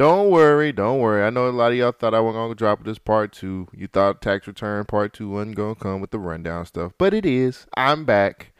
Don't 0.00 0.30
worry, 0.30 0.72
don't 0.72 0.98
worry. 0.98 1.22
I 1.22 1.28
know 1.28 1.46
a 1.46 1.50
lot 1.50 1.72
of 1.72 1.76
y'all 1.76 1.92
thought 1.92 2.14
I 2.14 2.20
was 2.20 2.32
gonna 2.32 2.54
drop 2.54 2.84
this 2.84 2.98
part 2.98 3.32
two. 3.32 3.68
You 3.74 3.86
thought 3.86 4.22
tax 4.22 4.46
return 4.46 4.86
part 4.86 5.12
two 5.12 5.28
wasn't 5.28 5.56
gonna 5.56 5.74
come 5.74 6.00
with 6.00 6.10
the 6.10 6.18
rundown 6.18 6.64
stuff, 6.64 6.92
but 6.96 7.12
it 7.12 7.26
is. 7.26 7.66
I'm 7.76 8.06
back, 8.06 8.54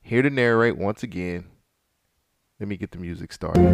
here 0.00 0.22
to 0.22 0.30
narrate 0.30 0.78
once 0.78 1.02
again. 1.02 1.46
Let 2.60 2.68
me 2.68 2.76
get 2.76 2.92
the 2.92 2.98
music 2.98 3.32
started. 3.32 3.66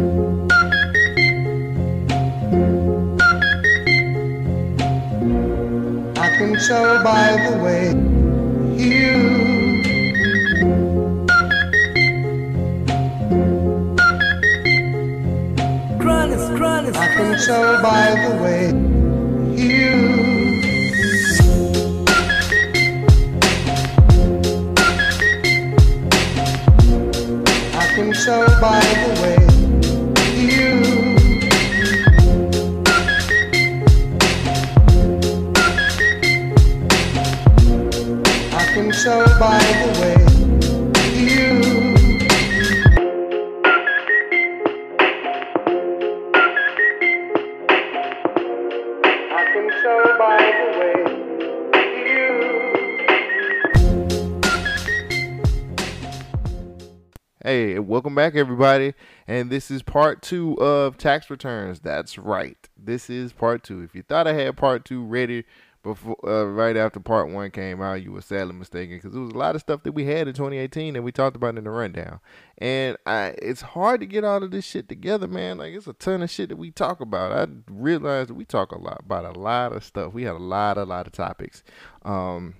I 6.17 6.37
can 6.39 6.57
tell 6.67 7.03
by 7.03 7.33
the 7.51 7.63
way 7.63 8.14
Tell 17.43 17.81
by 17.81 18.11
the 18.11 18.33
way 18.41 18.67
you. 19.61 19.91
I 27.73 27.87
can 27.93 28.13
tell 28.13 28.47
by 28.61 28.79
the 28.79 29.11
way 29.21 29.37
you. 30.41 30.69
I 38.53 38.65
can 38.73 38.91
tell 38.91 39.25
by 39.39 39.59
the 39.59 39.99
way 39.99 40.24
Hey, 57.55 57.79
welcome 57.79 58.13
back, 58.13 58.35
everybody. 58.35 58.93
And 59.29 59.49
this 59.49 59.71
is 59.71 59.81
part 59.81 60.21
two 60.21 60.55
of 60.55 60.97
tax 60.97 61.29
returns. 61.29 61.79
That's 61.79 62.17
right. 62.17 62.57
This 62.75 63.09
is 63.09 63.31
part 63.31 63.63
two. 63.63 63.81
If 63.81 63.95
you 63.95 64.03
thought 64.03 64.27
I 64.27 64.33
had 64.33 64.57
part 64.57 64.83
two 64.83 65.01
ready 65.01 65.45
before, 65.81 66.17
uh, 66.27 66.43
right 66.47 66.75
after 66.75 66.99
part 66.99 67.29
one 67.29 67.51
came 67.51 67.81
out, 67.81 68.03
you 68.03 68.11
were 68.11 68.19
sadly 68.19 68.53
mistaken 68.53 68.97
because 68.97 69.13
there 69.13 69.21
was 69.21 69.31
a 69.31 69.37
lot 69.37 69.55
of 69.55 69.61
stuff 69.61 69.83
that 69.83 69.93
we 69.93 70.03
had 70.03 70.27
in 70.27 70.33
2018 70.33 70.95
that 70.95 71.01
we 71.01 71.13
talked 71.13 71.37
about 71.37 71.57
in 71.57 71.63
the 71.63 71.69
rundown. 71.69 72.19
And 72.57 72.97
I, 73.05 73.35
it's 73.41 73.61
hard 73.61 74.01
to 74.01 74.05
get 74.05 74.25
all 74.25 74.43
of 74.43 74.51
this 74.51 74.65
shit 74.65 74.89
together, 74.89 75.29
man. 75.29 75.57
Like 75.57 75.73
it's 75.75 75.87
a 75.87 75.93
ton 75.93 76.23
of 76.23 76.29
shit 76.29 76.49
that 76.49 76.57
we 76.57 76.71
talk 76.71 76.99
about. 76.99 77.31
I 77.31 77.49
realized 77.71 78.31
that 78.31 78.35
we 78.35 78.43
talk 78.43 78.73
a 78.73 78.77
lot 78.77 78.99
about 78.99 79.33
a 79.33 79.39
lot 79.39 79.71
of 79.71 79.81
stuff. 79.85 80.11
We 80.11 80.23
had 80.23 80.35
a 80.35 80.39
lot, 80.39 80.77
a 80.77 80.83
lot 80.83 81.07
of 81.07 81.13
topics. 81.13 81.63
Um, 82.03 82.55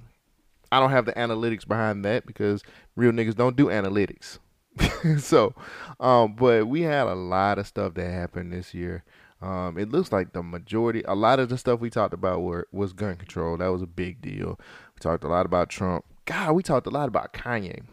I 0.71 0.79
don't 0.79 0.91
have 0.91 1.05
the 1.05 1.13
analytics 1.13 1.67
behind 1.67 2.05
that 2.05 2.25
because 2.25 2.63
real 2.95 3.11
niggas 3.11 3.35
don't 3.35 3.57
do 3.57 3.65
analytics. 3.65 4.39
so, 5.19 5.53
um, 5.99 6.35
but 6.35 6.67
we 6.67 6.81
had 6.81 7.07
a 7.07 7.15
lot 7.15 7.59
of 7.59 7.67
stuff 7.67 7.93
that 7.95 8.11
happened 8.11 8.53
this 8.53 8.73
year. 8.73 9.03
Um, 9.41 9.77
it 9.77 9.89
looks 9.89 10.11
like 10.11 10.33
the 10.33 10.41
majority, 10.41 11.03
a 11.07 11.15
lot 11.15 11.39
of 11.39 11.49
the 11.49 11.57
stuff 11.57 11.79
we 11.79 11.89
talked 11.89 12.13
about 12.13 12.41
were 12.41 12.67
was 12.71 12.93
gun 12.93 13.15
control. 13.15 13.57
That 13.57 13.67
was 13.67 13.81
a 13.81 13.87
big 13.87 14.21
deal. 14.21 14.59
We 14.95 14.99
talked 14.99 15.23
a 15.23 15.27
lot 15.27 15.45
about 15.45 15.69
Trump. 15.69 16.05
God, 16.25 16.53
we 16.53 16.63
talked 16.63 16.87
a 16.87 16.91
lot 16.91 17.07
about 17.07 17.33
Kanye. 17.33 17.83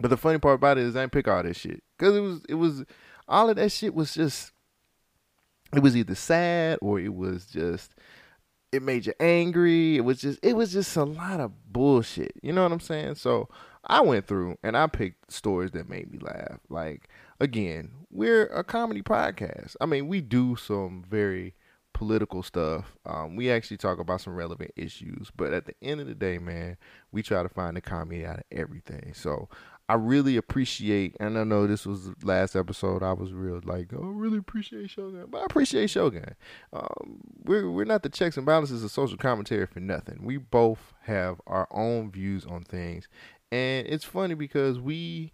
But 0.00 0.08
the 0.08 0.16
funny 0.16 0.38
part 0.38 0.56
about 0.56 0.78
it 0.78 0.84
is 0.84 0.96
I 0.96 1.00
didn't 1.00 1.12
pick 1.12 1.28
all 1.28 1.42
that 1.42 1.56
shit 1.56 1.82
because 1.98 2.16
it 2.16 2.20
was 2.20 2.42
it 2.48 2.54
was 2.54 2.84
all 3.28 3.48
of 3.48 3.56
that 3.56 3.72
shit 3.72 3.94
was 3.94 4.12
just 4.12 4.52
it 5.74 5.82
was 5.82 5.96
either 5.96 6.14
sad 6.14 6.78
or 6.82 7.00
it 7.00 7.14
was 7.14 7.46
just 7.46 7.94
it 8.72 8.82
made 8.82 9.06
you 9.06 9.14
angry. 9.20 9.96
It 9.96 10.02
was 10.02 10.20
just 10.20 10.38
it 10.42 10.54
was 10.54 10.72
just 10.72 10.96
a 10.96 11.04
lot 11.04 11.40
of 11.40 11.52
bullshit. 11.72 12.32
You 12.42 12.52
know 12.52 12.62
what 12.62 12.72
I'm 12.72 12.80
saying? 12.80 13.14
So 13.14 13.48
I 13.86 14.00
went 14.00 14.26
through 14.26 14.58
and 14.62 14.76
I 14.76 14.86
picked 14.86 15.32
stories 15.32 15.70
that 15.72 15.88
made 15.88 16.10
me 16.10 16.18
laugh. 16.20 16.60
Like 16.68 17.08
again, 17.40 17.90
we're 18.10 18.46
a 18.46 18.64
comedy 18.64 19.02
podcast. 19.02 19.76
I 19.80 19.86
mean, 19.86 20.08
we 20.08 20.20
do 20.20 20.56
some 20.56 21.04
very 21.08 21.54
political 21.96 22.42
stuff. 22.42 22.94
Um, 23.06 23.36
we 23.36 23.50
actually 23.50 23.78
talk 23.78 23.98
about 23.98 24.20
some 24.20 24.34
relevant 24.34 24.72
issues, 24.76 25.30
but 25.34 25.54
at 25.54 25.64
the 25.64 25.74
end 25.80 26.00
of 26.00 26.06
the 26.06 26.14
day, 26.14 26.36
man, 26.36 26.76
we 27.10 27.22
try 27.22 27.42
to 27.42 27.48
find 27.48 27.74
the 27.74 27.80
comedy 27.80 28.26
out 28.26 28.36
of 28.36 28.44
everything. 28.52 29.14
So 29.14 29.48
I 29.88 29.94
really 29.94 30.36
appreciate, 30.36 31.16
and 31.20 31.38
I 31.38 31.44
know 31.44 31.66
this 31.66 31.86
was 31.86 32.06
the 32.06 32.14
last 32.22 32.56
episode. 32.56 33.04
I 33.04 33.12
was 33.12 33.32
real 33.32 33.60
like, 33.64 33.92
oh, 33.94 34.02
I 34.02 34.08
really 34.08 34.38
appreciate 34.38 34.90
Shogun, 34.90 35.26
but 35.28 35.42
I 35.42 35.44
appreciate 35.44 35.88
Shogun. 35.88 36.34
Um, 36.72 37.20
we're 37.44 37.70
we're 37.70 37.84
not 37.84 38.02
the 38.02 38.08
checks 38.08 38.36
and 38.36 38.44
balances 38.44 38.82
of 38.82 38.90
social 38.90 39.16
commentary 39.16 39.66
for 39.66 39.78
nothing. 39.78 40.18
We 40.22 40.38
both 40.38 40.92
have 41.04 41.40
our 41.46 41.68
own 41.70 42.10
views 42.10 42.44
on 42.44 42.64
things, 42.64 43.06
and 43.50 43.86
it's 43.86 44.04
funny 44.04 44.34
because 44.34 44.78
we 44.78 45.32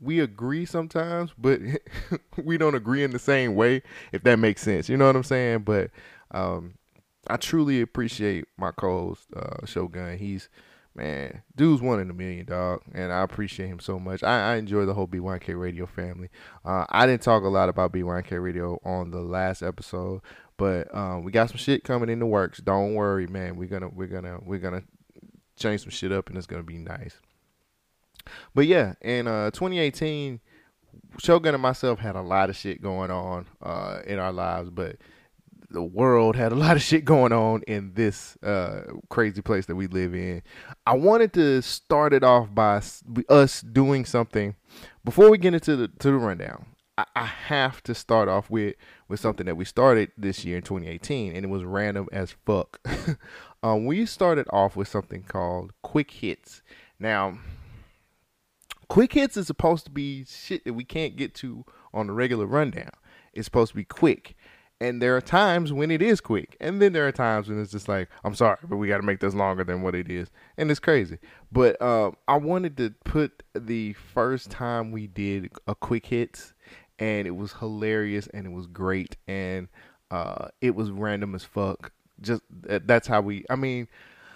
we 0.00 0.20
agree 0.20 0.64
sometimes, 0.64 1.32
but 1.36 1.60
we 2.42 2.56
don't 2.56 2.74
agree 2.74 3.04
in 3.04 3.10
the 3.10 3.18
same 3.18 3.54
way. 3.54 3.82
If 4.12 4.22
that 4.22 4.38
makes 4.38 4.62
sense, 4.62 4.88
you 4.88 4.96
know 4.96 5.06
what 5.06 5.16
I'm 5.16 5.22
saying. 5.22 5.60
But 5.60 5.90
um, 6.30 6.74
I 7.26 7.36
truly 7.36 7.80
appreciate 7.80 8.46
my 8.56 8.70
co-host 8.72 9.26
uh, 9.36 9.66
Shogun. 9.66 10.16
He's 10.18 10.48
man, 10.94 11.42
dude's 11.54 11.82
one 11.82 12.00
in 12.00 12.10
a 12.10 12.14
million, 12.14 12.46
dog, 12.46 12.82
and 12.94 13.12
I 13.12 13.22
appreciate 13.22 13.68
him 13.68 13.80
so 13.80 13.98
much. 13.98 14.22
I, 14.22 14.52
I 14.52 14.56
enjoy 14.56 14.86
the 14.86 14.94
whole 14.94 15.06
B1K 15.06 15.58
Radio 15.58 15.86
family. 15.86 16.30
Uh, 16.64 16.84
I 16.88 17.06
didn't 17.06 17.22
talk 17.22 17.44
a 17.44 17.48
lot 17.48 17.68
about 17.68 17.92
B1K 17.92 18.42
Radio 18.42 18.80
on 18.84 19.10
the 19.10 19.20
last 19.20 19.62
episode, 19.62 20.22
but 20.56 20.92
um, 20.94 21.24
we 21.24 21.30
got 21.30 21.50
some 21.50 21.58
shit 21.58 21.84
coming 21.84 22.08
in 22.08 22.18
the 22.18 22.26
works. 22.26 22.58
Don't 22.58 22.94
worry, 22.94 23.26
man. 23.26 23.56
We're 23.56 23.68
gonna 23.68 23.88
we're 23.88 24.08
gonna 24.08 24.38
we're 24.42 24.58
gonna 24.58 24.82
change 25.56 25.82
some 25.82 25.90
shit 25.90 26.10
up, 26.10 26.28
and 26.28 26.38
it's 26.38 26.46
gonna 26.46 26.62
be 26.62 26.78
nice. 26.78 27.20
But 28.54 28.66
yeah, 28.66 28.94
in 29.00 29.26
uh, 29.26 29.50
2018, 29.50 30.40
Shogun 31.18 31.54
and 31.54 31.62
myself 31.62 31.98
had 31.98 32.16
a 32.16 32.22
lot 32.22 32.50
of 32.50 32.56
shit 32.56 32.82
going 32.82 33.10
on 33.10 33.46
uh, 33.62 34.00
in 34.06 34.18
our 34.18 34.32
lives, 34.32 34.70
but 34.70 34.96
the 35.70 35.82
world 35.82 36.36
had 36.36 36.52
a 36.52 36.56
lot 36.56 36.76
of 36.76 36.82
shit 36.82 37.04
going 37.04 37.32
on 37.32 37.62
in 37.62 37.92
this 37.94 38.36
uh, 38.42 38.82
crazy 39.08 39.40
place 39.40 39.66
that 39.66 39.76
we 39.76 39.86
live 39.86 40.14
in. 40.14 40.42
I 40.86 40.96
wanted 40.96 41.32
to 41.34 41.62
start 41.62 42.12
it 42.12 42.24
off 42.24 42.52
by 42.54 42.82
us 43.28 43.60
doing 43.60 44.04
something 44.04 44.56
before 45.04 45.30
we 45.30 45.38
get 45.38 45.54
into 45.54 45.76
the 45.76 45.88
to 45.88 46.10
the 46.10 46.16
rundown. 46.16 46.66
I, 46.98 47.04
I 47.14 47.26
have 47.26 47.82
to 47.84 47.94
start 47.94 48.28
off 48.28 48.50
with 48.50 48.74
with 49.08 49.20
something 49.20 49.46
that 49.46 49.56
we 49.56 49.64
started 49.64 50.10
this 50.18 50.44
year 50.44 50.56
in 50.56 50.62
2018, 50.62 51.34
and 51.34 51.44
it 51.44 51.48
was 51.48 51.64
random 51.64 52.08
as 52.12 52.34
fuck. 52.44 52.80
um, 53.62 53.86
we 53.86 54.06
started 54.06 54.46
off 54.52 54.76
with 54.76 54.88
something 54.88 55.22
called 55.22 55.72
quick 55.82 56.10
hits. 56.10 56.62
Now, 56.98 57.38
quick 58.90 59.12
hits 59.12 59.36
is 59.36 59.46
supposed 59.46 59.84
to 59.84 59.90
be 59.90 60.24
shit 60.24 60.64
that 60.64 60.74
we 60.74 60.84
can't 60.84 61.14
get 61.14 61.32
to 61.32 61.64
on 61.94 62.08
the 62.08 62.12
regular 62.12 62.44
rundown. 62.44 62.90
It's 63.32 63.46
supposed 63.46 63.70
to 63.70 63.76
be 63.76 63.84
quick. 63.84 64.36
And 64.80 65.00
there 65.00 65.16
are 65.16 65.20
times 65.20 65.72
when 65.72 65.92
it 65.92 66.02
is 66.02 66.20
quick. 66.20 66.56
And 66.60 66.82
then 66.82 66.92
there 66.92 67.06
are 67.06 67.12
times 67.12 67.48
when 67.48 67.60
it's 67.60 67.70
just 67.70 67.88
like, 67.88 68.08
I'm 68.24 68.34
sorry, 68.34 68.56
but 68.64 68.78
we 68.78 68.88
got 68.88 68.96
to 68.96 69.04
make 69.04 69.20
this 69.20 69.34
longer 69.34 69.62
than 69.62 69.82
what 69.82 69.94
it 69.94 70.10
is. 70.10 70.30
And 70.58 70.70
it's 70.70 70.80
crazy. 70.80 71.18
But 71.52 71.80
um, 71.80 72.16
I 72.26 72.36
wanted 72.36 72.76
to 72.78 72.90
put 73.04 73.44
the 73.54 73.92
first 73.92 74.50
time 74.50 74.90
we 74.90 75.06
did 75.06 75.52
a 75.68 75.74
quick 75.76 76.06
hits, 76.06 76.54
and 76.98 77.28
it 77.28 77.36
was 77.36 77.52
hilarious 77.52 78.26
and 78.28 78.44
it 78.44 78.52
was 78.52 78.66
great. 78.66 79.16
And 79.28 79.68
uh, 80.10 80.48
it 80.60 80.74
was 80.74 80.90
random 80.90 81.36
as 81.36 81.44
fuck. 81.44 81.92
Just 82.20 82.42
that's 82.50 83.06
how 83.06 83.20
we, 83.20 83.44
I 83.48 83.54
mean, 83.54 83.86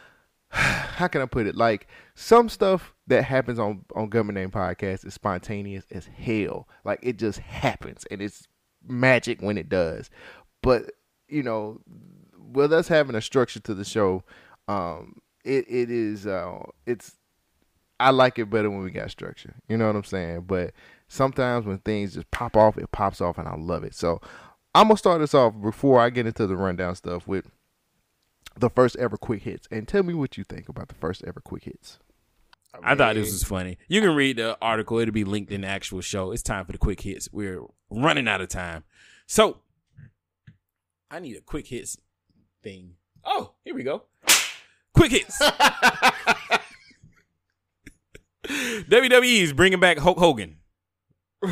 how 0.50 1.08
can 1.08 1.22
I 1.22 1.26
put 1.26 1.46
it? 1.46 1.56
Like 1.56 1.88
some 2.14 2.48
stuff 2.48 2.94
that 3.06 3.24
happens 3.24 3.58
on 3.58 3.84
on 3.94 4.08
Government 4.08 4.38
Name 4.38 4.50
Podcast 4.50 5.04
is 5.04 5.14
spontaneous 5.14 5.84
as 5.90 6.06
hell. 6.06 6.68
Like 6.84 7.00
it 7.02 7.18
just 7.18 7.40
happens, 7.40 8.04
and 8.10 8.22
it's 8.22 8.46
magic 8.86 9.42
when 9.42 9.58
it 9.58 9.68
does. 9.68 10.10
But 10.62 10.92
you 11.28 11.42
know, 11.42 11.80
with 12.38 12.72
us 12.72 12.88
having 12.88 13.16
a 13.16 13.20
structure 13.20 13.60
to 13.60 13.74
the 13.74 13.84
show, 13.84 14.22
um, 14.68 15.16
it 15.44 15.64
it 15.68 15.90
is 15.90 16.26
uh, 16.26 16.62
it's 16.86 17.16
I 17.98 18.10
like 18.10 18.38
it 18.38 18.50
better 18.50 18.70
when 18.70 18.82
we 18.82 18.90
got 18.90 19.10
structure. 19.10 19.54
You 19.68 19.76
know 19.76 19.86
what 19.86 19.96
I'm 19.96 20.04
saying? 20.04 20.42
But 20.42 20.72
sometimes 21.08 21.66
when 21.66 21.78
things 21.78 22.14
just 22.14 22.30
pop 22.30 22.56
off, 22.56 22.78
it 22.78 22.90
pops 22.92 23.20
off, 23.20 23.38
and 23.38 23.48
I 23.48 23.56
love 23.56 23.84
it. 23.84 23.94
So 23.94 24.20
I'm 24.74 24.88
gonna 24.88 24.98
start 24.98 25.20
this 25.20 25.34
off 25.34 25.54
before 25.60 26.00
I 26.00 26.10
get 26.10 26.26
into 26.26 26.46
the 26.46 26.56
rundown 26.56 26.94
stuff 26.94 27.26
with 27.26 27.50
the 28.56 28.70
first 28.70 28.94
ever 28.96 29.16
quick 29.16 29.42
hits, 29.42 29.66
and 29.70 29.88
tell 29.88 30.04
me 30.04 30.14
what 30.14 30.38
you 30.38 30.44
think 30.44 30.68
about 30.68 30.88
the 30.88 30.94
first 30.94 31.24
ever 31.24 31.40
quick 31.40 31.64
hits. 31.64 31.98
I 32.82 32.94
thought 32.94 33.14
this 33.14 33.32
was 33.32 33.44
funny. 33.44 33.78
You 33.88 34.00
can 34.00 34.14
read 34.14 34.36
the 34.38 34.56
article; 34.60 34.98
it'll 34.98 35.12
be 35.12 35.24
linked 35.24 35.52
in 35.52 35.60
the 35.62 35.68
actual 35.68 36.00
show. 36.00 36.32
It's 36.32 36.42
time 36.42 36.64
for 36.66 36.72
the 36.72 36.78
quick 36.78 37.00
hits. 37.00 37.28
We're 37.32 37.62
running 37.90 38.26
out 38.28 38.40
of 38.40 38.48
time, 38.48 38.84
so 39.26 39.58
I 41.10 41.20
need 41.20 41.36
a 41.36 41.40
quick 41.40 41.66
hits 41.68 41.96
thing. 42.62 42.94
Oh, 43.24 43.52
here 43.64 43.74
we 43.74 43.82
go. 43.84 44.02
Quick 44.94 45.12
hits. 45.12 45.40
WWE 48.46 49.42
is 49.42 49.52
bringing 49.52 49.80
back 49.80 49.98
Hulk 49.98 50.18
Hogan. 50.18 50.56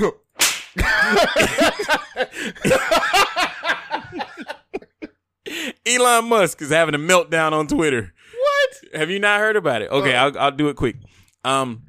Elon 5.86 6.28
Musk 6.28 6.62
is 6.62 6.70
having 6.70 6.94
a 6.94 6.98
meltdown 6.98 7.52
on 7.52 7.66
Twitter. 7.66 8.12
What? 8.38 8.98
Have 9.00 9.10
you 9.10 9.18
not 9.18 9.40
heard 9.40 9.56
about 9.56 9.82
it? 9.82 9.90
Okay, 9.90 10.14
uh, 10.14 10.26
I'll, 10.28 10.38
I'll 10.38 10.50
do 10.50 10.68
it 10.68 10.76
quick. 10.76 10.96
Um, 11.44 11.82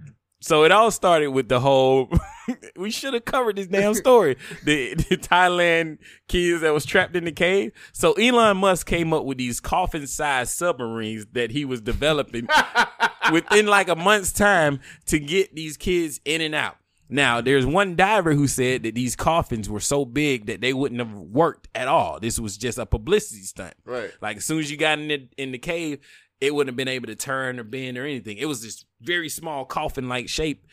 so 0.44 0.66
it 0.66 0.72
all 0.74 0.92
started 0.92 1.30
with 1.30 1.48
the 1.48 1.62
whole. 1.62 2.12
we 2.76 2.92
should 2.92 3.14
have 3.14 3.24
covered 3.24 3.56
this 3.56 3.68
damn 3.68 3.94
story. 3.94 4.36
the, 4.66 4.94
the 4.94 5.16
Thailand 5.16 6.00
kids 6.28 6.62
that 6.62 6.74
was 6.74 6.86
trapped 6.86 7.16
in 7.16 7.24
the 7.24 7.32
cave. 7.32 7.72
So 7.94 8.12
Elon 8.14 8.58
Musk 8.58 8.86
came 8.86 9.14
up 9.14 9.24
with 9.24 9.38
these 9.38 9.62
coffin-sized 9.62 10.52
submarines 10.52 11.28
that 11.32 11.52
he 11.52 11.64
was 11.64 11.80
developing 11.80 12.50
within 13.32 13.68
like 13.68 13.88
a 13.88 13.96
month's 13.96 14.34
time 14.34 14.82
to 15.06 15.18
get 15.18 15.56
these 15.56 15.78
kids 15.78 16.20
in 16.26 16.42
and 16.42 16.54
out. 16.54 16.76
Now, 17.10 17.42
there's 17.42 17.66
one 17.66 17.96
diver 17.96 18.34
who 18.34 18.48
said 18.48 18.84
that 18.84 18.96
these 18.96 19.16
coffins 19.16 19.70
were 19.70 19.80
so 19.80 20.04
big 20.04 20.48
that 20.48 20.62
they 20.62 20.74
wouldn't 20.74 21.00
have 21.00 21.14
worked 21.14 21.68
at 21.76 21.88
all. 21.88 22.20
This 22.20 22.40
was 22.40 22.58
just 22.58 22.78
a 22.78 22.86
publicity 22.86 23.44
stunt. 23.44 23.76
Right. 23.86 24.12
Like 24.22 24.38
as 24.38 24.46
soon 24.46 24.60
as 24.60 24.72
you 24.72 24.78
got 24.78 25.00
in 25.00 25.08
the, 25.08 25.30
in 25.38 25.52
the 25.52 25.58
cave, 25.58 26.00
it 26.44 26.54
wouldn't 26.54 26.72
have 26.72 26.78
been 26.78 26.90
able 26.90 27.07
to 27.07 27.16
turn 27.16 27.57
or 27.57 27.63
bend 27.63 27.98
or 27.98 28.04
anything. 28.04 28.38
It 28.38 28.48
was 28.48 28.62
this 28.62 28.84
very 29.01 29.30
small 29.30 29.63
coffin 29.63 30.10
like 30.10 30.28
shape. 30.28 30.68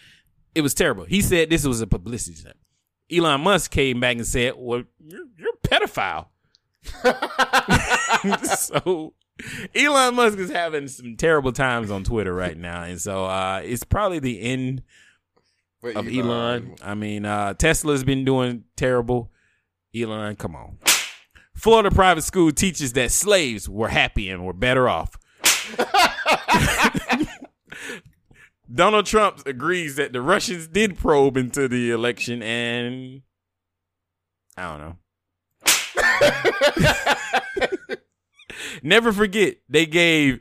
It 0.53 0.63
was 0.63 0.75
terrible. 0.75 1.05
He 1.05 1.23
said 1.23 1.49
this 1.49 1.65
was 1.65 1.81
a 1.81 1.87
publicity 1.87 2.37
stunt. 2.37 2.57
Elon 3.11 3.41
Musk 3.43 3.71
came 3.71 4.01
back 4.01 4.17
and 4.17 4.27
said, 4.27 4.55
"Well, 4.57 4.83
you're, 4.99 5.27
you're 5.39 5.55
a 5.55 5.69
pedophile." 5.69 6.27
so 8.57 9.15
Elon 9.75 10.17
Musk 10.17 10.39
is 10.39 10.51
having 10.51 10.89
some 10.89 11.17
terrible 11.17 11.53
times 11.53 11.91
on 11.91 12.03
Twitter 12.03 12.35
right 12.35 12.57
now, 12.57 12.83
and 12.83 13.01
so 13.01 13.27
uh, 13.27 13.61
it's 13.65 13.85
probably 13.85 14.19
the 14.19 14.41
end 14.41 14.83
But 15.81 15.95
of 15.95 16.09
Elon. 16.09 16.75
I 16.83 16.95
mean, 16.95 17.25
uh, 17.25 17.55
Tesla's 17.55 18.03
been 18.03 18.25
doing 18.25 18.65
terrible. 18.77 19.31
Elon, 19.95 20.35
come 20.35 20.57
on. 20.57 20.79
Florida 21.55 21.93
private 21.93 22.23
school 22.23 22.51
teaches 22.51 22.95
that 22.95 23.13
slaves 23.13 23.69
were 23.69 23.89
happy 23.89 24.31
and 24.31 24.45
were 24.45 24.53
better 24.53 24.89
off. 24.89 25.17
Donald 28.73 29.07
Trump 29.07 29.43
agrees 29.47 29.97
that 29.97 30.13
the 30.13 30.23
Russians 30.23 30.69
did 30.69 30.97
probe 30.99 31.37
into 31.37 31.67
the 31.69 31.91
election 31.91 32.43
and 32.43 33.23
I 34.57 34.71
don't 34.71 34.81
know. 34.81 34.97
Never 38.83 39.13
forget, 39.13 39.57
they 39.69 39.87
gave 39.87 40.41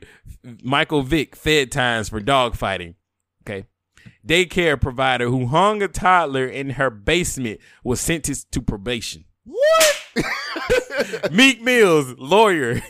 Michael 0.62 1.02
Vick 1.02 1.36
fed 1.36 1.72
times 1.72 2.08
for 2.08 2.20
dogfighting. 2.20 2.94
Okay. 3.42 3.66
Daycare 4.26 4.80
provider 4.80 5.28
who 5.28 5.46
hung 5.46 5.82
a 5.82 5.88
toddler 5.88 6.46
in 6.46 6.70
her 6.70 6.90
basement 6.90 7.60
was 7.82 8.00
sentenced 8.00 8.52
to 8.52 8.62
probation. 8.62 9.24
What? 9.44 9.96
Meek 11.32 11.62
Mill's, 11.62 12.14
lawyer. 12.18 12.82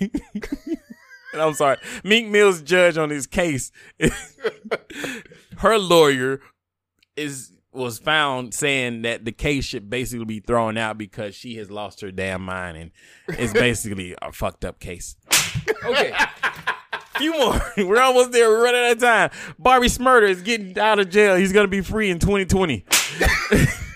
And 1.32 1.42
I'm 1.42 1.54
sorry, 1.54 1.76
Meek 2.04 2.28
Mill's 2.28 2.62
judge 2.62 2.96
on 2.96 3.10
his 3.10 3.26
case. 3.26 3.70
Her 5.58 5.78
lawyer 5.78 6.40
is 7.16 7.52
was 7.72 7.98
found 7.98 8.52
saying 8.52 9.02
that 9.02 9.24
the 9.24 9.32
case 9.32 9.64
should 9.64 9.88
basically 9.88 10.24
be 10.24 10.40
thrown 10.40 10.76
out 10.76 10.98
because 10.98 11.36
she 11.36 11.56
has 11.56 11.70
lost 11.70 12.00
her 12.00 12.10
damn 12.10 12.42
mind 12.42 12.76
and 12.76 12.90
it's 13.28 13.52
basically 13.52 14.14
a 14.20 14.32
fucked 14.32 14.64
up 14.64 14.80
case. 14.80 15.14
Okay. 15.84 16.12
Few 17.16 17.32
more. 17.32 17.60
We're 17.76 18.00
almost 18.00 18.32
there. 18.32 18.48
We're 18.48 18.64
running 18.64 18.80
out 18.80 18.92
of 18.92 18.98
time. 18.98 19.30
Bobby 19.58 19.86
Shmurda 19.86 20.28
is 20.28 20.42
getting 20.42 20.76
out 20.78 20.98
of 20.98 21.10
jail. 21.10 21.36
He's 21.36 21.52
gonna 21.52 21.68
be 21.68 21.80
free 21.80 22.10
in 22.10 22.18
2020. 22.18 22.84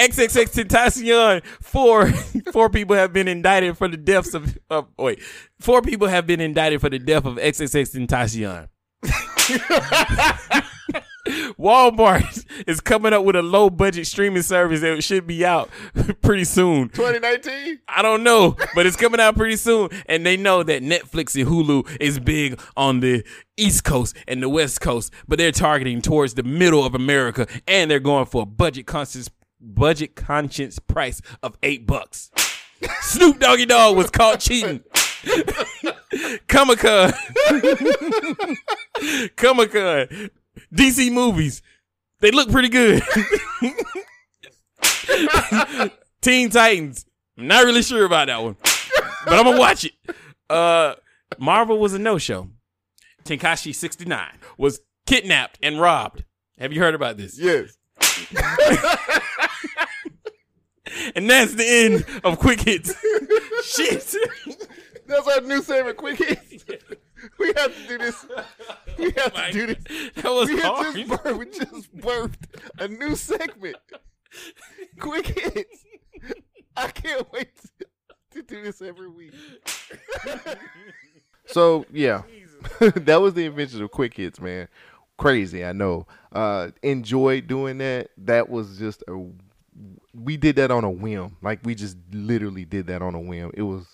XXXTentacion. 0.00 1.44
Four 1.60 2.10
four 2.52 2.70
people 2.70 2.96
have 2.96 3.12
been 3.12 3.28
indicted 3.28 3.76
for 3.76 3.88
the 3.88 3.96
deaths 3.96 4.34
of. 4.34 4.58
of 4.70 4.86
wait, 4.98 5.20
four 5.60 5.82
people 5.82 6.08
have 6.08 6.26
been 6.26 6.40
indicted 6.40 6.80
for 6.80 6.88
the 6.88 6.98
death 6.98 7.26
of 7.26 7.36
XXXTentacion. 7.36 8.68
Walmart 11.58 12.46
is 12.66 12.80
coming 12.80 13.12
up 13.12 13.24
with 13.24 13.36
a 13.36 13.42
low 13.42 13.68
budget 13.70 14.06
streaming 14.06 14.42
service 14.42 14.80
that 14.80 15.02
should 15.04 15.26
be 15.26 15.44
out 15.44 15.68
pretty 16.22 16.44
soon. 16.44 16.88
2019? 16.88 17.80
I 17.88 18.02
don't 18.02 18.22
know, 18.22 18.56
but 18.74 18.86
it's 18.86 18.96
coming 18.96 19.20
out 19.20 19.36
pretty 19.36 19.56
soon. 19.56 19.90
And 20.06 20.24
they 20.24 20.36
know 20.36 20.62
that 20.62 20.82
Netflix 20.82 21.38
and 21.38 21.48
Hulu 21.48 21.98
is 22.00 22.18
big 22.18 22.60
on 22.76 23.00
the 23.00 23.24
East 23.56 23.84
Coast 23.84 24.16
and 24.26 24.42
the 24.42 24.48
West 24.48 24.80
Coast, 24.80 25.12
but 25.28 25.38
they're 25.38 25.52
targeting 25.52 26.00
towards 26.00 26.34
the 26.34 26.42
middle 26.42 26.84
of 26.84 26.94
America 26.94 27.46
and 27.68 27.90
they're 27.90 28.00
going 28.00 28.26
for 28.26 28.42
a 28.42 28.46
budget 28.46 28.86
conscious 28.86 29.28
budget 29.60 30.16
conscious 30.16 30.78
price 30.78 31.20
of 31.42 31.56
eight 31.62 31.86
bucks. 31.86 32.30
Snoop 33.02 33.38
Doggy 33.38 33.66
Dogg 33.66 33.96
was 33.96 34.10
caught 34.10 34.40
cheating. 34.40 34.82
Comic 36.48 36.78
Con. 36.78 37.12
Comic 39.36 39.72
Con. 39.72 40.30
DC 40.74 41.12
movies. 41.12 41.62
They 42.20 42.30
look 42.30 42.50
pretty 42.50 42.68
good. 42.68 43.02
Teen 46.20 46.50
Titans. 46.50 47.06
I'm 47.38 47.46
not 47.46 47.64
really 47.64 47.82
sure 47.82 48.04
about 48.04 48.26
that 48.26 48.42
one, 48.42 48.56
but 49.24 49.34
I'm 49.38 49.44
gonna 49.44 49.58
watch 49.58 49.84
it. 49.84 49.92
Uh, 50.48 50.94
Marvel 51.38 51.78
was 51.78 51.94
a 51.94 51.98
no 51.98 52.18
show. 52.18 52.48
Tekashi 53.24 53.74
69 53.74 54.26
was 54.58 54.80
kidnapped 55.06 55.58
and 55.62 55.80
robbed. 55.80 56.24
Have 56.58 56.72
you 56.72 56.80
heard 56.80 56.94
about 56.94 57.16
this? 57.16 57.38
Yes. 57.38 57.76
And 61.14 61.28
that's 61.28 61.54
the 61.54 61.66
end 61.66 62.04
of 62.24 62.38
Quick 62.38 62.60
Hits. 62.60 62.94
Shit. 63.64 64.14
That's 65.10 65.26
our 65.26 65.40
new 65.40 65.60
segment, 65.60 65.96
quick 65.96 66.18
hits. 66.18 66.64
We 67.38 67.48
have 67.48 67.74
to 67.76 67.86
do 67.88 67.98
this. 67.98 68.26
We 68.96 69.10
have 69.10 69.34
to 69.34 69.52
do 69.52 69.66
this. 69.66 70.10
That 70.14 70.24
was 70.32 70.48
We, 70.48 70.58
hard. 70.60 70.94
just 70.96 71.10
birthed, 71.10 71.38
we 71.38 71.44
just 71.46 71.96
birthed 71.96 72.44
a 72.78 72.88
new 72.88 73.14
segment. 73.14 73.76
Quick 74.98 75.26
hits. 75.26 75.84
I 76.76 76.88
can't 76.88 77.30
wait 77.30 77.50
to, 77.78 77.86
to 78.36 78.42
do 78.42 78.62
this 78.62 78.80
every 78.80 79.10
week. 79.10 79.34
so 81.46 81.84
yeah, 81.92 82.22
that 82.80 83.20
was 83.20 83.34
the 83.34 83.44
invention 83.44 83.82
of 83.82 83.90
quick 83.90 84.14
hits, 84.14 84.40
man. 84.40 84.68
Crazy, 85.18 85.62
I 85.62 85.72
know. 85.72 86.06
Uh, 86.32 86.70
enjoyed 86.82 87.46
doing 87.48 87.76
that. 87.78 88.08
That 88.16 88.48
was 88.48 88.78
just 88.78 89.02
a. 89.08 89.26
We 90.14 90.36
did 90.36 90.56
that 90.56 90.70
on 90.70 90.84
a 90.84 90.90
whim. 90.90 91.36
Like 91.42 91.60
we 91.64 91.74
just 91.74 91.96
literally 92.12 92.64
did 92.64 92.86
that 92.88 93.02
on 93.02 93.14
a 93.14 93.20
whim. 93.20 93.50
It 93.54 93.62
was 93.62 93.86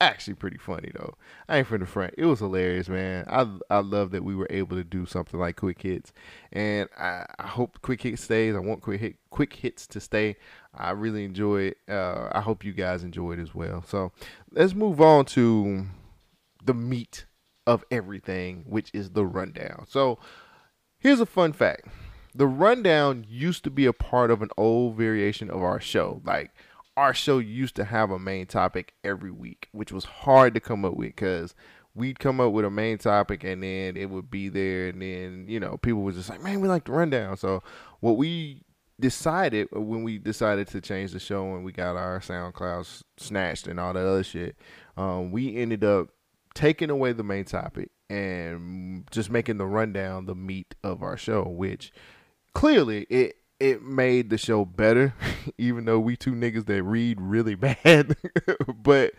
actually 0.00 0.34
pretty 0.34 0.58
funny 0.58 0.90
though. 0.94 1.14
I 1.48 1.58
ain't 1.58 1.66
from 1.66 1.80
the 1.80 1.86
front. 1.86 2.14
It 2.18 2.26
was 2.26 2.40
hilarious, 2.40 2.88
man. 2.88 3.24
I 3.28 3.46
I 3.70 3.78
love 3.78 4.10
that 4.10 4.24
we 4.24 4.34
were 4.34 4.46
able 4.50 4.76
to 4.76 4.84
do 4.84 5.06
something 5.06 5.38
like 5.38 5.56
quick 5.56 5.80
hits, 5.80 6.12
and 6.52 6.88
I, 6.98 7.26
I 7.38 7.46
hope 7.46 7.80
quick 7.82 8.02
Hits 8.02 8.22
stays. 8.22 8.54
I 8.54 8.58
want 8.58 8.82
quick 8.82 9.00
hit 9.00 9.16
quick 9.30 9.52
hits 9.54 9.86
to 9.88 10.00
stay. 10.00 10.36
I 10.74 10.90
really 10.90 11.24
enjoy 11.24 11.62
it. 11.62 11.78
Uh, 11.88 12.28
I 12.32 12.40
hope 12.40 12.64
you 12.64 12.72
guys 12.72 13.02
enjoy 13.02 13.32
it 13.32 13.38
as 13.38 13.54
well. 13.54 13.84
So 13.86 14.12
let's 14.52 14.74
move 14.74 15.00
on 15.00 15.24
to 15.26 15.86
the 16.64 16.74
meat 16.74 17.26
of 17.66 17.84
everything, 17.90 18.64
which 18.66 18.90
is 18.92 19.10
the 19.10 19.24
rundown. 19.24 19.86
So 19.88 20.18
here's 20.98 21.20
a 21.20 21.26
fun 21.26 21.52
fact. 21.52 21.86
The 22.36 22.46
rundown 22.46 23.24
used 23.28 23.64
to 23.64 23.70
be 23.70 23.86
a 23.86 23.92
part 23.92 24.30
of 24.30 24.42
an 24.42 24.50
old 24.58 24.96
variation 24.96 25.50
of 25.50 25.62
our 25.62 25.80
show. 25.80 26.20
Like 26.24 26.52
our 26.96 27.14
show 27.14 27.38
used 27.38 27.76
to 27.76 27.84
have 27.84 28.10
a 28.10 28.18
main 28.18 28.46
topic 28.46 28.92
every 29.02 29.30
week, 29.30 29.68
which 29.72 29.90
was 29.90 30.04
hard 30.04 30.54
to 30.54 30.60
come 30.60 30.84
up 30.84 30.94
with 30.94 31.08
because 31.08 31.54
we'd 31.94 32.18
come 32.18 32.40
up 32.40 32.52
with 32.52 32.64
a 32.64 32.70
main 32.70 32.98
topic 32.98 33.42
and 33.42 33.62
then 33.62 33.96
it 33.96 34.10
would 34.10 34.30
be 34.30 34.48
there, 34.48 34.88
and 34.88 35.00
then 35.00 35.46
you 35.48 35.58
know 35.58 35.78
people 35.78 36.02
was 36.02 36.16
just 36.16 36.28
like, 36.28 36.42
"Man, 36.42 36.60
we 36.60 36.68
like 36.68 36.84
the 36.84 36.92
rundown." 36.92 37.36
So 37.36 37.62
what 38.00 38.18
we 38.18 38.62
decided 39.00 39.68
when 39.72 40.02
we 40.02 40.18
decided 40.18 40.68
to 40.68 40.80
change 40.80 41.12
the 41.12 41.18
show 41.18 41.54
and 41.54 41.64
we 41.64 41.72
got 41.72 41.96
our 41.96 42.20
SoundCloud 42.20 43.02
snatched 43.16 43.66
and 43.66 43.80
all 43.80 43.92
that 43.92 44.06
other 44.06 44.24
shit, 44.24 44.56
um, 44.96 45.30
we 45.32 45.56
ended 45.56 45.84
up 45.84 46.08
taking 46.54 46.90
away 46.90 47.12
the 47.12 47.22
main 47.22 47.44
topic 47.44 47.90
and 48.08 49.06
just 49.10 49.30
making 49.30 49.58
the 49.58 49.66
rundown 49.66 50.26
the 50.26 50.34
meat 50.34 50.74
of 50.82 51.02
our 51.02 51.16
show, 51.16 51.42
which 51.42 51.92
clearly 52.56 53.02
it 53.10 53.36
it 53.60 53.82
made 53.82 54.30
the 54.30 54.38
show 54.38 54.64
better, 54.64 55.14
even 55.58 55.84
though 55.84 56.00
we 56.00 56.16
two 56.16 56.32
niggas 56.32 56.64
that 56.66 56.82
read 56.82 57.20
really 57.20 57.54
bad. 57.84 58.16
but 58.82 59.12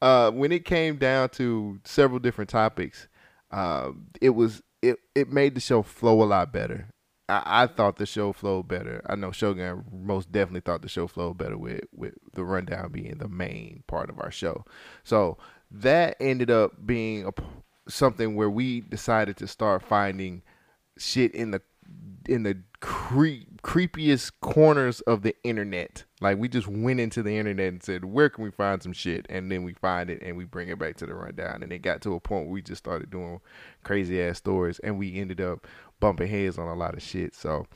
uh, 0.00 0.30
when 0.30 0.50
it 0.50 0.64
came 0.64 0.96
down 0.96 1.28
to 1.28 1.78
several 1.84 2.18
different 2.18 2.48
topics, 2.48 3.06
uh, 3.50 3.90
it 4.20 4.30
was 4.30 4.62
it 4.80 4.96
it 5.14 5.30
made 5.30 5.54
the 5.54 5.60
show 5.60 5.82
flow 5.82 6.22
a 6.22 6.24
lot 6.24 6.52
better. 6.52 6.88
I, 7.28 7.64
I 7.64 7.66
thought 7.66 7.96
the 7.96 8.06
show 8.06 8.32
flowed 8.32 8.66
better. 8.66 9.02
I 9.06 9.14
know 9.14 9.30
Shogun 9.30 9.84
most 9.92 10.32
definitely 10.32 10.60
thought 10.60 10.80
the 10.80 10.88
show 10.88 11.06
flowed 11.06 11.36
better 11.36 11.58
with 11.58 11.84
with 11.94 12.14
the 12.32 12.44
rundown 12.44 12.92
being 12.92 13.18
the 13.18 13.28
main 13.28 13.84
part 13.86 14.08
of 14.08 14.18
our 14.18 14.30
show. 14.30 14.64
So 15.04 15.36
that 15.70 16.16
ended 16.18 16.50
up 16.50 16.86
being 16.86 17.26
a 17.26 17.32
something 17.90 18.34
where 18.34 18.48
we 18.48 18.80
decided 18.80 19.36
to 19.36 19.46
start 19.46 19.82
finding 19.82 20.42
shit 20.96 21.34
in 21.34 21.50
the 21.50 21.60
in 22.28 22.42
the 22.42 22.58
creep, 22.80 23.62
creepiest 23.62 24.32
corners 24.40 25.00
of 25.02 25.22
the 25.22 25.34
internet. 25.44 26.04
Like 26.20 26.38
we 26.38 26.48
just 26.48 26.66
went 26.68 27.00
into 27.00 27.22
the 27.22 27.36
internet 27.36 27.72
and 27.72 27.82
said, 27.82 28.04
"Where 28.04 28.28
can 28.28 28.44
we 28.44 28.50
find 28.50 28.82
some 28.82 28.92
shit?" 28.92 29.26
And 29.28 29.50
then 29.50 29.64
we 29.64 29.74
find 29.74 30.10
it 30.10 30.22
and 30.22 30.36
we 30.36 30.44
bring 30.44 30.68
it 30.68 30.78
back 30.78 30.96
to 30.96 31.06
the 31.06 31.14
rundown. 31.14 31.62
And 31.62 31.72
it 31.72 31.80
got 31.80 32.02
to 32.02 32.14
a 32.14 32.20
point 32.20 32.46
where 32.46 32.52
we 32.52 32.62
just 32.62 32.78
started 32.78 33.10
doing 33.10 33.40
crazy 33.82 34.20
ass 34.22 34.38
stories, 34.38 34.78
and 34.80 34.98
we 34.98 35.18
ended 35.18 35.40
up 35.40 35.66
bumping 36.00 36.28
heads 36.28 36.58
on 36.58 36.68
a 36.68 36.74
lot 36.74 36.94
of 36.94 37.02
shit. 37.02 37.34
So 37.34 37.66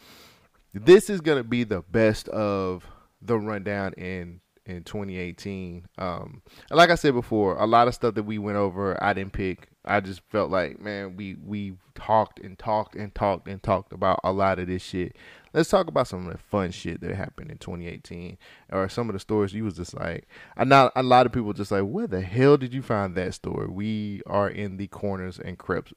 this 0.75 1.09
is 1.11 1.21
gonna 1.21 1.45
be 1.45 1.65
the 1.65 1.83
best 1.83 2.29
of 2.29 2.87
the 3.21 3.39
rundown 3.39 3.93
in 3.95 4.41
in 4.69 4.85
2018. 4.85 5.87
Um, 5.97 6.43
like 6.71 6.91
I 6.91 6.95
said 6.95 7.15
before, 7.15 7.57
a 7.57 7.67
lot 7.67 7.89
of 7.89 7.95
stuff 7.95 8.15
that 8.15 8.25
we 8.25 8.39
went 8.39 8.59
over, 8.59 9.03
I 9.03 9.15
didn't 9.15 9.33
pick. 9.33 9.69
I 9.89 10.01
just 10.01 10.21
felt 10.29 10.51
like, 10.51 10.81
man, 10.81 11.17
we 11.17 11.37
we 11.45 11.75
talked 11.95 12.39
and 12.39 12.59
talked 12.59 12.95
and 12.95 13.15
talked 13.15 13.49
and 13.49 13.63
talked 13.63 13.93
about 13.93 14.21
a 14.23 14.33
lot 14.33 14.59
of 14.59 14.67
this 14.69 14.83
shit. 14.83 15.17
Let's 15.55 15.71
talk 15.71 15.89
about 15.89 16.07
some 16.07 16.27
of 16.27 16.33
the 16.33 16.39
fun 16.39 16.71
shit 16.71 17.01
that 17.01 17.15
happened 17.15 17.51
in 17.51 17.57
2018, 17.57 18.37
or 18.71 18.89
some 18.91 19.09
of 19.09 19.15
the 19.15 19.19
stories 19.19 19.55
you 19.55 19.65
was 19.65 19.77
just 19.77 19.95
like, 19.95 20.29
I 20.57 20.65
know 20.65 20.91
a 20.95 21.03
lot 21.03 21.25
of 21.25 21.33
people 21.33 21.55
just 21.55 21.73
like, 21.73 21.85
where 21.85 22.07
the 22.07 22.21
hell 22.21 22.59
did 22.59 22.75
you 22.75 22.83
find 22.83 23.15
that 23.15 23.33
story? 23.33 23.67
We 23.67 24.21
are 24.27 24.51
in 24.51 24.77
the 24.77 24.89
corners 24.89 25.39
and 25.39 25.59
creps, 25.59 25.93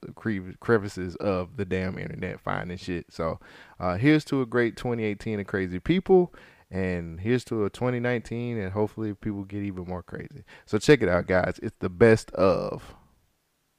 crevices 0.60 1.16
of 1.16 1.58
the 1.58 1.66
damn 1.66 1.98
internet 1.98 2.40
finding 2.40 2.78
shit. 2.78 3.12
So, 3.12 3.40
uh, 3.78 3.98
here's 3.98 4.24
to 4.26 4.40
a 4.40 4.46
great 4.46 4.76
2018 4.76 5.40
of 5.40 5.46
crazy 5.46 5.78
people. 5.78 6.32
And 6.70 7.20
here's 7.20 7.44
to 7.44 7.66
a 7.66 7.70
2019, 7.70 8.56
and 8.56 8.72
hopefully 8.72 9.12
people 9.12 9.44
get 9.44 9.62
even 9.62 9.84
more 9.84 10.02
crazy. 10.02 10.44
So 10.64 10.78
check 10.78 11.02
it 11.02 11.08
out, 11.10 11.26
guys. 11.26 11.60
It's 11.62 11.76
the 11.80 11.90
best 11.90 12.30
of 12.30 12.94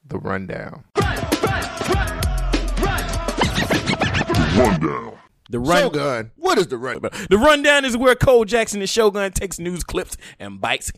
the 0.07 0.17
rundown. 0.17 0.83
The 5.49 5.59
run 5.59 5.81
Shogun, 5.81 6.31
what 6.35 6.57
is 6.57 6.67
the 6.67 6.77
run? 6.77 6.99
The 7.29 7.37
rundown 7.37 7.85
is 7.85 7.95
where 7.97 8.15
Cole 8.15 8.45
Jackson 8.45 8.81
and 8.81 8.89
Shogun 8.89 9.31
takes 9.31 9.59
news 9.59 9.83
clips 9.83 10.17
and 10.39 10.59
bites 10.59 10.91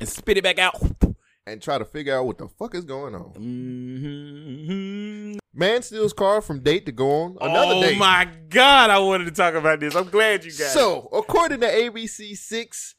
and 0.00 0.08
spit 0.08 0.38
it 0.38 0.44
back 0.44 0.58
out. 0.58 0.74
And 1.46 1.60
try 1.60 1.76
to 1.78 1.84
figure 1.84 2.16
out 2.16 2.24
what 2.26 2.38
the 2.38 2.48
fuck 2.48 2.74
is 2.74 2.84
going 2.86 3.14
on. 3.14 3.32
Mhm. 3.34 5.38
Man 5.52 5.82
steals 5.82 6.12
car 6.14 6.40
from 6.40 6.60
date 6.60 6.86
to 6.86 6.92
go 6.92 7.10
on 7.10 7.36
another 7.40 7.74
oh 7.74 7.82
date. 7.82 7.98
my 7.98 8.28
god, 8.48 8.88
I 8.90 8.98
wanted 8.98 9.26
to 9.26 9.30
talk 9.32 9.54
about 9.54 9.80
this. 9.80 9.94
I'm 9.94 10.08
glad 10.08 10.44
you 10.44 10.50
guys. 10.52 10.72
So, 10.72 11.08
according 11.12 11.60
to 11.60 11.66
ABC 11.66 12.34
Six, 12.34 12.94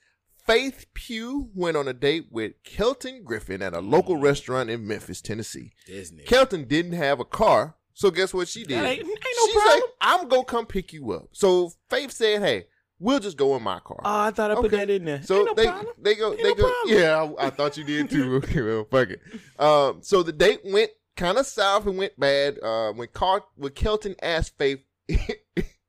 Faith 0.46 0.86
Pugh 0.94 1.50
went 1.56 1.76
on 1.78 1.88
a 1.88 1.94
date 1.94 2.28
with 2.32 2.54
Kelton 2.64 3.24
Griffin 3.24 3.62
at 3.62 3.74
a 3.74 3.80
local 3.80 4.18
restaurant 4.18 4.70
in 4.70 4.88
Memphis, 4.88 5.22
Tennessee. 5.22 5.72
Nigga. 5.90 6.26
Kelton 6.26 6.66
didn't 6.66 6.94
have 6.94 7.20
a 7.20 7.26
car, 7.26 7.76
so 7.94 8.12
guess 8.12 8.34
what 8.34 8.48
she 8.48 8.64
did? 8.64 8.78
Ain't- 8.84 9.00
ain't 9.00 9.08
no 9.08 9.46
She's 9.46 9.54
problem. 9.56 9.80
like, 9.82 9.84
"I'm 10.02 10.28
gonna 10.28 10.44
come 10.46 10.66
pick 10.68 10.94
you 10.94 11.12
up." 11.12 11.30
So 11.32 11.72
Faith 11.90 12.12
said, 12.12 12.42
"Hey, 12.42 12.68
we'll 13.00 13.20
just 13.20 13.38
go 13.38 13.56
in 13.56 13.64
my 13.64 13.80
car." 13.80 14.00
Oh, 14.06 14.20
I 14.22 14.32
thought 14.32 14.52
I 14.52 14.56
put 14.56 14.66
Okay. 14.66 14.78
that 14.78 14.90
in 14.90 15.06
there. 15.06 15.24
So 15.24 15.44
no 15.46 15.54
they 15.56 15.66
problem. 15.66 15.94
they 15.98 16.16
go 16.16 16.32
Ain't 16.34 16.44
they 16.44 16.50
no 16.50 16.56
go 16.56 16.64
problem. 16.72 16.98
yeah 17.00 17.36
I, 17.40 17.48
I 17.48 17.50
thought 17.50 17.78
you 17.78 17.84
did 17.84 18.10
too 18.12 18.36
okay 18.44 18.62
well 18.62 18.86
fuck 18.90 19.10
it 19.10 19.22
um 19.60 20.00
so 20.04 20.22
the 20.22 20.32
date 20.32 20.62
went 20.64 20.92
kind 21.16 21.38
of 21.38 21.48
south 21.48 21.88
and 21.88 21.98
went 21.98 22.20
bad 22.20 22.60
uh 22.62 22.92
when 22.94 23.08
Car 23.08 23.44
when 23.56 23.72
Kelton 23.72 24.16
asked 24.22 24.58
Faith 24.58 24.80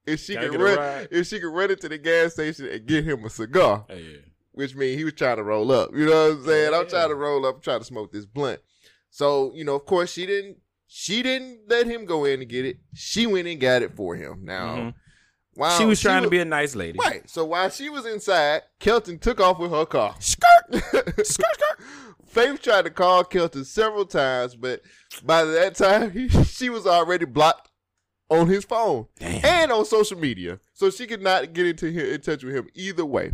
if 0.07 0.21
she 0.21 0.39
I 0.39 0.47
could 0.49 0.61
run 0.61 1.09
if 1.11 1.27
she 1.27 1.41
could 1.41 1.53
run 1.53 1.71
into 1.71 1.89
the 1.89 1.99
gas 1.99 2.35
station 2.35 2.69
and 2.69 2.87
get 2.87 3.05
him 3.05 3.25
a 3.25 3.31
cigar 3.31 3.85
Oh, 3.91 3.95
yeah. 3.95 4.19
Which 4.57 4.75
means 4.75 4.99
he 4.99 5.05
was 5.05 5.13
trying 5.15 5.37
to 5.37 5.43
roll 5.45 5.71
up 5.71 5.91
you 5.95 6.05
know 6.07 6.31
what 6.31 6.39
I'm 6.39 6.45
saying 6.45 6.75
I'm 6.75 6.89
trying 6.89 7.09
to 7.09 7.15
roll 7.15 7.47
up 7.47 7.55
I'm 7.57 7.61
trying 7.63 7.79
to 7.79 7.85
smoke 7.85 8.13
this 8.13 8.27
blunt 8.27 8.61
so 9.11 9.53
you 9.55 9.65
know 9.65 9.77
of 9.77 9.87
course 9.87 10.13
she 10.13 10.27
didn't 10.27 10.57
she 10.89 11.23
didn't 11.23 11.61
let 11.69 11.87
him 11.87 12.05
go 12.05 12.25
in 12.25 12.41
and 12.41 12.49
get 12.51 12.65
it 12.65 12.79
she 12.95 13.27
went 13.27 13.47
and 13.49 13.61
got 13.61 13.83
it 13.83 13.95
for 13.97 14.15
him 14.17 14.41
now 14.45 14.77
Mhm. 14.77 14.95
while 15.55 15.79
she 15.79 15.85
was 15.87 16.01
trying 16.01 16.23
to 16.25 16.29
be 16.31 16.39
a 16.41 16.45
nice 16.45 16.75
lady. 16.75 16.99
Right. 16.99 17.29
So 17.31 17.45
while 17.47 17.71
she 17.71 17.89
was 17.89 18.05
inside, 18.05 18.63
Kelton 18.79 19.19
took 19.19 19.41
off 19.41 19.59
with 19.59 19.71
her 19.71 19.87
car. 19.87 20.15
Skirt. 20.19 20.45
skirt, 21.27 21.27
skirt. 21.27 21.81
Faith 22.27 22.61
tried 22.61 22.83
to 22.85 22.91
call 22.91 23.25
Kelton 23.25 23.65
several 23.65 24.05
times, 24.05 24.55
but 24.55 24.83
by 25.25 25.45
that 25.45 25.75
time, 25.75 26.11
he, 26.11 26.29
she 26.45 26.69
was 26.69 26.87
already 26.87 27.25
blocked 27.25 27.71
on 28.29 28.49
his 28.49 28.65
phone 28.67 29.07
Damn. 29.19 29.45
and 29.45 29.73
on 29.73 29.85
social 29.87 30.19
media, 30.19 30.61
so 30.75 30.91
she 30.91 31.07
could 31.07 31.23
not 31.23 31.53
get 31.55 31.65
into 31.67 31.91
him, 31.91 32.05
in 32.07 32.21
touch 32.21 32.45
with 32.45 32.55
him 32.55 32.69
either 32.75 33.07
way. 33.07 33.33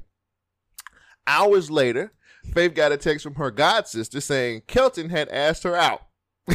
Hours 1.27 1.71
later, 1.71 2.13
Faith 2.53 2.75
got 2.75 2.93
a 2.93 2.97
text 2.97 3.23
from 3.23 3.37
her 3.37 3.51
god 3.51 3.87
sister 3.87 4.21
saying 4.21 4.63
Kelton 4.67 5.11
had 5.11 5.29
asked 5.29 5.63
her 5.63 5.77
out. 5.77 6.07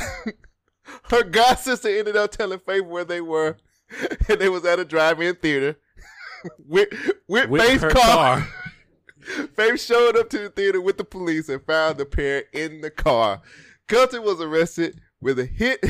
her 1.09 1.23
god 1.23 1.55
sister 1.55 1.87
ended 1.89 2.15
up 2.17 2.31
telling 2.31 2.59
Faith 2.59 2.83
where 2.85 3.05
they 3.05 3.21
were, 3.21 3.57
and 4.29 4.39
they 4.39 4.49
was 4.49 4.65
at 4.65 4.79
a 4.79 4.85
drive-in 4.85 5.35
theater 5.35 5.77
with 6.59 6.89
with, 7.27 7.49
With 7.49 7.61
Faith's 7.61 7.93
car. 7.93 8.41
car. 8.41 8.47
Faith 9.55 9.81
showed 9.81 10.15
up 10.17 10.29
to 10.29 10.39
the 10.39 10.49
theater 10.49 10.79
with 10.81 10.97
the 10.97 11.03
police 11.03 11.49
and 11.49 11.61
found 11.65 11.97
the 11.97 12.05
pair 12.05 12.43
in 12.53 12.81
the 12.81 12.89
car. 12.91 13.41
Kelton 13.87 14.23
was 14.23 14.39
arrested 14.41 14.99
with 15.21 15.39
a 15.39 15.45
hit 15.45 15.83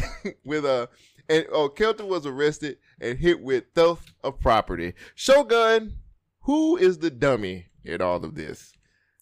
with 0.46 0.66
a 0.66 0.90
and 1.30 1.46
oh 1.52 1.70
Kelton 1.70 2.08
was 2.08 2.26
arrested 2.26 2.78
and 3.02 3.20
hit 3.20 3.42
with 3.42 3.66
theft 3.76 4.14
of 4.24 4.40
property. 4.40 4.94
Shogun, 5.16 5.98
who 6.42 6.78
is 6.78 7.00
the 7.00 7.10
dummy 7.10 7.67
in 7.88 8.02
all 8.02 8.24
of 8.24 8.36
this? 8.36 8.74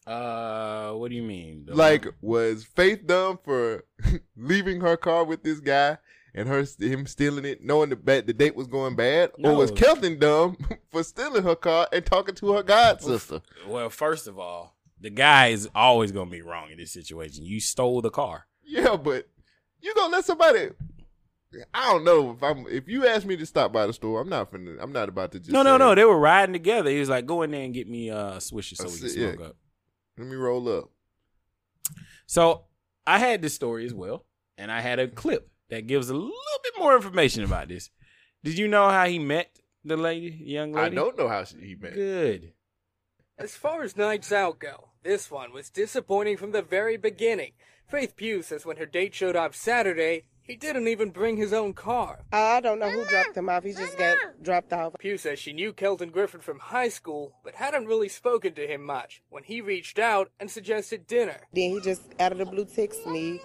Uh, 0.06 0.92
what 0.94 1.10
do 1.10 1.16
you 1.16 1.24
mean? 1.24 1.66
The- 1.66 1.76
Like, 1.76 2.06
was 2.22 2.64
Faith 2.64 3.06
dumb 3.08 3.40
for 3.44 3.84
leaving 4.38 4.82
her 4.82 4.98
car 4.98 5.24
with 5.24 5.44
this 5.44 5.60
guy 5.60 5.98
and 6.34 6.48
her 6.48 6.66
him 6.80 7.08
stealing 7.08 7.46
it, 7.46 7.64
knowing 7.64 7.90
the 7.90 7.96
the 8.26 8.34
date 8.34 8.56
was 8.56 8.68
going 8.68 8.96
bad, 8.96 9.32
or 9.44 9.56
was 9.56 9.72
No. 9.72 9.78
Kelton 9.78 10.20
dumb 10.20 10.58
for 10.92 11.04
stealing 11.04 11.44
her 11.44 11.56
car 11.56 11.88
and 11.92 12.06
talking 12.06 12.36
to 12.36 12.54
her 12.54 12.64
god 12.64 13.02
sister? 13.02 13.42
well, 13.68 13.90
first 13.90 14.28
of 14.28 14.38
all, 14.38 14.76
the 15.00 15.10
guy 15.10 15.48
is 15.48 15.70
always 15.74 16.12
gonna 16.12 16.30
be 16.30 16.42
wrong 16.42 16.72
in 16.72 16.78
this 16.78 16.92
situation. 16.92 17.46
You 17.46 17.60
stole 17.60 18.02
the 18.02 18.10
car. 18.12 18.48
Yeah, 18.64 18.96
but 18.98 19.28
you 19.82 19.94
gonna 19.96 20.12
let 20.12 20.26
somebody? 20.26 20.70
I 21.74 21.92
don't 21.92 22.04
know 22.04 22.32
if 22.32 22.44
I'm. 22.44 22.66
If 22.68 22.88
you 22.88 23.08
ask 23.08 23.26
me 23.26 23.36
to 23.38 23.46
stop 23.46 23.72
by 23.72 23.88
the 23.88 23.94
store, 23.94 24.22
I'm 24.22 24.30
not 24.30 24.52
finna. 24.52 24.78
I'm 24.80 24.92
not 24.92 25.10
about 25.10 25.32
to 25.34 25.40
just. 25.40 25.52
no, 25.52 25.64
no, 25.64 25.76
say, 25.76 25.78
no. 25.80 25.96
They 25.96 26.06
were 26.06 26.20
riding 26.20 26.54
together. 26.54 26.90
He 26.90 27.00
was 27.00 27.10
like, 27.10 27.26
"Go 27.26 27.42
in 27.42 27.52
there 27.52 27.64
and 27.64 27.74
get 27.74 27.88
me 27.88 28.10
uh 28.10 28.38
swisher 28.38 28.76
so 28.76 28.86
A 28.86 28.92
we 28.92 29.00
can 29.00 29.10
smoke 29.10 29.40
yeah. 29.40 29.46
up." 29.48 29.56
Let 30.18 30.28
me 30.28 30.36
roll 30.36 30.70
up. 30.70 30.90
So 32.26 32.66
I 33.06 33.20
had 33.20 33.42
this 33.42 33.54
story 33.54 33.86
as 33.86 33.94
well, 33.94 34.26
and 34.58 34.72
I 34.72 34.82
had 34.82 35.00
a 35.00 35.08
clip 35.08 35.50
that 35.70 35.88
gives 35.88 36.10
a 36.10 36.14
little 36.14 36.32
bit 36.64 36.74
more 36.80 36.96
information 36.96 37.44
about 37.44 37.68
this. 37.68 37.90
Did 38.44 38.58
you 38.58 38.68
know 38.68 38.90
how 38.90 39.06
he 39.06 39.20
met 39.20 39.60
the 39.84 39.98
lady, 39.98 40.42
young 40.44 40.72
lady? 40.72 40.98
I 40.98 41.02
don't 41.02 41.18
know 41.18 41.28
how 41.28 41.44
she, 41.44 41.58
he 41.58 41.76
met. 41.76 41.94
Good. 41.94 42.54
As 43.38 43.56
far 43.56 43.84
as 43.84 43.98
nights 43.98 44.32
out 44.32 44.60
go, 44.60 44.92
this 45.04 45.30
one 45.30 45.52
was 45.52 45.70
disappointing 45.70 46.38
from 46.38 46.52
the 46.52 46.62
very 46.62 46.98
beginning. 46.98 47.52
Faith 47.88 48.16
Pugh 48.16 48.42
says 48.42 48.66
when 48.66 48.78
her 48.78 48.86
date 48.86 49.14
showed 49.14 49.36
up 49.36 49.54
Saturday, 49.54 50.24
he 50.46 50.56
didn't 50.56 50.88
even 50.88 51.10
bring 51.10 51.38
his 51.38 51.54
own 51.54 51.74
car. 51.74 52.20
I 52.32 52.62
don't 52.62 52.80
know 52.80 52.90
who 52.90 53.06
dropped 53.06 53.36
him 53.36 53.50
off. 53.50 53.64
He 53.64 53.74
just 53.74 53.98
got 53.98 54.18
dropped 54.42 54.74
off. 54.74 54.94
Pugh 55.00 55.18
says 55.18 55.40
she 55.40 55.54
knew 55.54 55.74
Kelton 55.74 56.10
Griffin 56.10 56.42
from 56.42 56.60
high 56.60 56.90
school, 56.90 57.34
but 57.44 57.56
hadn't 57.56 57.88
really 57.88 58.10
spoken 58.10 58.54
to 58.54 58.68
him 58.68 58.84
much 58.84 59.22
when 59.30 59.44
he 59.44 59.62
reached 59.62 60.00
out 60.00 60.30
and 60.40 60.50
suggested 60.50 61.08
dinner. 61.08 61.42
Then 61.54 61.72
he 61.72 61.82
just 61.82 62.04
out 62.20 62.32
of 62.32 62.38
the 62.38 62.46
blue 62.46 62.66
texted 62.66 63.12
me 63.12 63.40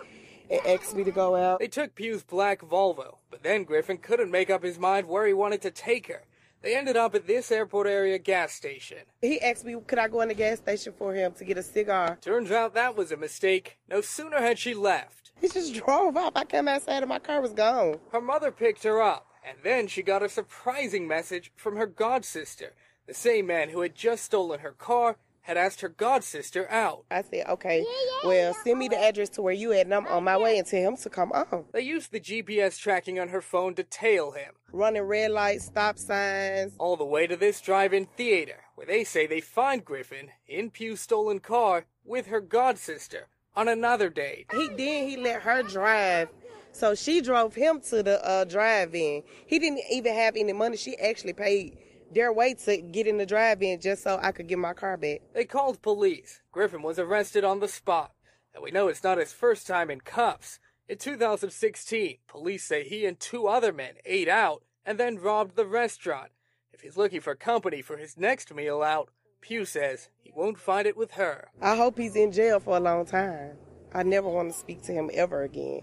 and 0.50 0.60
asked 0.66 0.94
me 0.94 1.04
to 1.04 1.12
go 1.12 1.36
out. 1.36 1.60
They 1.60 1.68
took 1.68 1.94
Pugh's 1.94 2.22
black 2.22 2.60
Volvo, 2.60 3.16
but 3.30 3.42
then 3.42 3.64
Griffin 3.64 3.98
couldn't 3.98 4.30
make 4.30 4.50
up 4.50 4.62
his 4.62 4.78
mind 4.78 5.06
where 5.06 5.26
he 5.26 5.32
wanted 5.32 5.62
to 5.62 5.70
take 5.70 6.08
her. 6.08 6.24
They 6.62 6.76
ended 6.76 6.96
up 6.96 7.14
at 7.14 7.26
this 7.26 7.50
airport 7.50 7.86
area 7.86 8.18
gas 8.18 8.52
station. 8.52 8.98
He 9.22 9.40
asked 9.40 9.64
me, 9.64 9.76
could 9.86 9.98
I 9.98 10.08
go 10.08 10.20
in 10.20 10.28
the 10.28 10.34
gas 10.34 10.58
station 10.58 10.92
for 10.98 11.14
him 11.14 11.32
to 11.32 11.44
get 11.44 11.56
a 11.56 11.62
cigar? 11.62 12.18
Turns 12.20 12.50
out 12.50 12.74
that 12.74 12.94
was 12.94 13.10
a 13.10 13.16
mistake. 13.16 13.78
No 13.88 14.02
sooner 14.02 14.38
had 14.38 14.58
she 14.58 14.74
left. 14.74 15.19
He 15.40 15.48
just 15.48 15.74
drove 15.74 16.16
off. 16.16 16.32
I 16.36 16.44
came 16.44 16.68
outside 16.68 17.02
and 17.02 17.08
my 17.08 17.18
car 17.18 17.40
was 17.40 17.52
gone. 17.52 17.98
Her 18.12 18.20
mother 18.20 18.50
picked 18.50 18.84
her 18.84 19.00
up, 19.00 19.26
and 19.46 19.58
then 19.64 19.86
she 19.86 20.02
got 20.02 20.22
a 20.22 20.28
surprising 20.28 21.08
message 21.08 21.50
from 21.56 21.76
her 21.76 21.86
god 21.86 22.24
sister. 22.24 22.74
The 23.06 23.14
same 23.14 23.46
man 23.46 23.70
who 23.70 23.80
had 23.80 23.94
just 23.94 24.24
stolen 24.24 24.60
her 24.60 24.72
car 24.72 25.16
had 25.42 25.56
asked 25.56 25.80
her 25.80 25.88
god 25.88 26.22
sister 26.22 26.70
out. 26.70 27.04
I 27.10 27.22
said, 27.22 27.46
okay, 27.48 27.84
well, 28.24 28.54
send 28.62 28.78
me 28.78 28.88
the 28.88 29.02
address 29.02 29.30
to 29.30 29.42
where 29.42 29.54
you 29.54 29.72
at, 29.72 29.86
and 29.86 29.94
I'm 29.94 30.06
on 30.06 30.24
my 30.24 30.34
oh, 30.34 30.42
way 30.42 30.58
and 30.58 30.66
tell 30.66 30.86
him 30.86 30.96
to 30.98 31.08
come 31.08 31.32
on. 31.32 31.64
They 31.72 31.80
used 31.80 32.12
the 32.12 32.20
GPS 32.20 32.78
tracking 32.78 33.18
on 33.18 33.28
her 33.28 33.40
phone 33.40 33.74
to 33.76 33.82
tail 33.82 34.32
him, 34.32 34.52
Running 34.72 35.02
red 35.02 35.30
lights, 35.30 35.64
stop 35.64 35.98
signs. 35.98 36.74
all 36.78 36.96
the 36.96 37.04
way 37.04 37.26
to 37.26 37.36
this 37.36 37.60
drive 37.62 37.94
in 37.94 38.06
theater, 38.06 38.64
where 38.74 38.86
they 38.86 39.02
say 39.02 39.26
they 39.26 39.40
find 39.40 39.84
Griffin 39.84 40.28
in 40.46 40.70
Pugh's 40.70 41.00
stolen 41.00 41.40
car 41.40 41.86
with 42.04 42.26
her 42.26 42.42
godsister 42.42 43.24
on 43.54 43.68
another 43.68 44.08
date. 44.08 44.46
He 44.52 44.68
then 44.68 45.08
he 45.08 45.16
let 45.16 45.42
her 45.42 45.62
drive. 45.62 46.28
So 46.72 46.94
she 46.94 47.20
drove 47.20 47.54
him 47.54 47.80
to 47.90 48.02
the 48.02 48.24
uh, 48.24 48.44
drive-in. 48.44 49.22
He 49.46 49.58
didn't 49.58 49.80
even 49.90 50.14
have 50.14 50.36
any 50.36 50.52
money. 50.52 50.76
She 50.76 50.96
actually 50.96 51.32
paid 51.32 51.76
their 52.12 52.32
way 52.32 52.54
to 52.54 52.80
get 52.80 53.06
in 53.06 53.18
the 53.18 53.26
drive-in 53.26 53.80
just 53.80 54.02
so 54.02 54.18
I 54.22 54.32
could 54.32 54.46
get 54.46 54.58
my 54.58 54.72
car 54.72 54.96
back. 54.96 55.20
They 55.34 55.44
called 55.44 55.82
police. 55.82 56.40
Griffin 56.52 56.82
was 56.82 56.98
arrested 56.98 57.44
on 57.44 57.60
the 57.60 57.68
spot. 57.68 58.12
And 58.54 58.62
we 58.62 58.70
know 58.70 58.88
it's 58.88 59.04
not 59.04 59.18
his 59.18 59.32
first 59.32 59.66
time 59.66 59.90
in 59.90 60.00
cuffs. 60.00 60.58
In 60.88 60.98
2016, 60.98 62.18
police 62.26 62.64
say 62.64 62.84
he 62.84 63.06
and 63.06 63.18
two 63.18 63.46
other 63.46 63.72
men 63.72 63.94
ate 64.04 64.28
out 64.28 64.64
and 64.84 64.98
then 64.98 65.18
robbed 65.18 65.54
the 65.54 65.66
restaurant. 65.66 66.30
If 66.72 66.80
he's 66.80 66.96
looking 66.96 67.20
for 67.20 67.34
company 67.34 67.82
for 67.82 67.96
his 67.96 68.16
next 68.16 68.52
meal 68.52 68.82
out, 68.82 69.10
Pugh 69.40 69.64
says 69.64 70.08
he 70.18 70.30
won't 70.34 70.58
find 70.58 70.86
it 70.86 70.96
with 70.96 71.12
her. 71.12 71.48
I 71.60 71.76
hope 71.76 71.98
he's 71.98 72.14
in 72.16 72.32
jail 72.32 72.60
for 72.60 72.76
a 72.76 72.80
long 72.80 73.06
time. 73.06 73.56
I 73.92 74.02
never 74.02 74.28
want 74.28 74.52
to 74.52 74.58
speak 74.58 74.82
to 74.82 74.92
him 74.92 75.10
ever 75.14 75.42
again. 75.42 75.80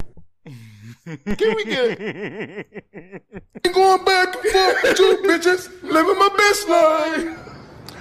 Can 1.06 1.56
we 1.56 1.66
get 1.66 2.00
Ain't 2.00 3.76
going 3.76 4.06
back 4.06 4.36
and 4.36 4.52
forth 4.52 4.84
with 4.84 5.00
you 5.00 5.18
bitches, 5.24 5.84
living 5.84 6.18
my 6.18 6.30
best 6.38 6.70
life. 6.70 7.40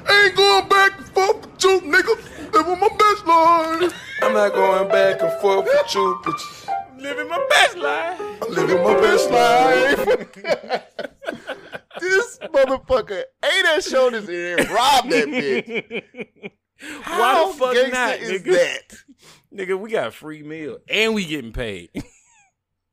Ain't 0.08 0.36
going 0.36 0.68
back 0.68 0.98
and 0.98 1.08
forth 1.08 1.46
with 1.46 1.64
you 1.64 1.80
niggas, 1.80 2.52
living 2.52 2.78
my 2.78 2.88
best 2.88 3.26
life. 3.26 3.94
I'm 4.22 4.32
not 4.34 4.52
going 4.52 4.88
back 4.88 5.22
and 5.22 5.32
forth 5.40 5.64
with 5.64 5.94
you 5.94 6.20
bitches, 6.22 6.68
Living 6.98 7.28
my 7.28 7.44
best 7.50 7.76
life. 7.76 8.20
I'm 8.42 8.52
living 8.52 8.82
my 8.82 8.94
best 9.00 9.30
life. 9.30 11.10
this 12.00 12.38
motherfucker 12.42 13.22
ain't 13.44 13.64
that 13.64 13.84
shoulders 13.84 14.28
and 14.28 14.68
robbed 14.70 15.10
that 15.10 15.28
bitch? 15.28 16.10
Why 16.80 17.02
How 17.02 17.52
the 17.52 17.58
fuck 17.58 17.92
not, 17.92 18.18
is 18.18 18.42
nigga? 18.42 18.52
that? 18.52 18.96
Nigga, 19.54 19.78
we 19.78 19.90
got 19.90 20.08
a 20.08 20.10
free 20.10 20.42
meal 20.42 20.78
and 20.88 21.14
we 21.14 21.24
getting 21.24 21.52
paid. 21.52 21.90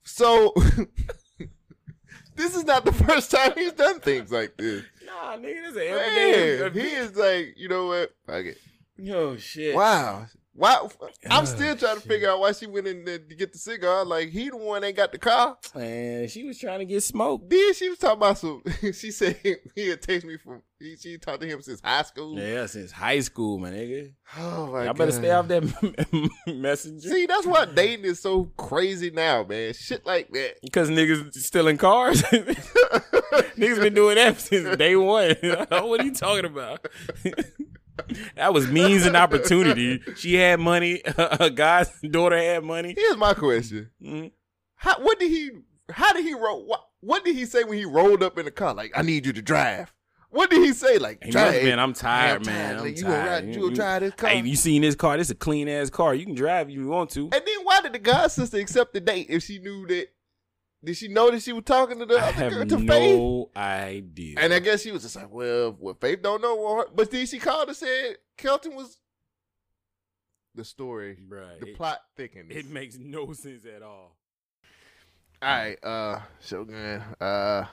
So 0.03 0.53
this 2.35 2.55
is 2.55 2.63
not 2.65 2.85
the 2.85 2.91
first 2.93 3.31
time 3.31 3.51
he's 3.55 3.73
done 3.73 3.99
things 3.99 4.31
like 4.31 4.55
this. 4.57 4.83
nah, 5.05 5.35
nigga, 5.37 5.63
this 5.63 5.71
is 5.71 5.77
everyday. 5.77 6.59
Man, 6.61 6.73
he 6.73 6.95
is 6.95 7.15
like, 7.15 7.53
you 7.57 7.67
know 7.69 7.87
what? 7.87 8.11
Fuck 8.25 8.45
it. 8.45 8.57
Yo, 8.97 9.37
shit. 9.37 9.75
Wow. 9.75 10.27
Wow. 10.55 10.91
I'm 11.29 11.47
still 11.47 11.75
trying 11.75 11.95
to 11.95 12.01
figure 12.01 12.29
out 12.29 12.39
why 12.39 12.51
she 12.51 12.67
went 12.67 12.85
in 12.85 13.05
there 13.05 13.17
to 13.17 13.35
get 13.35 13.53
the 13.53 13.57
cigar. 13.57 14.05
Like 14.05 14.29
he 14.29 14.49
the 14.49 14.57
one 14.57 14.81
that 14.83 14.95
got 14.95 15.11
the 15.11 15.17
car. 15.17 15.57
Man, 15.73 16.27
she 16.27 16.43
was 16.43 16.59
trying 16.59 16.79
to 16.79 16.85
get 16.85 17.01
smoked. 17.01 17.49
Then 17.49 17.73
she 17.73 17.89
was 17.89 17.97
talking 17.97 18.17
about 18.17 18.37
some. 18.37 18.63
She 18.93 19.11
said 19.11 19.39
he 19.75 19.89
had 19.89 20.01
text 20.01 20.25
me 20.27 20.37
from. 20.37 20.61
He, 20.79 20.95
she 20.97 21.17
talked 21.17 21.41
to 21.41 21.47
him 21.47 21.61
since 21.61 21.81
high 21.81 22.03
school. 22.03 22.37
Yeah, 22.37 22.65
since 22.67 22.91
high 22.91 23.19
school, 23.21 23.57
my 23.57 23.71
nigga. 23.71 24.13
Oh 24.37 24.67
my 24.67 24.85
Y'all 24.85 24.93
better 24.93 25.11
stay 25.11 25.31
off 25.31 25.47
that 25.47 25.63
messenger. 26.47 27.09
See, 27.09 27.25
that's 27.25 27.47
why 27.47 27.65
dating 27.65 28.05
is 28.05 28.19
so 28.19 28.51
crazy 28.57 29.09
now, 29.09 29.43
man. 29.43 29.73
Shit 29.73 30.05
like 30.05 30.29
that. 30.33 30.61
Because 30.61 30.89
niggas 30.89 31.33
stealing 31.35 31.77
cars. 31.77 32.21
niggas 32.21 33.81
been 33.81 33.93
doing 33.93 34.15
that 34.15 34.39
since 34.39 34.75
day 34.77 34.95
one. 34.95 35.35
what 35.41 36.01
are 36.01 36.05
you 36.05 36.13
talking 36.13 36.45
about? 36.45 36.85
That 38.35 38.53
was 38.53 38.67
means 38.67 39.05
and 39.05 39.15
opportunity. 39.15 40.01
She 40.15 40.35
had 40.35 40.59
money. 40.59 41.01
A 41.17 41.49
guy's 41.49 41.91
daughter 42.01 42.37
had 42.37 42.63
money. 42.63 42.93
Here's 42.97 43.17
my 43.17 43.33
question: 43.33 43.89
Mhm. 44.01 44.31
How? 44.75 44.99
What 45.01 45.19
did 45.19 45.29
he? 45.29 45.51
How 45.91 46.13
did 46.13 46.23
he 46.25 46.33
roll? 46.33 46.65
What, 46.65 46.81
what 47.01 47.25
did 47.25 47.35
he 47.35 47.45
say 47.45 47.63
when 47.63 47.77
he 47.77 47.85
rolled 47.85 48.23
up 48.23 48.37
in 48.37 48.45
the 48.45 48.51
car? 48.51 48.73
Like, 48.73 48.91
I 48.95 49.01
need 49.01 49.25
you 49.25 49.33
to 49.33 49.41
drive. 49.41 49.93
What 50.29 50.49
did 50.49 50.63
he 50.63 50.73
say? 50.73 50.97
Like, 50.97 51.23
He 51.23 51.29
drive. 51.29 51.61
been, 51.61 51.77
I'm 51.77 51.93
tired, 51.93 52.37
I'm 52.37 52.45
man. 52.47 52.65
tired. 52.69 52.77
I'm 52.79 52.83
Like, 52.85 52.97
you 52.97 53.03
tired. 53.03 53.45
ride- 53.45 53.53
you 53.55 53.61
gonna 53.61 53.75
drive 53.75 54.01
this 54.01 54.13
car? 54.15 54.29
Hey, 54.31 54.41
you 54.41 54.55
seen 54.55 54.81
this 54.81 54.95
car? 54.95 55.15
This 55.17 55.27
is 55.27 55.31
a 55.31 55.35
clean 55.35 55.67
ass 55.69 55.91
car. 55.91 56.15
You 56.15 56.25
can 56.25 56.33
drive 56.33 56.69
if 56.69 56.75
you 56.75 56.87
want 56.87 57.11
to. 57.11 57.23
And 57.25 57.33
then 57.33 57.55
why 57.63 57.81
did 57.81 57.93
the 57.93 57.99
god 57.99 58.31
sister 58.31 58.57
accept 58.57 58.93
the 58.93 58.99
date 59.01 59.27
if 59.29 59.43
she 59.43 59.59
knew 59.59 59.85
that? 59.87 60.07
Did 60.83 60.97
she 60.97 61.07
know 61.07 61.31
that 61.31 61.41
she 61.41 61.53
was 61.53 61.63
talking 61.63 61.97
to 61.99 62.05
the 62.05 62.15
I 62.17 62.29
other 62.29 62.49
girl 62.49 62.65
to 62.65 62.77
Faith? 62.79 63.17
no 63.17 63.49
idea. 63.55 64.35
And 64.39 64.53
I 64.53 64.59
guess 64.59 64.81
she 64.81 64.91
was 64.91 65.03
just 65.03 65.15
like, 65.15 65.31
well, 65.31 65.71
what 65.79 66.01
Faith 66.01 66.21
don't 66.21 66.41
know. 66.41 66.55
What 66.55 66.95
but 66.95 67.09
then 67.09 67.25
she 67.25 67.39
called 67.39 67.69
and 67.69 67.77
said 67.77 68.17
Kelton 68.37 68.75
was 68.75 68.97
the 70.55 70.65
story. 70.65 71.17
Right. 71.27 71.59
the 71.61 71.67
it- 71.69 71.75
plot 71.77 71.99
thickens. 72.17 72.51
It 72.53 72.69
makes 72.69 72.97
no 72.97 73.31
sense 73.33 73.63
at 73.65 73.81
all. 73.81 74.17
All 75.41 75.49
right, 75.49 75.83
uh, 75.83 76.19
Shogun. 76.41 77.01
Uh, 77.19 77.65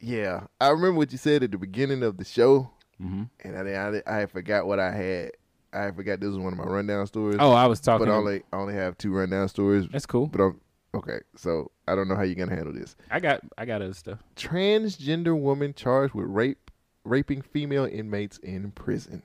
yeah, 0.00 0.46
I 0.60 0.68
remember 0.70 0.98
what 0.98 1.12
you 1.12 1.18
said 1.18 1.42
at 1.44 1.50
the 1.52 1.58
beginning 1.58 2.02
of 2.02 2.16
the 2.16 2.24
show, 2.24 2.70
Mm-hmm. 3.02 3.24
and 3.40 3.56
I 3.68 4.00
I, 4.06 4.22
I 4.22 4.26
forgot 4.26 4.66
what 4.66 4.78
I 4.80 4.90
had. 4.92 5.30
I 5.72 5.90
forgot 5.90 6.20
this 6.20 6.28
was 6.28 6.38
one 6.38 6.52
of 6.52 6.58
my 6.58 6.64
rundown 6.64 7.06
stories. 7.08 7.36
Oh, 7.40 7.52
I 7.52 7.66
was 7.66 7.80
talking. 7.80 8.06
but 8.06 8.12
I 8.12 8.16
only 8.16 8.42
I 8.52 8.56
only 8.56 8.74
have 8.74 8.96
two 8.98 9.12
rundown 9.12 9.48
stories. 9.48 9.86
that's 9.90 10.06
cool. 10.06 10.26
But 10.28 10.40
I'm 10.42 10.60
okay. 10.94 11.18
So 11.36 11.70
I 11.86 11.94
don't 11.94 12.08
know 12.08 12.16
how 12.16 12.22
you're 12.22 12.34
gonna 12.34 12.54
handle 12.54 12.72
this. 12.72 12.96
I 13.10 13.20
got 13.20 13.40
I 13.58 13.64
got 13.64 13.82
other 13.82 13.94
stuff. 13.94 14.20
Transgender 14.36 15.38
woman 15.38 15.74
charged 15.74 16.14
with 16.14 16.26
rape, 16.26 16.70
raping 17.04 17.42
female 17.42 17.84
inmates 17.84 18.38
in 18.38 18.70
prison. 18.72 19.22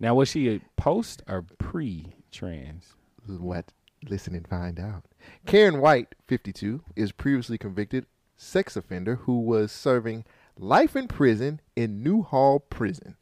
Now 0.00 0.14
was 0.14 0.28
she 0.28 0.48
a 0.48 0.60
post 0.76 1.22
or 1.26 1.44
pre 1.58 2.14
trans? 2.30 2.94
What? 3.26 3.72
Listen 4.08 4.34
and 4.34 4.46
find 4.46 4.78
out. 4.78 5.04
Karen 5.44 5.80
White, 5.80 6.14
52, 6.28 6.82
is 6.94 7.10
previously 7.10 7.58
convicted 7.58 8.06
sex 8.36 8.76
offender 8.76 9.16
who 9.16 9.40
was 9.40 9.72
serving 9.72 10.24
life 10.56 10.94
in 10.94 11.08
prison 11.08 11.60
in 11.74 12.02
Newhall 12.02 12.60
Prison. 12.60 13.16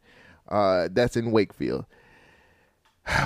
Uh, 0.49 0.89
that's 0.93 1.17
in 1.17 1.33
Wakefield. 1.33 1.87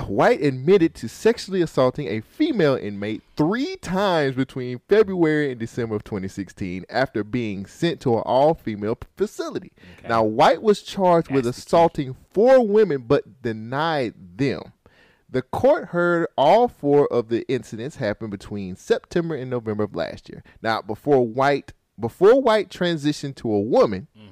White 0.06 0.42
admitted 0.42 0.94
to 0.96 1.08
sexually 1.08 1.62
assaulting 1.62 2.06
a 2.08 2.20
female 2.20 2.74
inmate 2.74 3.22
three 3.36 3.76
times 3.76 4.36
between 4.36 4.80
February 4.88 5.50
and 5.50 5.58
December 5.58 5.96
of 5.96 6.04
2016 6.04 6.84
after 6.90 7.24
being 7.24 7.64
sent 7.64 8.00
to 8.00 8.16
an 8.16 8.22
all 8.26 8.52
female 8.52 8.98
facility. 9.16 9.72
Now, 10.06 10.22
White 10.22 10.62
was 10.62 10.82
charged 10.82 11.30
with 11.30 11.44
That's 11.44 11.64
key. 11.64 11.68
assaulting 11.68 12.16
four 12.32 12.66
women 12.66 13.04
but 13.06 13.42
denied 13.42 14.14
them. 14.36 14.72
The 15.30 15.42
court 15.42 15.86
heard 15.86 16.26
all 16.36 16.68
four 16.68 17.10
of 17.10 17.28
the 17.28 17.48
incidents 17.48 17.96
happened 17.96 18.32
between 18.32 18.76
September 18.76 19.34
and 19.34 19.48
November 19.48 19.84
of 19.84 19.94
last 19.94 20.28
year. 20.28 20.42
Now, 20.60 20.82
before 20.82 21.26
White 21.26 21.72
before 21.98 22.40
White 22.40 22.70
transitioned 22.70 23.36
to 23.36 23.52
a 23.52 23.60
woman, 23.60 24.08
mm. 24.18 24.30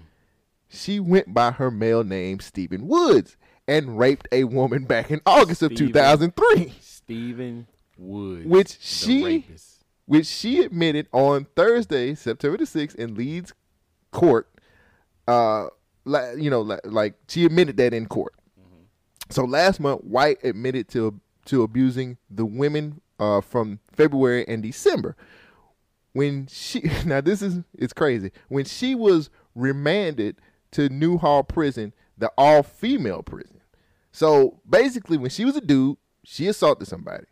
she 0.69 0.99
went 0.99 1.33
by 1.33 1.53
her 1.53 1.71
male 1.71 2.03
name 2.03 2.41
Stephen 2.41 2.87
Woods 2.89 3.37
and 3.69 3.99
raped 3.99 4.27
a 4.33 4.45
woman 4.45 4.85
back 4.85 5.11
in 5.11 5.21
August 5.27 5.63
of 5.63 5.75
2003, 5.75 6.73
Stephen 6.81 7.67
Woods, 7.99 8.47
which 8.47 8.79
she 8.81 9.25
rapist. 9.25 9.85
which 10.07 10.27
she 10.27 10.63
admitted 10.63 11.07
on 11.13 11.47
Thursday, 11.55 12.15
September 12.15 12.57
the 12.57 12.65
6th 12.65 12.95
in 12.97 13.15
Leeds 13.15 13.53
court. 14.11 14.49
Uh, 15.29 15.67
you 16.37 16.49
know, 16.49 16.63
like 16.85 17.15
she 17.29 17.45
admitted 17.45 17.77
that 17.77 17.93
in 17.93 18.07
court. 18.07 18.35
So 19.31 19.45
last 19.45 19.79
month, 19.79 20.03
White 20.03 20.43
admitted 20.43 20.89
to 20.89 21.21
to 21.47 21.63
abusing 21.63 22.17
the 22.31 22.47
women 22.47 23.01
uh, 23.19 23.41
from 23.43 23.81
February 23.93 24.47
and 24.49 24.63
December. 24.63 25.17
When 26.15 26.47
she 26.47 26.81
now 27.05 27.21
this 27.21 27.43
is 27.43 27.61
it's 27.75 27.93
crazy. 27.93 28.33
When 28.49 28.65
she 28.65 28.95
was 28.95 29.29
remanded 29.55 30.37
to 30.73 30.89
Newhall 30.89 31.45
Prison, 31.45 31.93
the 32.17 32.33
all 32.39 32.63
female 32.63 33.23
prison. 33.23 33.58
So 34.19 34.61
basically, 34.69 35.17
when 35.17 35.31
she 35.31 35.45
was 35.45 35.55
a 35.55 35.61
dude, 35.61 35.97
she 36.25 36.49
assaulted 36.49 36.89
somebody. 36.89 37.27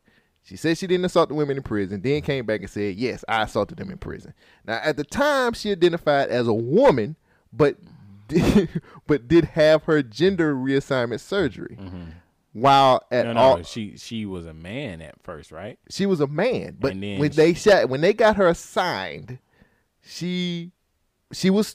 She 0.45 0.57
said 0.57 0.79
she 0.79 0.87
didn't 0.87 1.05
assault 1.05 1.29
the 1.31 1.35
women 1.35 1.57
in 1.57 1.65
prison, 1.65 2.01
then 2.01 2.23
came 2.23 2.47
back 2.47 2.61
and 2.61 2.71
said, 2.71 2.95
Yes, 2.95 3.25
I 3.27 3.43
assaulted 3.43 3.79
them 3.79 3.91
in 3.91 3.99
prison. 3.99 4.35
Now, 4.65 4.79
at 4.85 4.97
the 4.97 5.03
time, 5.03 5.55
she 5.55 5.73
identified 5.73 6.29
as 6.29 6.47
a 6.47 6.55
woman, 6.55 7.17
but 7.53 7.77
did, 8.29 8.69
but 9.09 9.27
did 9.27 9.47
have 9.47 9.83
her 9.85 10.01
gender 10.01 10.55
reassignment 10.55 11.19
surgery. 11.19 11.77
Mm-hmm. 11.81 12.05
While 12.53 13.03
at 13.11 13.27
No, 13.27 13.33
no, 13.33 13.41
all, 13.41 13.63
she 13.65 13.97
she 13.97 14.25
was 14.25 14.47
a 14.47 14.55
man 14.55 15.03
at 15.03 15.21
first, 15.25 15.51
right? 15.51 15.81
she 15.91 16.07
was 16.07 16.21
a 16.21 16.29
man, 16.29 16.77
but 16.79 16.95
when 16.95 17.19
she- 17.33 17.37
they 17.37 17.53
shot, 17.55 17.89
when 17.89 18.01
they 18.01 18.13
got 18.15 18.37
her 18.37 18.47
assigned, 18.47 19.41
she 20.03 20.71
she 21.33 21.51
was 21.51 21.75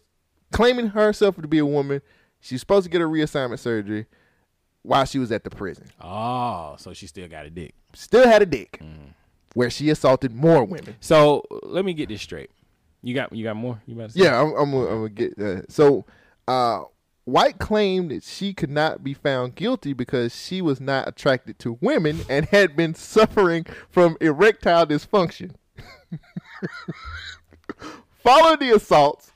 claiming 0.54 0.88
herself 0.88 1.36
to 1.36 1.48
be 1.50 1.58
a 1.58 1.66
woman. 1.66 2.02
She's 2.40 2.62
supposed 2.62 2.86
to 2.86 2.90
get 2.90 3.02
a 3.02 3.06
reassignment 3.06 3.60
surgery 3.60 4.06
while 4.84 5.06
she 5.06 5.20
was 5.20 5.32
at 5.32 5.44
the 5.44 5.50
prison. 5.50 5.86
Oh, 6.02 6.76
so 6.78 6.94
she 6.94 7.08
still 7.08 7.28
got 7.28 7.46
a 7.46 7.50
dick. 7.50 7.74
Still 7.94 8.28
had 8.28 8.42
a 8.42 8.46
dick, 8.46 8.80
Mm. 8.82 9.14
where 9.54 9.70
she 9.70 9.90
assaulted 9.90 10.34
more 10.34 10.64
women. 10.64 10.96
So 11.00 11.44
let 11.64 11.86
me 11.86 11.94
get 11.94 12.10
this 12.10 12.22
straight. 12.22 12.50
You 13.04 13.14
got 13.16 13.34
you 13.34 13.44
got 13.44 13.56
more? 13.56 13.82
You 13.86 13.96
about 13.96 14.12
to 14.12 14.18
say? 14.18 14.24
Yeah, 14.26 14.42
I'm, 14.42 14.54
I'm, 14.56 14.72
gonna- 14.72 15.10
get 15.10 15.38
uh, 15.40 15.62
so. 15.70 16.06
Uh, 16.48 16.84
White 17.26 17.60
claimed 17.60 18.10
that 18.10 18.24
she 18.24 18.52
could 18.52 18.72
not 18.72 19.04
be 19.04 19.14
found 19.14 19.54
guilty 19.54 19.94
because 19.94 20.36
she 20.36 20.60
was 20.60 20.82
not 20.82 21.08
attracted 21.08 21.60
to 21.60 21.78
women 21.80 22.22
and 22.28 22.46
had 22.48 22.76
been 22.76 22.96
suffering 22.96 23.64
from 23.90 24.18
erectile 24.20 24.88
dysfunction. 24.88 25.54
Following 28.24 28.60
the 28.60 28.76
assaults, 28.76 29.32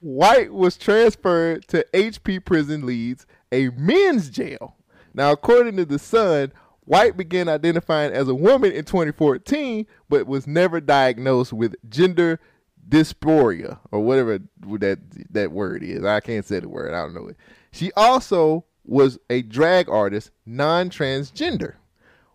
White 0.00 0.52
was 0.52 0.76
transferred 0.76 1.66
to 1.68 1.84
HP 1.92 2.44
Prison 2.44 2.86
Leeds, 2.86 3.26
a 3.52 3.68
men's 3.70 4.30
jail. 4.30 4.76
Now, 5.14 5.30
according 5.32 5.76
to 5.76 5.84
The 5.84 5.98
Sun, 5.98 6.52
White 6.86 7.16
began 7.16 7.48
identifying 7.48 8.12
as 8.12 8.28
a 8.28 8.34
woman 8.34 8.72
in 8.72 8.84
2014, 8.84 9.86
but 10.08 10.26
was 10.26 10.46
never 10.46 10.80
diagnosed 10.80 11.52
with 11.52 11.74
gender 11.88 12.40
dysphoria 12.86 13.78
or 13.90 14.00
whatever 14.00 14.40
that 14.78 14.98
that 15.30 15.52
word 15.52 15.82
is. 15.82 16.04
I 16.04 16.20
can't 16.20 16.44
say 16.44 16.60
the 16.60 16.68
word. 16.68 16.92
I 16.92 17.02
don't 17.02 17.14
know 17.14 17.28
it. 17.28 17.36
She 17.72 17.90
also 17.92 18.66
was 18.84 19.18
a 19.30 19.40
drag 19.40 19.88
artist, 19.88 20.30
non-transgender. 20.44 21.76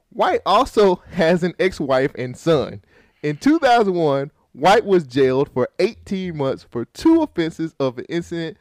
White 0.10 0.42
also 0.46 1.04
has 1.12 1.44
an 1.44 1.54
ex-wife 1.60 2.12
and 2.15 2.36
son. 2.36 2.82
In 3.22 3.38
2001, 3.38 4.32
White 4.54 4.86
was 4.86 5.06
jailed 5.06 5.50
for 5.54 5.70
18 5.78 6.36
months 6.36 6.65
for 6.70 6.86
two 6.86 7.22
offenses 7.22 7.76
of 7.80 8.00
an 8.00 8.06
incident, 8.10 8.58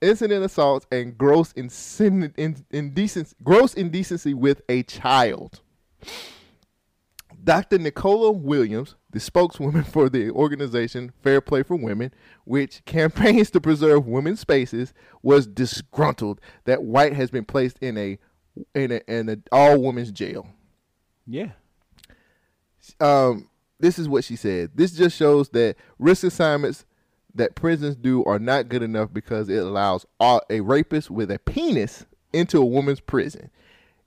incident 0.00 0.44
assaults 0.44 0.86
and 0.90 1.16
gross 1.16 1.52
incen- 1.52 2.32
in, 2.36 2.64
indecency, 2.70 3.34
gross 3.42 3.74
indecency 3.74 4.34
with 4.34 4.62
a 4.68 4.82
child. 4.82 5.60
Dr. 7.42 7.78
Nicola 7.78 8.32
Williams, 8.32 8.96
the 9.10 9.20
spokeswoman 9.20 9.84
for 9.84 10.08
the 10.08 10.30
organization 10.30 11.12
Fair 11.22 11.40
Play 11.40 11.62
for 11.62 11.76
Women, 11.76 12.12
which 12.44 12.84
campaigns 12.84 13.50
to 13.50 13.60
preserve 13.60 14.06
women's 14.06 14.40
spaces, 14.40 14.92
was 15.22 15.46
disgruntled 15.46 16.40
that 16.64 16.82
White 16.82 17.14
has 17.14 17.30
been 17.30 17.44
placed 17.44 17.78
in 17.80 17.96
a 17.96 18.18
in 18.74 18.92
a, 18.92 19.00
in 19.08 19.28
an 19.28 19.44
all 19.52 19.80
women's 19.80 20.10
jail. 20.10 20.48
Yeah. 21.26 21.52
Um, 22.98 23.48
this 23.78 23.98
is 23.98 24.08
what 24.08 24.24
she 24.24 24.36
said. 24.36 24.72
This 24.74 24.92
just 24.92 25.16
shows 25.16 25.48
that 25.50 25.76
risk 25.98 26.24
assignments 26.24 26.84
that 27.34 27.54
prisons 27.54 27.96
do 27.96 28.24
are 28.24 28.38
not 28.38 28.68
good 28.68 28.82
enough 28.82 29.12
because 29.12 29.48
it 29.48 29.58
allows 29.58 30.06
a 30.20 30.60
rapist 30.60 31.10
with 31.10 31.30
a 31.30 31.38
penis 31.38 32.06
into 32.32 32.60
a 32.60 32.64
woman's 32.64 33.00
prison, 33.00 33.50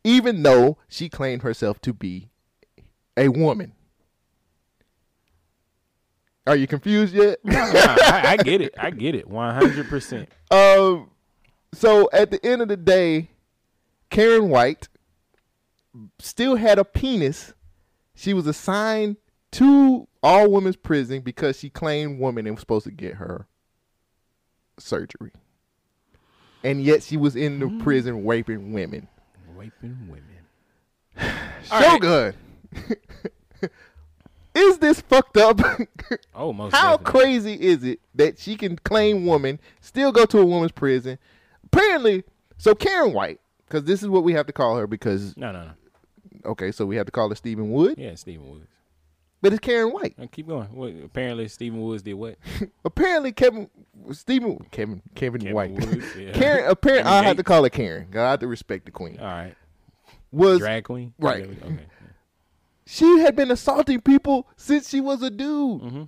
even 0.03 0.43
though 0.43 0.77
she 0.87 1.09
claimed 1.09 1.41
herself 1.41 1.81
to 1.81 1.93
be 1.93 2.29
a 3.17 3.29
woman. 3.29 3.73
Are 6.45 6.55
you 6.55 6.67
confused 6.67 7.13
yet? 7.13 7.39
Nah, 7.43 7.55
I, 7.55 8.21
I 8.31 8.37
get 8.37 8.61
it. 8.61 8.73
I 8.77 8.89
get 8.89 9.15
it. 9.15 9.27
One 9.27 9.53
hundred 9.53 9.87
percent. 9.87 10.29
Um, 10.51 11.09
so 11.73 12.11
at 12.13 12.29
the 12.29 12.45
end 12.45 12.61
of 12.61 12.67
the 12.67 12.77
day, 12.77 13.29
Karen 14.11 14.49
White 14.49 14.87
still 16.19 16.57
had 16.57 16.77
a 16.77 16.85
penis. 16.85 17.53
She 18.13 18.35
was 18.35 18.45
assigned 18.45 19.17
to 19.53 20.07
all 20.21 20.49
women's 20.49 20.75
prison 20.75 21.21
because 21.21 21.59
she 21.59 21.69
claimed 21.69 22.19
woman 22.19 22.45
and 22.45 22.55
was 22.55 22.61
supposed 22.61 22.85
to 22.85 22.91
get 22.91 23.15
her 23.15 23.47
surgery. 24.77 25.31
And 26.63 26.81
yet 26.81 27.03
she 27.03 27.17
was 27.17 27.35
in 27.35 27.59
the 27.59 27.65
mm. 27.65 27.81
prison 27.83 28.25
raping 28.25 28.71
women. 28.73 29.07
Raping 29.55 30.07
women. 30.07 30.23
Shogun. 31.63 32.33
is 34.55 34.77
this 34.79 35.01
fucked 35.01 35.37
up? 35.37 35.59
Oh, 36.35 36.53
most 36.53 36.73
How 36.75 36.97
definitely. 36.97 37.11
crazy 37.11 37.53
is 37.53 37.83
it 37.83 37.99
that 38.13 38.37
she 38.37 38.55
can 38.55 38.75
claim 38.77 39.25
woman, 39.25 39.59
still 39.81 40.11
go 40.11 40.25
to 40.25 40.39
a 40.39 40.45
woman's 40.45 40.71
prison? 40.71 41.17
Apparently, 41.63 42.23
so 42.57 42.75
Karen 42.75 43.13
White, 43.13 43.39
because 43.65 43.85
this 43.85 44.03
is 44.03 44.09
what 44.09 44.23
we 44.23 44.33
have 44.33 44.45
to 44.47 44.53
call 44.53 44.77
her 44.77 44.85
because 44.85 45.35
No, 45.37 45.51
no, 45.51 45.63
no. 45.63 45.71
okay, 46.51 46.71
so 46.71 46.85
we 46.85 46.97
have 46.97 47.05
to 47.07 47.11
call 47.11 47.29
her 47.29 47.35
Stephen 47.35 47.71
Wood, 47.71 47.97
Yeah, 47.97 48.13
Stephen 48.15 48.47
Woods. 48.47 48.67
But 49.43 49.53
it's 49.53 49.59
Karen 49.59 49.93
White. 49.93 50.15
Uh, 50.19 50.25
keep 50.31 50.47
going. 50.47 50.65
What, 50.73 50.93
apparently, 51.05 51.47
Stephen 51.49 51.79
Woods 51.81 52.01
did 52.01 52.15
what? 52.15 52.37
Apparently, 52.85 53.31
Kevin 53.31 53.69
Stephen 54.13 54.65
Kevin 54.71 55.01
Kevin, 55.13 55.41
Kevin 55.41 55.53
White. 55.53 55.71
Woods, 55.71 56.05
yeah. 56.17 56.31
Karen 56.31 56.65
apparently 56.71 57.11
I 57.11 57.21
have 57.23 57.37
to 57.37 57.43
call 57.43 57.63
it 57.65 57.71
Karen. 57.73 58.07
I 58.15 58.17
have 58.31 58.39
to 58.39 58.47
respect 58.47 58.85
the 58.85 58.91
queen. 58.91 59.19
All 59.19 59.25
right. 59.27 59.53
Was 60.31 60.57
Drag 60.59 60.83
queen. 60.85 61.13
right. 61.19 61.43
Okay. 61.43 61.77
she 62.87 63.19
had 63.19 63.35
been 63.35 63.51
assaulting 63.51 64.01
people 64.01 64.47
since 64.55 64.89
she 64.89 64.99
was 64.99 65.21
a 65.21 65.29
dude. 65.29 65.81
Mhm. 65.81 66.07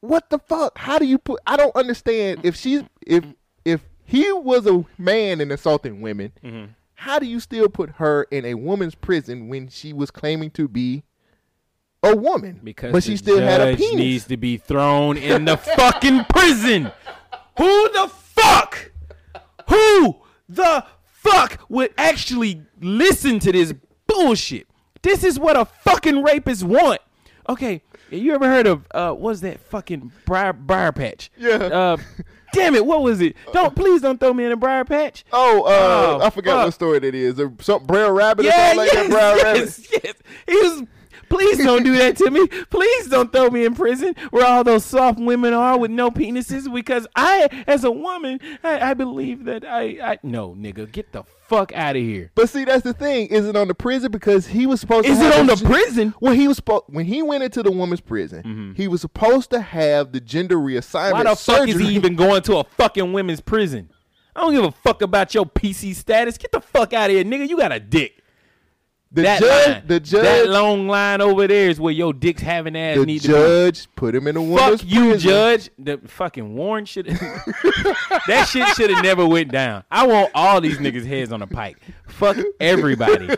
What 0.00 0.30
the 0.30 0.38
fuck? 0.38 0.78
How 0.78 0.98
do 0.98 1.06
you 1.06 1.18
put? 1.18 1.40
I 1.46 1.56
don't 1.56 1.74
understand. 1.74 2.40
If 2.44 2.54
she's 2.54 2.82
if 3.06 3.24
if 3.64 3.80
he 4.04 4.30
was 4.32 4.66
a 4.66 4.84
man 4.96 5.40
and 5.40 5.50
assaulting 5.50 6.00
women, 6.00 6.32
Mm-hmm. 6.44 6.72
how 6.94 7.18
do 7.18 7.26
you 7.26 7.40
still 7.40 7.68
put 7.68 7.90
her 7.96 8.24
in 8.30 8.44
a 8.44 8.54
woman's 8.54 8.94
prison 8.94 9.48
when 9.48 9.68
she 9.68 9.92
was 9.92 10.10
claiming 10.10 10.50
to 10.52 10.68
be 10.68 11.02
a 12.02 12.16
woman? 12.16 12.60
Because 12.62 12.92
but 12.92 13.02
she 13.04 13.16
still 13.16 13.40
had 13.40 13.60
a 13.60 13.76
penis. 13.76 13.94
needs 13.94 14.24
to 14.26 14.36
be 14.36 14.56
thrown 14.56 15.16
in 15.16 15.44
the 15.44 15.56
fucking 15.56 16.24
prison. 16.28 16.90
Who 17.58 17.88
the 17.92 18.08
fuck? 18.08 18.92
Who 19.68 20.16
the 20.48 20.84
fuck 21.04 21.60
would 21.68 21.92
actually 21.98 22.62
listen 22.80 23.38
to 23.40 23.52
this 23.52 23.74
bullshit? 24.06 24.66
This 25.02 25.24
is 25.24 25.38
what 25.38 25.56
a 25.56 25.64
fucking 25.64 26.22
rapist 26.22 26.62
want. 26.64 27.00
Okay, 27.48 27.82
you 28.10 28.34
ever 28.34 28.46
heard 28.46 28.66
of 28.66 28.86
uh 28.92 29.12
what's 29.12 29.40
that 29.40 29.58
fucking 29.60 30.12
briar, 30.26 30.52
briar 30.52 30.92
patch? 30.92 31.30
Yeah. 31.36 31.54
Uh 31.56 31.96
damn 32.52 32.74
it, 32.74 32.84
what 32.84 33.02
was 33.02 33.20
it? 33.20 33.36
Don't 33.52 33.74
please 33.74 34.02
don't 34.02 34.18
throw 34.20 34.32
me 34.34 34.44
in 34.44 34.52
a 34.52 34.56
briar 34.56 34.84
patch. 34.84 35.24
Oh, 35.32 35.62
uh, 35.64 36.18
Oh, 36.22 36.26
I 36.26 36.30
forgot 36.30 36.56
fuck. 36.58 36.64
what 36.66 36.74
story 36.74 36.98
that 37.00 37.14
is. 37.14 37.40
Or 37.40 37.52
Some 37.60 37.84
brown 37.84 38.12
rabbit 38.12 38.44
or 38.46 38.48
Yeah, 38.48 38.74
something 38.74 38.78
like 38.78 38.92
yes, 38.92 39.08
that. 39.08 39.10
Brown 39.10 39.36
rabbit. 39.42 39.60
yes, 39.60 39.88
yes. 40.04 40.14
He 40.46 40.54
was. 40.54 40.82
Please 41.28 41.58
don't 41.58 41.84
do 41.84 41.96
that 41.96 42.16
to 42.16 42.30
me. 42.30 42.46
Please 42.70 43.08
don't 43.08 43.32
throw 43.32 43.50
me 43.50 43.64
in 43.64 43.74
prison 43.74 44.14
where 44.30 44.46
all 44.46 44.64
those 44.64 44.84
soft 44.84 45.18
women 45.18 45.52
are 45.52 45.78
with 45.78 45.90
no 45.90 46.10
penises. 46.10 46.72
Because 46.72 47.06
I, 47.14 47.48
as 47.66 47.84
a 47.84 47.90
woman, 47.90 48.40
I, 48.62 48.90
I 48.90 48.94
believe 48.94 49.44
that 49.44 49.64
I, 49.64 49.82
I. 50.02 50.18
No, 50.22 50.54
nigga, 50.54 50.90
get 50.90 51.12
the 51.12 51.24
fuck 51.48 51.72
out 51.74 51.96
of 51.96 52.02
here. 52.02 52.30
But 52.34 52.48
see, 52.48 52.64
that's 52.64 52.82
the 52.82 52.92
thing. 52.92 53.28
Is 53.28 53.46
it 53.46 53.56
on 53.56 53.68
the 53.68 53.74
prison 53.74 54.10
because 54.10 54.46
he 54.46 54.66
was 54.66 54.80
supposed 54.80 55.06
to. 55.06 55.12
Is 55.12 55.18
to? 55.18 55.26
it 55.26 55.34
on 55.34 55.46
the 55.46 55.56
prison? 55.56 56.14
When 56.20 56.34
he 56.34 56.48
was 56.48 56.60
spo- 56.60 56.84
when 56.88 57.06
he 57.06 57.22
went 57.22 57.42
into 57.42 57.62
the 57.62 57.70
woman's 57.70 58.00
prison, 58.00 58.42
mm-hmm. 58.42 58.72
he 58.74 58.88
was 58.88 59.00
supposed 59.00 59.50
to 59.50 59.60
have 59.60 60.12
the 60.12 60.20
gender 60.20 60.56
reassignment 60.56 61.12
Why 61.12 61.24
the 61.24 61.36
fuck 61.36 61.68
is 61.68 61.78
he 61.78 61.94
even 61.94 62.16
going 62.16 62.42
to 62.42 62.58
a 62.58 62.64
fucking 62.64 63.12
women's 63.12 63.40
prison? 63.40 63.90
I 64.36 64.42
don't 64.42 64.52
give 64.52 64.64
a 64.64 64.70
fuck 64.70 65.02
about 65.02 65.34
your 65.34 65.46
PC 65.46 65.94
status. 65.94 66.38
Get 66.38 66.52
the 66.52 66.60
fuck 66.60 66.92
out 66.92 67.10
of 67.10 67.16
here, 67.16 67.24
nigga. 67.24 67.48
You 67.48 67.56
got 67.56 67.72
a 67.72 67.80
dick. 67.80 68.22
The 69.10 69.22
that 69.22 69.40
judge, 69.40 69.68
line, 69.68 69.82
the 69.86 70.00
judge, 70.00 70.22
that 70.22 70.48
long 70.50 70.86
line 70.86 71.20
over 71.22 71.46
there 71.46 71.70
is 71.70 71.80
where 71.80 71.92
your 71.94 72.12
dick's 72.12 72.42
having 72.42 72.76
ass 72.76 72.98
the 72.98 73.06
need 73.06 73.22
to 73.22 73.28
be. 73.28 73.32
judge 73.34 73.88
put 73.96 74.14
him 74.14 74.26
in 74.26 74.36
a 74.36 74.42
woman's 74.42 74.82
Fuck 74.82 74.90
you, 74.90 75.00
prison. 75.10 75.30
Judge. 75.30 75.70
The 75.78 75.98
fucking 76.06 76.54
Warren 76.54 76.84
should 76.84 77.06
that 78.26 78.48
shit 78.50 78.68
should 78.76 78.90
have 78.90 79.02
never 79.02 79.26
went 79.26 79.50
down. 79.50 79.84
I 79.90 80.06
want 80.06 80.30
all 80.34 80.60
these 80.60 80.76
niggas' 80.78 81.06
heads 81.06 81.32
on 81.32 81.40
a 81.40 81.46
pike. 81.46 81.78
Fuck 82.06 82.36
everybody. 82.60 83.28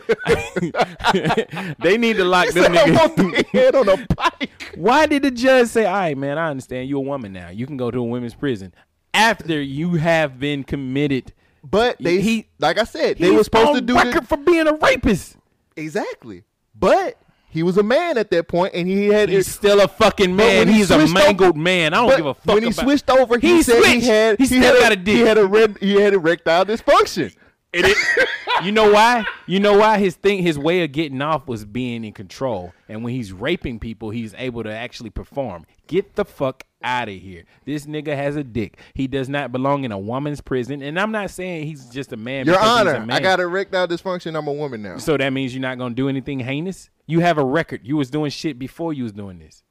they 1.82 1.96
need 1.98 2.16
to 2.16 2.24
lock 2.24 2.48
them 2.48 2.76
I 2.76 2.90
want 2.90 3.16
niggas. 3.16 3.36
the 3.36 3.46
head 3.58 3.74
on 3.74 3.88
a 3.88 4.06
pike. 4.16 4.50
Why 4.76 5.06
did 5.06 5.22
the 5.22 5.30
judge 5.30 5.68
say, 5.68 5.86
"All 5.86 5.92
right, 5.92 6.16
man, 6.16 6.38
I 6.38 6.48
understand 6.50 6.88
you're 6.88 6.98
a 6.98 7.02
woman 7.02 7.32
now. 7.32 7.50
You 7.50 7.66
can 7.66 7.76
go 7.76 7.90
to 7.90 7.98
a 7.98 8.02
women's 8.04 8.34
prison 8.34 8.72
after 9.14 9.60
you 9.60 9.94
have 9.94 10.38
been 10.38 10.64
committed." 10.64 11.32
But 11.62 11.98
they, 12.00 12.20
He- 12.22 12.46
like 12.58 12.78
I 12.78 12.84
said, 12.84 13.18
they 13.18 13.30
were 13.30 13.44
supposed 13.44 13.74
to 13.74 13.80
do 13.82 13.94
record 13.94 14.22
this 14.22 14.28
for 14.28 14.36
being 14.38 14.66
a 14.66 14.72
rapist. 14.74 15.36
Exactly. 15.76 16.44
But 16.74 17.16
he 17.48 17.62
was 17.62 17.76
a 17.76 17.82
man 17.82 18.16
at 18.16 18.30
that 18.30 18.48
point, 18.48 18.74
and 18.74 18.86
he 18.86 19.06
had 19.08 19.28
He's 19.28 19.46
still 19.52 19.80
a 19.80 19.88
fucking 19.88 20.34
man. 20.34 20.68
He's 20.68 20.90
a 20.90 21.06
mangled 21.08 21.50
over- 21.50 21.58
man. 21.58 21.92
I 21.94 22.06
don't 22.06 22.16
give 22.16 22.26
a 22.26 22.34
fuck 22.34 22.54
When 22.54 22.62
he 22.62 22.70
about 22.70 22.84
switched 22.84 23.10
over, 23.10 23.38
he, 23.38 23.56
He 23.56 23.62
said 23.62 23.82
switched. 23.82 23.94
he 24.02 24.06
had 24.06 24.38
He 24.38 24.44
he 24.44 24.60
still 24.60 24.74
had 24.74 24.80
got 24.80 24.92
a 24.92 24.96
dick. 24.96 25.16
He 25.16 25.20
had 25.22 25.36
a 25.38 25.46
red, 25.46 25.76
he 25.80 25.94
had 25.94 26.14
erectile 26.14 26.64
dysfunction. 26.64 27.34
It 27.72 27.84
is. 27.86 27.96
you 28.64 28.72
know 28.72 28.90
why? 28.92 29.24
You 29.46 29.60
know 29.60 29.78
why 29.78 29.98
his 29.98 30.16
thing, 30.16 30.42
his 30.42 30.58
way 30.58 30.82
of 30.82 30.92
getting 30.92 31.22
off 31.22 31.46
was 31.46 31.64
being 31.64 32.04
in 32.04 32.12
control, 32.12 32.72
and 32.88 33.04
when 33.04 33.14
he's 33.14 33.32
raping 33.32 33.78
people, 33.78 34.10
he's 34.10 34.34
able 34.36 34.62
to 34.64 34.72
actually 34.72 35.10
perform. 35.10 35.66
Get 35.86 36.14
the 36.16 36.24
fuck 36.24 36.64
out 36.82 37.08
of 37.08 37.14
here! 37.14 37.44
This 37.64 37.86
nigga 37.86 38.16
has 38.16 38.36
a 38.36 38.42
dick. 38.42 38.78
He 38.94 39.06
does 39.06 39.28
not 39.28 39.52
belong 39.52 39.84
in 39.84 39.92
a 39.92 39.98
woman's 39.98 40.40
prison, 40.40 40.82
and 40.82 40.98
I'm 40.98 41.12
not 41.12 41.30
saying 41.30 41.66
he's 41.66 41.86
just 41.90 42.12
a 42.12 42.16
man. 42.16 42.46
Your 42.46 42.56
because 42.56 42.78
he's 42.80 42.86
a 42.88 42.96
Honor, 42.96 43.06
man. 43.06 43.16
I 43.16 43.20
got 43.20 43.38
erectile 43.40 43.86
dysfunction. 43.86 44.36
I'm 44.36 44.48
a 44.48 44.52
woman 44.52 44.82
now. 44.82 44.98
So 44.98 45.16
that 45.16 45.30
means 45.30 45.54
you're 45.54 45.62
not 45.62 45.78
gonna 45.78 45.94
do 45.94 46.08
anything 46.08 46.40
heinous. 46.40 46.90
You 47.06 47.20
have 47.20 47.38
a 47.38 47.44
record. 47.44 47.80
You 47.84 47.96
was 47.96 48.10
doing 48.10 48.30
shit 48.30 48.58
before 48.58 48.92
you 48.92 49.04
was 49.04 49.12
doing 49.12 49.38
this. 49.38 49.62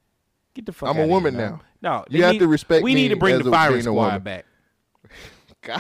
Get 0.53 0.65
the 0.65 0.71
fuck. 0.73 0.89
I'm 0.89 0.99
a 0.99 1.07
woman 1.07 1.35
here, 1.35 1.49
now. 1.51 1.61
No, 1.81 2.05
You 2.09 2.23
have 2.23 2.33
need- 2.33 2.39
to 2.39 2.47
respect 2.47 2.83
We 2.83 2.93
need 2.93 3.09
to 3.09 3.15
bring 3.15 3.41
the 3.41 3.49
firing 3.49 3.81
squad 3.81 3.93
woman. 3.93 4.21
back. 4.23 4.45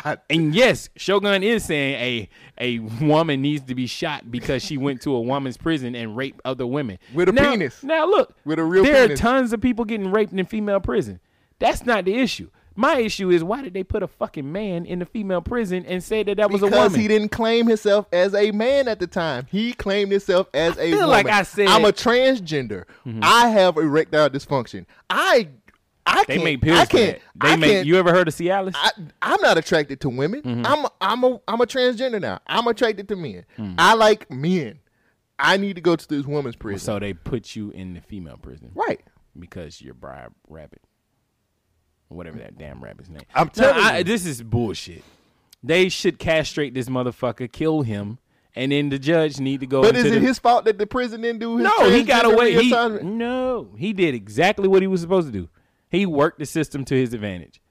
God, 0.03 0.19
And 0.29 0.53
yes, 0.55 0.89
Shogun 0.95 1.43
is 1.43 1.65
saying 1.65 1.95
a 1.95 2.29
a 2.61 2.79
woman 3.05 3.41
needs 3.41 3.63
to 3.65 3.75
be 3.75 3.87
shot 3.87 4.29
because 4.31 4.63
she 4.63 4.77
went 4.77 5.01
to 5.03 5.15
a 5.15 5.21
woman's 5.21 5.57
prison 5.57 5.95
and 5.95 6.15
raped 6.17 6.41
other 6.45 6.67
women 6.67 6.99
With 7.13 7.29
a 7.29 7.31
now, 7.31 7.51
penis. 7.51 7.83
Now 7.83 8.05
look, 8.05 8.35
With 8.45 8.59
a 8.59 8.63
real 8.63 8.83
there 8.83 9.03
penis. 9.07 9.19
are 9.19 9.23
tons 9.23 9.53
of 9.53 9.61
people 9.61 9.85
getting 9.85 10.11
raped 10.11 10.33
in 10.33 10.45
female 10.45 10.79
prison. 10.79 11.19
That's 11.59 11.85
not 11.85 12.05
the 12.05 12.15
issue. 12.15 12.49
My 12.75 12.99
issue 12.99 13.29
is 13.29 13.43
why 13.43 13.61
did 13.61 13.73
they 13.73 13.83
put 13.83 14.03
a 14.03 14.07
fucking 14.07 14.49
man 14.49 14.85
in 14.85 14.99
the 14.99 15.05
female 15.05 15.41
prison 15.41 15.83
and 15.85 16.01
say 16.01 16.23
that 16.23 16.37
that 16.37 16.49
was 16.49 16.61
a 16.61 16.65
because 16.67 16.91
woman? 16.91 16.99
he 17.01 17.07
didn't 17.09 17.27
claim 17.29 17.67
himself 17.67 18.05
as 18.13 18.33
a 18.33 18.51
man 18.51 18.87
at 18.87 18.99
the 19.01 19.07
time. 19.07 19.47
He 19.51 19.73
claimed 19.73 20.11
himself 20.11 20.47
as 20.53 20.77
a 20.77 20.91
feel 20.91 20.99
woman. 20.99 21.09
like 21.09 21.25
I 21.27 21.43
said- 21.43 21.67
I'm 21.67 21.83
a 21.83 21.91
transgender. 21.91 22.85
Mm-hmm. 23.05 23.19
I 23.21 23.47
have 23.49 23.75
erectile 23.75 24.29
dysfunction. 24.29 24.85
I, 25.09 25.49
I 26.11 26.23
they 26.27 26.43
make 26.43 26.61
pills 26.61 26.79
I 26.79 26.85
for 26.85 26.97
can't. 26.97 27.19
They 27.41 27.49
I 27.49 27.55
make. 27.55 27.71
can't- 27.71 27.87
You 27.87 27.95
ever 27.97 28.11
heard 28.11 28.27
of 28.27 28.33
Cialis? 28.35 28.73
I, 28.75 28.91
I'm 29.21 29.41
not 29.41 29.57
attracted 29.57 30.01
to 30.01 30.09
women. 30.09 30.41
Mm-hmm. 30.41 30.65
I'm 30.65 30.85
a, 30.85 30.91
I'm 31.01 31.23
a 31.23 31.39
I'm 31.47 31.61
a 31.61 31.65
transgender 31.65 32.19
now. 32.21 32.39
I'm 32.47 32.67
attracted 32.67 33.07
to 33.09 33.15
men. 33.15 33.45
Mm. 33.57 33.75
I 33.77 33.93
like 33.93 34.29
men. 34.31 34.79
I 35.37 35.57
need 35.57 35.75
to 35.75 35.81
go 35.81 35.95
to 35.95 36.07
this 36.07 36.25
woman's 36.25 36.55
prison. 36.57 36.79
so 36.85 36.99
they 36.99 37.13
put 37.13 37.55
you 37.55 37.71
in 37.71 37.93
the 37.93 38.01
female 38.01 38.37
prison, 38.37 38.71
right. 38.75 39.01
Because 39.37 39.81
you're 39.81 39.93
Briar 39.93 40.29
Rabbit, 40.49 40.81
whatever 42.09 42.37
that 42.39 42.57
damn 42.57 42.83
rabbit's 42.83 43.09
name. 43.09 43.21
I'm 43.33 43.49
telling 43.49 43.81
I- 43.83 43.99
you. 43.99 44.03
this 44.03 44.25
is 44.25 44.41
bullshit. 44.41 45.03
They 45.63 45.89
should 45.89 46.19
castrate 46.19 46.73
this 46.73 46.87
motherfucker, 46.87 47.51
kill 47.51 47.81
him, 47.81 48.17
and 48.55 48.71
then 48.71 48.89
the 48.89 48.97
judge 48.97 49.39
need 49.39 49.59
to 49.59 49.67
go. 49.67 49.81
But 49.81 49.95
is 49.97 50.05
it 50.05 50.11
the, 50.11 50.19
his 50.21 50.39
fault 50.39 50.63
that 50.65 50.77
the 50.77 50.87
prison 50.87 51.21
didn't 51.21 51.39
do 51.39 51.57
his 51.57 51.63
No, 51.65 51.89
he 51.89 52.03
got 52.03 52.23
away. 52.25 52.53
He, 52.61 52.69
no, 52.71 53.69
he 53.77 53.91
did 53.93 54.15
exactly 54.15 54.67
what 54.69 54.81
he 54.81 54.87
was 54.87 55.01
supposed 55.01 55.27
to 55.27 55.33
do. 55.33 55.49
He 55.89 56.05
worked 56.05 56.39
the 56.39 56.45
system 56.45 56.85
to 56.85 56.95
his 56.95 57.13
advantage. 57.13 57.61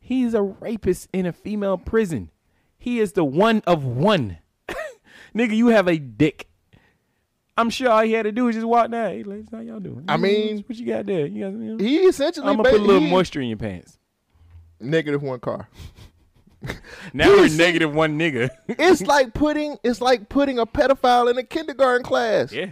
He's 0.00 0.34
a 0.34 0.42
rapist 0.42 1.08
in 1.12 1.26
a 1.26 1.32
female 1.32 1.78
prison. 1.78 2.30
He 2.78 2.98
is 3.00 3.12
the 3.12 3.24
one 3.24 3.62
of 3.66 3.84
one. 3.84 4.38
Nigga, 5.34 5.54
you 5.54 5.68
have 5.68 5.86
a 5.88 5.98
dick. 5.98 6.48
I'm 7.56 7.70
sure 7.70 7.90
all 7.90 8.02
he 8.02 8.12
had 8.12 8.22
to 8.22 8.32
do 8.32 8.44
was 8.44 8.54
just 8.54 8.66
walk 8.66 8.90
down. 8.90 9.10
Hey, 9.10 9.22
ladies, 9.24 9.48
how 9.50 9.60
y'all 9.60 9.80
doing? 9.80 10.04
I 10.08 10.16
mean, 10.16 10.62
what 10.66 10.78
you 10.78 10.86
got 10.86 11.06
there? 11.06 11.26
You 11.26 11.44
got, 11.44 11.52
you 11.52 11.76
know? 11.76 11.76
He 11.84 11.96
essentially 11.98 12.46
I'm 12.46 12.56
gonna 12.56 12.70
put 12.70 12.80
a 12.80 12.82
little 12.84 13.00
he- 13.02 13.10
moisture 13.10 13.40
in 13.40 13.48
your 13.48 13.58
pants. 13.58 13.98
negative 14.80 15.22
one 15.22 15.40
car. 15.40 15.68
Now 17.12 17.28
we're 17.28 17.48
negative 17.48 17.94
one 17.94 18.18
nigga. 18.18 18.50
it's 18.68 19.02
like 19.02 19.32
putting 19.32 19.76
it's 19.84 20.00
like 20.00 20.28
putting 20.28 20.58
a 20.58 20.66
pedophile 20.66 21.30
in 21.30 21.38
a 21.38 21.42
kindergarten 21.44 22.02
class. 22.04 22.52
yeah, 22.52 22.70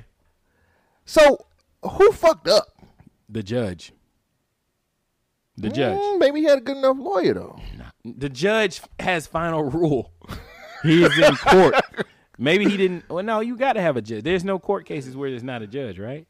So 1.05 1.47
who 1.83 2.11
fucked 2.13 2.49
up? 2.49 2.67
the 3.29 3.43
judge. 3.45 3.93
The 5.59 5.71
judge. 5.71 5.99
Mm, 5.99 6.19
maybe 6.19 6.41
he 6.41 6.47
had 6.47 6.59
a 6.59 6.61
good 6.61 6.77
enough 6.77 6.99
lawyer 6.99 7.35
though. 7.35 7.59
The 8.05 8.29
judge 8.29 8.83
has 9.01 9.27
final 9.27 9.65
rule. 9.65 10.13
he 10.83 11.03
is 11.05 11.19
in 11.19 11.37
court. 11.37 11.75
Maybe 12.39 12.69
he 12.69 12.77
didn't. 12.77 13.09
Well, 13.09 13.25
no, 13.25 13.41
you 13.41 13.57
got 13.57 13.73
to 13.75 13.81
have 13.81 13.97
a 13.97 14.03
judge. 14.03 14.23
There's 14.23 14.45
no 14.45 14.59
court 14.59 14.85
cases 14.85 15.17
where 15.17 15.31
there's 15.31 15.43
not 15.43 15.63
a 15.63 15.67
judge, 15.67 15.99
right? 15.99 16.27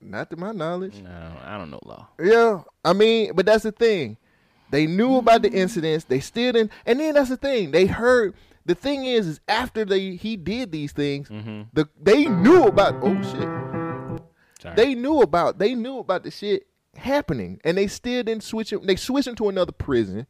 Not 0.00 0.28
to 0.30 0.36
my 0.36 0.50
knowledge. 0.50 1.00
No, 1.00 1.36
I 1.44 1.56
don't 1.56 1.70
know 1.70 1.78
law. 1.84 2.08
Yeah, 2.20 2.62
I 2.84 2.92
mean, 2.92 3.32
but 3.34 3.46
that's 3.46 3.62
the 3.62 3.72
thing. 3.72 4.16
They 4.70 4.86
knew 4.86 5.16
about 5.16 5.42
the 5.42 5.52
incidents. 5.52 6.04
They 6.04 6.18
still 6.18 6.52
didn't. 6.52 6.72
And 6.84 6.98
then 6.98 7.14
that's 7.14 7.28
the 7.28 7.36
thing. 7.36 7.70
They 7.70 7.86
heard. 7.86 8.34
The 8.66 8.74
thing 8.74 9.04
is, 9.04 9.26
is 9.26 9.40
after 9.46 9.84
they 9.84 10.16
he 10.16 10.36
did 10.36 10.72
these 10.72 10.90
things, 10.92 11.28
the 11.28 11.88
they 12.00 12.24
knew 12.24 12.64
about. 12.64 12.96
Oh 13.00 13.14
shit. 13.22 14.20
Sorry. 14.60 14.74
They 14.74 14.94
knew 14.94 15.20
about. 15.20 15.58
They 15.58 15.74
knew 15.74 15.98
about 15.98 16.24
the 16.24 16.30
shit 16.30 16.66
happening, 16.96 17.60
and 17.64 17.76
they 17.76 17.86
still 17.86 18.22
didn't 18.22 18.44
switch 18.44 18.72
him. 18.72 18.86
They 18.86 18.96
switched 18.96 19.28
him 19.28 19.36
to 19.36 19.48
another 19.48 19.72
prison, 19.72 20.26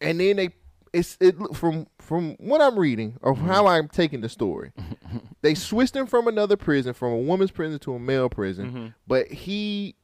and 0.00 0.20
then 0.20 0.36
they. 0.36 0.50
It's 0.92 1.18
it 1.20 1.34
from 1.52 1.88
from 1.98 2.36
what 2.38 2.62
I'm 2.62 2.78
reading 2.78 3.18
or 3.20 3.34
mm-hmm. 3.34 3.46
how 3.46 3.66
I'm 3.66 3.88
taking 3.88 4.22
the 4.22 4.28
story. 4.28 4.72
they 5.42 5.54
switched 5.54 5.94
him 5.94 6.06
from 6.06 6.26
another 6.26 6.56
prison, 6.56 6.94
from 6.94 7.12
a 7.12 7.18
woman's 7.18 7.50
prison 7.50 7.78
to 7.80 7.94
a 7.94 7.98
male 7.98 8.30
prison, 8.30 8.66
mm-hmm. 8.66 8.86
but 9.06 9.26
he 9.28 9.96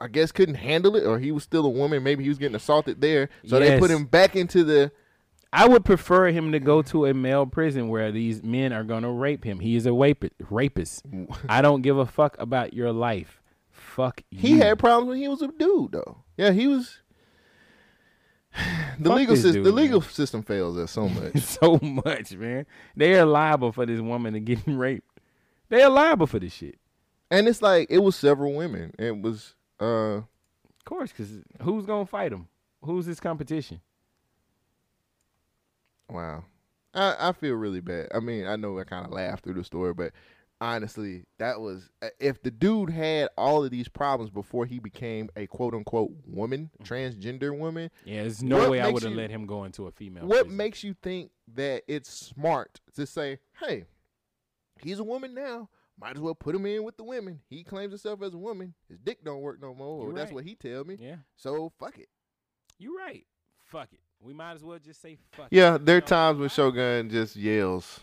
I 0.00 0.08
guess 0.08 0.32
couldn't 0.32 0.56
handle 0.56 0.96
it, 0.96 1.04
or 1.04 1.18
he 1.18 1.32
was 1.32 1.42
still 1.42 1.64
a 1.64 1.70
woman. 1.70 2.02
Maybe 2.02 2.22
he 2.22 2.28
was 2.28 2.38
getting 2.38 2.54
assaulted 2.54 3.00
there, 3.00 3.30
so 3.46 3.58
they 3.58 3.78
put 3.78 3.90
him 3.90 4.04
back 4.04 4.36
into 4.36 4.64
the. 4.64 4.92
I 5.52 5.66
would 5.66 5.84
prefer 5.84 6.28
him 6.28 6.52
to 6.52 6.60
go 6.60 6.82
to 6.82 7.06
a 7.06 7.14
male 7.14 7.46
prison 7.46 7.88
where 7.88 8.12
these 8.12 8.42
men 8.42 8.72
are 8.72 8.84
going 8.84 9.04
to 9.04 9.08
rape 9.08 9.44
him. 9.44 9.60
He 9.60 9.76
is 9.76 9.86
a 9.86 9.90
rapi- 9.90 10.32
rapist. 10.50 11.04
I 11.48 11.62
don't 11.62 11.82
give 11.82 11.96
a 11.96 12.04
fuck 12.04 12.36
about 12.38 12.74
your 12.74 12.92
life. 12.92 13.40
Fuck 13.96 14.22
He 14.30 14.50
you. 14.50 14.58
had 14.58 14.78
problems 14.78 15.08
when 15.08 15.18
he 15.18 15.26
was 15.28 15.40
a 15.42 15.48
dude, 15.48 15.92
though. 15.92 16.18
Yeah, 16.36 16.50
he 16.52 16.66
was. 16.66 16.98
The 18.98 19.10
Fuck 19.10 19.16
legal 19.18 19.34
this 19.34 19.42
system, 19.44 19.62
dude, 19.64 19.72
the 19.72 19.76
legal 19.76 20.00
system 20.00 20.42
fails 20.42 20.78
us 20.78 20.90
so 20.90 21.08
much. 21.10 21.38
so 21.38 21.78
much, 21.82 22.32
man. 22.34 22.64
They 22.96 23.14
are 23.18 23.26
liable 23.26 23.72
for 23.72 23.84
this 23.84 24.00
woman 24.00 24.32
to 24.34 24.40
getting 24.40 24.78
raped. 24.86 25.20
They 25.68 25.82
are 25.82 25.90
liable 25.90 26.26
for 26.26 26.38
this 26.38 26.52
shit. 26.54 26.78
and 27.30 27.48
it's 27.48 27.60
like 27.60 27.88
it 27.90 27.98
was 27.98 28.16
several 28.16 28.54
women. 28.54 28.94
It 28.98 29.20
was 29.20 29.54
uh 29.80 29.84
Of 30.22 30.24
course, 30.86 31.10
because 31.12 31.30
who's 31.62 31.84
gonna 31.84 32.06
fight 32.06 32.32
him? 32.32 32.48
Who's 32.82 33.04
his 33.06 33.20
competition? 33.20 33.80
wow. 36.08 36.44
I 36.94 37.16
I 37.28 37.32
feel 37.32 37.54
really 37.54 37.80
bad. 37.80 38.08
I 38.14 38.20
mean, 38.20 38.46
I 38.46 38.56
know 38.56 38.78
I 38.78 38.84
kind 38.84 39.04
of 39.04 39.12
laughed 39.12 39.44
through 39.44 39.54
the 39.54 39.64
story, 39.64 39.92
but 39.92 40.12
honestly, 40.60 41.24
that 41.38 41.60
was 41.60 41.88
uh, 42.02 42.08
if 42.18 42.42
the 42.42 42.50
dude 42.50 42.90
had 42.90 43.28
all 43.36 43.64
of 43.64 43.70
these 43.70 43.88
problems 43.88 44.30
before 44.30 44.66
he 44.66 44.78
became 44.78 45.28
a 45.36 45.46
quote 45.46 45.74
unquote 45.74 46.10
woman, 46.26 46.70
transgender 46.82 47.56
woman. 47.56 47.90
Yeah, 48.04 48.22
there's 48.22 48.42
no 48.42 48.70
way 48.70 48.80
I 48.80 48.88
would 48.88 49.02
have 49.02 49.12
let 49.12 49.30
him 49.30 49.46
go 49.46 49.64
into 49.64 49.86
a 49.86 49.90
female. 49.90 50.26
What 50.26 50.42
prison. 50.44 50.56
makes 50.56 50.84
you 50.84 50.94
think 51.02 51.30
that 51.54 51.82
it's 51.88 52.10
smart 52.10 52.80
to 52.94 53.06
say, 53.06 53.38
"Hey, 53.60 53.84
he's 54.80 54.98
a 54.98 55.04
woman 55.04 55.34
now. 55.34 55.68
Might 55.98 56.16
as 56.16 56.20
well 56.20 56.34
put 56.34 56.54
him 56.54 56.66
in 56.66 56.84
with 56.84 56.98
the 56.98 57.04
women. 57.04 57.40
He 57.48 57.64
claims 57.64 57.92
himself 57.92 58.22
as 58.22 58.34
a 58.34 58.38
woman. 58.38 58.74
His 58.88 58.98
dick 58.98 59.24
don't 59.24 59.40
work 59.40 59.62
no 59.62 59.74
more. 59.74 60.04
Or 60.04 60.08
You 60.08 60.14
that's 60.14 60.30
what 60.30 60.44
he 60.44 60.54
tell 60.54 60.84
me. 60.84 60.98
Yeah, 61.00 61.16
So 61.36 61.72
fuck 61.78 61.98
it." 61.98 62.08
you 62.78 62.98
right. 62.98 63.26
Fuck 63.64 63.88
it. 63.92 64.00
We 64.20 64.32
might 64.32 64.52
as 64.52 64.64
well 64.64 64.78
just 64.78 65.00
say 65.02 65.16
fuck. 65.32 65.48
Yeah, 65.50 65.76
it. 65.76 65.86
there 65.86 65.96
are 65.98 66.02
times 66.02 66.38
when 66.38 66.48
Shogun 66.48 67.10
just 67.10 67.36
yells. 67.36 68.00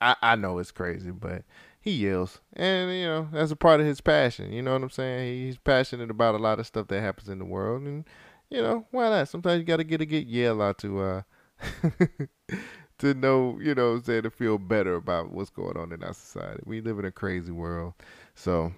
I 0.00 0.16
I 0.22 0.36
know 0.36 0.58
it's 0.58 0.70
crazy, 0.70 1.10
but 1.10 1.42
he 1.84 1.90
yells, 1.90 2.40
and 2.54 2.90
you 2.90 3.04
know 3.04 3.28
that's 3.30 3.50
a 3.50 3.56
part 3.56 3.78
of 3.78 3.84
his 3.86 4.00
passion. 4.00 4.54
You 4.54 4.62
know 4.62 4.72
what 4.72 4.82
I'm 4.82 4.88
saying? 4.88 5.44
He's 5.44 5.58
passionate 5.58 6.10
about 6.10 6.34
a 6.34 6.38
lot 6.38 6.58
of 6.58 6.66
stuff 6.66 6.86
that 6.88 7.02
happens 7.02 7.28
in 7.28 7.38
the 7.38 7.44
world, 7.44 7.82
and 7.82 8.06
you 8.48 8.62
know 8.62 8.86
why 8.90 9.10
not? 9.10 9.28
Sometimes 9.28 9.58
you 9.58 9.66
got 9.66 9.76
to 9.76 9.84
get 9.84 10.00
a 10.00 10.06
get 10.06 10.26
yell 10.26 10.62
out 10.62 10.78
to 10.78 10.98
uh 10.98 11.22
to 12.98 13.12
know, 13.12 13.58
you 13.60 13.74
know, 13.74 14.00
saying 14.00 14.22
to 14.22 14.30
feel 14.30 14.56
better 14.56 14.94
about 14.94 15.30
what's 15.30 15.50
going 15.50 15.76
on 15.76 15.92
in 15.92 16.02
our 16.02 16.14
society. 16.14 16.62
We 16.64 16.80
live 16.80 16.98
in 16.98 17.04
a 17.04 17.12
crazy 17.12 17.52
world, 17.52 17.92
so 18.34 18.72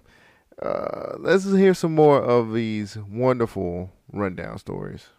uh, 0.60 1.14
let's 1.20 1.44
hear 1.44 1.74
some 1.74 1.94
more 1.94 2.20
of 2.20 2.52
these 2.54 2.96
wonderful 2.96 3.92
rundown 4.12 4.58
stories. 4.58 5.10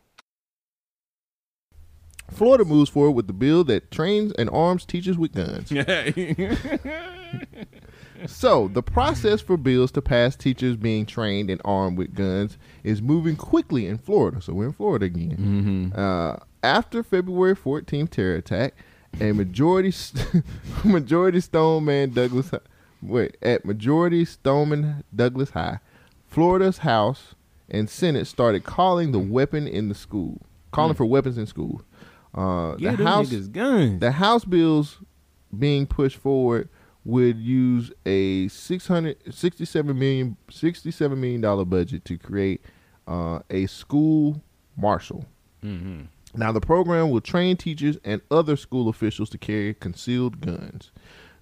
Florida 2.32 2.66
moves 2.66 2.90
forward 2.90 3.12
with 3.12 3.28
the 3.28 3.34
bill 3.34 3.64
that 3.66 3.92
trains 3.92 4.32
and 4.34 4.50
arms 4.50 4.86
teachers 4.86 5.18
with 5.18 5.34
guns. 5.34 5.72
So, 8.26 8.68
the 8.68 8.82
process 8.82 9.42
for 9.42 9.58
bills 9.58 9.92
to 9.92 10.02
pass 10.02 10.36
teachers 10.36 10.76
being 10.76 11.06
trained 11.06 11.52
and 11.52 11.62
armed 11.64 12.00
with 12.00 12.16
guns 12.16 12.58
is 12.84 13.00
moving 13.00 13.36
quickly 13.36 13.86
in 13.86 14.00
Florida. 14.00 14.42
So, 14.42 14.54
we're 14.54 14.68
in 14.68 14.74
Florida 14.74 15.06
again. 15.06 15.94
Uh, 15.96 16.38
after 16.64 17.04
February 17.04 17.56
14th 17.56 18.10
terror 18.10 18.36
attack, 18.36 18.74
a 19.22 19.34
majority 19.34 19.94
majority 20.84 21.40
Stoneman 21.40 22.12
Douglas 22.12 22.52
wait 23.02 23.38
at 23.42 23.66
majority 23.66 24.26
Stoneman 24.26 25.04
Douglas 25.16 25.52
High, 25.52 25.80
Florida's 26.28 26.80
House 26.80 27.36
and 27.70 27.90
Senate 27.90 28.26
started 28.26 28.64
calling 28.64 29.12
the 29.12 29.20
weapon 29.20 29.68
in 29.68 29.90
the 29.90 29.96
school, 29.96 30.42
calling 30.72 30.96
for 30.96 31.06
weapons 31.06 31.38
in 31.38 31.46
school. 31.46 31.82
Uh, 32.38 32.76
the 32.78 33.04
House 33.04 33.32
guns. 33.48 34.00
the 34.00 34.12
House 34.12 34.46
bills 34.46 35.00
being 35.58 35.88
pushed 35.88 36.18
forward 36.18 36.70
would 37.04 37.38
use 37.38 37.92
a 38.06 38.48
667 38.50 39.98
million 39.98 40.38
67 40.52 41.20
million 41.20 41.42
dollar 41.42 41.66
budget 41.66 42.06
to 42.06 42.18
create 42.18 42.62
uh, 43.08 43.40
a 43.50 43.66
school 43.66 44.42
marshal. 44.78 45.26
Now 46.36 46.52
the 46.52 46.62
program 46.62 47.10
will 47.10 47.22
train 47.22 47.58
teachers 47.58 47.98
and 48.04 48.22
other 48.30 48.56
school 48.56 48.88
officials 48.90 49.30
to 49.32 49.38
carry 49.38 49.74
concealed 49.74 50.40
guns. 50.42 50.92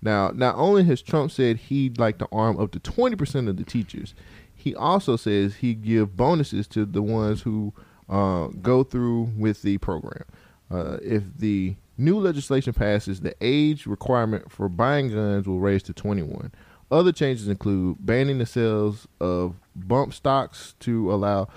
Now, 0.02 0.30
not 0.30 0.56
only 0.56 0.84
has 0.84 1.02
Trump 1.02 1.32
said 1.32 1.58
he'd 1.58 1.98
like 1.98 2.20
to 2.20 2.28
arm 2.32 2.60
up 2.60 2.72
to 2.72 2.80
20% 2.80 3.50
of 3.50 3.58
the 3.58 3.64
teachers, 3.64 4.14
he 4.54 4.76
also 4.76 5.16
says 5.16 5.56
he'd 5.56 5.84
give 5.84 6.16
bonuses 6.16 6.68
to 6.68 6.86
the 6.86 7.02
ones 7.02 7.42
who 7.42 7.74
uh, 8.08 8.48
go 8.62 8.84
through 8.84 9.32
with 9.36 9.64
the 9.64 9.78
program. 9.80 10.24
Uh, 10.72 10.98
if 11.02 11.24
the 11.38 11.76
new 11.98 12.20
legislation 12.20 12.74
passes, 12.74 13.22
the 13.22 13.36
age 13.42 13.86
requirement 13.86 14.52
for 14.52 14.68
buying 14.68 15.10
guns 15.10 15.48
will 15.48 15.60
raise 15.60 15.84
to 15.84 15.94
21. 15.94 16.52
Other 16.92 17.12
changes 17.12 17.48
include 17.48 18.06
banning 18.06 18.38
the 18.38 18.46
sales 18.46 19.08
of 19.20 19.56
bump 19.76 20.14
stocks 20.14 20.76
to 20.82 21.12
allow 21.12 21.48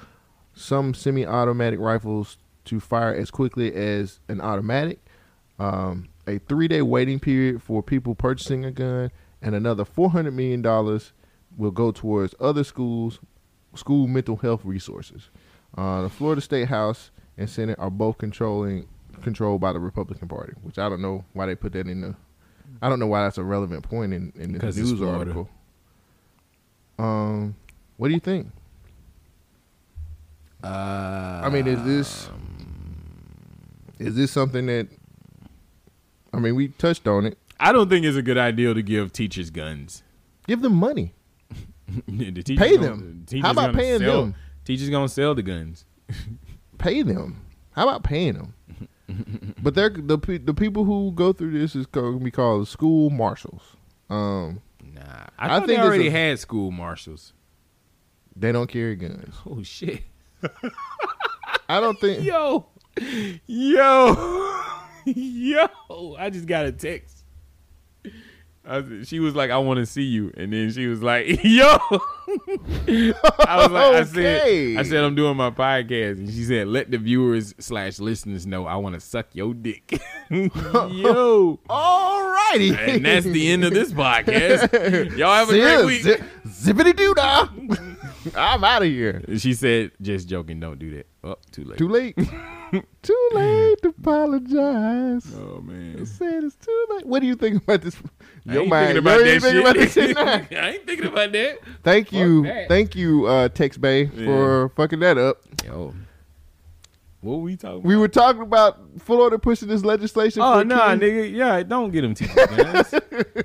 some 0.55 0.94
semi-automatic 0.94 1.79
rifles 1.79 2.38
to 2.64 2.81
fire 2.81 3.14
as 3.14 3.31
quickly 3.31 3.75
as 3.75 4.21
an 4.29 4.40
automatic, 4.40 4.99
um, 5.59 6.09
a 6.27 6.38
three-day 6.38 6.83
waiting 6.83 7.21
period 7.21 7.62
for 7.62 7.83
people 7.83 8.14
purchasing 8.14 8.64
a 8.64 8.71
gun, 8.71 9.11
and 9.40 9.55
another 9.55 9.85
$400 9.85 10.33
million 10.33 10.62
will 11.57 11.71
go 11.71 11.90
towards 11.90 12.35
other 12.40 12.64
schools, 12.64 13.21
school 13.75 14.07
mental 14.07 14.37
health 14.37 14.64
resources. 14.64 15.31
Uh, 15.77 16.03
the 16.03 16.09
Florida 16.09 16.40
State 16.40 16.68
House 16.68 17.11
and 17.37 17.49
Senate 17.49 17.79
are 17.79 17.90
both 17.90 18.18
controlling 18.18 18.88
controlled 19.23 19.61
by 19.61 19.73
the 19.73 19.79
Republican 19.81 20.29
Party, 20.29 20.53
which 20.63 20.79
I 20.79 20.89
don't 20.89 21.03
know 21.03 21.25
why 21.33 21.47
they 21.47 21.55
put 21.55 21.73
that 21.73 21.87
in 21.87 22.01
the. 22.01 22.15
I 22.83 22.89
don't 22.89 22.99
know 23.01 23.07
why 23.07 23.23
that's 23.23 23.39
a 23.39 23.45
relevant 23.45 23.83
point 23.83 24.13
in, 24.13 24.33
in 24.37 24.53
this 24.53 24.77
news 24.77 25.01
article. 25.03 25.49
Um, 26.99 27.55
what 27.97 28.09
do 28.09 28.15
you 28.15 28.21
think? 28.21 28.49
Uh, 30.63 31.41
I 31.45 31.49
mean, 31.51 31.67
is 31.67 31.83
this 31.85 32.29
is 33.99 34.15
this 34.17 34.31
something 34.33 34.67
that? 34.67 34.89
I 36.33 36.39
mean, 36.39 36.55
we 36.57 36.69
touched 36.69 37.07
on 37.07 37.27
it. 37.27 37.39
I 37.61 37.73
don't 37.73 37.89
think 37.89 38.05
it's 38.05 38.17
a 38.17 38.23
good 38.23 38.39
idea 38.39 38.75
to 38.75 38.83
give 38.83 39.13
teachers 39.13 39.51
guns. 39.51 40.03
Give 40.47 40.61
them 40.63 40.75
money. 40.75 41.15
the 42.09 42.43
Pay 42.43 42.77
gonna- 42.77 42.79
them. 42.89 43.25
teachers 43.27 43.45
How 43.45 43.53
about 43.53 43.75
paying 43.75 44.01
sell- 44.01 44.21
them? 44.23 44.35
Teachers 44.65 44.91
gonna 44.91 45.09
sell 45.09 45.35
the 45.35 45.43
guns. 45.43 45.85
Pay 46.77 47.03
them. 47.03 47.41
How 47.73 47.85
about 47.89 48.03
paying 48.05 48.35
them? 48.35 48.55
but 49.62 49.75
they're 49.75 49.90
the 49.90 50.18
pe- 50.18 50.38
the 50.38 50.55
people 50.55 50.85
who 50.85 51.12
go 51.12 51.33
through 51.33 51.59
this 51.59 51.75
is 51.75 51.87
going 51.87 52.18
to 52.18 52.25
be 52.25 52.31
called 52.31 52.68
school 52.68 53.11
marshals. 53.11 53.62
Um, 54.11 54.61
Nah, 54.94 55.03
I 55.38 55.57
I, 55.57 55.59
think 55.59 55.68
they 55.68 55.79
already 55.79 56.09
a- 56.09 56.11
had 56.11 56.38
school 56.38 56.71
marshals. 56.71 57.33
they 58.37 58.53
don't 58.53 58.66
carry 58.68 58.97
guns. 58.97 59.35
Oh 59.47 59.62
shit. 59.62 60.03
I 61.68 61.81
don't 61.81 61.99
think. 62.01 62.23
Yo, 62.25 62.66
yo, 63.47 64.53
yo! 65.05 66.16
I 66.18 66.31
just 66.31 66.47
got 66.47 66.66
a 66.66 66.73
text. 66.73 67.18
Was- 68.69 69.09
she 69.09 69.19
was 69.21 69.35
like, 69.35 69.51
"I 69.51 69.59
want 69.59 69.79
to 69.79 69.87
see 69.87 70.03
you," 70.05 70.33
and 70.37 70.53
then 70.53 70.71
she 70.71 70.87
was 70.87 71.03
like, 71.03 71.27
"Yo." 71.45 71.77
I 72.87 73.57
was 73.57 73.71
like, 73.71 73.85
"I 73.95 74.01
Okay. 74.01 74.75
said, 74.75 74.79
I 74.81 74.83
said 74.89 75.05
I'm 75.05 75.15
doing 75.15 75.37
my 75.37 75.51
podcast," 75.51 76.19
and 76.19 76.29
she 76.31 76.45
said, 76.45 76.69
"Let 76.69 76.91
the 76.91 76.99
viewers 76.99 77.55
slash 77.59 77.99
listeners 77.99 78.47
know 78.47 78.67
I 78.67 78.77
want 78.77 78.95
to 78.95 79.01
suck 79.01 79.29
your 79.35 79.55
dick." 79.55 80.01
Yo, 80.31 81.59
Alrighty, 81.69 82.77
and 82.77 83.05
that's 83.05 83.25
the 83.27 83.51
end 83.51 83.65
of 83.65 83.73
this 83.73 83.93
podcast. 83.93 85.17
Y'all 85.17 85.35
have 85.35 85.49
a 85.51 85.53
great 85.59 85.85
week. 85.87 86.03
Zip, 86.03 86.23
zippity 86.47 86.95
doo 86.97 87.15
dah. 87.15 87.49
I'm 88.37 88.64
out 88.64 88.83
of 88.83 88.88
here. 88.88 89.23
She 89.38 89.55
said, 89.55 89.93
"Just 90.01 90.29
joking. 90.29 90.61
Don't 90.61 90.79
do 90.79 90.91
that." 90.97 91.07
Oh, 91.25 91.37
too 91.51 91.64
late. 91.64 91.79
Too 91.79 91.88
late. 91.88 92.17
too 93.03 93.29
late 93.33 93.83
to 93.83 93.88
apologize. 93.88 95.35
Oh 95.35 95.61
man. 95.61 95.99
I 96.01 96.05
Said 96.05 96.45
it's 96.45 96.57
too 96.57 96.87
late. 96.91 97.07
What 97.07 97.21
do 97.21 97.27
you 97.27 97.35
think 97.35 97.62
about 97.62 97.83
this? 97.83 97.97
I 98.49 98.53
Your 98.53 98.62
ain't 98.62 98.71
mind. 98.71 98.87
thinking 98.87 98.99
about 98.99 99.19
you 99.21 99.41
thinking 99.41 99.51
shit. 99.51 99.61
about 99.61 99.77
this 99.77 99.93
shit 99.93 100.17
now. 100.17 100.59
I 100.62 100.71
ain't 100.71 100.87
thinking 100.87 101.07
about 101.07 101.33
that. 101.33 101.59
Thank 101.83 102.12
you, 102.12 102.43
that. 102.45 102.69
thank 102.69 102.95
you, 102.95 103.27
uh, 103.27 103.49
Tex 103.49 103.77
Bay, 103.77 104.07
for 104.07 104.69
fucking 104.71 105.01
that 105.01 105.19
up. 105.19 105.43
Yo, 105.64 105.95
what 107.21 107.39
were 107.39 107.43
we 107.43 107.57
talking? 107.57 107.79
about? 107.79 107.89
We 107.89 107.97
were 107.97 108.07
talking 108.07 108.43
about 108.43 108.79
Florida 109.01 109.41
pushing 109.41 109.67
this 109.69 109.85
legislation. 109.85 110.41
Oh 110.41 110.61
for 110.61 110.65
nah, 110.65 110.91
nigga. 110.91 111.33
Yeah, 111.33 111.63
don't 111.65 111.91
get 111.91 112.03
them 112.03 112.15
teachers 112.15 112.47
guns. 112.57 112.91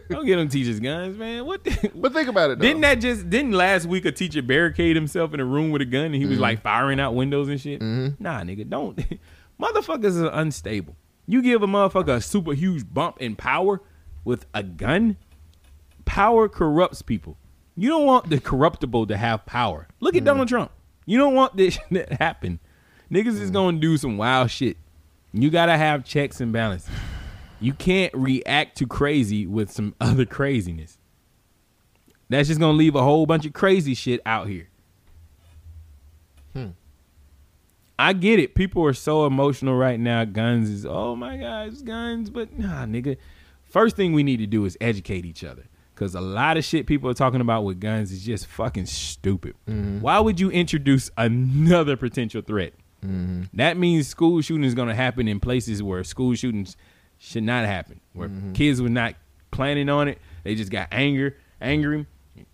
don't 0.10 0.26
get 0.28 0.36
them 0.36 0.48
teachers 0.48 0.80
guns, 0.80 1.18
man. 1.18 1.46
What? 1.46 1.64
The, 1.64 1.92
But 1.96 2.14
think 2.14 2.28
about 2.28 2.52
it. 2.52 2.60
Though. 2.60 2.64
didn't 2.68 2.82
that 2.82 2.96
just 2.96 3.30
didn't 3.32 3.54
last 3.54 3.88
week 3.88 4.06
a 4.06 4.12
teacher 4.12 4.44
barricade 4.44 4.96
himself 4.96 5.34
in 5.34 5.40
a 5.40 5.46
room 5.46 5.72
with 5.72 5.82
a 5.82 5.86
gun 5.86 6.06
and 6.06 6.16
he 6.16 6.26
was 6.26 6.36
mm-hmm. 6.36 6.44
like 6.44 6.62
firing 6.62 7.00
out 7.00 7.16
windows 7.16 7.50
and 7.50 7.60
shit? 7.60 7.80
Mm-hmm. 7.80 8.24
Nah, 8.24 8.42
nigga, 8.42 8.70
don't. 8.70 9.00
Motherfuckers 9.60 10.22
are 10.22 10.40
unstable. 10.40 10.96
You 11.26 11.42
give 11.42 11.64
a 11.64 11.68
motherfucker 11.68 12.18
a 12.18 12.22
super 12.22 12.54
huge 12.54 12.86
bump 12.94 13.22
in 13.22 13.36
power 13.36 13.82
with 14.24 14.46
a 14.54 14.62
gun. 14.62 15.18
Power 16.06 16.48
corrupts 16.48 17.02
people. 17.02 17.38
You 17.76 17.90
don't 17.90 18.06
want 18.06 18.30
the 18.30 18.40
corruptible 18.40 19.08
to 19.08 19.18
have 19.18 19.48
power. 19.48 19.88
Look 20.00 20.14
at 20.14 20.20
mm-hmm. 20.20 20.26
Donald 20.26 20.48
Trump. 20.48 20.72
You 21.06 21.18
don't 21.18 21.34
want 21.34 21.58
this 21.58 21.74
shit 21.90 22.10
to 22.10 22.16
happen. 22.16 22.60
Niggas 23.12 23.40
is 23.40 23.52
gonna 23.52 23.80
do 23.80 23.98
some 23.98 24.18
wild 24.18 24.52
shit. 24.52 24.78
You 25.34 25.50
gotta 25.50 25.78
have 25.78 26.04
checks 26.04 26.40
and 26.42 26.52
balances. 26.54 26.90
You 27.60 27.74
can't 27.74 28.14
react 28.14 28.78
to 28.78 28.88
crazy 28.88 29.48
with 29.48 29.72
some 29.72 29.96
other 30.02 30.26
craziness. 30.26 30.98
That's 32.30 32.48
just 32.48 32.60
gonna 32.60 32.78
leave 32.78 32.96
a 32.96 33.04
whole 33.04 33.26
bunch 33.26 33.46
of 33.46 33.54
crazy 33.54 33.94
shit 33.94 34.22
out 34.26 34.48
here. 34.48 34.70
Hmm. 36.54 36.70
I 37.98 38.14
get 38.14 38.40
it. 38.40 38.56
People 38.56 38.84
are 38.86 38.94
so 38.94 39.26
emotional 39.26 39.76
right 39.76 40.00
now. 40.00 40.26
Guns 40.26 40.70
is 40.70 40.86
oh 40.86 41.16
my 41.16 41.38
god, 41.38 41.68
it's 41.70 41.82
guns. 41.82 42.30
But 42.30 42.58
nah, 42.58 42.86
nigga. 42.86 43.18
First 43.64 43.96
thing 43.96 44.14
we 44.14 44.24
need 44.24 44.38
to 44.38 44.46
do 44.46 44.66
is 44.66 44.78
educate 44.82 45.26
each 45.26 45.44
other. 45.44 45.66
Cause 45.96 46.16
a 46.16 46.22
lot 46.22 46.58
of 46.58 46.66
shit 46.66 46.86
people 46.88 47.10
are 47.10 47.14
talking 47.14 47.40
about 47.40 47.64
with 47.64 47.80
guns 47.80 48.12
is 48.12 48.24
just 48.26 48.48
fucking 48.48 48.88
stupid. 48.88 49.56
Why 50.02 50.20
would 50.20 50.40
you 50.40 50.50
introduce 50.50 51.10
another 51.18 51.96
potential 51.96 52.42
threat? 52.42 52.74
That 53.54 53.78
means 53.78 54.08
school 54.08 54.42
shooting 54.42 54.64
is 54.64 54.74
gonna 54.74 54.96
happen 54.96 55.28
in 55.28 55.40
places 55.40 55.84
where 55.84 56.04
school 56.04 56.34
shootings 56.36 56.78
should 57.18 57.44
not 57.44 57.66
happen. 57.66 58.00
Where 58.14 58.30
kids 58.54 58.82
were 58.82 58.90
not 58.90 59.16
planning 59.52 59.90
on 59.90 60.08
it. 60.08 60.20
They 60.44 60.56
just 60.56 60.72
got 60.72 60.88
anger, 60.92 61.38
angry, 61.62 62.06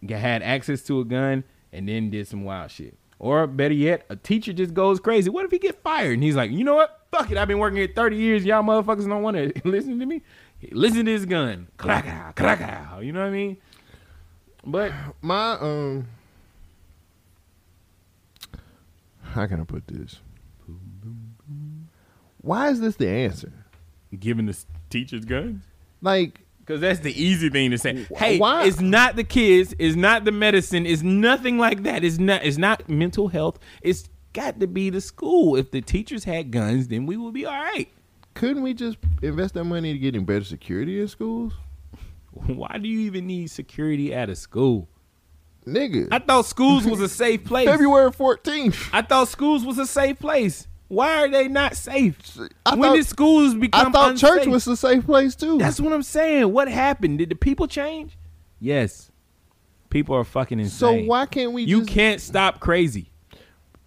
had 0.08 0.44
access 0.44 0.82
to 0.84 1.00
a 1.00 1.06
gun, 1.06 1.44
and 1.72 1.88
then 1.88 2.10
did 2.10 2.28
some 2.28 2.44
wild 2.44 2.72
shit. 2.72 2.96
Or 3.20 3.48
better 3.48 3.74
yet, 3.74 4.06
a 4.10 4.16
teacher 4.16 4.54
just 4.54 4.74
goes 4.74 5.00
crazy. 5.00 5.30
What 5.30 5.44
if 5.46 5.52
he 5.52 5.60
get 5.60 5.82
fired 5.84 6.14
and 6.14 6.24
he's 6.24 6.36
like, 6.36 6.52
you 6.52 6.64
know 6.64 6.76
what? 6.76 7.02
Fuck 7.12 7.32
it. 7.32 7.38
I've 7.38 7.48
been 7.50 7.60
working 7.60 7.78
here 7.78 7.90
30 7.94 8.16
years. 8.16 8.46
Y'all 8.46 8.64
motherfuckers 8.64 9.08
don't 9.08 9.22
want 9.22 9.36
to 9.36 9.52
listen 9.68 10.00
to 10.00 10.06
me. 10.06 10.22
Listen 10.72 11.06
to 11.06 11.12
this 11.12 11.26
gun. 11.26 11.68
Clack 11.78 12.08
out, 12.08 12.36
clack 12.36 12.62
out. 12.62 13.04
You 13.04 13.12
know 13.12 13.22
what 13.22 13.28
I 13.28 13.32
mean? 13.32 13.58
But 14.66 14.94
my 15.22 15.54
um 15.54 16.08
how 19.24 19.46
can 19.48 19.60
I 19.62 19.64
put 19.64 19.88
this? 19.88 20.20
Why 22.42 22.70
is 22.70 22.80
this 22.80 22.96
the 22.96 23.08
answer? 23.10 23.52
giving 24.20 24.48
the 24.48 24.58
teachers 24.90 25.24
guns? 25.26 25.64
Like 26.02 26.42
Because 26.60 26.82
that's 26.82 27.00
the 27.02 27.12
easy 27.22 27.50
thing 27.50 27.70
to 27.72 27.78
say. 27.78 28.08
Hey, 28.16 28.40
why- 28.40 28.66
it's 28.66 28.80
not 28.80 29.16
the 29.16 29.24
kids, 29.24 29.76
it's 29.78 29.96
not 29.96 30.26
the 30.26 30.32
medicine, 30.32 30.86
it's 30.86 31.04
nothing 31.04 31.58
like 31.58 31.84
that. 31.84 32.04
It's 32.04 32.18
not 32.18 32.44
it's 32.44 32.58
not 32.58 32.90
mental 32.90 33.28
health. 33.28 33.60
It's 33.82 34.10
got 34.34 34.60
to 34.62 34.68
be 34.68 34.90
the 34.90 35.02
school. 35.02 35.56
If 35.56 35.72
the 35.72 35.82
teachers 35.82 36.24
had 36.24 36.50
guns, 36.52 36.88
then 36.88 37.06
we 37.06 37.18
would 37.18 37.34
be 37.34 37.46
all 37.46 37.54
right. 37.54 37.88
couldn't 38.36 38.64
we 38.64 38.74
just 38.74 38.98
invest 39.22 39.54
that 39.56 39.66
money 39.66 39.92
to 39.94 40.00
getting 40.00 40.24
better 40.26 40.46
security 40.46 41.00
in 41.02 41.08
schools? 41.08 41.54
Why 42.32 42.78
do 42.82 42.88
you 42.88 43.02
even 43.02 43.28
need 43.28 43.52
security 43.52 44.14
at 44.14 44.30
a 44.30 44.36
school? 44.36 44.88
Nigga. 45.68 46.08
I 46.12 46.20
thought 46.20 46.46
schools 46.46 46.86
was 46.86 47.00
a 47.00 47.10
safe 47.10 47.44
place. 47.44 47.68
February 47.68 48.12
14th. 48.12 48.90
I 48.94 49.02
thought 49.02 49.28
schools 49.28 49.64
was 49.66 49.78
a 49.78 49.86
safe 49.86 50.18
place. 50.20 50.68
Why 50.88 51.24
are 51.24 51.30
they 51.30 51.48
not 51.48 51.76
safe? 51.76 52.18
I 52.66 52.74
when 52.76 52.90
thought- 52.90 52.96
did 52.96 53.06
schools 53.06 53.54
become 53.54 53.88
I 53.88 53.92
thought 53.92 54.12
unsafe? 54.12 54.30
church 54.30 54.48
was 54.48 54.66
a 54.68 54.76
safe 54.76 55.06
place 55.06 55.36
too. 55.36 55.60
That's 55.60 55.80
what 55.80 55.94
I'm 55.94 56.02
saying. 56.02 56.52
What 56.52 56.68
happened? 56.68 57.20
Did 57.20 57.30
the 57.30 57.36
people 57.36 57.68
change? 57.68 58.18
Yes. 58.60 59.12
People 59.92 60.16
are 60.16 60.24
fucking 60.24 60.60
insane. 60.60 61.04
so 61.04 61.08
why 61.08 61.26
can't 61.28 61.52
we 61.52 61.64
You 61.64 61.82
just, 61.82 61.92
can't 61.92 62.22
stop 62.22 62.60
crazy. 62.60 63.12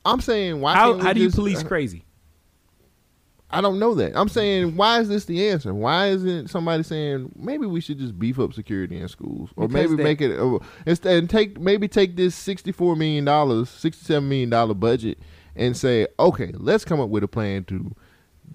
I'm 0.05 0.21
saying 0.21 0.61
why 0.61 0.75
How 0.75 0.91
can't 0.93 0.99
we 0.99 1.05
how 1.07 1.13
do 1.13 1.21
you 1.21 1.31
police 1.31 1.63
crazy? 1.63 2.05
I 3.55 3.61
don't 3.61 3.79
know 3.79 3.95
that. 3.97 4.13
I'm 4.17 4.29
saying 4.29 4.77
why 4.77 5.01
is 5.01 5.09
this 5.09 5.27
the 5.27 5.49
answer? 5.51 5.75
Why 5.75 6.09
isn't 6.09 6.49
somebody 6.49 6.83
saying 6.83 7.33
maybe 7.37 7.67
we 7.67 7.81
should 7.83 7.99
just 7.99 8.19
beef 8.19 8.39
up 8.39 8.55
security 8.55 8.97
in 8.99 9.09
schools 9.09 9.51
or 9.57 9.69
Because 9.69 9.91
maybe 9.91 9.97
they- 9.97 10.03
make 10.05 10.21
it 10.23 10.39
uh, 10.39 10.59
instead 10.87 11.17
and 11.19 11.29
take 11.29 11.61
maybe 11.61 11.87
take 11.89 12.17
this 12.17 12.35
64 12.35 12.97
million 12.97 13.25
dollars, 13.25 13.69
67 13.69 14.27
million 14.29 14.49
dollar 14.51 14.75
budget 14.75 15.19
and 15.55 15.77
say, 15.77 16.07
"Okay, 16.19 16.53
let's 16.55 16.85
come 16.85 16.99
up 17.01 17.11
with 17.11 17.23
a 17.25 17.29
plan 17.29 17.65
to 17.65 17.95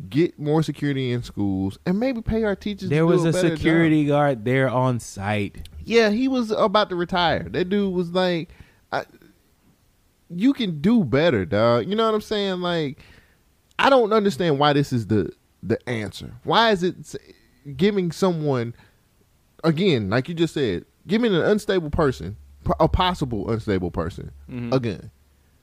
get 0.09 0.37
more 0.39 0.61
security 0.63 1.11
in 1.11 1.21
schools 1.23 1.77
and 1.85 1.99
maybe 1.99 2.21
pay 2.21 2.43
our 2.43 2.55
teachers 2.55 2.89
There 2.89 3.01
to 3.01 3.05
was 3.05 3.23
do 3.23 3.29
a 3.29 3.31
better 3.33 3.49
job." 3.49 3.57
security 3.57 4.05
guard 4.05 4.45
there 4.45 4.69
on 4.69 4.99
site. 4.99 5.69
Yeah, 5.85 6.09
he 6.09 6.27
was 6.27 6.49
about 6.51 6.89
to 6.89 6.95
retire. 6.95 7.47
That 7.49 7.69
dude 7.69 7.93
was 7.93 8.11
like, 8.11 8.49
I, 8.91 9.05
"You 10.29 10.53
can 10.53 10.81
do 10.81 11.03
better, 11.03 11.45
dog." 11.45 11.87
You 11.87 11.95
know 11.95 12.05
what 12.05 12.15
I'm 12.15 12.21
saying? 12.21 12.61
Like, 12.61 12.99
I 13.79 13.89
don't 13.89 14.11
understand 14.13 14.59
why 14.59 14.73
this 14.73 14.91
is 14.93 15.07
the 15.07 15.31
the 15.63 15.77
answer. 15.89 16.33
Why 16.43 16.71
is 16.71 16.83
it 16.83 16.95
giving 17.75 18.11
someone 18.11 18.73
again, 19.63 20.09
like 20.09 20.29
you 20.29 20.35
just 20.35 20.53
said, 20.53 20.85
giving 21.07 21.33
an 21.33 21.41
unstable 21.41 21.89
person, 21.89 22.37
a 22.79 22.87
possible 22.87 23.49
unstable 23.51 23.91
person, 23.91 24.31
mm-hmm. 24.49 24.73
a 24.73 24.79
gun? 24.79 25.11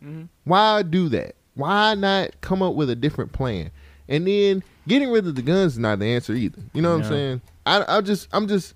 Mm-hmm. 0.02 0.24
Why 0.44 0.82
do 0.82 1.08
that? 1.10 1.36
Why 1.54 1.94
not 1.94 2.40
come 2.40 2.62
up 2.62 2.74
with 2.74 2.90
a 2.90 2.96
different 2.96 3.32
plan? 3.32 3.70
And 4.08 4.26
then 4.26 4.62
getting 4.86 5.10
rid 5.10 5.26
of 5.26 5.34
the 5.34 5.42
guns 5.42 5.74
is 5.74 5.78
not 5.78 5.98
the 5.98 6.06
answer 6.06 6.34
either. 6.34 6.60
You 6.72 6.82
know 6.82 6.92
what 6.92 6.98
No. 6.98 7.04
I'm 7.06 7.10
saying? 7.12 7.42
I 7.66 7.96
I 7.98 8.00
just 8.00 8.28
I'm 8.32 8.46
just 8.48 8.74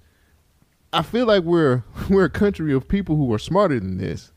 I 0.93 1.03
feel 1.03 1.27
like 1.27 1.45
we're 1.45 1.83
we're 2.11 2.25
a 2.25 2.31
country 2.31 2.73
of 2.73 2.89
people 2.89 3.17
who 3.17 3.33
are 3.35 3.39
smarter 3.39 3.79
than 3.79 3.99
this. 3.99 4.33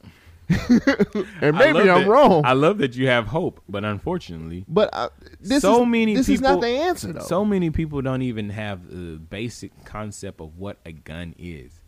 and 1.41 1.57
maybe 1.57 1.79
I'm 1.79 1.85
that- 1.85 2.07
wrong. 2.07 2.41
I 2.45 2.53
love 2.53 2.79
that 2.79 2.95
you 2.95 3.07
have 3.07 3.27
hope, 3.27 3.61
but 3.69 3.83
unfortunately, 3.83 4.65
but 4.67 4.89
uh, 4.93 5.09
this 5.39 5.61
so 5.61 5.81
is, 5.81 5.87
many 5.87 6.15
this 6.15 6.27
people, 6.27 6.33
is 6.33 6.41
not 6.41 6.61
the 6.61 6.67
answer 6.67 7.13
though. 7.13 7.21
So 7.21 7.45
many 7.45 7.69
people 7.69 8.01
don't 8.01 8.21
even 8.21 8.49
have 8.49 8.89
the 8.89 9.17
basic 9.17 9.85
concept 9.85 10.41
of 10.41 10.57
what 10.57 10.77
a 10.85 10.91
gun 10.91 11.35
is. 11.37 11.79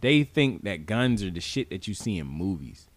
They 0.00 0.22
think 0.22 0.64
that 0.64 0.86
guns 0.86 1.22
are 1.22 1.30
the 1.30 1.40
shit 1.40 1.70
that 1.70 1.88
you 1.88 1.94
see 1.94 2.18
in 2.18 2.26
movies. 2.26 2.88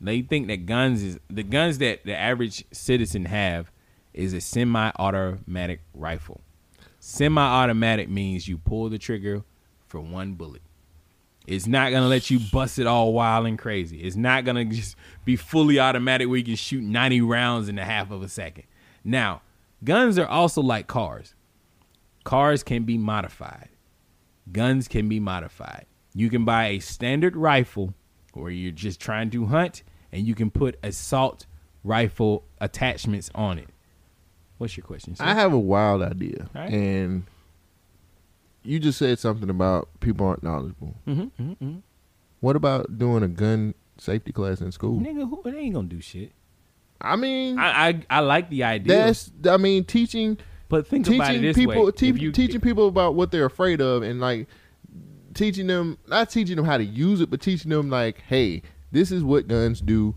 They 0.00 0.22
think 0.22 0.48
that 0.48 0.66
guns 0.66 1.02
is 1.02 1.18
the 1.28 1.42
guns 1.42 1.78
that 1.78 2.04
the 2.04 2.16
average 2.16 2.64
citizen 2.72 3.24
have 3.24 3.70
is 4.12 4.32
a 4.32 4.40
semi-automatic 4.40 5.80
rifle. 5.94 6.40
Semi-automatic 7.00 8.08
means 8.08 8.48
you 8.48 8.58
pull 8.58 8.88
the 8.88 8.98
trigger 8.98 9.42
for 9.86 10.00
one 10.00 10.34
bullet. 10.34 10.62
It's 11.46 11.66
not 11.66 11.92
gonna 11.92 12.08
let 12.08 12.30
you 12.30 12.40
bust 12.52 12.78
it 12.78 12.86
all 12.86 13.12
wild 13.12 13.46
and 13.46 13.58
crazy. 13.58 13.98
It's 13.98 14.16
not 14.16 14.44
gonna 14.44 14.64
just 14.64 14.96
be 15.24 15.36
fully 15.36 15.78
automatic 15.78 16.28
where 16.28 16.38
you 16.38 16.44
can 16.44 16.56
shoot 16.56 16.82
90 16.82 17.20
rounds 17.20 17.68
in 17.68 17.78
a 17.78 17.84
half 17.84 18.10
of 18.10 18.22
a 18.22 18.28
second. 18.28 18.64
Now, 19.04 19.42
guns 19.82 20.18
are 20.18 20.26
also 20.26 20.62
like 20.62 20.86
cars. 20.86 21.34
Cars 22.24 22.62
can 22.62 22.84
be 22.84 22.96
modified. 22.96 23.68
Guns 24.50 24.88
can 24.88 25.08
be 25.08 25.20
modified. 25.20 25.86
You 26.14 26.30
can 26.30 26.44
buy 26.44 26.66
a 26.68 26.78
standard 26.78 27.36
rifle 27.36 27.92
where 28.32 28.50
you're 28.50 28.72
just 28.72 29.00
trying 29.00 29.30
to 29.30 29.46
hunt 29.46 29.82
and 30.12 30.26
you 30.26 30.34
can 30.34 30.50
put 30.50 30.78
assault 30.82 31.46
rifle 31.82 32.44
attachments 32.60 33.30
on 33.34 33.58
it. 33.58 33.68
What's 34.58 34.76
your 34.76 34.86
question? 34.86 35.16
sir? 35.16 35.24
I 35.24 35.34
have 35.34 35.52
a 35.52 35.58
wild 35.58 36.02
idea, 36.02 36.48
right. 36.54 36.72
and 36.72 37.24
you 38.64 38.78
just 38.78 38.98
said 38.98 39.18
something 39.18 39.50
about 39.50 39.88
people 40.00 40.26
aren't 40.26 40.42
knowledgeable. 40.42 40.94
Mhm, 41.06 41.30
mhm, 41.40 41.56
mhm. 41.58 41.82
What 42.40 42.56
about 42.56 42.98
doing 42.98 43.22
a 43.22 43.28
gun 43.28 43.74
safety 43.98 44.32
class 44.32 44.60
in 44.60 44.72
school? 44.72 44.98
Nigga, 45.00 45.28
who, 45.28 45.40
they 45.50 45.58
ain't 45.58 45.74
gonna 45.74 45.88
do 45.88 46.00
shit. 46.00 46.32
I 47.00 47.16
mean, 47.16 47.58
I 47.58 47.88
I, 47.88 48.02
I 48.10 48.20
like 48.20 48.48
the 48.50 48.64
idea, 48.64 48.96
that's. 48.96 49.30
I 49.48 49.56
mean, 49.58 49.84
teaching 49.84 50.38
but 50.68 50.86
think 50.86 51.06
about 51.06 51.14
it 51.14 51.26
teaching 51.28 51.42
this 51.42 51.56
people 51.56 51.84
way: 51.86 51.90
te- 51.92 52.06
you- 52.12 52.32
teaching 52.32 52.60
people 52.60 52.88
about 52.88 53.14
what 53.14 53.30
they're 53.30 53.44
afraid 53.46 53.80
of, 53.80 54.02
and 54.02 54.20
like 54.20 54.48
teaching 55.34 55.66
them 55.66 55.98
not 56.08 56.30
teaching 56.30 56.56
them 56.56 56.64
how 56.64 56.78
to 56.78 56.84
use 56.84 57.20
it, 57.20 57.30
but 57.30 57.40
teaching 57.40 57.70
them 57.70 57.90
like, 57.90 58.20
hey, 58.22 58.62
this 58.92 59.10
is 59.10 59.22
what 59.22 59.48
guns 59.48 59.80
do. 59.80 60.14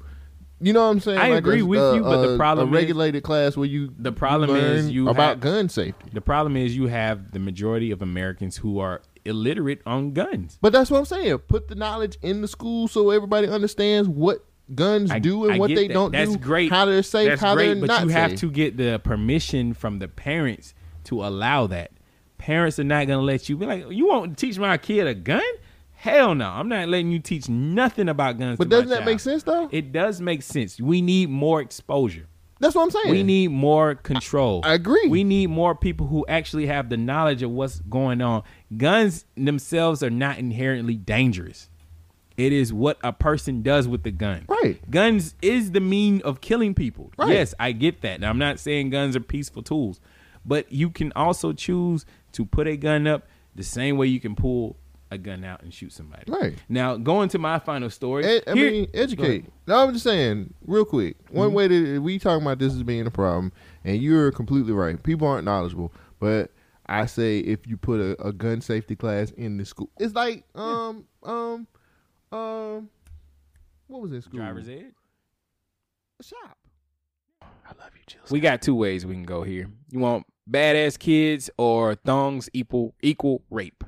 You 0.59 0.73
know 0.73 0.83
what 0.85 0.89
I'm 0.91 0.99
saying? 0.99 1.19
I 1.19 1.29
Like 1.29 1.37
agree 1.39 1.59
a- 1.61 1.65
with 1.65 1.79
a- 1.79 1.95
you, 1.95 2.01
but 2.01 2.21
the 2.21 2.33
uh, 2.33 2.37
problem 2.37 2.69
a 2.69 2.71
is- 2.71 2.81
regulated 2.81 3.23
class 3.23 3.55
where 3.55 3.67
you 3.67 3.93
The 3.99 4.11
problem 4.11 4.55
is 4.55 4.89
you 4.89 5.07
about 5.09 5.29
have- 5.29 5.39
gun 5.41 5.69
safety. 5.69 6.09
The 6.13 6.21
problem 6.21 6.57
is 6.57 6.75
you 6.75 6.87
have 6.87 7.31
the 7.31 7.39
majority 7.39 7.91
of 7.91 8.01
Americans 8.01 8.57
who 8.57 8.79
are 8.79 9.01
illiterate 9.23 9.81
on 9.85 10.13
guns. 10.13 10.57
But 10.61 10.73
that's 10.73 10.89
what 10.89 10.97
I'm 10.99 11.05
saying. 11.05 11.37
Put 11.47 11.67
the 11.67 11.75
knowledge 11.75 12.17
in 12.23 12.41
the 12.41 12.47
school 12.47 12.87
so 12.87 13.11
everybody 13.11 13.47
understands 13.47 14.07
what 14.09 14.43
guns 14.73 15.11
I- 15.11 15.19
do 15.19 15.43
and 15.45 15.53
I 15.53 15.57
what 15.59 15.67
they 15.69 15.87
that. 15.87 15.93
don't 15.93 16.11
That's 16.11 16.31
do. 16.31 16.37
great. 16.37 16.71
How 16.71 16.85
they're 16.85 17.03
safe, 17.03 17.29
That's 17.29 17.41
how 17.41 17.53
great, 17.53 17.67
they're 17.73 17.75
but 17.81 17.87
not 17.87 18.03
you 18.03 18.09
have 18.09 18.35
to 18.37 18.49
get 18.49 18.77
the 18.77 18.99
permission 19.03 19.73
from 19.73 19.99
the 19.99 20.07
parents 20.07 20.73
to 21.05 21.23
allow 21.23 21.67
that. 21.67 21.91
Parents 22.37 22.79
are 22.79 22.83
not 22.83 23.05
gonna 23.07 23.21
let 23.21 23.47
you 23.49 23.57
be 23.57 23.65
like, 23.65 23.85
you 23.91 24.07
won't 24.07 24.37
teach 24.37 24.57
my 24.57 24.77
kid 24.77 25.05
a 25.07 25.13
gun? 25.13 25.41
Hell 25.99 26.35
no, 26.35 26.47
I'm 26.47 26.69
not 26.69 26.87
letting 26.89 27.11
you 27.11 27.17
teach 27.17 27.49
nothing 27.49 28.07
about 28.07 28.37
guns. 28.37 28.59
But 28.59 28.69
doesn't 28.69 28.89
that 28.89 29.03
make 29.03 29.19
sense 29.19 29.41
though? 29.41 29.67
It 29.71 29.91
does 29.91 30.21
make 30.21 30.43
sense. 30.43 30.79
We 30.79 31.01
need 31.01 31.27
more 31.31 31.59
exposure. 31.59 32.27
That's 32.59 32.75
what 32.75 32.83
I'm 32.83 32.91
saying. 32.91 33.09
We 33.09 33.23
need 33.23 33.49
more 33.49 33.95
control. 33.95 34.61
I 34.63 34.75
agree. 34.75 35.07
We 35.07 35.23
need 35.23 35.49
more 35.49 35.73
people 35.73 36.05
who 36.05 36.23
actually 36.27 36.67
have 36.67 36.89
the 36.89 36.97
knowledge 36.97 37.41
of 37.41 37.49
what's 37.49 37.79
going 37.79 38.21
on. 38.21 38.43
Guns 38.77 39.25
themselves 39.35 40.03
are 40.03 40.11
not 40.11 40.37
inherently 40.37 40.95
dangerous. 40.95 41.67
It 42.37 42.53
is 42.53 42.71
what 42.71 42.99
a 43.03 43.11
person 43.11 43.63
does 43.63 43.87
with 43.87 44.03
the 44.03 44.11
gun. 44.11 44.45
Right. 44.47 44.79
Guns 44.91 45.33
is 45.41 45.71
the 45.71 45.79
mean 45.79 46.21
of 46.23 46.41
killing 46.41 46.75
people. 46.75 47.11
Right. 47.17 47.29
Yes, 47.29 47.55
I 47.59 47.71
get 47.71 48.01
that. 48.01 48.19
Now, 48.19 48.29
I'm 48.29 48.37
not 48.37 48.59
saying 48.59 48.91
guns 48.91 49.15
are 49.15 49.21
peaceful 49.21 49.63
tools, 49.63 49.99
but 50.45 50.71
you 50.71 50.91
can 50.91 51.11
also 51.15 51.53
choose 51.53 52.05
to 52.33 52.45
put 52.45 52.67
a 52.67 52.77
gun 52.77 53.07
up 53.07 53.27
the 53.55 53.63
same 53.63 53.97
way 53.97 54.05
you 54.05 54.19
can 54.19 54.35
pull 54.35 54.77
a 55.11 55.17
gun 55.17 55.43
out 55.45 55.63
and 55.63 55.73
shoot 55.73 55.93
somebody. 55.93 56.23
Right. 56.31 56.55
Now, 56.67 56.97
going 56.97 57.29
to 57.29 57.39
my 57.39 57.59
final 57.59 57.89
story. 57.89 58.25
Ed, 58.25 58.43
I 58.47 58.53
here- 58.53 58.71
mean, 58.71 58.87
educate. 58.93 59.45
No, 59.65 59.83
I'm 59.83 59.93
just 59.93 60.03
saying, 60.03 60.53
real 60.65 60.85
quick. 60.85 61.17
One 61.29 61.47
Mm-hmm. 61.49 61.55
way 61.55 61.67
that 61.67 62.01
we 62.01 62.19
talking 62.19 62.41
about 62.45 62.59
this 62.59 62.73
as 62.73 62.83
being 62.83 63.07
a 63.07 63.11
problem, 63.11 63.51
and 63.83 64.01
you're 64.01 64.31
completely 64.31 64.73
right. 64.73 65.01
People 65.01 65.27
aren't 65.27 65.45
knowledgeable, 65.45 65.93
but 66.19 66.51
I 66.87 67.05
say 67.05 67.39
if 67.39 67.65
you 67.67 67.77
put 67.77 67.99
a, 67.99 68.21
a 68.27 68.31
gun 68.33 68.61
safety 68.61 68.95
class 68.95 69.31
in 69.31 69.57
the 69.57 69.65
school, 69.65 69.89
it's 69.99 70.13
like 70.15 70.43
um 70.55 71.05
um 71.23 71.67
um 72.31 72.89
what 73.87 74.01
was 74.01 74.11
in 74.11 74.21
school? 74.21 74.39
Driver's 74.39 74.67
ed. 74.69 74.91
A 76.19 76.23
shop. 76.23 76.57
I 77.41 77.69
love 77.79 77.91
you, 77.95 78.01
Jill. 78.07 78.21
We 78.29 78.39
got 78.39 78.61
two 78.61 78.75
ways 78.75 79.05
we 79.05 79.13
can 79.13 79.23
go 79.23 79.43
here. 79.43 79.69
You 79.91 79.99
want 79.99 80.25
badass 80.49 80.97
kids 80.97 81.49
or 81.57 81.95
thongs 81.95 82.49
equal 82.53 82.95
equal 83.01 83.43
rape? 83.49 83.83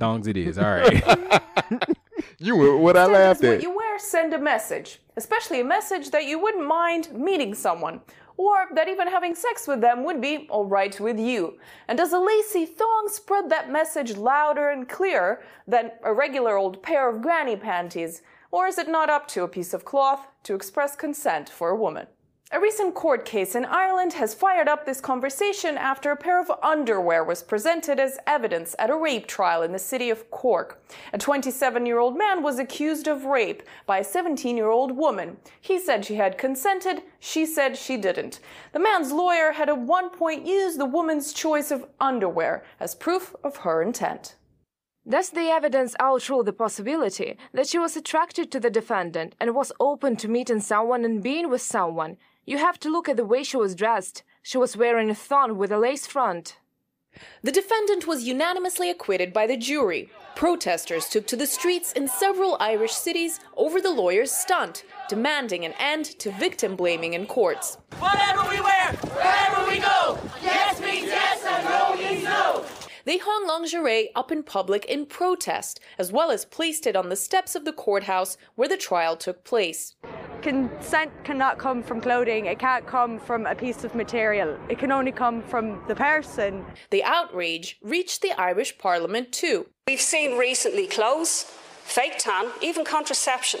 Thongs 0.00 0.26
it 0.26 0.36
is. 0.36 0.58
All 0.58 0.64
right. 0.64 1.42
You 2.42 2.56
were 2.56 2.76
what 2.76 2.96
I 2.96 3.04
laughed 3.04 3.40
us 3.40 3.46
what 3.46 3.56
at. 3.56 3.62
you 3.62 3.76
wear, 3.76 3.98
send 3.98 4.32
a 4.32 4.38
message, 4.38 5.00
especially 5.16 5.60
a 5.60 5.64
message 5.64 6.10
that 6.10 6.24
you 6.24 6.38
wouldn't 6.38 6.66
mind 6.66 7.12
meeting 7.12 7.54
someone, 7.54 8.00
or 8.38 8.68
that 8.74 8.88
even 8.88 9.08
having 9.08 9.34
sex 9.34 9.68
with 9.68 9.82
them 9.82 10.04
would 10.04 10.22
be 10.22 10.46
all 10.48 10.64
right 10.64 10.98
with 10.98 11.18
you. 11.18 11.58
And 11.86 11.98
does 11.98 12.14
a 12.14 12.18
lacy 12.18 12.64
thong 12.64 13.08
spread 13.10 13.50
that 13.50 13.70
message 13.70 14.16
louder 14.16 14.70
and 14.70 14.88
clearer 14.88 15.42
than 15.66 15.92
a 16.02 16.14
regular 16.14 16.56
old 16.56 16.82
pair 16.82 17.10
of 17.10 17.20
granny 17.20 17.56
panties? 17.56 18.22
Or 18.50 18.66
is 18.66 18.78
it 18.78 18.88
not 18.88 19.10
up 19.10 19.28
to 19.28 19.42
a 19.42 19.48
piece 19.48 19.74
of 19.74 19.84
cloth 19.84 20.26
to 20.44 20.54
express 20.54 20.96
consent 20.96 21.50
for 21.50 21.68
a 21.68 21.76
woman? 21.76 22.06
A 22.52 22.58
recent 22.58 22.96
court 22.96 23.24
case 23.24 23.54
in 23.54 23.64
Ireland 23.64 24.14
has 24.14 24.34
fired 24.34 24.66
up 24.66 24.84
this 24.84 25.00
conversation 25.00 25.78
after 25.78 26.10
a 26.10 26.16
pair 26.16 26.40
of 26.40 26.50
underwear 26.64 27.22
was 27.22 27.44
presented 27.44 28.00
as 28.00 28.18
evidence 28.26 28.74
at 28.76 28.90
a 28.90 28.96
rape 28.96 29.28
trial 29.28 29.62
in 29.62 29.70
the 29.70 29.78
city 29.78 30.10
of 30.10 30.28
Cork. 30.32 30.82
A 31.12 31.18
27 31.18 31.86
year 31.86 32.00
old 32.00 32.18
man 32.18 32.42
was 32.42 32.58
accused 32.58 33.06
of 33.06 33.24
rape 33.24 33.62
by 33.86 33.98
a 33.98 34.04
17 34.04 34.56
year 34.56 34.68
old 34.68 34.90
woman. 34.90 35.36
He 35.60 35.78
said 35.78 36.04
she 36.04 36.16
had 36.16 36.38
consented, 36.38 37.02
she 37.20 37.46
said 37.46 37.76
she 37.76 37.96
didn't. 37.96 38.40
The 38.72 38.80
man's 38.80 39.12
lawyer 39.12 39.52
had 39.52 39.68
at 39.68 39.78
one 39.78 40.10
point 40.10 40.44
used 40.44 40.80
the 40.80 40.86
woman's 40.86 41.32
choice 41.32 41.70
of 41.70 41.86
underwear 42.00 42.64
as 42.80 42.96
proof 42.96 43.32
of 43.44 43.58
her 43.58 43.80
intent. 43.80 44.34
Does 45.08 45.30
the 45.30 45.50
evidence 45.50 45.94
outrule 46.00 46.42
the 46.42 46.52
possibility 46.52 47.38
that 47.54 47.68
she 47.68 47.78
was 47.78 47.96
attracted 47.96 48.50
to 48.50 48.60
the 48.60 48.70
defendant 48.70 49.36
and 49.38 49.54
was 49.54 49.72
open 49.78 50.16
to 50.16 50.28
meeting 50.28 50.60
someone 50.60 51.04
and 51.04 51.22
being 51.22 51.48
with 51.48 51.62
someone? 51.62 52.16
You 52.44 52.58
have 52.58 52.80
to 52.80 52.90
look 52.90 53.08
at 53.08 53.16
the 53.16 53.24
way 53.24 53.42
she 53.42 53.56
was 53.56 53.74
dressed. 53.74 54.22
She 54.42 54.58
was 54.58 54.76
wearing 54.76 55.10
a 55.10 55.14
thong 55.14 55.58
with 55.58 55.70
a 55.70 55.78
lace 55.78 56.06
front. 56.06 56.56
The 57.42 57.52
defendant 57.52 58.06
was 58.06 58.24
unanimously 58.24 58.88
acquitted 58.88 59.32
by 59.32 59.46
the 59.46 59.56
jury. 59.56 60.10
Protesters 60.36 61.08
took 61.08 61.26
to 61.26 61.36
the 61.36 61.46
streets 61.46 61.92
in 61.92 62.08
several 62.08 62.56
Irish 62.60 62.92
cities 62.92 63.40
over 63.56 63.80
the 63.80 63.90
lawyer's 63.90 64.30
stunt, 64.30 64.84
demanding 65.08 65.64
an 65.64 65.74
end 65.78 66.06
to 66.20 66.30
victim 66.32 66.76
blaming 66.76 67.14
in 67.14 67.26
courts. 67.26 67.78
Whatever 67.98 68.48
we 68.48 68.60
wear, 68.60 68.92
wherever 69.12 69.68
we 69.68 69.78
go, 69.78 70.18
yes 70.42 70.80
means 70.80 71.06
yes 71.06 71.44
and 71.44 71.64
no 71.64 71.96
means 71.96 72.24
no. 72.24 72.64
They 73.04 73.18
hung 73.18 73.46
lingerie 73.46 74.10
up 74.14 74.30
in 74.30 74.42
public 74.42 74.84
in 74.84 75.04
protest, 75.06 75.80
as 75.98 76.12
well 76.12 76.30
as 76.30 76.44
placed 76.44 76.86
it 76.86 76.96
on 76.96 77.08
the 77.08 77.16
steps 77.16 77.54
of 77.54 77.64
the 77.64 77.72
courthouse 77.72 78.36
where 78.54 78.68
the 78.68 78.76
trial 78.76 79.16
took 79.16 79.42
place. 79.42 79.96
Consent 80.42 81.12
cannot 81.22 81.58
come 81.58 81.82
from 81.82 82.00
clothing, 82.00 82.46
it 82.46 82.58
can't 82.58 82.86
come 82.86 83.18
from 83.18 83.46
a 83.46 83.54
piece 83.54 83.84
of 83.84 83.94
material. 83.94 84.58
It 84.68 84.78
can 84.78 84.90
only 84.90 85.12
come 85.12 85.42
from 85.42 85.82
the 85.86 85.94
person. 85.94 86.64
The 86.90 87.04
outrage 87.04 87.78
reached 87.82 88.22
the 88.22 88.32
Irish 88.40 88.78
Parliament 88.78 89.32
too. 89.32 89.66
We've 89.86 90.00
seen 90.00 90.38
recently 90.38 90.86
clothes, 90.86 91.42
fake 91.84 92.18
tan, 92.18 92.46
even 92.62 92.84
contraception 92.84 93.60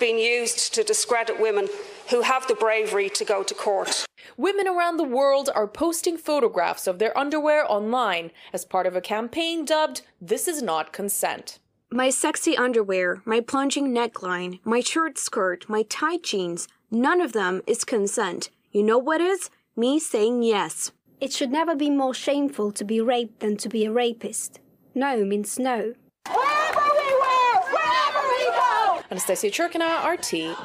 being 0.00 0.18
used 0.18 0.74
to 0.74 0.82
discredit 0.82 1.38
women 1.38 1.68
who 2.08 2.22
have 2.22 2.48
the 2.48 2.54
bravery 2.54 3.08
to 3.10 3.24
go 3.24 3.42
to 3.44 3.54
court. 3.54 4.06
Women 4.36 4.66
around 4.66 4.96
the 4.96 5.04
world 5.04 5.50
are 5.54 5.68
posting 5.68 6.16
photographs 6.16 6.86
of 6.86 6.98
their 6.98 7.16
underwear 7.16 7.70
online 7.70 8.32
as 8.52 8.64
part 8.64 8.86
of 8.86 8.96
a 8.96 9.00
campaign 9.00 9.64
dubbed 9.64 10.00
This 10.20 10.48
Is 10.48 10.62
Not 10.62 10.92
Consent. 10.92 11.58
My 11.92 12.08
sexy 12.08 12.56
underwear, 12.56 13.20
my 13.24 13.40
plunging 13.40 13.92
neckline, 13.92 14.60
my 14.62 14.78
short 14.78 15.18
skirt, 15.18 15.68
my 15.68 15.82
tight 15.82 16.22
jeans, 16.22 16.68
none 16.88 17.20
of 17.20 17.32
them 17.32 17.62
is 17.66 17.82
consent. 17.82 18.48
You 18.70 18.84
know 18.84 18.96
what 18.96 19.20
is? 19.20 19.50
Me 19.74 19.98
saying 19.98 20.44
yes. 20.44 20.92
It 21.20 21.32
should 21.32 21.50
never 21.50 21.74
be 21.74 21.90
more 21.90 22.14
shameful 22.14 22.70
to 22.70 22.84
be 22.84 23.00
raped 23.00 23.40
than 23.40 23.56
to 23.56 23.68
be 23.68 23.86
a 23.86 23.90
rapist. 23.90 24.60
No 24.94 25.24
means 25.24 25.58
no. 25.58 25.94
Wherever 26.28 26.80
we 26.80 27.08
wear, 27.22 27.60
wherever 27.72 28.28
we 28.28 28.44
go. 28.54 29.00
Anastasia 29.10 29.50
Churkina, 29.50 30.06
RT. 30.06 30.56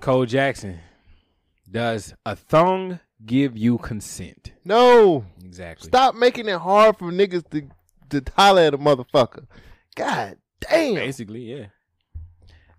Cole 0.00 0.24
Jackson. 0.24 0.80
Does 1.70 2.14
a 2.24 2.34
thong 2.34 3.00
give 3.26 3.54
you 3.54 3.76
consent? 3.76 4.52
No. 4.64 5.26
Exactly. 5.44 5.88
Stop 5.88 6.14
making 6.14 6.48
it 6.48 6.58
hard 6.58 6.96
for 6.96 7.12
niggas 7.12 7.50
to 7.50 7.68
to 8.08 8.32
holler 8.34 8.62
at 8.62 8.74
a 8.74 8.78
motherfucker. 8.78 9.46
God 10.00 10.36
damn. 10.60 10.94
Basically, 10.94 11.40
yeah. 11.40 11.66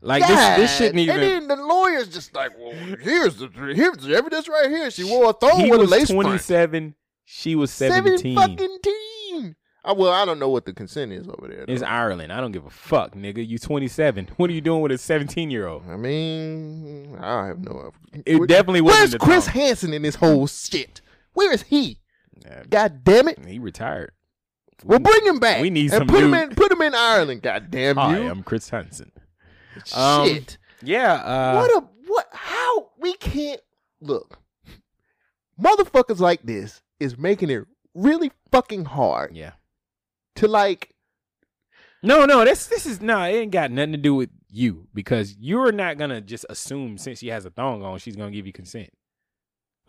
Like 0.01 0.26
this, 0.26 0.57
this 0.57 0.78
shouldn't 0.78 0.97
even. 0.97 1.22
And 1.22 1.24
then 1.24 1.47
the 1.47 1.63
lawyer's 1.63 2.07
just 2.07 2.34
like, 2.36 2.57
well, 2.57 2.74
here's 2.74 3.36
the 3.36 3.47
here's 3.76 3.97
the 3.97 4.15
evidence 4.15 4.49
right 4.49 4.69
here. 4.69 4.89
She 4.89 5.03
wore 5.03 5.30
a 5.30 5.34
thong 5.34 5.59
he 5.59 5.69
with 5.69 5.80
a 5.80 5.84
was 5.84 5.91
lace 5.91 6.07
front. 6.07 6.24
27. 6.24 6.95
She 7.24 7.55
was 7.55 7.72
Seven 7.72 8.17
17. 8.17 8.36
fucking 8.36 8.78
teen. 8.84 9.55
Uh, 9.84 9.95
well, 9.95 10.11
I 10.11 10.26
don't 10.26 10.39
know 10.39 10.49
what 10.49 10.65
the 10.65 10.74
consent 10.74 11.11
is 11.11 11.28
over 11.28 11.47
there. 11.47 11.65
It's. 11.67 11.84
Ireland. 11.84 12.34
I 12.34 12.41
don't 12.41 12.51
give 12.51 12.65
a 12.65 12.69
fuck, 12.72 13.13
nigga. 13.13 13.47
You 13.47 13.59
27. 13.59 14.30
What 14.38 14.49
are 14.49 14.53
you 14.53 14.61
doing 14.61 14.82
with 14.82 14.91
a 14.91 14.97
17 14.97 15.51
year 15.51 15.67
old? 15.67 15.84
I 15.88 15.97
mean, 15.97 17.15
I 17.22 17.47
have 17.47 17.59
no. 17.59 17.91
It 18.26 18.47
definitely 18.47 18.82
wasn't 18.82 19.22
Where's 19.22 19.45
Chris. 19.45 19.47
Hansen 19.47 19.93
in 19.93 20.01
this 20.01 20.15
whole 20.15 20.47
shit? 20.47 21.01
Where 21.34 21.53
is 21.53 21.63
he? 21.63 21.99
God 22.69 23.03
damn 23.03 23.28
it! 23.28 23.45
He 23.45 23.59
retired. 23.59 24.13
Well, 24.84 24.99
bring 24.99 25.25
him 25.25 25.39
back. 25.39 25.61
We 25.61 25.69
need 25.69 25.91
and 25.91 25.99
some 25.99 26.07
put 26.07 26.23
him 26.23 26.32
new- 26.32 26.38
in. 26.38 26.49
Put 26.55 26.71
him 26.71 26.82
in 26.82 26.95
Ireland. 26.95 27.41
God 27.41 27.69
damn 27.69 27.97
Hi, 27.97 28.17
you! 28.19 28.29
I'm 28.29 28.43
Chris 28.43 28.69
Hansen. 28.69 29.11
Shit. 29.86 29.97
Um, 29.97 30.45
Yeah. 30.84 31.13
Uh, 31.13 31.55
what 31.55 31.69
a 31.84 31.88
what? 32.07 32.27
How 32.32 32.89
we 32.99 33.13
can't 33.13 33.61
look? 34.01 34.39
Motherfuckers 35.61 36.19
like 36.19 36.41
this 36.43 36.82
is 36.99 37.17
making 37.17 37.49
it 37.49 37.65
really 37.93 38.32
fucking 38.51 38.86
hard. 38.86 39.36
Yeah. 39.36 39.51
To 40.38 40.47
like, 40.47 40.95
No, 42.01 42.25
no, 42.25 42.43
this 42.43 42.65
this 42.67 42.86
is 42.86 43.01
no, 43.01 43.21
it 43.23 43.34
ain't 43.34 43.51
got 43.51 43.69
nothing 43.71 43.91
to 43.91 43.97
do 43.97 44.15
with 44.15 44.29
you 44.49 44.88
because 44.93 45.36
you're 45.38 45.71
not 45.71 45.97
gonna 45.97 46.19
just 46.21 46.45
assume 46.49 46.97
since 46.97 47.19
she 47.19 47.27
has 47.27 47.45
a 47.45 47.49
thong 47.51 47.84
on, 47.84 47.99
she's 47.99 48.15
gonna 48.15 48.32
give 48.32 48.47
you 48.47 48.53
consent. 48.53 48.89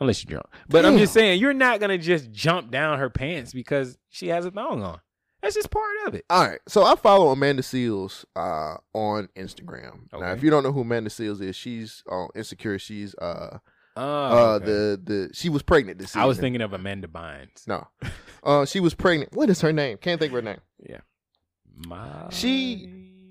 Unless 0.02 0.24
you're 0.24 0.30
drunk. 0.30 0.46
But 0.68 0.84
I'm 0.84 0.98
just 0.98 1.12
saying, 1.14 1.40
you're 1.40 1.54
not 1.54 1.80
gonna 1.80 1.98
just 1.98 2.30
jump 2.32 2.70
down 2.70 2.98
her 2.98 3.08
pants 3.10 3.52
because 3.52 3.96
she 4.10 4.28
has 4.28 4.44
a 4.44 4.50
thong 4.50 4.82
on. 4.82 5.00
That's 5.42 5.54
just 5.56 5.70
part 5.70 5.84
of 6.06 6.14
it. 6.14 6.24
All 6.30 6.46
right, 6.46 6.60
so 6.68 6.84
I 6.84 6.94
follow 6.94 7.30
Amanda 7.30 7.62
Seales 7.62 8.24
uh, 8.36 8.76
on 8.94 9.28
Instagram. 9.36 10.02
Now, 10.12 10.32
if 10.32 10.42
you 10.42 10.50
don't 10.50 10.62
know 10.62 10.70
who 10.70 10.82
Amanda 10.82 11.10
Seales 11.10 11.40
is, 11.40 11.56
she's 11.56 12.02
on 12.08 12.28
Insecure. 12.36 12.78
She's 12.78 13.14
uh, 13.16 13.58
Oh, 13.96 14.02
uh, 14.02 14.58
the 14.58 15.00
the 15.02 15.30
she 15.34 15.48
was 15.48 15.62
pregnant 15.62 15.98
this 15.98 16.10
season. 16.10 16.22
I 16.22 16.26
was 16.26 16.38
thinking 16.38 16.62
of 16.62 16.72
Amanda 16.72 17.08
Bynes. 17.08 17.66
no, 17.66 17.88
uh, 18.44 18.64
she 18.66 18.78
was 18.80 18.94
pregnant. 18.94 19.34
What 19.34 19.50
is 19.50 19.60
her 19.62 19.72
name? 19.72 19.98
Can't 19.98 20.18
think 20.20 20.30
of 20.32 20.36
her 20.36 20.42
name. 20.42 20.60
Yeah. 20.88 21.00
Molly. 21.86 22.28
She 22.34 22.88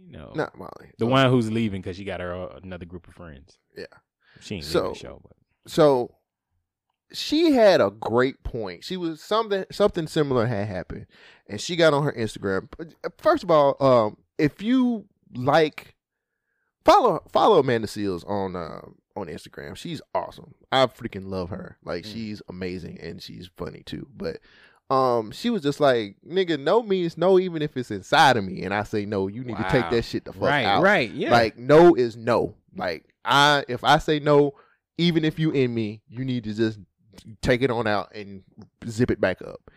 no, 0.10 0.34
not 0.36 0.58
Molly. 0.58 0.92
The 1.00 1.06
one 1.06 1.30
who's 1.30 1.50
leaving 1.52 1.82
because 1.82 1.96
she 1.96 2.04
got 2.04 2.20
her 2.20 2.34
uh, 2.34 2.60
another 2.62 2.86
group 2.86 3.08
of 3.08 3.14
friends. 3.14 3.58
Yeah. 3.78 3.86
She 4.42 4.56
ain't 4.56 4.66
So- 4.66 4.80
leaving 4.80 4.94
the 4.94 5.00
show, 5.00 5.22
but 5.24 5.72
So 5.72 6.16
she 7.14 7.51
had 7.51 7.82
a 7.82 7.89
great 7.89 8.43
point. 8.43 8.84
She 8.84 8.97
was 8.97 9.22
something 9.22 9.66
something 9.72 10.07
similar 10.07 10.45
had 10.45 10.68
happened, 10.68 11.07
and 11.47 11.59
she 11.59 11.76
got 11.76 11.93
on 11.93 12.03
her 12.03 12.12
Instagram. 12.14 12.68
First 13.18 13.43
of 13.43 13.51
all, 13.51 13.76
um, 13.80 14.18
if 14.38 14.62
you 14.62 15.05
like 15.36 15.95
follow 16.86 17.24
follow 17.32 17.59
Amanda 17.59 17.88
Seales 17.88 18.28
on 18.30 18.55
uh, 18.55 18.82
on 19.16 19.28
Instagram, 19.28 19.76
she's 19.76 20.01
awesome. 20.16 20.53
I 20.72 20.86
freaking 20.88 21.28
love 21.30 21.49
her. 21.49 21.78
Like 21.84 22.05
she's 22.05 22.41
amazing 22.49 22.99
and 23.01 23.22
she's 23.22 23.49
funny 23.57 23.84
too. 23.86 24.07
But 24.16 24.39
um, 24.89 25.32
she 25.32 25.49
was 25.49 25.62
just 25.62 25.80
like, 25.80 26.18
"Nigga, 26.28 26.59
no 26.59 26.82
means 26.84 27.18
no, 27.18 27.39
even 27.39 27.62
if 27.62 27.76
it's 27.78 27.91
inside 27.91 28.38
of 28.38 28.43
me." 28.43 28.64
And 28.64 28.74
I 28.74 28.84
say 28.84 29.05
no, 29.05 29.28
you 29.28 29.43
need 29.43 29.57
to 29.57 29.68
take 29.70 29.89
that 29.89 30.03
shit 30.05 30.26
the 30.26 30.34
fuck 30.34 30.41
Right, 30.43 30.66
out. 30.66 30.84
right, 30.84 31.09
yeah. 31.12 31.32
Like 31.32 31.57
no 31.57 31.93
is 31.95 32.18
no. 32.18 32.55
Like 32.76 33.05
I, 33.24 33.64
if 33.68 33.84
I 33.84 33.97
say 33.99 34.20
no, 34.20 34.53
even 34.97 35.24
if 35.26 35.39
you 35.39 35.51
in 35.51 35.74
me, 35.74 36.01
you 36.07 36.26
need 36.26 36.43
to 36.45 36.53
just 36.53 36.80
take 37.41 37.62
it 37.62 37.72
on 37.72 37.88
out 37.88 38.14
and 38.16 38.43
zip 38.88 39.12
it 39.12 39.22
back 39.22 39.41
up. 39.41 39.72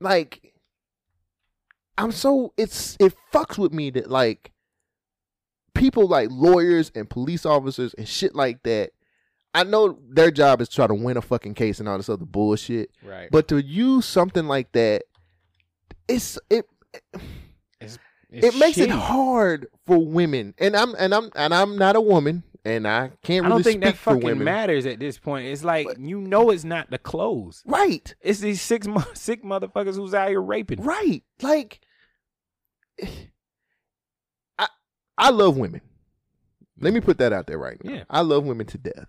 Like 0.00 0.54
I'm 1.98 2.12
so 2.12 2.52
it's 2.56 2.96
it 2.98 3.14
fucks 3.32 3.58
with 3.58 3.72
me 3.72 3.90
that 3.90 4.10
like 4.10 4.52
people 5.74 6.06
like 6.06 6.28
lawyers 6.30 6.90
and 6.94 7.08
police 7.08 7.44
officers 7.44 7.94
and 7.94 8.08
shit 8.08 8.34
like 8.34 8.62
that. 8.62 8.90
I 9.52 9.64
know 9.64 9.98
their 10.08 10.30
job 10.30 10.60
is 10.60 10.68
to 10.68 10.76
try 10.76 10.86
to 10.86 10.94
win 10.94 11.16
a 11.16 11.22
fucking 11.22 11.54
case 11.54 11.80
and 11.80 11.88
all 11.88 11.96
this 11.96 12.08
other 12.08 12.24
bullshit. 12.24 12.90
Right. 13.02 13.28
But 13.30 13.48
to 13.48 13.62
use 13.62 14.06
something 14.06 14.46
like 14.46 14.70
that, 14.72 15.02
it's 16.08 16.38
it 16.48 16.66
it's 17.80 17.98
it 18.30 18.54
makes 18.56 18.78
it 18.78 18.90
hard 18.90 19.66
for 19.86 19.98
women. 19.98 20.54
And 20.58 20.76
I'm 20.76 20.94
and 20.98 21.14
I'm 21.14 21.30
and 21.34 21.52
I'm 21.52 21.76
not 21.76 21.96
a 21.96 22.00
woman 22.00 22.44
and 22.64 22.86
I 22.86 23.12
can't 23.22 23.46
I 23.46 23.48
don't 23.48 23.62
think 23.62 23.82
that 23.82 23.96
fucking 23.96 24.22
women. 24.22 24.44
matters 24.44 24.86
at 24.86 24.98
this 24.98 25.18
point. 25.18 25.46
It's 25.46 25.64
like 25.64 25.88
you 25.98 26.20
know 26.20 26.50
it's 26.50 26.64
not 26.64 26.90
the 26.90 26.98
clothes, 26.98 27.62
right? 27.66 28.14
It's 28.20 28.40
these 28.40 28.60
six 28.60 28.86
sick 29.14 29.44
motherfuckers 29.44 29.96
who's 29.96 30.14
out 30.14 30.28
here 30.28 30.42
raping, 30.42 30.82
right? 30.82 31.22
Like, 31.42 31.80
I 34.58 34.68
I 35.16 35.30
love 35.30 35.56
women. 35.56 35.80
Let 36.78 36.94
me 36.94 37.00
put 37.00 37.18
that 37.18 37.32
out 37.32 37.46
there 37.46 37.58
right 37.58 37.82
now. 37.84 37.92
Yeah. 37.92 38.04
I 38.08 38.20
love 38.22 38.44
women 38.44 38.66
to 38.66 38.78
death. 38.78 39.06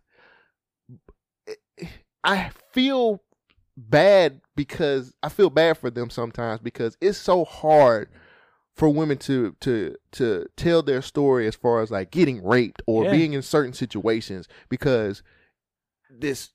I 2.23 2.51
feel 2.73 3.21
bad 3.77 4.41
because 4.55 5.13
I 5.23 5.29
feel 5.29 5.49
bad 5.49 5.77
for 5.77 5.89
them 5.89 6.09
sometimes 6.09 6.61
because 6.61 6.97
it's 7.01 7.17
so 7.17 7.45
hard 7.45 8.09
for 8.75 8.89
women 8.89 9.17
to 9.17 9.55
to 9.61 9.95
to 10.13 10.45
tell 10.55 10.81
their 10.81 11.01
story 11.01 11.47
as 11.47 11.55
far 11.55 11.81
as 11.81 11.91
like 11.91 12.09
getting 12.11 12.43
raped 12.43 12.81
or 12.87 13.05
Yeah. 13.05 13.11
being 13.11 13.33
in 13.33 13.41
certain 13.41 13.73
situations 13.73 14.47
because 14.69 15.21
this 16.09 16.51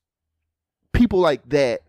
people 0.93 1.19
like 1.21 1.49
that 1.51 1.83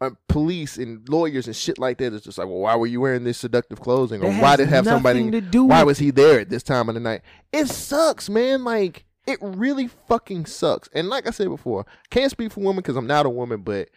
uh, 0.00 0.10
police 0.28 0.78
and 0.78 1.08
lawyers 1.08 1.46
and 1.46 1.54
shit 1.54 1.78
like 1.78 1.98
that 1.98 2.12
is 2.12 2.22
just 2.22 2.38
like 2.38 2.46
well 2.48 2.58
why 2.58 2.74
were 2.76 2.86
you 2.86 3.00
wearing 3.00 3.24
this 3.24 3.38
seductive 3.38 3.80
clothing? 3.80 4.22
Or 4.22 4.30
That 4.32 4.42
why 4.42 4.56
did 4.56 4.68
have 4.68 4.84
somebody 4.84 5.30
to 5.30 5.40
do 5.40 5.64
why 5.64 5.82
was 5.84 5.98
he 5.98 6.10
there 6.10 6.40
at 6.40 6.48
this 6.48 6.62
time 6.62 6.88
of 6.88 6.94
the 6.94 7.00
night? 7.00 7.22
It 7.52 7.66
sucks 7.68 8.28
man. 8.28 8.64
Like 8.64 9.04
it 9.26 9.38
really 9.40 9.88
fucking 9.88 10.46
sucks. 10.46 10.88
And 10.92 11.08
like 11.08 11.26
i 11.28 11.30
said 11.30 11.48
before 11.48 11.86
can't 12.10 12.30
speak 12.30 12.50
for 12.52 12.60
women 12.60 12.76
because 12.76 12.96
i'm 12.96 13.06
not 13.06 13.26
a 13.26 13.30
woman 13.30 13.62
but 13.62 13.88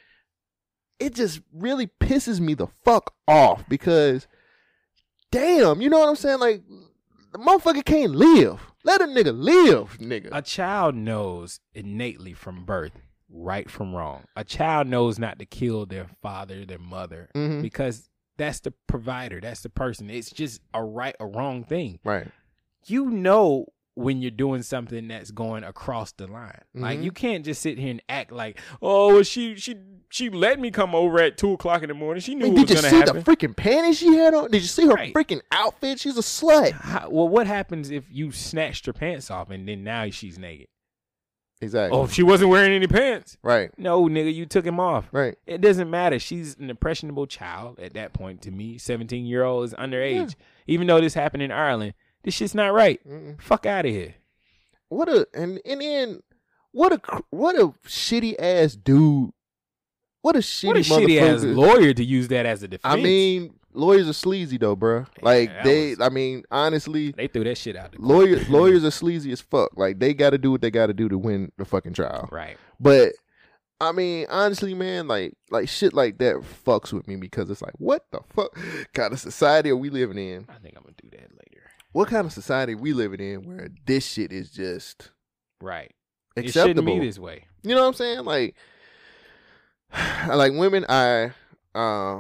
it 1.00 1.14
just 1.14 1.42
really 1.54 1.88
pisses 2.00 2.40
me 2.40 2.54
the 2.54 2.68
fuck 2.84 3.14
off 3.28 3.68
because 3.68 4.28
damn 5.36 5.82
you 5.82 5.90
know 5.90 6.00
what 6.00 6.10
i'm 6.10 6.16
saying 6.16 6.40
like 6.40 6.62
the 7.34 7.38
motherfucker 7.40 7.84
can't 7.84 8.16
live 8.16 8.60
let 8.84 9.02
a 9.02 9.06
nigga 9.06 9.38
live 9.38 9.98
nigga 10.00 10.30
A 10.32 10.42
child 10.42 10.96
knows 10.96 11.60
innately 11.74 12.34
from 12.34 12.64
birth 12.66 12.94
right 13.30 13.70
from 13.70 13.94
wrong. 13.94 14.24
A 14.38 14.44
child 14.46 14.88
knows 14.88 15.18
not 15.20 15.40
to 15.40 15.46
kill 15.46 15.86
their 15.88 16.08
father, 16.22 16.64
their 16.66 16.78
mother, 16.80 17.30
Mhm. 17.36 17.62
because 17.64 18.08
that's 18.38 18.60
the 18.62 18.72
provider, 18.88 19.42
that's 19.42 19.62
the 19.62 19.70
person. 19.70 20.10
It's 20.10 20.30
just 20.30 20.62
a 20.74 20.82
right 20.84 21.16
or 21.20 21.28
wrong 21.30 21.64
thing. 21.66 22.00
right 22.06 22.28
You 22.86 23.10
know 23.10 23.66
when 23.96 24.22
you're 24.22 24.30
doing 24.32 24.62
something 24.62 25.08
that's 25.08 25.32
going 25.32 25.64
across 25.64 26.12
the 26.12 26.28
line. 26.28 26.62
Like 26.74 27.00
Mhm. 27.00 27.04
you 27.04 27.12
can't 27.12 27.46
just 27.46 27.62
sit 27.62 27.78
here 27.80 27.92
and 27.92 28.02
act 28.10 28.32
like, 28.32 28.60
oh, 28.82 29.24
she 29.24 29.56
she 29.56 29.76
she 30.12 30.30
let 30.30 30.60
me 30.60 30.70
come 30.70 30.94
over 30.94 31.20
at 31.20 31.38
two 31.38 31.54
o'clock 31.54 31.82
in 31.82 31.88
the 31.90 31.94
morning. 31.96 32.22
She 32.22 32.36
knew 32.36 32.46
Hey, 32.48 32.52
did 32.56 32.70
was 32.70 32.84
you 32.84 32.90
see 32.90 32.96
happen. 32.98 33.16
the 33.16 33.22
freaking 33.24 33.56
panties 33.56 33.98
she 33.98 34.14
had 34.16 34.34
on? 34.34 34.52
Did 34.52 34.62
you 34.62 34.68
see 34.68 34.86
her 34.86 34.94
Right. 34.94 35.14
freaking 35.14 35.42
outfit? 35.52 36.00
She's 36.00 36.18
a 36.18 36.22
slut. 36.22 36.72
How- 36.74 37.10
well, 37.10 37.28
what 37.28 37.48
happens 37.48 37.90
if 37.90 38.04
you 38.12 38.32
snatched 38.32 38.86
her 38.86 38.94
pants 38.94 39.32
off 39.32 39.50
and 39.50 39.68
then 39.68 39.84
now 39.84 40.10
she's 40.10 40.38
naked? 40.38 40.68
Exactly. 41.62 41.98
Oh, 41.98 42.04
if 42.04 42.12
she 42.12 42.22
wasn't 42.22 42.50
wearing 42.50 42.74
any 42.74 42.86
pants. 42.88 43.38
Right. 43.42 43.72
No, 43.80 44.04
nigga, 44.08 44.34
you 44.34 44.46
took 44.46 44.66
him 44.66 44.80
off. 44.80 45.08
Right. 45.14 45.36
It 45.48 45.62
doesn't 45.62 45.90
matter. 45.90 46.20
She's 46.20 46.58
an 46.60 46.70
impressionable 46.70 47.28
child 47.28 47.80
at 47.80 47.94
that 47.94 48.12
point 48.14 48.42
to 48.44 48.52
me. 48.52 48.78
17 48.78 49.26
year 49.26 49.44
old 49.44 49.64
is 49.66 49.74
underage. 49.74 50.36
Even 50.68 50.86
though 50.88 51.00
this 51.00 51.14
happened 51.14 51.44
in 51.44 51.52
Ireland, 51.52 51.94
this 52.26 52.34
shit's 52.34 52.56
not 52.56 52.74
right. 52.74 53.00
Fuck 53.40 53.66
out 53.66 53.86
of 53.86 53.92
here. 53.92 54.16
What 54.90 55.08
a 55.08 55.28
and 55.34 55.62
and 55.66 55.82
then 55.82 56.24
what 56.72 56.92
a 56.92 57.22
what 57.30 57.56
a 57.56 57.68
shitty 57.88 58.36
ass 58.38 58.76
dude. 58.76 59.32
What 60.22 60.36
a 60.36 60.40
shitty 60.40 60.68
What 60.68 60.78
a 60.78 60.80
shitty 60.80 61.22
ass 61.22 61.44
lawyer 61.44 61.94
to 61.94 62.04
use 62.04 62.28
that 62.30 62.46
as 62.46 62.64
a 62.64 62.68
defense. 62.68 62.94
I 62.94 62.98
mean, 62.98 63.54
lawyers 63.74 64.10
are 64.10 64.14
sleazy 64.14 64.58
though, 64.58 64.76
bro. 64.76 65.06
Like 65.22 65.50
that 65.50 65.64
they, 65.64 65.96
I 66.02 66.10
mean, 66.10 66.44
honestly, 66.50 67.12
they 67.12 67.28
threw 67.28 67.44
that 67.44 67.58
shit 67.58 67.76
out. 67.76 67.92
The 67.92 68.02
lawyers 68.02 68.50
lawyers 68.50 68.84
are 68.84 68.92
sleazy 68.92 69.32
as 69.32 69.42
fuck. 69.42 69.72
Like 69.78 70.00
they 70.00 70.14
got 70.14 70.32
to 70.32 70.40
do 70.40 70.52
what 70.52 70.62
they 70.62 70.72
got 70.72 70.88
to 70.88 70.94
do 70.94 71.08
to 71.10 71.18
win 71.18 71.52
the 71.58 71.66
fucking 71.66 71.94
trial. 71.94 72.28
Right. 72.32 72.58
But 72.80 73.14
I 73.80 73.92
mean, 73.92 74.26
honestly, 74.30 74.74
man, 74.74 75.08
like 75.08 75.34
like 75.52 75.70
shit 75.70 75.94
like 75.94 76.18
that 76.20 76.38
fucks 76.66 76.92
with 76.94 77.08
me 77.08 77.18
because 77.18 77.50
it's 77.50 77.62
like, 77.62 77.74
what 77.78 78.06
the 78.12 78.22
fuck 78.34 78.58
kind 78.94 79.14
of 79.14 79.20
society 79.20 79.70
are 79.70 79.78
we 79.78 79.90
living 79.90 80.18
in? 80.18 80.46
I 80.50 80.58
think 80.60 80.76
I'm 80.76 80.84
gonna 80.84 80.96
do 81.02 81.10
that 81.12 81.32
later. 81.32 81.55
What 81.96 82.10
kind 82.10 82.26
of 82.26 82.34
society 82.34 82.76
we 82.76 82.92
living 82.92 83.22
in 83.22 83.44
where 83.44 83.70
this 83.86 84.06
shit 84.06 84.34
is 84.34 84.52
just 84.52 85.12
Right. 85.62 85.94
acceptable? 86.36 86.50
It 86.50 86.52
shouldn't 86.52 86.86
be 86.88 87.00
this 87.00 87.18
way. 87.18 87.46
You 87.64 87.74
know 87.74 87.84
what 87.84 87.88
I'm 87.88 87.94
saying? 87.94 88.26
Like, 88.26 88.56
like 90.28 90.52
women, 90.52 90.86
I, 90.90 91.32
uh, 91.74 92.20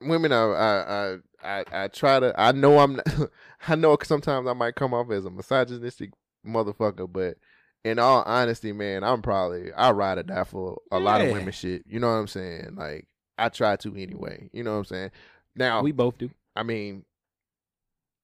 women, 0.00 0.32
I, 0.32 0.44
I, 0.44 0.78
I, 0.78 1.18
I, 1.44 1.64
I 1.70 1.88
try 1.88 2.20
to. 2.20 2.32
I 2.40 2.52
know 2.52 2.78
I'm. 2.78 3.02
I 3.68 3.74
know 3.74 3.98
sometimes 4.02 4.48
I 4.48 4.54
might 4.54 4.76
come 4.76 4.94
off 4.94 5.10
as 5.10 5.26
a 5.26 5.30
misogynistic 5.30 6.12
motherfucker, 6.46 7.12
but 7.12 7.36
in 7.84 7.98
all 7.98 8.22
honesty, 8.22 8.72
man, 8.72 9.04
I'm 9.04 9.20
probably 9.20 9.74
I 9.74 9.90
ride 9.90 10.16
or 10.16 10.22
die 10.22 10.44
for 10.44 10.78
a 10.90 10.98
lot 10.98 11.20
of 11.20 11.30
women 11.32 11.52
shit. 11.52 11.82
You 11.86 12.00
know 12.00 12.08
what 12.08 12.14
I'm 12.14 12.28
saying? 12.28 12.76
Like, 12.76 13.08
I 13.36 13.50
try 13.50 13.76
to 13.76 13.94
anyway. 13.94 14.48
You 14.54 14.64
know 14.64 14.72
what 14.72 14.78
I'm 14.78 14.84
saying? 14.86 15.10
Now 15.54 15.82
We 15.82 15.92
both 15.92 16.16
do. 16.16 16.30
I 16.56 16.62
mean, 16.62 17.04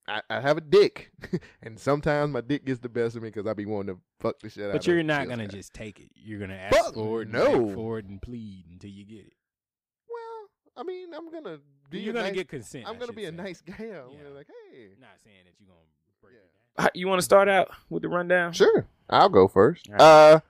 I, 0.09 0.23
I 0.31 0.41
have 0.41 0.57
a 0.57 0.61
dick, 0.61 1.11
and 1.63 1.79
sometimes 1.79 2.33
my 2.33 2.41
dick 2.41 2.65
gets 2.65 2.79
the 2.81 2.89
best 2.89 3.17
of 3.17 3.23
me 3.23 3.29
because 3.31 3.47
I 3.47 3.55
be 3.55 3.67
wanting 3.67 3.97
to 3.97 4.01
fuck 4.21 4.39
the 4.41 4.49
shit 4.49 4.67
out. 4.67 4.73
But 4.73 4.87
you're 4.87 5.01
of 5.01 5.07
not 5.07 5.25
gonna 5.29 5.39
man. 5.45 5.51
just 5.51 5.73
take 5.75 5.99
it. 5.99 6.11
You're 6.15 6.39
gonna 6.39 6.55
ask 6.55 6.77
Fuck 6.77 6.95
for 6.95 7.23
it, 7.23 7.29
no. 7.29 7.65
beg 7.67 7.75
for 7.75 7.99
it, 7.99 8.05
and 8.07 8.23
plead 8.23 8.67
until 8.71 8.91
you 8.91 9.05
get 9.05 9.27
it. 9.27 9.33
Well, 10.09 10.49
I 10.77 10.83
mean, 10.85 11.09
I'm 11.13 11.31
gonna 11.33 11.59
be. 11.91 11.99
You're 12.01 12.11
a 12.11 12.15
gonna 12.15 12.27
nice- 12.29 12.35
get 12.37 12.49
consent. 12.49 12.85
I'm 12.87 12.91
I 12.95 12.99
gonna 12.99 13.07
should 13.07 13.17
be 13.17 13.25
a 13.25 13.33
nice 13.33 13.61
guy. 13.67 13.75
I'm 13.79 14.17
gonna 14.17 14.35
like, 14.35 14.47
hey. 14.73 14.89
Not 15.01 15.11
saying 15.25 15.37
that 15.45 15.55
you're 15.59 15.67
gonna 15.69 15.81
break 16.23 16.35
it 16.35 16.79
down. 16.79 16.91
You 16.95 17.09
want 17.09 17.19
to 17.21 17.25
start 17.25 17.49
out 17.49 17.71
with 17.91 18.03
the 18.03 18.09
rundown? 18.09 18.53
Sure, 18.53 18.87
I'll 19.11 19.29
go 19.29 19.49
first. 19.49 19.89
All 19.89 19.95
right. 19.97 20.01
Uh, 20.35 20.41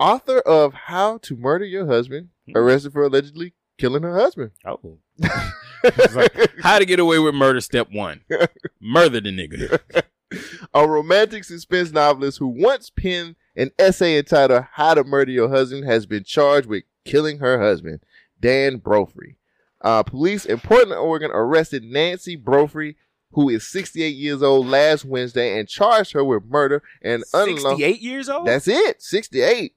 author 0.00 0.38
of 0.40 0.74
How 0.74 1.18
to 1.18 1.36
Murder 1.36 1.64
Your 1.66 1.86
Husband 1.86 2.30
Hmm. 2.48 2.56
arrested 2.56 2.92
for 2.94 3.04
allegedly 3.04 3.54
killing 3.78 4.02
her 4.02 4.16
husband. 4.18 4.50
Oh. 4.64 4.98
It's 5.84 6.14
like, 6.14 6.34
how 6.62 6.78
to 6.78 6.84
get 6.84 7.00
away 7.00 7.18
with 7.18 7.34
murder? 7.34 7.60
Step 7.60 7.88
one: 7.92 8.22
murder 8.80 9.20
the 9.20 9.30
nigga. 9.30 10.02
a 10.74 10.88
romantic 10.88 11.44
suspense 11.44 11.92
novelist 11.92 12.38
who 12.38 12.48
once 12.48 12.90
penned 12.90 13.36
an 13.56 13.70
essay 13.78 14.18
entitled 14.18 14.64
How 14.72 14.94
to 14.94 15.04
Murder 15.04 15.32
Your 15.32 15.48
Husband 15.48 15.84
has 15.84 16.06
been 16.06 16.24
charged 16.24 16.66
with 16.66 16.84
killing 17.04 17.38
her 17.38 17.60
husband, 17.60 18.00
Dan 18.40 18.78
Brophy. 18.78 19.36
Uh, 19.80 20.02
police 20.02 20.44
in 20.46 20.60
Portland, 20.60 21.00
Oregon 21.00 21.30
arrested 21.32 21.82
Nancy 21.82 22.36
Brophy, 22.36 22.96
who 23.32 23.48
is 23.48 23.68
68 23.68 24.08
years 24.14 24.42
old, 24.42 24.66
last 24.66 25.04
Wednesday 25.04 25.58
and 25.58 25.68
charged 25.68 26.12
her 26.12 26.24
with 26.24 26.44
murder 26.44 26.82
and 27.02 27.24
unlawful. 27.34 27.78
68 27.78 28.00
years 28.00 28.28
old. 28.28 28.46
That's 28.46 28.68
it, 28.68 29.02
68. 29.02 29.74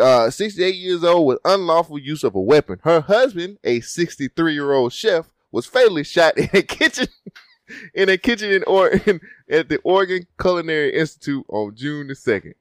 uh, 0.00 0.30
68 0.30 0.74
years 0.74 1.02
old 1.02 1.26
with 1.26 1.38
unlawful 1.44 1.98
use 1.98 2.22
of 2.24 2.34
a 2.34 2.40
weapon. 2.40 2.78
Her 2.84 3.00
husband, 3.00 3.58
a 3.64 3.80
63 3.80 4.52
year 4.52 4.72
old 4.72 4.92
chef, 4.92 5.32
was 5.50 5.66
fatally 5.66 6.04
shot 6.04 6.36
in 6.36 6.48
a 6.52 6.62
kitchen 6.62 7.08
in 7.94 8.08
a 8.08 8.18
kitchen 8.18 8.50
in 8.50 8.64
Oregon 8.64 9.20
at 9.50 9.68
the 9.68 9.78
Oregon 9.84 10.26
Culinary 10.40 10.94
Institute 10.94 11.44
on 11.48 11.74
June 11.74 12.08
the 12.08 12.14
2nd. 12.14 12.54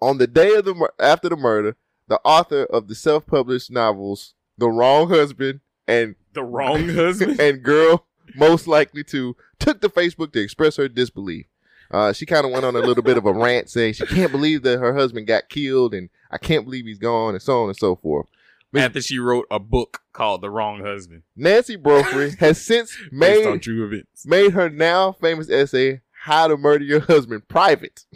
On 0.00 0.18
the 0.18 0.26
day 0.26 0.54
of 0.54 0.64
the 0.64 0.74
mur- 0.74 0.92
after 0.98 1.28
the 1.28 1.36
murder, 1.36 1.76
the 2.08 2.20
author 2.24 2.64
of 2.64 2.88
the 2.88 2.94
self-published 2.94 3.70
novels 3.70 4.34
The 4.58 4.68
Wrong 4.68 5.08
Husband 5.08 5.60
and 5.86 6.16
The 6.32 6.42
Wrong 6.42 6.88
Husband 6.88 7.40
and 7.40 7.62
Girl 7.62 8.06
Most 8.34 8.66
Likely 8.66 9.04
to 9.04 9.36
took 9.58 9.80
to 9.80 9.88
Facebook 9.88 10.32
to 10.32 10.40
express 10.40 10.76
her 10.76 10.88
disbelief. 10.88 11.46
Uh, 11.90 12.12
she 12.12 12.24
kind 12.24 12.46
of 12.46 12.52
went 12.52 12.64
on 12.64 12.74
a 12.74 12.80
little 12.80 13.02
bit 13.02 13.18
of 13.18 13.26
a 13.26 13.32
rant 13.32 13.68
saying 13.68 13.92
she 13.92 14.06
can't 14.06 14.32
believe 14.32 14.62
that 14.62 14.78
her 14.78 14.94
husband 14.94 15.26
got 15.26 15.50
killed 15.50 15.92
and 15.92 16.08
I 16.30 16.38
can't 16.38 16.64
believe 16.64 16.86
he's 16.86 16.98
gone 16.98 17.34
and 17.34 17.42
so 17.42 17.62
on 17.62 17.68
and 17.68 17.76
so 17.76 17.96
forth. 17.96 18.26
After 18.74 19.02
she 19.02 19.18
wrote 19.18 19.46
a 19.50 19.58
book 19.58 20.00
called 20.12 20.40
The 20.40 20.50
Wrong 20.50 20.80
Husband. 20.82 21.22
Nancy 21.36 21.76
Brophy 21.76 22.30
has 22.40 22.60
since 22.60 22.96
made 23.10 23.62
true 23.62 23.84
events. 23.84 24.26
made 24.26 24.52
her 24.52 24.70
now 24.70 25.12
famous 25.12 25.50
essay 25.50 26.00
"How 26.24 26.48
to 26.48 26.56
Murder 26.56 26.84
Your 26.84 27.00
Husband" 27.00 27.46
private. 27.48 28.06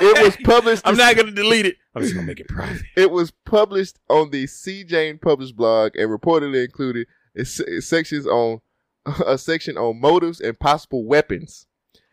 It 0.00 0.22
was 0.24 0.36
published. 0.44 0.82
I'm 0.86 0.96
not 0.96 1.16
gonna 1.16 1.32
delete 1.32 1.66
it. 1.66 1.76
I'm 1.94 2.02
just 2.02 2.14
gonna 2.14 2.26
make 2.26 2.40
it 2.40 2.48
private. 2.48 2.82
It 2.96 3.10
was 3.10 3.30
published 3.30 3.98
on 4.08 4.30
the 4.30 4.46
See 4.46 4.84
Jane 4.84 5.18
Published 5.18 5.56
blog 5.56 5.96
and 5.96 6.10
reportedly 6.10 6.64
included 6.64 7.06
sections 7.44 8.26
on 8.26 8.60
a 9.26 9.36
section 9.38 9.76
on 9.76 10.00
motives 10.00 10.40
and 10.40 10.58
possible 10.58 11.04
weapons. 11.04 11.66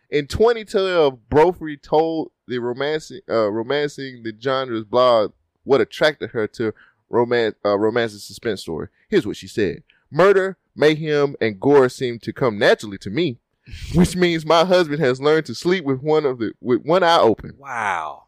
In 0.09 0.27
2012, 0.27 1.29
Brophy 1.29 1.77
told 1.77 2.31
the 2.47 2.59
romancing, 2.59 3.21
uh, 3.29 3.49
romancing 3.51 4.23
the 4.23 4.33
genre's 4.39 4.83
blog 4.83 5.33
what 5.63 5.81
attracted 5.81 6.29
her 6.29 6.47
to 6.47 6.73
romance, 7.09 7.55
uh, 7.65 7.77
romance's 7.77 8.23
suspense 8.23 8.61
story. 8.61 8.87
Here's 9.09 9.27
what 9.27 9.37
she 9.37 9.47
said: 9.47 9.83
"Murder, 10.11 10.57
mayhem, 10.75 11.35
and 11.41 11.59
gore 11.59 11.89
seem 11.89 12.19
to 12.19 12.33
come 12.33 12.57
naturally 12.57 12.97
to 12.99 13.09
me, 13.09 13.39
which 13.93 14.15
means 14.15 14.45
my 14.45 14.65
husband 14.65 14.99
has 15.01 15.21
learned 15.21 15.45
to 15.47 15.55
sleep 15.55 15.83
with 15.85 16.01
one 16.01 16.25
of 16.25 16.39
the 16.39 16.53
with 16.61 16.81
one 16.83 17.03
eye 17.03 17.19
open." 17.19 17.55
Wow. 17.57 18.23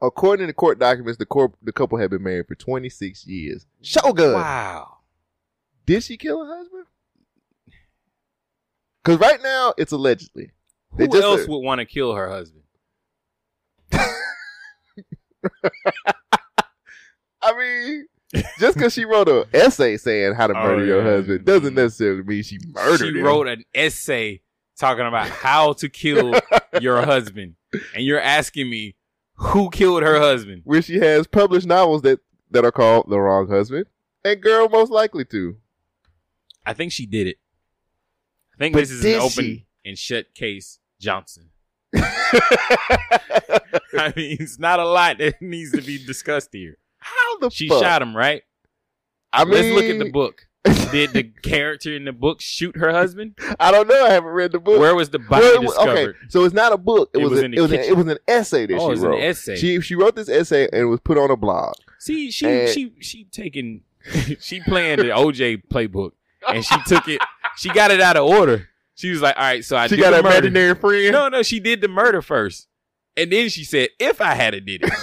According 0.00 0.46
to 0.46 0.52
court 0.52 0.78
documents, 0.78 1.18
the 1.18 1.26
corp- 1.26 1.56
the 1.60 1.72
couple 1.72 1.98
had 1.98 2.10
been 2.10 2.22
married 2.22 2.46
for 2.46 2.54
26 2.54 3.26
years. 3.26 3.66
Shogun. 3.82 4.34
Wow. 4.34 4.98
Did 5.86 6.04
she 6.04 6.16
kill 6.16 6.44
her 6.44 6.56
husband? 6.56 6.84
Because 9.02 9.18
right 9.18 9.42
now 9.42 9.74
it's 9.76 9.90
allegedly. 9.90 10.52
They 10.96 11.06
Who 11.06 11.10
just- 11.12 11.24
else 11.24 11.48
would 11.48 11.58
want 11.64 11.80
to 11.80 11.84
kill 11.84 12.14
her 12.14 12.28
husband? 12.28 12.62
I 17.42 17.56
mean, 17.56 18.06
just 18.58 18.76
because 18.76 18.92
she 18.92 19.04
wrote 19.04 19.28
an 19.28 19.44
essay 19.54 19.96
saying 19.96 20.34
how 20.34 20.46
to 20.48 20.54
Oh, 20.58 20.62
murder 20.62 20.84
your 20.84 21.04
yeah. 21.04 21.10
husband 21.16 21.44
doesn't 21.44 21.74
necessarily 21.74 22.22
mean 22.22 22.42
she 22.42 22.58
murdered 22.66 22.98
she 23.00 23.08
him. 23.18 23.22
wrote 23.24 23.48
an 23.48 23.64
essay 23.74 24.40
talking 24.78 25.06
about 25.06 25.28
how 25.28 25.72
to 25.74 25.88
kill 25.88 26.34
your 26.80 27.02
husband, 27.04 27.54
and 27.94 28.04
you're 28.04 28.20
asking 28.20 28.68
me 28.70 28.94
who 29.34 29.70
killed 29.70 30.02
her 30.02 30.18
husband? 30.18 30.62
where 30.64 30.82
she 30.82 30.98
has 30.98 31.26
published 31.26 31.66
novels 31.66 32.02
that 32.02 32.20
that 32.50 32.64
are 32.64 32.72
called 32.72 33.06
"The 33.08 33.18
Wrong 33.20 33.48
Husband" 33.48 33.86
and 34.24 34.42
"Girl 34.42 34.68
Most 34.68 34.90
Likely 34.90 35.24
to." 35.26 35.56
I 36.66 36.74
think 36.74 36.92
she 36.92 37.06
did 37.06 37.28
it. 37.28 37.38
I 38.54 38.58
think 38.58 38.74
But 38.74 38.80
this 38.80 38.90
is 38.90 39.04
an 39.04 39.14
open 39.14 39.30
she? 39.30 39.66
and 39.86 39.96
shut 39.96 40.34
case, 40.34 40.80
Johnson. 41.00 41.50
I 41.94 42.02
mean, 44.16 44.36
it's 44.40 44.58
not 44.58 44.80
a 44.80 44.84
lot 44.84 45.18
that 45.18 45.40
needs 45.40 45.70
to 45.72 45.80
be 45.82 46.04
discussed 46.04 46.50
here. 46.52 46.76
She 47.50 47.68
shot 47.68 48.02
him, 48.02 48.16
right? 48.16 48.42
I 49.32 49.44
mean, 49.44 49.54
Let's 49.54 49.68
look 49.74 49.84
at 49.84 49.98
the 49.98 50.10
book. 50.10 50.44
Did 50.90 51.12
the 51.12 51.22
character 51.22 51.94
in 51.94 52.04
the 52.04 52.12
book 52.12 52.40
shoot 52.40 52.76
her 52.76 52.90
husband? 52.92 53.38
I 53.60 53.70
don't 53.70 53.88
know. 53.88 54.04
I 54.06 54.10
haven't 54.10 54.30
read 54.30 54.52
the 54.52 54.58
book. 54.58 54.80
Where 54.80 54.94
was 54.94 55.10
the 55.10 55.18
body 55.18 55.46
was- 55.58 55.68
discovered? 55.74 55.98
Okay, 56.16 56.18
so 56.28 56.44
it's 56.44 56.54
not 56.54 56.72
a 56.72 56.76
book. 56.78 57.10
It, 57.14 57.18
It 57.18 57.22
was, 57.22 57.30
was 57.32 57.40
a- 57.42 57.48
the 57.48 57.56
it 57.56 57.60
was 57.60 57.72
an, 57.72 57.78
it 57.80 57.96
was 57.96 58.06
an 58.08 58.18
essay 58.26 58.66
that 58.66 58.74
Oh, 58.74 58.78
she 58.80 58.84
it 58.86 58.90
was 58.90 59.02
an 59.02 59.08
wrote. 59.10 59.20
essay. 59.22 59.56
She 59.56 59.80
she 59.80 59.94
wrote 59.94 60.16
this 60.16 60.28
essay 60.28 60.64
and 60.72 60.82
it 60.82 60.84
was 60.86 61.00
put 61.00 61.16
on 61.18 61.30
a 61.30 61.36
blog. 61.36 61.74
See, 61.98 62.30
she 62.30 62.46
And- 62.46 62.68
she 62.70 62.92
she 63.00 63.24
taking 63.24 63.82
she 64.40 64.60
playing 64.60 64.98
the 64.98 65.04
OJ 65.04 65.62
playbook, 65.72 66.12
and 66.48 66.64
she 66.64 66.76
took 66.86 67.06
it. 67.08 67.20
She 67.56 67.68
got 67.70 67.90
it 67.90 68.00
out 68.00 68.16
of 68.16 68.24
order. 68.28 68.68
She 68.94 69.10
was 69.10 69.20
like, 69.22 69.36
"All 69.36 69.42
right, 69.42 69.64
so 69.64 69.76
I 69.76 69.86
She 69.86 69.96
got 69.96 70.10
the 70.10 70.18
an 70.18 70.24
murder." 70.24 70.36
imaginary 70.38 70.74
friend. 70.74 71.12
No, 71.12 71.28
no, 71.28 71.42
she 71.42 71.60
did 71.60 71.80
the 71.80 71.88
murder 71.88 72.20
first, 72.22 72.66
and 73.16 73.30
then 73.30 73.48
she 73.48 73.62
said, 73.64 73.90
"If 73.98 74.20
I 74.20 74.34
had 74.34 74.54
it, 74.54 74.64
did 74.66 74.82
it." 74.84 74.92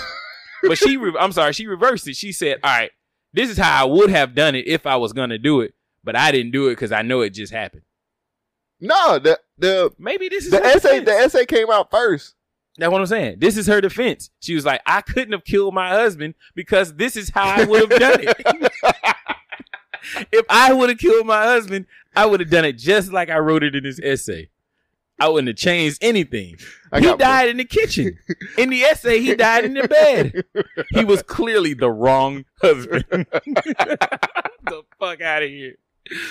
but 0.68 0.78
she, 0.78 0.98
re- 0.98 1.16
I'm 1.20 1.32
sorry, 1.32 1.54
she 1.54 1.68
reversed 1.68 2.08
it. 2.08 2.16
She 2.16 2.32
said, 2.32 2.60
"All 2.64 2.70
right, 2.70 2.92
this 3.34 3.50
is 3.50 3.58
how 3.58 3.84
I 3.84 3.88
would 3.88 4.10
have 4.10 4.36
done 4.36 4.56
it 4.56 4.68
if 4.68 4.86
I 4.86 4.96
was 4.96 5.14
gonna 5.14 5.38
do 5.38 5.62
it, 5.62 5.74
but 6.04 6.16
I 6.16 6.32
didn't 6.32 6.52
do 6.52 6.68
it 6.68 6.72
because 6.72 6.92
I 6.92 7.02
know 7.02 7.22
it 7.22 7.32
just 7.32 7.54
happened." 7.54 7.84
No, 8.80 9.20
the 9.20 9.40
the 9.58 9.92
maybe 9.98 10.30
this 10.30 10.46
is 10.46 10.52
the 10.52 10.64
essay. 10.64 11.00
defense. 11.00 11.06
The 11.06 11.12
essay 11.12 11.46
came 11.46 11.70
out 11.70 11.90
first. 11.92 12.36
That's 12.78 12.92
what 12.92 13.00
I'm 13.00 13.08
saying. 13.08 13.38
This 13.40 13.58
is 13.58 13.68
her 13.68 13.80
defense. 13.80 14.32
She 14.42 14.54
was 14.54 14.66
like, 14.66 14.82
I 14.86 15.00
couldn't 15.00 15.32
have 15.32 15.46
killed 15.46 15.74
my 15.74 15.90
husband 15.90 16.36
because 16.56 16.94
this 16.96 17.16
is 17.16 17.30
how 17.30 17.46
I 17.46 17.64
would 17.64 17.90
have 17.90 18.00
done 18.00 18.20
it. 18.22 18.72
if 20.32 20.46
I 20.50 20.74
would 20.74 20.90
have 20.90 20.98
killed 20.98 21.26
my 21.26 21.44
husband, 21.44 21.86
I 22.16 22.26
would 22.26 22.42
have 22.42 22.50
done 22.50 22.66
it 22.66 22.74
just 22.74 23.14
like 23.14 23.30
I 23.30 23.38
wrote 23.38 23.64
it 23.64 23.76
in 23.76 23.84
this 23.84 24.00
essay. 24.04 24.50
I 25.20 25.30
wouldn't 25.30 25.48
have 25.48 25.58
changed 25.58 26.00
anything. 26.02 26.58
I 26.92 27.00
he 27.00 27.16
died 27.16 27.50
in 27.50 27.58
the 27.58 27.66
kitchen. 27.66 28.18
In 28.58 28.70
the 28.70 28.82
essay, 28.84 29.20
he 29.22 29.36
died 29.36 29.66
in 29.66 29.74
the 29.74 29.88
bed. 29.88 30.46
He 30.92 31.04
was 31.04 31.22
clearly 31.22 31.74
the 31.74 31.90
wrong 31.92 32.46
husband. 32.62 33.06
the 33.12 34.82
fuck 35.00 35.22
out 35.22 35.44
of 35.44 35.50
here. 35.50 35.76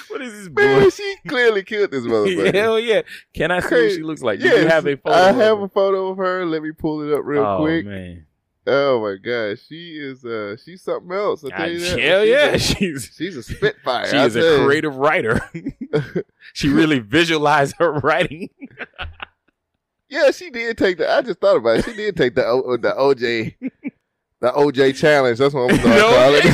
What 0.09 0.22
is 0.22 0.32
this 0.32 0.49
Man, 0.51 0.85
boy? 0.85 0.89
she 0.91 1.16
clearly 1.28 1.62
killed 1.64 1.91
this 1.91 2.05
motherfucker. 2.05 2.55
Hell 2.55 2.78
yeah. 2.78 3.03
Can 3.35 3.51
I 3.51 3.61
see 3.61 3.74
what 3.74 3.91
she 3.93 4.03
looks 4.03 4.22
like? 4.22 4.39
Do 4.39 4.47
Yes, 4.47 4.62
you 4.62 4.68
have 4.68 4.87
a 4.87 4.97
photo? 4.97 5.16
I 5.16 5.32
have 5.32 5.61
a 5.61 5.68
photo 5.68 6.09
of 6.09 6.16
her. 6.18 6.47
Let 6.47 6.62
me 6.62 6.72
pull 6.72 7.03
it 7.03 7.12
up 7.14 7.24
real 7.24 7.45
oh, 7.45 7.59
quick. 7.59 7.85
man. 7.85 8.26
Oh 8.67 9.03
my 9.03 9.17
gosh, 9.17 9.59
she 9.69 9.97
is 9.99 10.25
uh 10.25 10.57
she's 10.65 10.81
something 10.83 11.12
else. 11.12 11.45
I 11.45 11.51
tell 11.51 11.71
you 11.71 11.81
that. 11.81 11.99
hell 11.99 12.23
She's 12.23 12.31
yeah, 12.31 12.47
a- 12.47 12.59
she's 12.59 13.11
she's 13.17 13.37
a 13.37 13.43
spitfire. 13.43 14.07
She 14.11 14.17
I 14.17 14.25
is 14.27 14.37
a 14.37 14.41
you. 14.41 14.65
creative 14.65 14.97
writer. 14.97 15.41
she 16.55 16.69
really 16.69 16.99
visualized 16.99 17.75
her 17.79 17.93
writing. 17.95 18.49
Yeah, 20.11 20.31
she 20.31 20.49
did 20.51 20.79
take 20.79 20.99
the. 20.99 21.11
I 21.11 21.23
just 21.23 21.41
thought 21.41 21.57
about 21.57 21.79
it. 21.79 21.85
She 21.87 21.95
did 21.95 22.17
take 22.17 22.37
the 22.37 22.45
O- 22.47 22.77
the 22.77 22.93
OJ 22.93 23.55
the 24.41 24.53
OJ 24.53 24.97
challenge. 24.97 25.39
That's 25.39 25.53
what 25.55 25.62
I'm 25.73 25.77
gonna 25.77 26.01
call 26.01 26.35
it. 26.35 26.45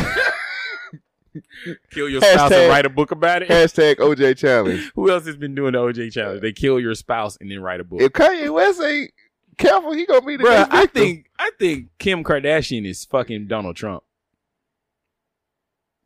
Kill 1.91 2.09
your 2.09 2.21
spouse 2.23 2.51
Hashtag- 2.51 2.61
and 2.63 2.69
write 2.71 2.87
a 2.87 2.91
book 2.91 3.11
about 3.11 3.43
it. 3.43 3.49
Hashtag 3.51 3.97
OJ 3.97 4.37
challenge. 4.39 4.91
Who 4.95 5.11
else 5.11 5.27
has 5.27 5.37
been 5.37 5.55
doing 5.55 5.73
the 5.73 5.79
OJ 5.79 6.11
challenge? 6.13 6.41
They 6.41 6.53
kill 6.53 6.81
your 6.81 6.95
spouse 6.95 7.37
and 7.41 7.51
then 7.51 7.61
write 7.61 7.81
a 7.81 7.85
book. 7.85 8.01
If 8.01 8.13
Kanye 8.13 8.51
West 8.53 8.81
ain't 8.81 9.11
careful, 9.59 9.93
he 9.93 10.07
gonna 10.07 10.25
be 10.25 10.37
the 10.37 10.45
Bruh, 10.45 10.51
next 10.51 10.73
I 10.75 10.81
victim. 10.83 11.03
think 11.03 11.31
I 11.39 11.51
think 11.59 11.89
Kim 11.99 12.25
Kardashian 12.25 12.87
is 12.87 13.05
fucking 13.05 13.47
Donald 13.47 13.77
Trump. 13.77 14.03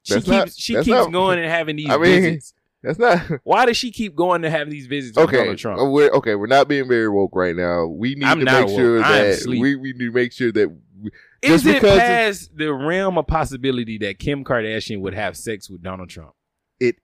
She 0.03 0.15
That's 0.15 0.25
keeps 0.27 0.37
not- 0.37 0.53
she 0.55 0.75
that's 0.75 0.85
keeps 0.85 0.95
not- 0.97 1.13
going 1.13 1.39
and 1.39 1.49
having 1.51 1.77
these 1.77 1.89
I 1.91 1.97
mean, 1.97 2.23
visits. 2.23 2.55
That's 2.83 2.99
not 2.99 3.19
Why 3.45 3.65
does 3.65 3.79
she 3.79 3.91
keep 3.91 4.15
going 4.15 4.43
to 4.43 4.51
have 4.51 4.69
these 4.69 4.87
visits 4.87 5.17
with 5.17 5.29
okay. 5.29 5.39
Donald 5.39 5.57
Trump? 5.57 5.81
uh, 5.81 5.87
We're 5.87 6.11
okay. 6.11 6.35
We're 6.35 6.47
not 6.49 6.69
being 6.69 6.87
very 6.87 7.09
woke 7.09 7.35
right 7.35 7.57
now. 7.57 7.87
We 7.87 8.15
need 8.15 8.25
I'm 8.25 8.41
to 8.41 8.45
not 8.45 8.61
make 8.61 8.69
woke. 8.69 8.77
sure 8.79 9.03
I 9.03 9.17
am 9.17 9.25
that 9.25 9.31
asleep. 9.39 9.63
we, 9.63 9.77
we 9.77 9.93
need 9.95 9.99
to 10.01 10.13
make 10.13 10.33
sure 10.33 10.53
that 10.53 10.69
we, 11.01 11.11
Is 11.41 11.63
just 11.63 11.67
it 11.67 11.81
because 11.81 11.99
past 11.99 12.57
the 12.59 12.75
realm 12.75 13.17
of 13.17 13.27
possibility 13.27 13.97
that 13.99 14.19
Kim 14.19 14.45
Kardashian 14.45 15.01
would 15.01 15.15
have 15.15 15.35
sex 15.35 15.71
with 15.71 15.83
Donald 15.83 16.11
Trump? 16.11 16.33
It 16.79 16.97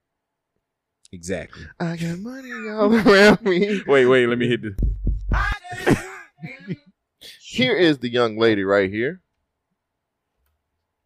exactly. 1.13 1.63
I 1.81 1.97
got 1.97 2.19
money 2.19 2.53
all 2.69 2.95
around 3.09 3.41
me. 3.43 3.81
Wait, 3.87 4.05
wait, 4.05 4.27
let 4.27 4.37
me 4.37 4.49
hit 4.49 4.61
this. 4.63 5.97
Here 7.41 7.77
is 7.77 7.99
the 7.99 8.09
young 8.09 8.39
lady 8.39 8.65
right 8.65 8.91
here. 8.91 9.21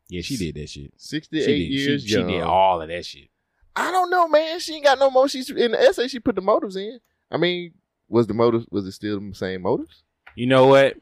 Yeah, 0.08 0.22
she 0.22 0.36
did 0.36 0.54
that 0.54 0.68
shit. 0.68 0.92
Sixty-eight 0.96 1.46
did, 1.46 1.72
years 1.72 2.02
she, 2.02 2.08
she 2.08 2.22
did 2.22 2.42
all 2.42 2.80
of 2.80 2.88
that 2.88 3.04
shit. 3.04 3.30
I 3.74 3.90
don't 3.90 4.10
know, 4.10 4.28
man. 4.28 4.60
She 4.60 4.74
ain't 4.74 4.84
got 4.84 4.98
no 4.98 5.10
more. 5.10 5.28
She's 5.28 5.50
in 5.50 5.72
the 5.72 5.80
essay. 5.80 6.06
She 6.06 6.20
put 6.20 6.36
the 6.36 6.40
motives 6.40 6.76
in. 6.76 7.00
I 7.32 7.36
mean, 7.36 7.74
was 8.08 8.28
the 8.28 8.34
motives? 8.34 8.66
Was 8.70 8.86
it 8.86 8.92
still 8.92 9.18
the 9.18 9.34
same 9.34 9.62
motives? 9.62 10.04
You 10.36 10.46
know 10.46 10.66
what? 10.66 10.96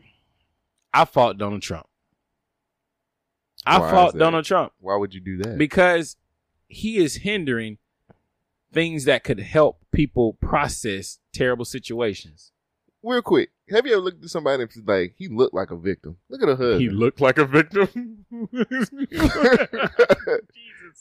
I 0.95 1.05
fought 1.05 1.37
Donald 1.39 1.63
Trump. 1.63 1.87
I 3.67 3.79
Why 3.79 3.91
fought? 3.91 4.19
Donald 4.19 4.45
Trump 4.45 4.73
Why 4.81 4.97
would 4.97 5.15
you 5.15 5.21
do 5.21 5.37
that? 5.39 5.59
because 5.59 6.17
he 6.69 6.97
is 6.97 7.17
hindering 7.17 7.79
things 8.73 9.05
that 9.05 9.25
could 9.25 9.41
help 9.41 9.81
people 9.93 10.35
process 10.35 11.19
terrible 11.33 11.65
situations. 11.65 12.53
Real 13.05 13.21
quick, 13.23 13.51
have 13.71 13.85
you 13.87 13.95
ever 13.95 14.01
looked 14.03 14.23
at 14.23 14.31
somebody 14.31 14.63
that's 14.63 14.79
like 14.87 15.15
he 15.17 15.27
looked 15.29 15.55
like 15.55 15.71
a 15.73 15.77
victim? 15.77 16.17
Look 16.29 16.41
at 16.43 16.49
her 16.49 16.55
husband. 16.57 16.81
He 16.83 16.89
looked 16.89 17.21
like 17.21 17.37
a 17.39 17.45
victim. 17.45 18.25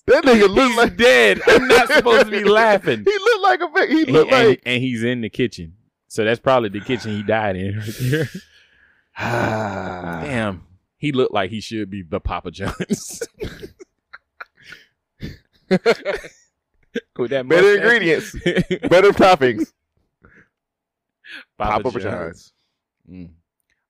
that 0.08 0.24
nigga 0.24 0.50
look 0.50 0.70
He's 0.70 0.78
like 0.78 0.98
dead. 0.98 1.42
I'm 1.48 1.68
not 1.68 1.90
supposed 1.92 2.26
to 2.26 2.32
be 2.32 2.44
laughing. 2.50 3.04
he 3.06 3.12
looked 3.18 3.44
like 3.44 3.62
a 3.62 3.68
victim. 3.70 3.98
He 3.98 4.04
And, 4.04 4.12
looked 4.14 4.32
and- 4.32 4.50
like 4.50 4.62
and 4.66 4.82
he's 4.82 5.04
in 5.04 5.22
the 5.22 5.30
kitchen. 5.30 5.76
So 6.08 6.26
that's 6.26 6.40
probably 6.40 6.70
the 6.70 6.82
kitchen 6.82 7.12
he 7.16 7.24
died 7.24 7.56
in 7.56 7.78
right 7.78 7.96
there. 8.00 8.30
Damn. 9.18 10.64
He 10.98 11.12
looked 11.12 11.34
like 11.34 11.50
he 11.52 11.62
should 11.62 11.90
be 11.90 12.02
the 12.04 12.20
Papa 12.20 12.52
John's. 12.52 13.22
With 17.18 17.30
that 17.32 17.48
Better 17.48 17.76
ingredients, 17.78 18.34
better 18.90 19.12
toppings. 19.12 19.72
Papa, 21.70 21.84
Papa 21.84 22.00
John's. 22.00 22.04
John's. 22.04 22.54
Mm. 23.10 23.30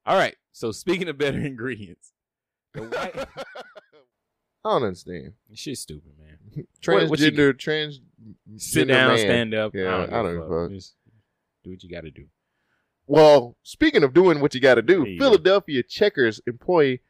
All 0.05 0.17
right. 0.17 0.35
So 0.51 0.71
speaking 0.71 1.07
of 1.09 1.17
better 1.17 1.39
ingredients, 1.45 2.11
the 2.73 2.81
white 2.83 3.15
I 4.63 4.69
don't 4.69 4.83
understand. 4.83 5.33
shit's 5.53 5.81
stupid, 5.81 6.11
man. 6.19 6.37
What- 6.85 7.09
what 7.09 7.19
Transgender, 7.19 7.57
trans. 7.57 7.99
Sit 8.57 8.87
down, 8.87 9.09
man. 9.09 9.17
stand 9.17 9.53
up. 9.55 9.73
Yeah, 9.73 10.03
I 10.03 10.07
don't, 10.07 10.33
give 10.35 10.43
a 10.43 10.49
know. 10.49 10.69
Just 10.69 10.95
do 11.63 11.71
what 11.71 11.81
you 11.83 11.89
got 11.89 12.01
to 12.01 12.11
do. 12.11 12.25
Well, 13.07 13.57
speaking 13.63 14.03
of 14.03 14.13
doing 14.13 14.39
what 14.39 14.53
you 14.53 14.61
got 14.61 14.75
to 14.75 14.81
do, 14.83 15.03
go. 15.05 15.17
Philadelphia 15.17 15.81
Checkers 15.83 16.39
employee 16.45 17.01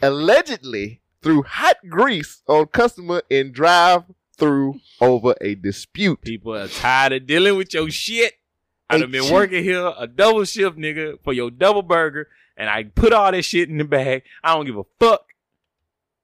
allegedly 0.00 1.00
threw 1.22 1.42
hot 1.42 1.76
grease 1.88 2.42
on 2.48 2.66
customer 2.66 3.22
in 3.30 3.52
drive-through 3.52 4.80
over 5.00 5.34
a 5.40 5.54
dispute. 5.54 6.22
People 6.22 6.54
are 6.54 6.68
tired 6.68 7.12
of 7.12 7.26
dealing 7.26 7.56
with 7.56 7.72
your 7.74 7.90
shit. 7.90 8.34
I 8.90 8.94
Hey, 8.96 9.00
done 9.00 9.10
been 9.10 9.32
working 9.32 9.62
here 9.64 9.92
a 9.98 10.06
double 10.06 10.44
shift, 10.44 10.76
nigga, 10.76 11.18
for 11.24 11.32
your 11.32 11.50
double 11.50 11.82
burger, 11.82 12.28
and 12.56 12.68
I 12.68 12.84
put 12.84 13.12
all 13.12 13.30
that 13.32 13.42
shit 13.42 13.68
in 13.70 13.78
the 13.78 13.84
bag. 13.84 14.22
I 14.42 14.54
don't 14.54 14.66
give 14.66 14.76
a 14.76 14.84
fuck. 15.00 15.26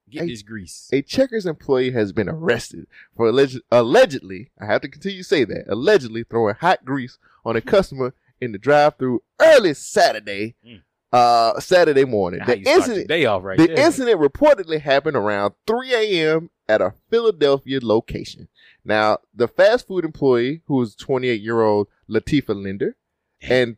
Get 0.09 0.23
Hey, 0.23 0.27
this 0.27 0.41
grease. 0.43 0.89
A 0.91 1.01
Checkers 1.01 1.45
employee 1.45 1.91
has 1.91 2.11
been 2.11 2.27
arrested 2.29 2.85
for 3.15 3.27
alleged, 3.29 3.61
allegedly, 3.71 4.51
I 4.59 4.65
have 4.65 4.81
to 4.81 4.89
continue 4.89 5.19
to 5.19 5.23
say 5.23 5.45
that, 5.45 5.65
allegedly 5.69 6.23
throwing 6.23 6.55
hot 6.55 6.83
grease 6.85 7.17
on 7.45 7.55
a 7.55 7.61
customer 7.61 8.13
in 8.41 8.51
the 8.51 8.57
drive-through 8.57 9.21
early 9.39 9.73
Saturday, 9.73 10.55
Mm. 10.67 10.81
uh, 11.13 11.59
Saturday 11.61 12.03
morning. 12.05 12.41
How 12.41 12.47
The 12.47 12.59
you 12.59 12.65
start 12.65 12.75
your 12.75 12.83
incident, 12.85 13.07
day 13.07 13.25
off 13.25 13.43
right 13.43 13.57
the 13.57 13.79
incident 13.79 14.19
reportedly 14.19 14.81
happened 14.81 15.15
around 15.15 15.53
3 15.65 15.93
a.m. 15.93 16.49
at 16.71 16.81
a 16.81 16.93
Philadelphia 17.09 17.79
location. 17.81 18.47
Now, 18.85 19.17
the 19.33 19.47
fast 19.47 19.87
food 19.87 20.05
employee, 20.05 20.61
who 20.67 20.75
was 20.75 20.95
28-year-old 20.95 21.87
Latifa 22.09 22.55
Linder, 22.55 22.95
and 23.41 23.77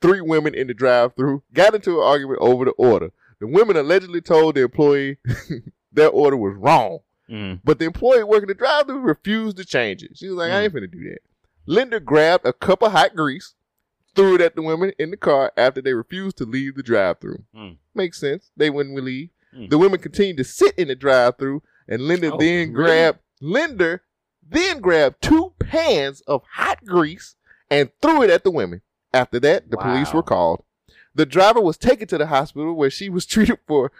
three 0.00 0.20
women 0.20 0.54
in 0.54 0.66
the 0.68 0.74
drive-through 0.74 1.42
got 1.52 1.74
into 1.74 1.98
an 2.00 2.06
argument 2.06 2.38
over 2.40 2.64
the 2.64 2.70
order. 2.72 3.10
The 3.40 3.46
women 3.46 3.76
allegedly 3.76 4.20
told 4.20 4.54
the 4.54 4.62
employee 4.62 5.18
their 5.92 6.08
order 6.10 6.36
was 6.36 6.54
wrong, 6.56 7.00
Mm. 7.30 7.60
but 7.62 7.78
the 7.78 7.84
employee 7.84 8.24
working 8.24 8.48
the 8.48 8.54
drive-through 8.54 9.00
refused 9.00 9.58
to 9.58 9.64
change 9.66 10.02
it. 10.02 10.16
She 10.16 10.28
was 10.28 10.36
like, 10.38 10.50
"I 10.50 10.62
ain't 10.62 10.72
finna 10.72 10.90
do 10.90 11.04
that." 11.10 11.18
Linder 11.66 12.00
grabbed 12.00 12.46
a 12.46 12.54
cup 12.54 12.80
of 12.82 12.92
hot 12.92 13.14
grease, 13.14 13.54
threw 14.14 14.36
it 14.36 14.40
at 14.40 14.54
the 14.56 14.62
women 14.62 14.92
in 14.98 15.10
the 15.10 15.18
car 15.18 15.52
after 15.54 15.82
they 15.82 15.92
refused 15.92 16.38
to 16.38 16.46
leave 16.46 16.76
the 16.76 16.82
drive-through. 16.82 17.44
Mm. 17.54 17.76
Makes 17.94 18.18
sense. 18.18 18.50
They 18.56 18.70
wouldn't 18.70 18.96
leave. 19.04 19.28
Mm. 19.54 19.68
The 19.68 19.76
women 19.76 20.00
continued 20.00 20.38
to 20.38 20.44
sit 20.44 20.72
in 20.78 20.88
the 20.88 20.94
drive-through, 20.94 21.62
and 21.88 22.02
Linda 22.02 22.32
Oh, 22.32 22.36
then 22.38 22.72
really? 22.72 22.72
grabbed 22.72 23.18
Linder 23.40 24.02
then 24.50 24.80
grabbed 24.80 25.20
two 25.22 25.52
pans 25.60 26.22
of 26.22 26.42
hot 26.54 26.84
grease 26.84 27.36
and 27.70 27.90
threw 28.00 28.22
it 28.22 28.30
at 28.30 28.44
the 28.44 28.50
women. 28.50 28.80
After 29.12 29.38
that, 29.40 29.70
the 29.70 29.76
police 29.76 30.12
were 30.14 30.22
called. 30.22 30.64
The 31.14 31.26
driver 31.26 31.60
was 31.60 31.76
taken 31.76 32.06
to 32.08 32.18
the 32.18 32.26
hospital 32.28 32.74
where 32.74 32.90
she 32.90 33.08
was 33.10 33.26
treated 33.26 33.58
for 33.66 33.92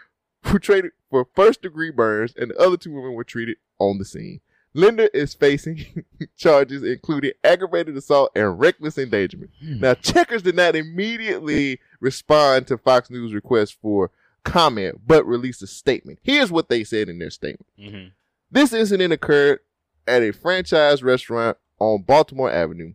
for 0.42 0.58
treated 0.58 0.92
for 1.10 1.26
first 1.34 1.62
degree 1.62 1.90
burns, 1.90 2.32
and 2.36 2.50
the 2.50 2.56
other 2.58 2.76
two 2.76 2.92
women 2.94 3.14
were 3.14 3.24
treated 3.24 3.56
on 3.78 3.98
the 3.98 4.04
scene. 4.04 4.40
Linder 4.74 5.08
is 5.12 5.34
facing 5.34 6.04
charges 6.36 6.82
including 6.82 7.32
aggravated 7.42 7.96
assault 7.96 8.30
and 8.36 8.58
reckless 8.60 8.96
endangerment. 8.98 9.50
Hmm. 9.60 9.80
Now, 9.80 9.94
Checkers 9.94 10.42
did 10.42 10.54
not 10.56 10.76
immediately 10.76 11.80
respond 12.00 12.66
to 12.68 12.78
Fox 12.78 13.10
News' 13.10 13.34
request 13.34 13.76
for 13.82 14.10
comment, 14.44 15.00
but 15.06 15.26
released 15.26 15.62
a 15.62 15.66
statement. 15.66 16.18
Here's 16.22 16.50
what 16.50 16.68
they 16.68 16.84
said 16.84 17.08
in 17.08 17.18
their 17.18 17.30
statement. 17.30 17.66
Mhm. 17.78 18.12
This 18.50 18.72
incident 18.72 19.12
occurred 19.12 19.60
at 20.06 20.22
a 20.22 20.32
franchise 20.32 21.02
restaurant 21.02 21.56
on 21.78 22.02
Baltimore 22.02 22.50
Avenue. 22.50 22.94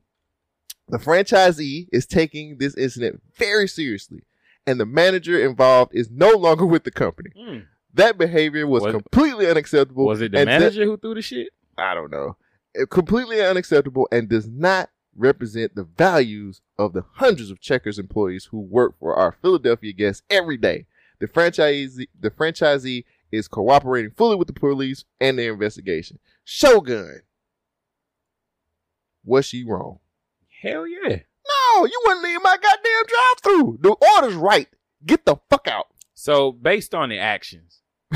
The 0.89 0.97
franchisee 0.97 1.87
is 1.91 2.05
taking 2.05 2.57
this 2.57 2.75
incident 2.75 3.21
very 3.35 3.67
seriously, 3.67 4.23
and 4.67 4.79
the 4.79 4.85
manager 4.85 5.39
involved 5.43 5.93
is 5.95 6.09
no 6.09 6.31
longer 6.31 6.65
with 6.65 6.83
the 6.83 6.91
company. 6.91 7.29
Mm. 7.37 7.65
That 7.93 8.17
behavior 8.17 8.65
was, 8.67 8.83
Was- 8.83 8.91
completely 8.93 9.47
unacceptable. 9.47 10.05
Was 10.05 10.21
it 10.21 10.31
the 10.31 10.39
that- 10.39 10.45
manager 10.45 10.83
who 10.85 10.97
threw 10.97 11.13
the 11.13 11.21
shit? 11.21 11.49
I 11.77 11.93
don't 11.93 12.11
know. 12.11 12.35
It- 12.73 12.89
completely 12.89 13.41
unacceptable 13.41 14.07
and 14.11 14.27
does 14.27 14.47
not 14.47 14.89
represent 15.15 15.75
the 15.75 15.83
values 15.83 16.59
of 16.79 16.93
the 16.93 17.03
hundreds 17.13 17.51
of 17.51 17.59
Checkers 17.61 17.99
employees 17.99 18.45
who 18.45 18.59
work 18.59 18.97
for 18.99 19.13
our 19.15 19.31
Philadelphia 19.31 19.93
guests 19.93 20.23
every 20.29 20.57
day. 20.57 20.87
The 21.23 21.29
franchisee, 21.29 22.09
the 22.19 22.29
franchisee 22.29 23.05
is 23.31 23.47
cooperating 23.47 24.11
fully 24.11 24.35
with 24.35 24.47
the 24.47 24.53
police 24.53 25.05
and 25.21 25.39
the 25.39 25.47
investigation. 25.47 26.19
Shogun, 26.43 27.21
was 29.23 29.45
she 29.45 29.63
wrong? 29.63 29.99
Hell 30.61 30.85
yeah. 30.85 31.19
No, 31.77 31.85
you 31.85 32.01
wouldn't 32.03 32.25
leave 32.25 32.43
my 32.43 32.57
goddamn 32.57 33.05
drive-through. 33.07 33.79
The 33.79 33.95
order's 34.15 34.35
right. 34.35 34.67
Get 35.05 35.25
the 35.25 35.37
fuck 35.49 35.65
out. 35.69 35.87
So 36.13 36.51
based 36.51 36.93
on 36.93 37.07
the 37.07 37.19
actions, 37.19 37.79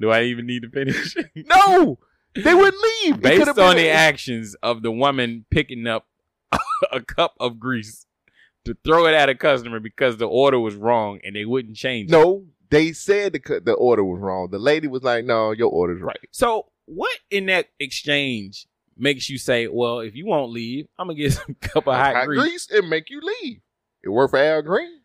do 0.00 0.10
I 0.10 0.22
even 0.22 0.44
need 0.44 0.62
to 0.62 0.70
finish? 0.70 1.14
No, 1.36 2.00
they 2.34 2.52
wouldn't 2.52 2.82
leave. 3.04 3.20
Based 3.20 3.46
on 3.46 3.54
been 3.54 3.76
the 3.76 3.90
actions 3.90 4.56
of 4.60 4.82
the 4.82 4.90
woman 4.90 5.44
picking 5.52 5.86
up 5.86 6.08
a 6.90 7.00
cup 7.00 7.34
of 7.38 7.60
grease 7.60 8.06
to 8.64 8.76
throw 8.84 9.06
it 9.06 9.14
at 9.14 9.28
a 9.28 9.34
customer 9.34 9.80
because 9.80 10.16
the 10.16 10.28
order 10.28 10.58
was 10.58 10.74
wrong 10.74 11.20
and 11.24 11.34
they 11.34 11.44
wouldn't 11.44 11.76
change 11.76 12.10
it. 12.10 12.12
No, 12.12 12.44
they 12.70 12.92
said 12.92 13.32
the 13.32 13.60
the 13.64 13.72
order 13.72 14.04
was 14.04 14.20
wrong. 14.20 14.48
The 14.50 14.58
lady 14.58 14.88
was 14.88 15.02
like, 15.02 15.24
"No, 15.24 15.52
your 15.52 15.70
order's 15.70 16.00
right." 16.00 16.18
So 16.30 16.66
what 16.86 17.16
in 17.30 17.46
that 17.46 17.68
exchange 17.78 18.66
makes 18.96 19.28
you 19.28 19.38
say, 19.38 19.66
"Well, 19.68 20.00
if 20.00 20.14
you 20.14 20.26
won't 20.26 20.52
leave, 20.52 20.86
I'm 20.98 21.08
gonna 21.08 21.18
get 21.18 21.32
some 21.34 21.56
cup 21.60 21.86
of 21.86 21.94
hot, 21.94 22.14
Hot 22.14 22.26
grease." 22.26 22.40
grease 22.40 22.70
and 22.70 22.88
make 22.88 23.10
you 23.10 23.20
leave. 23.20 23.60
It 24.02 24.08
worked 24.08 24.30
for 24.32 24.38
Al 24.38 24.62
Green. 24.62 25.00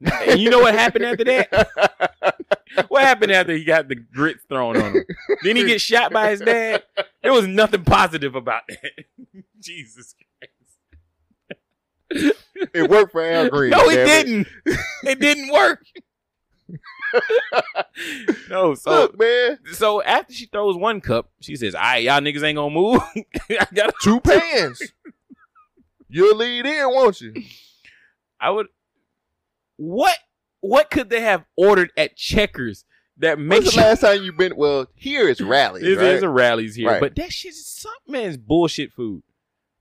And 0.00 0.40
you 0.40 0.50
know 0.50 0.60
what 0.60 0.74
happened 0.74 1.04
after 1.04 1.24
that? 1.24 2.36
what 2.88 3.02
happened 3.02 3.32
after 3.32 3.52
he 3.52 3.64
got 3.64 3.88
the 3.88 3.96
grits 3.96 4.44
thrown 4.48 4.76
on 4.76 4.92
him? 4.92 5.04
Didn't 5.42 5.56
he 5.56 5.64
get 5.64 5.80
shot 5.80 6.12
by 6.12 6.30
his 6.30 6.40
dad? 6.40 6.84
There 7.22 7.32
was 7.32 7.48
nothing 7.48 7.82
positive 7.84 8.34
about 8.36 8.62
that. 8.68 9.04
Jesus 9.60 10.14
Christ. 12.10 12.36
It 12.74 12.90
worked 12.90 13.12
for 13.12 13.24
Al 13.24 13.48
Green. 13.48 13.70
No, 13.70 13.88
it 13.88 14.04
didn't. 14.04 14.46
It 15.04 15.20
didn't 15.20 15.52
work. 15.52 15.84
no, 18.50 18.74
so 18.74 18.90
Look, 18.90 19.18
man, 19.18 19.58
so 19.72 20.02
after 20.02 20.32
she 20.32 20.46
throws 20.46 20.76
one 20.76 21.00
cup, 21.00 21.30
she 21.40 21.56
says, 21.56 21.74
"All 21.74 21.80
right, 21.80 22.02
y'all 22.02 22.20
niggas 22.20 22.42
ain't 22.42 22.56
gonna 22.56 22.74
move. 22.74 23.00
I 23.50 23.66
got 23.74 23.94
two 24.02 24.20
pans. 24.24 24.82
You'll 26.08 26.36
lead 26.36 26.66
in, 26.66 26.86
won't 26.90 27.20
you? 27.20 27.34
I 28.40 28.50
would. 28.50 28.66
What 29.76 30.16
what 30.60 30.90
could 30.90 31.10
they 31.10 31.20
have 31.20 31.44
ordered 31.56 31.92
at 31.96 32.16
Checkers 32.16 32.84
that 33.18 33.38
When's 33.38 33.48
makes 33.48 33.74
the 33.74 33.80
last 33.80 34.00
time 34.00 34.22
you 34.22 34.32
been? 34.32 34.56
Well, 34.56 34.86
here 34.94 35.28
it's 35.28 35.40
Rally's. 35.40 35.84
There's, 35.84 35.96
right? 35.96 36.02
there's 36.02 36.22
a 36.22 36.28
Rally's 36.28 36.74
here, 36.74 36.88
Right. 36.88 37.00
but 37.00 37.16
that 37.16 37.32
shit 37.32 37.52
is 37.52 37.66
some 37.66 37.92
man's 38.06 38.36
bullshit 38.36 38.92
food. 38.92 39.22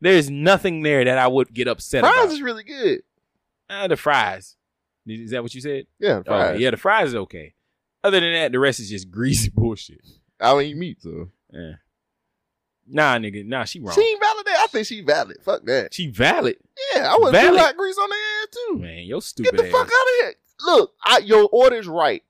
There's 0.01 0.29
nothing 0.29 0.83
there 0.83 1.03
that 1.05 1.17
I 1.17 1.27
would 1.27 1.53
get 1.53 1.67
upset 1.67 2.01
fries 2.01 2.13
about. 2.25 2.31
is 2.33 2.41
really 2.41 2.63
good. 2.63 3.01
Uh, 3.69 3.87
the 3.87 3.97
fries. 3.97 4.55
Is 5.07 5.31
that 5.31 5.41
what 5.41 5.53
you 5.55 5.61
said? 5.61 5.87
Yeah, 5.99 6.19
Oh, 6.19 6.23
fries. 6.23 6.59
yeah, 6.59 6.71
the 6.71 6.77
fries 6.77 7.09
is 7.09 7.15
okay. 7.15 7.53
Other 8.03 8.19
than 8.19 8.33
that, 8.33 8.51
the 8.51 8.59
rest 8.59 8.79
is 8.79 8.89
just 8.89 9.09
greasy 9.11 9.49
bullshit. 9.49 10.01
I 10.39 10.51
don't 10.51 10.61
eat 10.63 10.77
meat, 10.77 11.01
so 11.01 11.29
Yeah. 11.51 11.73
Nah, 12.89 13.17
nigga. 13.17 13.45
Nah, 13.45 13.65
she 13.65 13.79
wrong. 13.81 13.93
she 13.95 14.01
ain't 14.01 14.19
valid. 14.21 14.47
I 14.47 14.67
think 14.67 14.87
she 14.87 15.01
valid. 15.01 15.37
Fuck 15.43 15.65
that. 15.65 15.93
She 15.93 16.07
valid. 16.09 16.55
Yeah, 16.95 17.11
I 17.13 17.17
would 17.19 17.33
do 17.33 17.57
hot 17.57 17.75
grease 17.75 17.97
on 17.97 18.09
the 18.09 18.15
ass 18.15 18.47
too. 18.51 18.79
Man, 18.79 19.03
your 19.03 19.21
stupid 19.21 19.51
Get 19.51 19.57
the 19.57 19.65
ass. 19.67 19.71
fuck 19.73 19.87
out 19.87 19.91
of 19.91 20.13
here. 20.21 20.33
Look, 20.65 20.93
I, 21.03 21.17
your 21.19 21.49
order's 21.51 21.87
right. 21.87 22.23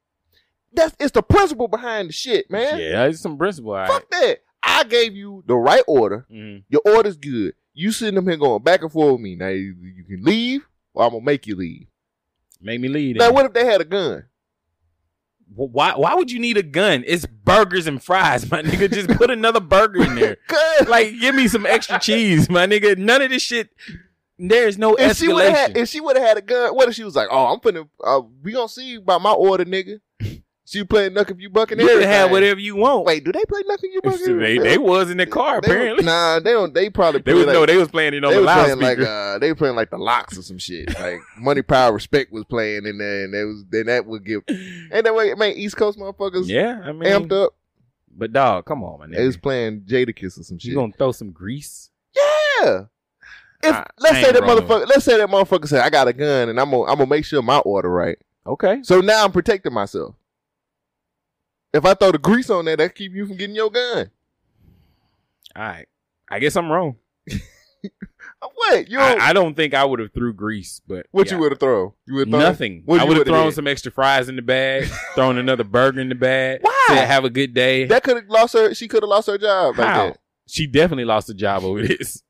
That's 0.74 0.96
it's 1.00 1.12
the 1.12 1.22
principle 1.22 1.68
behind 1.68 2.10
the 2.10 2.14
shit, 2.14 2.50
man. 2.50 2.80
Yeah, 2.80 3.06
it's 3.06 3.22
some 3.22 3.38
principle. 3.38 3.72
All 3.72 3.78
right. 3.78 3.88
Fuck 3.90 4.10
that. 4.12 4.40
I 4.68 4.84
gave 4.84 5.16
you 5.16 5.44
the 5.48 5.56
right 5.56 5.84
order. 5.88 6.26
Mhm. 6.32 6.64
Your 6.70 6.82
order's 6.86 7.18
good. 7.18 7.54
You 7.74 7.92
sitting 7.92 8.18
up 8.18 8.26
here 8.26 8.38
going 8.38 8.62
back 8.64 8.82
and 8.82 8.92
forth 8.92 9.14
with 9.14 9.22
me. 9.22 9.36
Now 9.36 9.48
you, 9.50 9.76
you 9.82 10.04
can 10.04 10.24
leave, 10.24 10.68
or 10.94 11.06
I'm 11.06 11.12
gonna 11.12 11.24
make 11.24 11.48
you 11.48 11.56
leave. 11.56 11.88
Make 12.62 12.82
me 12.82 12.88
leave. 12.88 13.16
Now, 13.18 13.26
then. 13.26 13.34
what 13.36 13.46
if 13.46 13.54
they 13.54 13.66
had 13.66 13.82
a 13.82 13.86
gun? 13.86 14.26
Why? 15.56 15.94
Why 15.96 16.14
would 16.16 16.30
you 16.32 16.40
need 16.40 16.58
a 16.58 16.64
gun? 16.64 17.04
It's 17.08 17.26
burgers 17.26 17.88
and 17.88 18.04
fries, 18.04 18.50
my 18.52 18.62
nigga. 18.62 18.92
Just 18.94 19.10
put 19.18 19.30
another 19.32 19.60
burger 19.62 20.04
in 20.04 20.16
there. 20.16 20.38
Like, 20.88 21.20
give 21.20 21.36
me 21.36 21.48
some 21.48 21.66
extra 21.66 22.00
cheese, 22.00 22.50
my 22.50 22.68
nigga. 22.68 22.98
None 22.98 23.22
of 23.22 23.30
this 23.30 23.44
shit. 23.44 23.70
There's 24.40 24.78
no 24.78 24.96
if 24.96 25.18
she 25.18 25.30
would 25.30 25.46
have 25.46 25.54
escalation. 25.54 25.58
had, 25.58 25.78
if 25.78 25.90
she 25.90 26.00
would 26.02 26.16
have 26.18 26.26
had 26.28 26.38
a 26.38 26.42
gun, 26.42 26.76
what 26.76 26.90
if 26.90 26.96
she 26.96 27.04
was 27.04 27.16
like, 27.16 27.28
"Oh, 27.32 27.46
I'm 27.54 27.60
finna, 27.60 27.88
uh, 28.04 28.22
we 28.44 28.52
gonna 28.52 28.68
see 28.70 28.96
about 28.96 29.22
my 29.22 29.32
order, 29.32 29.66
nigga." 29.66 30.00
She 30.70 30.84
playing 30.84 31.14
Knuck 31.14 31.32
if 31.32 31.40
you 31.40 31.50
bucking 31.50 31.80
You 31.80 31.86
can 31.86 31.94
everything. 31.94 32.12
have 32.12 32.30
whatever 32.30 32.60
you 32.60 32.76
want. 32.76 33.06
Wait, 33.06 33.24
do 33.24 33.32
they 33.32 33.46
play 33.46 33.62
Knuck 33.64 33.78
if 33.82 33.94
you 33.94 34.02
bucking? 34.02 34.38
they, 34.38 34.58
they 34.58 34.78
was 34.78 35.10
in 35.10 35.16
the 35.16 35.26
car 35.26 35.62
They 35.62 35.72
apparently. 35.72 36.04
nah, 36.04 36.40
they 36.42 36.52
don't. 36.52 36.74
They 36.74 36.90
probably 36.90 37.22
They 37.22 37.32
play 37.32 37.34
was 37.36 37.46
like, 37.46 37.54
no, 37.54 37.66
they 37.66 37.78
was 37.78 37.88
playing 37.88 38.14
it 38.16 38.26
on 38.26 38.32
they 38.32 38.38
the 38.40 38.44
was 38.46 38.54
playing 38.54 38.80
like 38.80 38.98
loudspeaker. 38.98 39.10
uh, 39.10 39.40
they 39.40 39.50
were 39.50 39.56
playing 39.56 39.76
like 39.78 39.90
the 39.92 39.98
LOX 39.98 40.38
or 40.38 40.42
some 40.42 40.58
shit. 40.58 41.00
Like 41.00 41.20
Money, 41.38 41.62
Power, 41.62 41.94
Respect 41.94 42.34
was 42.34 42.44
playing 42.44 42.86
in 42.86 42.98
there, 42.98 43.24
and 43.24 43.32
was 43.48 43.64
then 43.70 43.86
that 43.86 44.06
would 44.06 44.26
give. 44.26 44.42
And 44.50 45.06
that 45.06 45.16
way, 45.16 45.34
man, 45.36 45.54
East 45.54 45.78
Coast 45.78 45.98
motherfuckers, 45.98 46.48
yeah, 46.50 46.82
I 46.84 46.92
mean, 46.92 47.04
amped 47.14 47.32
up. 47.32 47.56
But 48.14 48.34
dog, 48.34 48.66
come 48.66 48.84
on, 48.84 49.00
man. 49.00 49.12
They 49.12 49.26
was 49.26 49.38
playing 49.38 49.82
Jadakiss 49.88 50.38
or 50.38 50.44
some 50.44 50.58
shit. 50.58 50.72
You 50.72 50.76
gonna 50.76 50.92
throw 50.98 51.14
some 51.14 51.32
grease? 51.32 51.92
Yeah. 52.14 52.82
If 53.64 53.74
I- 53.74 53.88
let's 54.00 54.16
I 54.18 54.22
say 54.22 54.28
ain't 54.28 54.34
that 54.34 54.44
rolling. 54.44 54.64
motherfucker, 54.66 54.88
let's 54.90 55.06
say 55.06 55.18
that 55.18 55.30
motherfucker 55.30 55.68
said, 55.70 55.80
"I 55.82 55.90
got 55.90 56.10
a 56.10 56.14
gun 56.14 56.50
and 56.50 56.60
I'm 56.60 56.72
gonna 56.72 56.84
I'm 56.92 56.98
gonna 56.98 57.08
make 57.10 57.24
sure 57.24 57.42
my 57.42 57.60
order 57.60 57.90
right." 57.90 58.18
Okay. 58.46 58.80
So 58.84 59.00
now 59.00 59.24
I'm 59.24 59.32
protecting 59.32 59.72
myself. 59.74 60.16
If 61.78 61.86
I 61.86 61.94
throw 61.94 62.12
the 62.12 62.18
grease 62.18 62.50
on 62.50 62.66
there, 62.66 62.76
that 62.76 62.96
keep 62.96 63.14
you 63.14 63.28
from 63.28 63.38
getting 63.38 63.56
your 63.56 63.70
gun. 63.70 64.10
All 65.56 65.64
right. 65.64 65.88
I 66.30 66.40
guess 66.40 66.56
I'm 66.56 66.72
wrong. 66.72 66.96
Uh, 68.40 68.48
what 68.54 68.88
you? 68.88 69.00
I, 69.00 69.30
I 69.30 69.34
don't 69.34 69.56
think 69.56 69.74
I 69.74 69.84
would 69.84 70.00
have 70.00 70.14
threw 70.14 70.32
grease, 70.32 70.80
but 70.88 71.08
what 71.10 71.28
yeah. 71.28 71.34
you 71.34 71.40
would 71.40 71.54
have 71.54 71.60
thrown? 71.60 71.94
You 72.06 72.16
would 72.16 72.28
Nothing. 72.28 72.84
I 72.88 73.04
would 73.04 73.18
have 73.18 73.26
thrown 73.26 73.46
did? 73.46 73.56
some 73.56 73.66
extra 73.66 73.92
fries 73.92 74.30
in 74.30 74.36
the 74.36 74.44
bag, 74.44 74.86
thrown 75.16 75.40
another 75.40 75.64
burger 75.64 76.02
in 76.02 76.10
the 76.10 76.16
bag. 76.16 76.60
Why? 76.62 76.86
Said, 76.90 77.06
have 77.06 77.26
a 77.26 77.32
good 77.32 77.56
day. 77.56 77.86
That 77.86 78.04
could 78.04 78.18
have 78.18 78.30
lost 78.30 78.54
her. 78.54 78.76
She 78.76 78.88
could 78.88 79.02
have 79.02 79.10
lost 79.10 79.28
her 79.28 79.40
job. 79.40 79.78
Like 79.78 79.88
How? 79.88 80.06
that. 80.10 80.20
She 80.48 80.68
definitely 80.68 81.06
lost 81.06 81.30
a 81.30 81.34
job 81.34 81.64
over 81.64 81.82
this. 81.88 82.22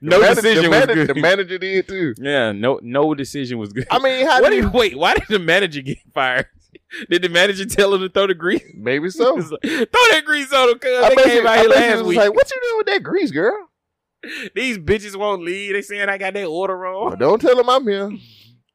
no 0.00 0.18
the 0.18 0.22
manager, 0.22 0.34
decision 0.40 0.62
the, 0.62 0.70
was 0.70 0.78
manager, 0.78 1.06
good. 1.06 1.16
the 1.16 1.20
manager 1.20 1.58
did 1.58 1.88
too. 1.88 2.14
yeah, 2.18 2.52
no, 2.52 2.80
no 2.82 3.14
decision 3.14 3.58
was 3.58 3.74
good. 3.74 3.86
I 3.90 3.98
mean, 3.98 4.26
how 4.26 4.40
what 4.40 4.50
do 4.50 4.56
you? 4.56 4.70
wait? 4.70 4.96
Why 4.96 5.14
did 5.14 5.28
the 5.28 5.38
manager 5.38 5.82
get 5.82 5.98
fired? 6.14 6.46
Did 7.10 7.22
the 7.22 7.28
manager 7.28 7.64
tell 7.66 7.94
him 7.94 8.00
to 8.00 8.08
throw 8.08 8.26
the 8.26 8.34
grease? 8.34 8.62
Maybe 8.74 9.10
so. 9.10 9.34
Like, 9.34 9.48
throw 9.62 9.86
that 10.10 10.22
grease 10.24 10.52
on 10.52 10.70
him, 10.70 10.78
cuz 10.78 10.90
I 11.04 11.08
they 11.10 11.22
came 11.22 11.46
out 11.46 11.58
here 11.60 11.68
last 11.68 11.98
was 11.98 12.06
week. 12.08 12.18
like, 12.18 12.34
"What 12.34 12.50
you 12.50 12.60
doing 12.62 12.76
with 12.78 12.86
that 12.86 13.02
grease, 13.02 13.30
girl?" 13.30 13.68
These 14.54 14.78
bitches 14.78 15.16
won't 15.16 15.42
leave. 15.42 15.72
They 15.74 15.82
saying 15.82 16.08
I 16.08 16.18
got 16.18 16.34
that 16.34 16.46
order 16.46 16.76
wrong. 16.76 17.06
Well, 17.08 17.16
don't 17.16 17.40
tell 17.40 17.54
them 17.56 17.68
I'm 17.70 17.86
here. 17.86 18.10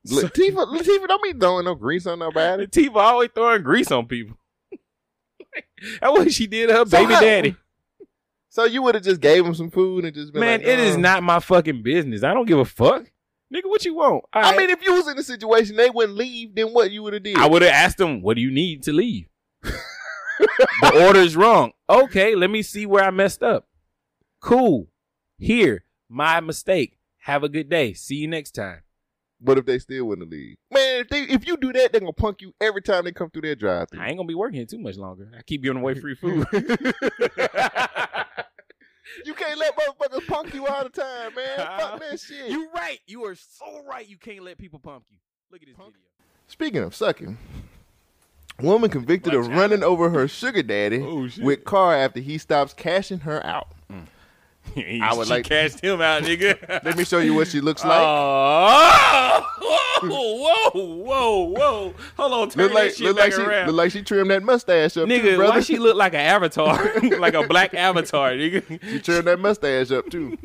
Latifah, 0.07 0.65
Latifah, 0.77 1.07
don't 1.07 1.23
be 1.23 1.33
throwing 1.33 1.65
no 1.65 1.75
grease 1.75 2.07
on 2.07 2.19
nobody. 2.19 2.65
Latifah 2.65 2.95
always 2.95 3.29
throwing 3.35 3.61
grease 3.61 3.91
on 3.91 4.07
people. 4.07 4.35
That's 5.99 6.11
what 6.11 6.31
she 6.31 6.47
did 6.47 6.67
to 6.67 6.73
her 6.73 6.85
So 6.85 6.97
baby 6.97 7.13
how- 7.13 7.19
daddy. 7.21 7.55
So 8.49 8.65
you 8.65 8.81
would 8.81 8.95
have 8.95 9.03
just 9.03 9.21
gave 9.21 9.45
him 9.45 9.53
some 9.55 9.71
food 9.71 10.03
and 10.05 10.13
just 10.13 10.33
been 10.33 10.39
Man, 10.41 10.59
like, 10.59 10.67
it 10.67 10.79
is 10.79 10.95
"Oh." 10.95 10.99
not 10.99 11.23
my 11.23 11.39
fucking 11.39 11.83
business. 11.83 12.23
I 12.23 12.33
don't 12.33 12.45
give 12.47 12.59
a 12.59 12.65
fuck. 12.65 13.10
Nigga, 13.53 13.65
what 13.65 13.83
you 13.83 13.95
want? 13.95 14.23
All 14.33 14.43
I 14.45 14.51
right. 14.51 14.57
mean, 14.57 14.69
if 14.69 14.81
you 14.83 14.93
was 14.93 15.07
in 15.09 15.17
the 15.17 15.23
situation 15.23 15.75
they 15.75 15.89
wouldn't 15.89 16.17
leave, 16.17 16.55
then 16.55 16.67
what 16.67 16.89
you 16.91 17.03
would 17.03 17.13
have 17.13 17.23
did? 17.23 17.37
I 17.37 17.47
would 17.47 17.61
have 17.61 17.71
asked 17.71 17.97
them, 17.97 18.21
what 18.21 18.35
do 18.35 18.41
you 18.41 18.51
need 18.51 18.83
to 18.83 18.93
leave? 18.93 19.27
the 19.61 21.05
order's 21.05 21.35
wrong. 21.35 21.73
Okay, 21.89 22.33
let 22.35 22.49
me 22.49 22.61
see 22.61 22.85
where 22.85 23.03
I 23.03 23.11
messed 23.11 23.43
up. 23.43 23.67
Cool. 24.39 24.87
Here, 25.37 25.83
my 26.09 26.39
mistake. 26.39 26.97
Have 27.25 27.43
a 27.43 27.49
good 27.49 27.69
day. 27.69 27.93
See 27.93 28.15
you 28.15 28.27
next 28.27 28.51
time. 28.51 28.81
But 29.39 29.57
if 29.57 29.65
they 29.65 29.79
still 29.79 30.05
wouldn't 30.05 30.29
leave, 30.29 30.55
man, 30.71 31.01
if 31.01 31.09
they 31.09 31.21
if 31.23 31.47
you 31.47 31.57
do 31.57 31.73
that, 31.73 31.91
they're 31.91 31.99
gonna 31.99 32.13
punk 32.13 32.41
you 32.41 32.53
every 32.61 32.81
time 32.81 33.05
they 33.05 33.11
come 33.11 33.29
through 33.31 33.41
their 33.41 33.55
drive. 33.55 33.87
I 33.97 34.07
ain't 34.07 34.17
gonna 34.17 34.27
be 34.27 34.35
working 34.35 34.57
here 34.57 34.65
too 34.67 34.77
much 34.77 34.97
longer. 34.97 35.31
I 35.37 35.41
keep 35.41 35.63
giving 35.63 35.81
away 35.81 35.95
free 35.95 36.15
food. 36.15 36.45
You 39.25 39.33
can't 39.33 39.57
let 39.59 39.73
motherfuckers 39.77 40.27
punk 40.27 40.53
you 40.53 40.67
all 40.67 40.83
the 40.83 40.89
time, 40.89 41.33
man. 41.35 41.57
Fuck 41.57 41.99
that 41.99 42.19
shit. 42.19 42.49
you 42.51 42.69
right. 42.73 42.99
You 43.07 43.25
are 43.25 43.35
so 43.35 43.83
right. 43.87 44.07
You 44.07 44.17
can't 44.17 44.43
let 44.43 44.57
people 44.57 44.79
pump 44.79 45.05
you. 45.09 45.17
Look 45.51 45.61
at 45.61 45.67
this 45.67 45.75
punk. 45.75 45.93
video. 45.93 46.07
Speaking 46.47 46.81
of 46.83 46.95
sucking, 46.95 47.37
woman 48.61 48.89
convicted 48.89 49.33
of 49.33 49.47
running 49.47 49.83
over 49.83 50.09
her 50.09 50.27
sugar 50.27 50.63
daddy 50.63 51.01
Oh, 51.01 51.27
shit. 51.27 51.43
with 51.43 51.63
car 51.63 51.95
after 51.95 52.19
he 52.19 52.37
stops 52.37 52.73
cashing 52.73 53.19
her 53.19 53.45
out. 53.45 53.67
I 54.77 55.13
would 55.13 55.27
like- 55.27 55.45
cashed 55.45 55.81
him 55.81 56.01
out, 56.01 56.23
nigga. 56.23 56.83
Let 56.83 56.97
me 56.97 57.03
show 57.03 57.19
you 57.19 57.33
what 57.33 57.47
she 57.47 57.59
looks 57.61 57.83
like. 57.85 57.99
Oh, 58.01 59.45
whoa, 60.03 60.71
whoa, 60.73 60.95
whoa, 60.95 61.39
whoa! 61.45 61.93
Hold 62.17 62.33
on, 62.33 62.49
turn 62.49 62.63
look 62.65 62.73
like 62.73 62.83
that 62.91 62.95
shit 62.97 63.05
look 63.07 63.17
back 63.17 63.25
like 63.25 63.33
she 63.33 63.41
around. 63.41 63.67
look 63.67 63.75
like 63.75 63.91
she 63.91 64.01
trimmed 64.01 64.31
that 64.31 64.43
mustache 64.43 64.97
up, 64.97 65.07
nigga, 65.07 65.21
too, 65.21 65.35
brother. 65.37 65.53
why 65.53 65.59
she 65.61 65.77
look 65.77 65.95
like 65.95 66.13
an 66.13 66.21
avatar, 66.21 66.99
like 67.19 67.33
a 67.33 67.47
black 67.47 67.73
avatar, 67.73 68.31
nigga? 68.31 68.81
She 68.89 68.99
trimmed 68.99 69.27
that 69.27 69.39
mustache 69.39 69.91
up 69.91 70.09
too. 70.09 70.37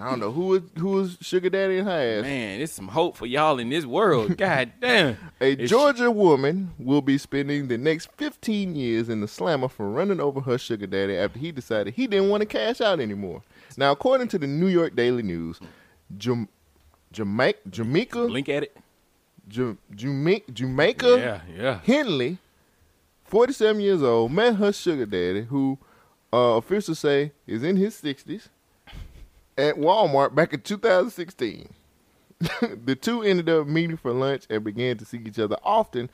I 0.00 0.10
don't 0.10 0.20
know 0.20 0.30
who 0.32 0.46
was 0.46 0.62
who 0.78 1.08
sugar 1.20 1.50
daddy 1.50 1.78
in 1.78 1.84
her 1.86 1.90
ass. 2.18 2.22
Man, 2.22 2.60
it's 2.60 2.72
some 2.72 2.88
hope 2.88 3.16
for 3.16 3.26
y'all 3.26 3.58
in 3.58 3.68
this 3.70 3.84
world. 3.86 4.36
God 4.38 4.72
damn. 4.80 5.16
A 5.40 5.52
It's- 5.52 5.68
Georgia 5.70 6.10
woman 6.10 6.72
will 6.78 7.02
be 7.02 7.18
spending 7.18 7.68
the 7.68 7.78
next 7.78 8.08
15 8.16 8.76
years 8.76 9.08
in 9.08 9.20
the 9.20 9.28
slammer 9.28 9.68
for 9.68 9.88
running 9.90 10.20
over 10.20 10.40
her 10.42 10.58
sugar 10.58 10.86
daddy 10.86 11.16
after 11.16 11.38
he 11.38 11.52
decided 11.52 11.94
he 11.94 12.06
didn't 12.06 12.28
want 12.30 12.40
to 12.42 12.46
cash 12.46 12.80
out 12.80 13.00
anymore. 13.00 13.42
Now, 13.76 13.92
according 13.92 14.28
to 14.28 14.38
the 14.38 14.46
New 14.46 14.66
York 14.68 14.94
Daily 14.96 15.22
News, 15.22 15.60
Jam- 16.16 16.48
Jamaica, 17.12 17.58
Jamaica, 17.70 18.26
Blink 18.26 18.48
at 18.48 18.64
it. 18.64 18.76
Jam- 19.48 19.78
Jamaica, 19.94 20.52
Jamaica 20.52 21.18
Yeah, 21.18 21.40
yeah. 21.56 21.80
Henley, 21.84 22.38
47 23.24 23.80
years 23.80 24.02
old, 24.02 24.32
met 24.32 24.56
her 24.56 24.72
sugar 24.72 25.06
daddy, 25.06 25.42
who 25.42 25.78
uh, 26.32 26.56
officials 26.56 26.98
say 26.98 27.32
is 27.46 27.62
in 27.62 27.76
his 27.76 27.94
60s, 27.94 28.48
at 29.58 29.76
Walmart 29.76 30.34
back 30.34 30.54
in 30.54 30.60
2016. 30.60 31.68
the 32.84 32.94
two 32.94 33.22
ended 33.22 33.48
up 33.48 33.66
meeting 33.66 33.96
for 33.96 34.12
lunch 34.12 34.44
and 34.48 34.62
began 34.62 34.96
to 34.96 35.04
see 35.04 35.20
each 35.26 35.40
other 35.40 35.56
often 35.64 36.08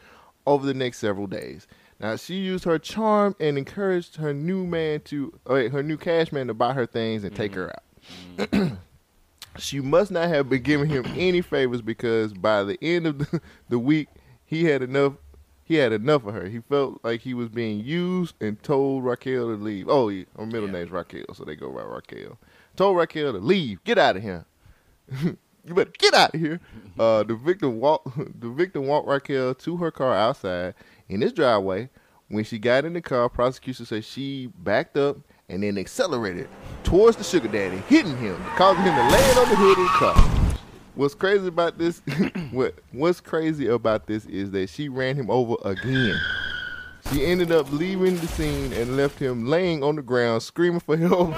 over 0.46 0.66
the 0.66 0.74
next 0.74 0.98
several 0.98 1.26
days. 1.26 1.66
Now 2.00 2.16
she 2.16 2.36
used 2.36 2.64
her 2.64 2.78
charm 2.78 3.36
and 3.38 3.58
encouraged 3.58 4.16
her 4.16 4.32
new 4.32 4.66
man 4.66 5.00
to, 5.02 5.38
uh, 5.46 5.68
her 5.68 5.82
new 5.82 5.98
cash 5.98 6.32
man 6.32 6.46
to 6.48 6.54
buy 6.54 6.72
her 6.72 6.86
things 6.86 7.24
and 7.24 7.36
take 7.36 7.54
her 7.54 7.70
out. 7.70 8.50
she 9.58 9.80
must 9.80 10.10
not 10.10 10.28
have 10.28 10.48
been 10.48 10.62
giving 10.62 10.88
him 10.88 11.04
any 11.14 11.42
favors 11.42 11.82
because 11.82 12.32
by 12.32 12.64
the 12.64 12.78
end 12.82 13.06
of 13.06 13.18
the, 13.18 13.40
the 13.68 13.78
week 13.78 14.08
he 14.44 14.64
had 14.64 14.82
enough 14.82 15.12
he 15.62 15.76
had 15.76 15.92
enough 15.92 16.26
of 16.26 16.34
her. 16.34 16.46
He 16.46 16.60
felt 16.60 17.00
like 17.02 17.22
he 17.22 17.32
was 17.32 17.48
being 17.48 17.80
used 17.82 18.34
and 18.40 18.62
told 18.62 19.02
Raquel 19.02 19.46
to 19.46 19.54
leave. 19.54 19.88
Oh, 19.88 20.10
yeah, 20.10 20.24
her 20.36 20.44
middle 20.44 20.68
name's 20.68 20.90
Raquel, 20.90 21.24
so 21.32 21.42
they 21.44 21.56
go 21.56 21.70
by 21.70 21.82
Raquel. 21.82 22.38
Told 22.76 22.96
Raquel 22.96 23.32
to 23.32 23.38
leave. 23.38 23.82
Get 23.84 23.98
out 23.98 24.16
of 24.16 24.22
here. 24.22 24.44
you 25.22 25.74
better 25.74 25.92
get 25.98 26.14
out 26.14 26.34
of 26.34 26.40
here. 26.40 26.60
Uh, 26.96 27.24
the 27.24 27.34
victim 27.34 27.80
walked 27.80 28.06
the 28.40 28.48
victim 28.48 28.86
walked 28.86 29.08
Raquel 29.08 29.52
to 29.52 29.76
her 29.78 29.90
car 29.90 30.14
outside 30.14 30.74
in 31.08 31.20
his 31.20 31.32
driveway. 31.32 31.90
When 32.28 32.44
she 32.44 32.56
got 32.56 32.84
in 32.84 32.92
the 32.92 33.02
car, 33.02 33.28
prosecutors 33.28 33.88
say 33.88 34.00
she 34.00 34.46
backed 34.46 34.96
up 34.96 35.16
and 35.48 35.64
then 35.64 35.76
accelerated 35.76 36.48
towards 36.84 37.16
the 37.16 37.24
sugar 37.24 37.48
daddy, 37.48 37.78
hitting 37.88 38.16
him, 38.18 38.40
causing 38.54 38.84
him 38.84 38.94
to 38.94 39.00
land 39.00 39.38
on 39.38 39.48
the 39.48 39.56
hood 39.56 39.78
of 39.78 39.84
the 39.84 39.88
car. 39.88 40.60
What's 40.94 41.16
crazy 41.16 41.48
about 41.48 41.78
this? 41.78 42.00
what 42.52 42.76
What's 42.92 43.20
crazy 43.20 43.66
about 43.66 44.06
this 44.06 44.24
is 44.26 44.52
that 44.52 44.70
she 44.70 44.88
ran 44.88 45.16
him 45.16 45.28
over 45.30 45.56
again. 45.64 46.16
She 47.10 47.26
ended 47.26 47.50
up 47.50 47.72
leaving 47.72 48.16
the 48.18 48.28
scene 48.28 48.72
and 48.72 48.96
left 48.96 49.18
him 49.18 49.46
laying 49.46 49.82
on 49.82 49.96
the 49.96 50.02
ground 50.02 50.44
screaming 50.44 50.78
for 50.78 50.96
help. 50.96 51.34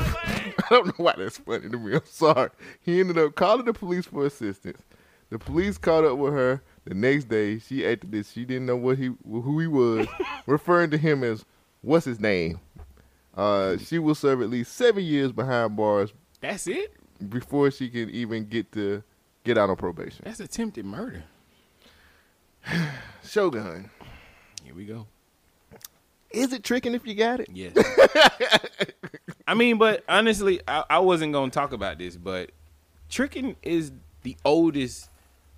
I 0.70 0.74
don't 0.74 0.86
know 0.86 1.04
why 1.04 1.14
that's 1.16 1.38
funny 1.38 1.68
to 1.68 1.78
me. 1.78 1.94
I'm 1.94 2.00
sorry. 2.04 2.50
He 2.82 3.00
ended 3.00 3.18
up 3.18 3.34
calling 3.34 3.64
the 3.64 3.72
police 3.72 4.06
for 4.06 4.26
assistance. 4.26 4.82
The 5.30 5.38
police 5.38 5.76
caught 5.78 6.04
up 6.04 6.18
with 6.18 6.32
her 6.32 6.62
the 6.84 6.94
next 6.94 7.24
day. 7.28 7.58
She 7.58 7.86
acted 7.86 8.14
as 8.14 8.30
she 8.30 8.44
didn't 8.44 8.66
know 8.66 8.76
what 8.76 8.98
he 8.98 9.10
who 9.28 9.58
he 9.60 9.66
was, 9.66 10.06
referring 10.46 10.90
to 10.90 10.98
him 10.98 11.24
as 11.24 11.44
what's 11.82 12.04
his 12.04 12.20
name. 12.20 12.60
Uh, 13.34 13.76
she 13.76 13.98
will 13.98 14.14
serve 14.14 14.40
at 14.40 14.48
least 14.50 14.74
seven 14.74 15.04
years 15.04 15.30
behind 15.32 15.76
bars 15.76 16.12
That's 16.40 16.66
it. 16.66 16.94
before 17.28 17.70
she 17.70 17.90
can 17.90 18.08
even 18.10 18.46
get 18.46 18.72
to 18.72 19.02
get 19.44 19.58
out 19.58 19.68
on 19.68 19.76
probation. 19.76 20.22
That's 20.24 20.40
attempted 20.40 20.84
murder. 20.86 21.24
Shogun, 23.24 23.90
Here 24.64 24.74
we 24.74 24.84
go. 24.86 25.06
Is 26.30 26.52
it 26.52 26.62
tricking 26.64 26.94
if 26.94 27.06
you 27.06 27.14
got 27.14 27.40
it? 27.40 27.48
Yes. 27.52 27.76
I 29.48 29.54
mean, 29.54 29.78
but 29.78 30.04
honestly, 30.08 30.60
I, 30.66 30.84
I 30.90 30.98
wasn't 30.98 31.32
gonna 31.32 31.50
talk 31.50 31.72
about 31.72 31.98
this, 31.98 32.16
but 32.16 32.50
tricking 33.08 33.56
is 33.62 33.92
the 34.22 34.36
oldest 34.44 35.08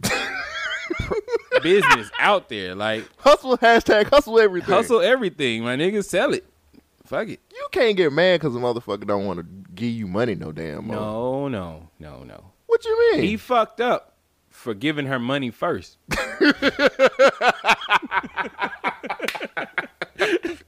business 1.62 2.10
out 2.20 2.48
there. 2.48 2.74
Like 2.74 3.04
Hustle 3.18 3.56
hashtag 3.58 4.06
hustle 4.08 4.38
everything. 4.38 4.74
hustle 4.74 5.00
everything, 5.00 5.64
my 5.64 5.76
nigga. 5.76 6.04
Sell 6.04 6.34
it. 6.34 6.44
Fuck 7.04 7.28
it. 7.28 7.40
You 7.50 7.66
can't 7.70 7.96
get 7.96 8.12
mad 8.12 8.40
because 8.40 8.54
a 8.54 8.58
motherfucker 8.58 9.06
don't 9.06 9.24
want 9.24 9.38
to 9.40 9.46
give 9.74 9.90
you 9.90 10.06
money 10.06 10.34
no 10.34 10.52
damn 10.52 10.86
more. 10.86 10.96
No, 10.96 11.48
no, 11.48 11.88
no, 11.98 12.22
no. 12.24 12.44
What 12.66 12.84
you 12.84 13.12
mean? 13.12 13.22
He 13.22 13.38
fucked 13.38 13.80
up 13.80 14.14
for 14.50 14.74
giving 14.74 15.06
her 15.06 15.18
money 15.18 15.50
first. 15.50 15.96
Why- 20.18 20.58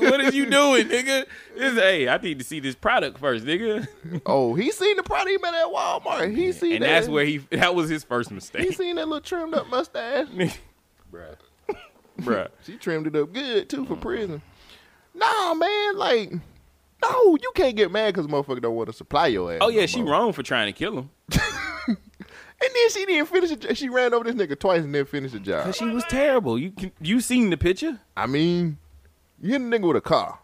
what 0.00 0.20
are 0.20 0.30
you 0.30 0.48
doing, 0.48 0.88
nigga? 0.88 1.26
This, 1.56 1.74
hey, 1.74 2.08
I 2.08 2.16
need 2.18 2.38
to 2.38 2.44
see 2.44 2.60
this 2.60 2.74
product 2.74 3.18
first, 3.18 3.44
nigga. 3.44 3.86
oh, 4.26 4.54
he 4.54 4.70
seen 4.70 4.96
the 4.96 5.02
product 5.02 5.30
he 5.30 5.38
met 5.38 5.54
at 5.54 5.66
Walmart. 5.66 6.34
He 6.34 6.52
seen 6.52 6.74
And 6.74 6.84
that. 6.84 6.88
that's 6.88 7.08
where 7.08 7.24
he 7.24 7.38
that 7.50 7.74
was 7.74 7.88
his 7.88 8.04
first 8.04 8.30
mistake. 8.30 8.66
he 8.66 8.72
seen 8.72 8.96
that 8.96 9.06
little 9.06 9.20
trimmed 9.20 9.54
up 9.54 9.68
mustache. 9.68 10.28
Bruh. 11.12 11.36
Bruh. 12.20 12.48
she 12.64 12.76
trimmed 12.76 13.06
it 13.06 13.16
up 13.16 13.32
good 13.32 13.68
too 13.68 13.84
for 13.84 13.94
mm-hmm. 13.94 14.02
prison. 14.02 14.42
Nah, 15.14 15.54
man, 15.54 15.96
like, 15.96 16.32
no, 17.02 17.36
you 17.40 17.52
can't 17.54 17.76
get 17.76 17.92
mad 17.92 18.14
because 18.14 18.26
motherfucker 18.26 18.62
don't 18.62 18.74
want 18.74 18.88
to 18.88 18.92
supply 18.92 19.28
your 19.28 19.52
ass. 19.52 19.58
Oh 19.60 19.68
yeah, 19.68 19.82
no 19.82 19.86
she 19.86 20.02
more. 20.02 20.12
wrong 20.12 20.32
for 20.32 20.42
trying 20.42 20.72
to 20.72 20.76
kill 20.76 20.98
him. 20.98 21.10
And 22.64 22.72
then 22.74 22.90
she 22.90 23.04
didn't 23.04 23.26
finish 23.26 23.50
it. 23.50 23.76
She 23.76 23.88
ran 23.88 24.14
over 24.14 24.24
this 24.30 24.34
nigga 24.34 24.58
twice 24.58 24.82
and 24.82 24.94
then 24.94 25.04
finished 25.04 25.34
the 25.34 25.40
job. 25.40 25.64
Cause 25.64 25.76
she 25.76 25.86
was 25.86 26.04
terrible. 26.04 26.58
You 26.58 26.70
can, 26.70 26.92
you 27.00 27.20
seen 27.20 27.50
the 27.50 27.56
picture? 27.56 28.00
I 28.16 28.26
mean, 28.26 28.78
you 29.40 29.50
hit 29.50 29.60
a 29.60 29.64
nigga 29.64 29.86
with 29.88 29.96
a 29.96 30.00
car. 30.00 30.38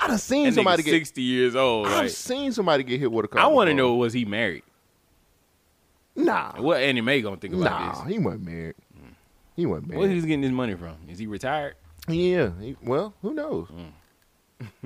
I 0.00 0.08
done 0.08 0.18
seen 0.18 0.44
That 0.46 0.54
somebody 0.54 0.82
get. 0.82 0.90
sixty 0.92 1.22
years 1.22 1.56
old. 1.56 1.86
I've 1.86 1.96
Like, 1.96 2.10
seen 2.10 2.52
somebody 2.52 2.82
get 2.84 3.00
hit 3.00 3.10
with 3.10 3.24
a 3.24 3.28
car. 3.28 3.42
I 3.42 3.46
want 3.46 3.68
to 3.68 3.74
know 3.74 3.94
was 3.94 4.12
he 4.12 4.24
married? 4.24 4.62
Nah, 6.14 6.60
What 6.60 6.80
Annie 6.82 7.00
Mae 7.00 7.22
gonna 7.22 7.36
think 7.36 7.54
about 7.54 7.64
nah, 7.80 8.04
this? 8.04 8.12
he 8.12 8.18
wasn't 8.18 8.44
married. 8.44 8.74
He 9.54 9.66
wasn't 9.66 9.88
Where 9.88 10.00
married. 10.00 10.14
he's 10.14 10.24
getting 10.24 10.42
his 10.42 10.52
money 10.52 10.74
from? 10.74 10.96
Is 11.08 11.18
he 11.18 11.26
retired? 11.26 11.74
Yeah. 12.08 12.50
He, 12.60 12.76
well, 12.82 13.14
who 13.22 13.34
knows? 13.34 13.68
Mm. 13.68 13.92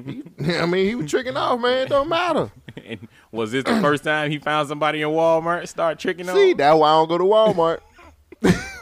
He- 0.04 0.22
I 0.56 0.66
mean, 0.66 0.86
he 0.86 0.94
was 0.94 1.10
tricking 1.10 1.36
off, 1.36 1.60
man. 1.60 1.86
It 1.86 1.88
don't 1.88 2.08
matter. 2.08 2.50
and 2.84 3.08
was 3.30 3.52
this 3.52 3.64
the 3.64 3.80
first 3.80 4.04
time 4.04 4.30
he 4.30 4.38
found 4.38 4.68
somebody 4.68 5.02
in 5.02 5.08
Walmart 5.08 5.68
start 5.68 5.98
tricking 5.98 6.28
on? 6.28 6.34
See, 6.34 6.52
that's 6.52 6.78
why 6.78 6.90
I 6.90 6.92
don't 6.94 7.08
go 7.08 7.18
to 7.18 7.24
Walmart. 7.24 7.80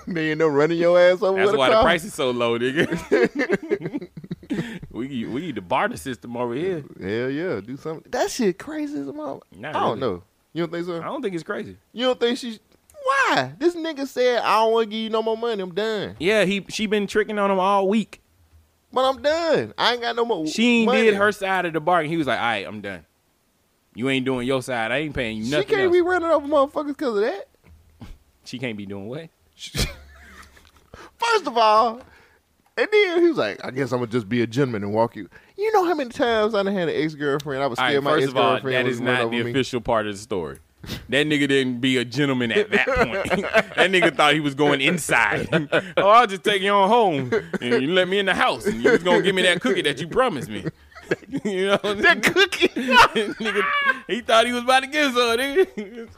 they 0.06 0.30
end 0.30 0.42
up 0.42 0.50
running 0.50 0.78
your 0.78 0.98
ass 0.98 1.22
over 1.22 1.38
That's 1.38 1.56
why 1.56 1.68
a 1.68 1.70
the 1.76 1.82
price 1.82 2.04
is 2.04 2.14
so 2.14 2.30
low, 2.30 2.58
nigga. 2.58 4.08
we 4.90 5.26
we 5.26 5.40
need 5.40 5.54
the 5.54 5.60
barter 5.60 5.96
system 5.96 6.36
over 6.36 6.54
here. 6.54 6.84
Hell 7.00 7.30
yeah, 7.30 7.60
do 7.60 7.76
something. 7.76 8.10
That 8.10 8.30
shit 8.30 8.58
crazy 8.58 8.98
as 8.98 9.06
a 9.06 9.12
mother. 9.12 9.40
I 9.58 9.72
don't 9.72 9.98
really. 9.98 10.00
know. 10.00 10.22
You 10.52 10.62
don't 10.62 10.72
think 10.72 10.86
so? 10.86 11.00
I 11.00 11.04
don't 11.04 11.22
think 11.22 11.34
it's 11.34 11.44
crazy. 11.44 11.76
You 11.92 12.06
don't 12.06 12.18
think 12.18 12.38
she's 12.38 12.58
why? 13.04 13.52
This 13.58 13.74
nigga 13.76 14.06
said 14.06 14.42
I 14.42 14.56
don't 14.60 14.72
want 14.72 14.84
to 14.84 14.90
give 14.90 15.00
you 15.00 15.10
no 15.10 15.22
more 15.22 15.36
money. 15.36 15.62
I'm 15.62 15.74
done. 15.74 16.16
Yeah, 16.18 16.44
he 16.44 16.64
she 16.68 16.86
been 16.86 17.06
tricking 17.06 17.38
on 17.38 17.50
him 17.50 17.58
all 17.58 17.88
week. 17.88 18.19
But 18.92 19.08
I'm 19.08 19.22
done. 19.22 19.74
I 19.78 19.92
ain't 19.92 20.02
got 20.02 20.16
no 20.16 20.24
more. 20.24 20.46
She 20.46 20.78
ain't 20.80 20.86
money. 20.86 21.02
did 21.02 21.14
her 21.14 21.30
side 21.32 21.66
of 21.66 21.72
the 21.72 21.80
bargain. 21.80 22.10
He 22.10 22.16
was 22.16 22.26
like, 22.26 22.38
"All 22.38 22.44
right, 22.44 22.66
I'm 22.66 22.80
done. 22.80 23.04
You 23.94 24.08
ain't 24.08 24.24
doing 24.24 24.46
your 24.46 24.62
side. 24.62 24.90
I 24.90 24.98
ain't 24.98 25.14
paying 25.14 25.38
you 25.38 25.50
nothing. 25.50 25.68
She 25.68 25.74
can't 25.74 25.82
else." 25.82 25.92
be 25.92 26.00
running 26.00 26.30
over 26.30 26.46
motherfuckers 26.46 26.88
because 26.88 27.16
of 27.16 27.22
that. 27.22 27.48
she 28.44 28.58
can't 28.58 28.76
be 28.76 28.86
doing 28.86 29.08
what? 29.08 29.28
First 31.18 31.46
of 31.46 31.56
all, 31.56 32.00
and 32.76 32.88
then 32.90 33.22
he 33.22 33.28
was 33.28 33.36
like, 33.36 33.64
I 33.64 33.70
guess 33.70 33.92
I'm 33.92 33.98
gonna 33.98 34.10
just 34.10 34.28
be 34.28 34.42
a 34.42 34.46
gentleman 34.46 34.82
and 34.84 34.92
walk 34.94 35.14
you. 35.14 35.28
You 35.56 35.70
know 35.72 35.84
how 35.84 35.94
many 35.94 36.10
times 36.10 36.54
I 36.54 36.62
done 36.62 36.74
had 36.74 36.88
an 36.88 36.94
ex 36.96 37.14
girlfriend? 37.14 37.62
I 37.62 37.66
was 37.66 37.78
scared 37.78 37.94
right, 37.96 38.02
my 38.02 38.10
first 38.12 38.22
ex 38.24 38.30
of 38.30 38.36
all, 38.38 38.52
girlfriend 38.54 38.86
that 38.86 38.90
is 38.90 39.00
not 39.00 39.30
the 39.30 39.44
me. 39.44 39.50
official 39.50 39.80
part 39.80 40.06
of 40.06 40.14
the 40.14 40.18
story. 40.18 40.58
That 40.82 41.26
nigga 41.26 41.48
didn't 41.48 41.80
be 41.80 41.98
a 41.98 42.04
gentleman 42.04 42.52
at 42.52 42.70
that 42.70 42.86
point. 42.86 43.42
that 43.76 43.90
nigga 43.90 44.16
thought 44.16 44.34
he 44.34 44.40
was 44.40 44.54
going 44.54 44.80
inside. 44.80 45.48
oh, 45.96 46.08
I'll 46.08 46.26
just 46.26 46.42
take 46.42 46.62
you 46.62 46.70
on 46.70 46.88
home 46.88 47.32
and 47.60 47.82
you 47.82 47.92
let 47.92 48.08
me 48.08 48.18
in 48.18 48.26
the 48.26 48.34
house 48.34 48.66
and 48.66 48.82
you 48.82 48.90
was 48.92 49.02
gonna 49.02 49.22
give 49.22 49.34
me 49.34 49.42
that 49.42 49.60
cookie 49.60 49.82
that 49.82 50.00
you 50.00 50.08
promised 50.08 50.48
me. 50.48 50.64
you 51.44 51.66
know 51.66 51.94
that 51.94 52.22
cookie. 52.22 52.68
nigga, 52.68 53.62
he 54.06 54.20
thought 54.22 54.46
he 54.46 54.52
was 54.52 54.62
about 54.62 54.80
to 54.80 54.86
get 54.86 55.12
some, 55.12 55.38
nigga. 55.38 56.08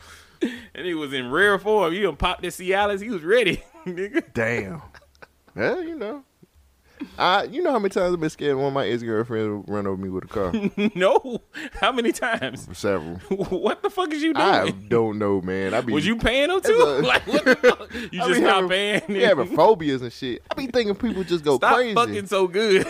And 0.74 0.86
he 0.86 0.94
was 0.94 1.12
in 1.12 1.30
rare 1.30 1.58
form. 1.58 1.92
He 1.92 2.02
done 2.02 2.16
popped 2.16 2.42
the 2.42 2.48
Cialis. 2.48 3.00
He 3.02 3.10
was 3.10 3.22
ready, 3.22 3.62
nigga. 3.86 4.22
Damn. 4.32 4.82
Well, 5.54 5.82
you 5.82 5.96
know. 5.96 6.24
I, 7.18 7.44
you 7.44 7.62
know 7.62 7.70
how 7.72 7.78
many 7.78 7.90
times 7.90 8.12
I've 8.14 8.20
been 8.20 8.30
scared 8.30 8.57
one 8.57 8.66
of 8.66 8.72
my 8.72 8.86
ex 8.86 9.03
girlfriends 9.03 9.68
run 9.68 9.86
over 9.86 10.00
me 10.00 10.09
with 10.09 10.24
a 10.24 10.26
car? 10.28 10.53
no. 10.94 11.40
How 11.80 11.92
many 11.92 12.12
times? 12.12 12.66
Several. 12.76 13.16
what 13.48 13.82
the 13.82 13.90
fuck 13.90 14.12
is 14.12 14.22
you 14.22 14.34
doing? 14.34 14.46
I 14.46 14.70
don't 14.70 15.18
know, 15.18 15.40
man. 15.40 15.74
I 15.74 15.80
be 15.80 15.92
was 15.92 16.07
you 16.07 16.16
paying 16.16 16.48
them 16.48 16.61
too? 16.61 16.72
a- 16.72 17.03
like 17.07 17.26
what 17.26 17.44
the 17.44 17.57
fuck? 17.57 17.92
You 18.12 18.22
I 18.22 18.28
just 18.28 18.40
not 18.40 18.55
having, 18.55 18.68
paying? 18.70 19.03
be 19.09 19.20
having 19.22 19.55
phobias 19.57 20.03
and 20.03 20.12
shit. 20.12 20.42
I 20.50 20.55
be 20.55 20.66
thinking 20.66 20.94
people 20.94 21.24
just 21.24 21.44
go 21.44 21.57
Stop 21.57 21.74
crazy. 21.76 21.94
fucking 21.94 22.26
so 22.26 22.46
good. 22.46 22.86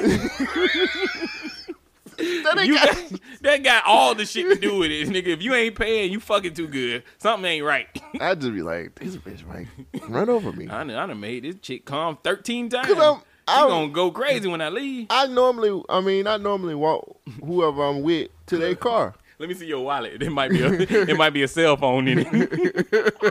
That 2.19 2.55
ain't 2.59 2.67
you 2.69 2.75
got- 2.75 2.87
got, 3.11 3.21
that 3.41 3.63
got 3.65 3.85
all 3.87 4.15
the 4.15 4.27
shit 4.27 4.47
to 4.49 4.55
do 4.57 4.79
with 4.79 4.91
it, 4.91 5.09
nigga. 5.09 5.29
If 5.29 5.43
you 5.43 5.55
ain't 5.55 5.75
paying, 5.75 6.13
you 6.13 6.21
fucking 6.21 6.55
too 6.55 6.69
good. 6.69 7.03
Something 7.19 7.51
ain't 7.51 7.65
right. 7.65 7.87
I 8.21 8.35
just 8.35 8.53
be 8.53 8.63
like, 8.63 8.95
this 8.97 9.17
bitch 9.17 9.49
like 9.49 9.67
run 10.09 10.29
over 10.29 10.53
me. 10.53 10.67
I 10.69 10.85
done, 10.85 10.91
I 10.91 11.07
done 11.07 11.19
made 11.19 11.45
this 11.45 11.57
chick 11.63 11.85
calm 11.85 12.19
thirteen 12.23 12.69
times. 12.69 12.87
Cause 12.87 12.99
I'm, 12.99 13.23
I'm 13.49 13.69
gonna 13.69 13.89
go 13.89 14.11
crazy 14.11 14.49
when 14.49 14.61
I 14.61 14.69
leave. 14.69 15.07
I 15.11 15.27
normally, 15.27 15.83
I 15.89 16.01
mean, 16.01 16.27
I 16.27 16.37
normally 16.37 16.75
walk 16.75 17.21
whoever 17.45 17.85
I'm 17.85 18.03
with 18.03 18.31
to 18.47 18.57
their 18.57 18.75
car. 18.75 19.15
Let 19.39 19.49
me 19.49 19.55
see 19.55 19.67
your 19.67 19.85
wallet. 19.85 20.23
It 20.23 20.31
might 20.31 20.51
be 20.51 20.63
a, 20.63 20.73
it 20.73 21.17
might 21.17 21.31
be 21.31 21.43
a 21.43 21.49
cell 21.49 21.77
phone 21.77 22.07
in 22.07 22.19
it. 22.21 23.17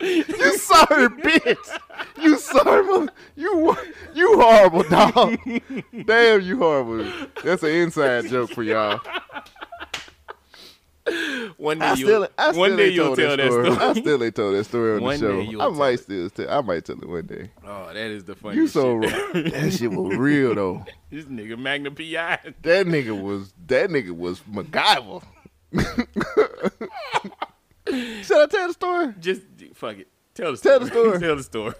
You 0.00 0.58
sorry 0.58 1.08
bitch. 1.08 1.78
You 2.20 2.38
sorry 2.38 2.86
mother. 2.86 3.12
You 3.36 3.76
you 4.14 4.40
horrible 4.40 4.82
dog. 4.84 5.38
Damn, 6.06 6.40
you 6.42 6.58
horrible. 6.58 7.10
That's 7.42 7.62
an 7.62 7.70
inside 7.70 8.28
joke 8.28 8.50
for 8.50 8.62
y'all. 8.62 9.00
One 11.56 11.78
day 11.78 11.86
I 11.86 11.94
you, 11.94 12.06
still, 12.06 12.28
I 12.36 12.50
still 12.50 12.60
one 12.60 12.76
day 12.76 12.88
you'll 12.90 13.16
tell 13.16 13.36
that 13.36 13.50
story. 13.50 13.70
I 13.70 13.92
still 13.94 14.22
ain't 14.22 14.34
told 14.34 14.54
that 14.54 14.64
story 14.64 14.96
on 14.96 15.02
One 15.02 15.18
the 15.20 15.50
show. 15.50 15.60
I 15.60 15.68
might 15.68 16.00
still, 16.00 16.30
tell, 16.30 16.50
I 16.50 16.60
might 16.60 16.84
tell 16.84 16.96
it 16.96 17.08
one 17.08 17.26
day. 17.26 17.50
Oh, 17.64 17.86
that 17.88 17.96
is 17.96 18.24
the 18.24 18.34
funny. 18.34 18.56
You 18.56 18.68
so 18.68 19.00
shit. 19.02 19.12
wrong. 19.12 19.44
That 19.50 19.72
shit 19.72 19.90
was 19.90 20.16
real 20.16 20.54
though. 20.54 20.84
This 21.10 21.24
nigga 21.24 21.58
Magna 21.58 21.90
Pi. 21.90 22.04
That 22.60 22.86
nigga 22.86 23.18
was 23.18 23.54
that 23.66 23.88
nigga 23.88 24.10
was 24.10 24.40
MacGyver. 24.40 25.22
Should 28.22 28.36
I 28.36 28.46
tell 28.46 28.68
the 28.68 28.72
story? 28.74 29.14
Just 29.18 29.40
fuck 29.74 29.96
it. 29.96 30.08
Tell 30.34 30.50
the 30.50 30.58
story. 30.58 30.78
Tell 30.78 30.80
the 30.80 30.86
story. 30.86 31.18
tell 31.18 31.36
the 31.36 31.42
story. 31.42 31.74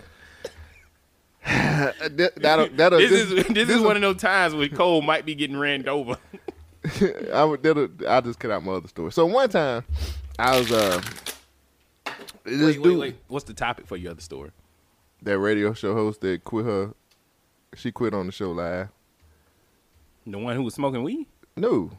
that, 1.44 2.32
that'll, 2.36 2.68
that'll, 2.70 2.98
This, 2.98 3.10
this, 3.10 3.30
is 3.30 3.46
this, 3.48 3.68
is 3.68 3.80
one 3.80 3.96
of 3.96 4.02
those 4.02 4.16
times 4.16 4.54
where 4.54 4.68
Cole 4.68 5.02
might 5.02 5.24
be 5.24 5.34
getting 5.34 5.56
ran 5.56 5.88
over. 5.88 6.16
I 7.32 7.44
would. 7.44 8.04
I'll 8.06 8.22
just 8.22 8.38
cut 8.38 8.50
out 8.50 8.64
my 8.64 8.72
other 8.72 8.88
story. 8.88 9.12
So 9.12 9.26
one 9.26 9.48
time, 9.48 9.84
I 10.38 10.58
was 10.58 10.70
uh, 10.70 11.00
this 12.44 12.60
wait, 12.62 12.78
wait, 12.78 12.82
dude, 12.82 12.98
wait. 12.98 13.16
What's 13.28 13.44
the 13.44 13.54
topic 13.54 13.86
for 13.86 13.96
your 13.96 14.12
other 14.12 14.20
story? 14.20 14.50
that 15.22 15.38
radio 15.38 15.72
show 15.74 15.94
host 15.94 16.20
that 16.20 16.44
quit 16.44 16.64
her. 16.64 16.94
She 17.74 17.92
quit 17.92 18.14
on 18.14 18.26
the 18.26 18.32
show 18.32 18.52
live. 18.52 18.88
The 20.26 20.38
one 20.38 20.56
who 20.56 20.62
was 20.62 20.74
smoking 20.74 21.02
weed? 21.02 21.26
No, 21.56 21.90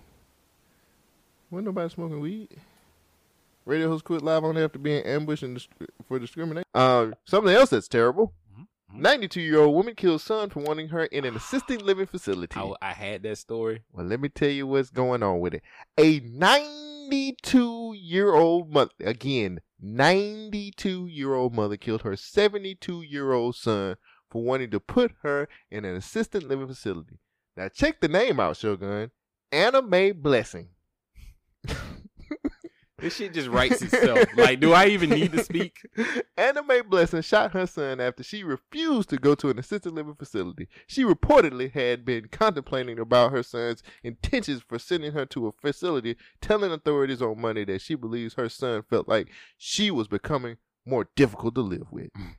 wasn't 1.52 1.66
nobody 1.66 1.90
smoking 1.90 2.20
weed. 2.20 2.50
Radio 3.66 3.90
host 3.90 4.04
quit 4.04 4.22
live 4.22 4.44
on 4.44 4.56
there 4.56 4.66
after 4.66 4.80
being 4.80 5.04
ambushed 5.04 5.44
and 5.44 5.56
dis- 5.56 5.68
for 6.08 6.18
discrimination. 6.18 6.66
Uh, 6.74 7.08
something 7.26 7.54
else 7.54 7.70
that's 7.72 7.88
terrible. 7.88 8.34
Mm-hmm. 8.92 9.02
92 9.02 9.42
year 9.42 9.60
old 9.60 9.76
woman 9.76 9.96
kills 9.96 10.24
son 10.24 10.50
for 10.50 10.62
wanting 10.62 10.90
her 10.90 11.06
in 11.06 11.26
an 11.26 11.36
assisted 11.36 11.82
living 11.82 12.08
facility. 12.08 12.60
I, 12.60 12.74
I 12.82 12.94
had 12.94 13.24
that 13.24 13.38
story. 13.38 13.84
Well, 13.92 14.06
let 14.06 14.20
me 14.20 14.30
tell 14.30 14.50
you 14.50 14.66
what's 14.66 14.90
going 14.90 15.22
on 15.22 15.40
with 15.40 15.54
it. 15.54 15.64
A 15.98 16.20
92 16.22 17.94
year 17.94 18.34
old 18.34 18.74
mother, 18.74 18.92
again, 19.04 19.60
92 19.80 21.08
year 21.08 21.36
old 21.36 21.54
mother 21.54 21.78
killed 21.78 22.02
her 22.02 22.16
72 22.16 23.02
year 23.04 23.32
old 23.32 23.56
son 23.56 23.96
for 24.30 24.44
wanting 24.44 24.72
to 24.72 24.80
put 24.80 25.14
her 25.24 25.48
in 25.70 25.86
an 25.86 25.96
assisted 25.96 26.44
living 26.44 26.68
facility. 26.68 27.20
Now, 27.56 27.70
check 27.70 28.00
the 28.00 28.08
name 28.08 28.40
out, 28.40 28.58
Shogun. 28.58 29.12
Anna 29.52 29.82
Mae 29.82 30.12
Blessing. 30.12 30.70
This 33.02 33.16
shit 33.16 33.34
just 33.34 33.48
writes 33.48 33.82
itself. 33.82 34.28
like, 34.38 34.60
do 34.60 34.74
I 34.74 34.88
even 34.88 35.10
need 35.10 35.32
to 35.34 35.44
speak? 35.44 35.80
Anna 36.38 36.64
Mae 36.64 36.82
Blessing 36.82 37.22
shot 37.22 37.52
her 37.52 37.66
son 37.66 38.00
after 38.00 38.24
she 38.24 38.44
refused 38.44 39.10
to 39.10 39.18
go 39.18 39.36
to 39.36 39.50
an 39.50 39.60
assisted 39.60 39.94
living 39.94 40.16
facility. 40.16 40.68
She 40.88 41.04
reportedly 41.04 41.72
had 41.72 42.06
been 42.06 42.28
contemplating 42.32 43.00
about 43.00 43.32
her 43.32 43.44
son's 43.44 43.84
intentions 44.04 44.62
for 44.68 44.80
sending 44.80 45.14
her 45.14 45.26
to 45.28 45.48
a 45.48 45.52
facility, 45.52 46.16
telling 46.42 46.72
authorities 46.72 47.22
on 47.22 47.42
Monday 47.42 47.66
that 47.66 47.82
she 47.82 47.96
believes 47.96 48.36
her 48.36 48.50
son 48.50 48.84
felt 48.90 49.08
like 49.08 49.30
she 49.58 49.92
was 49.92 50.08
becoming 50.08 50.58
more 50.86 51.10
difficult 51.16 51.56
to 51.56 51.62
live 51.62 51.92
with. 51.92 52.12
Mm. 52.14 52.36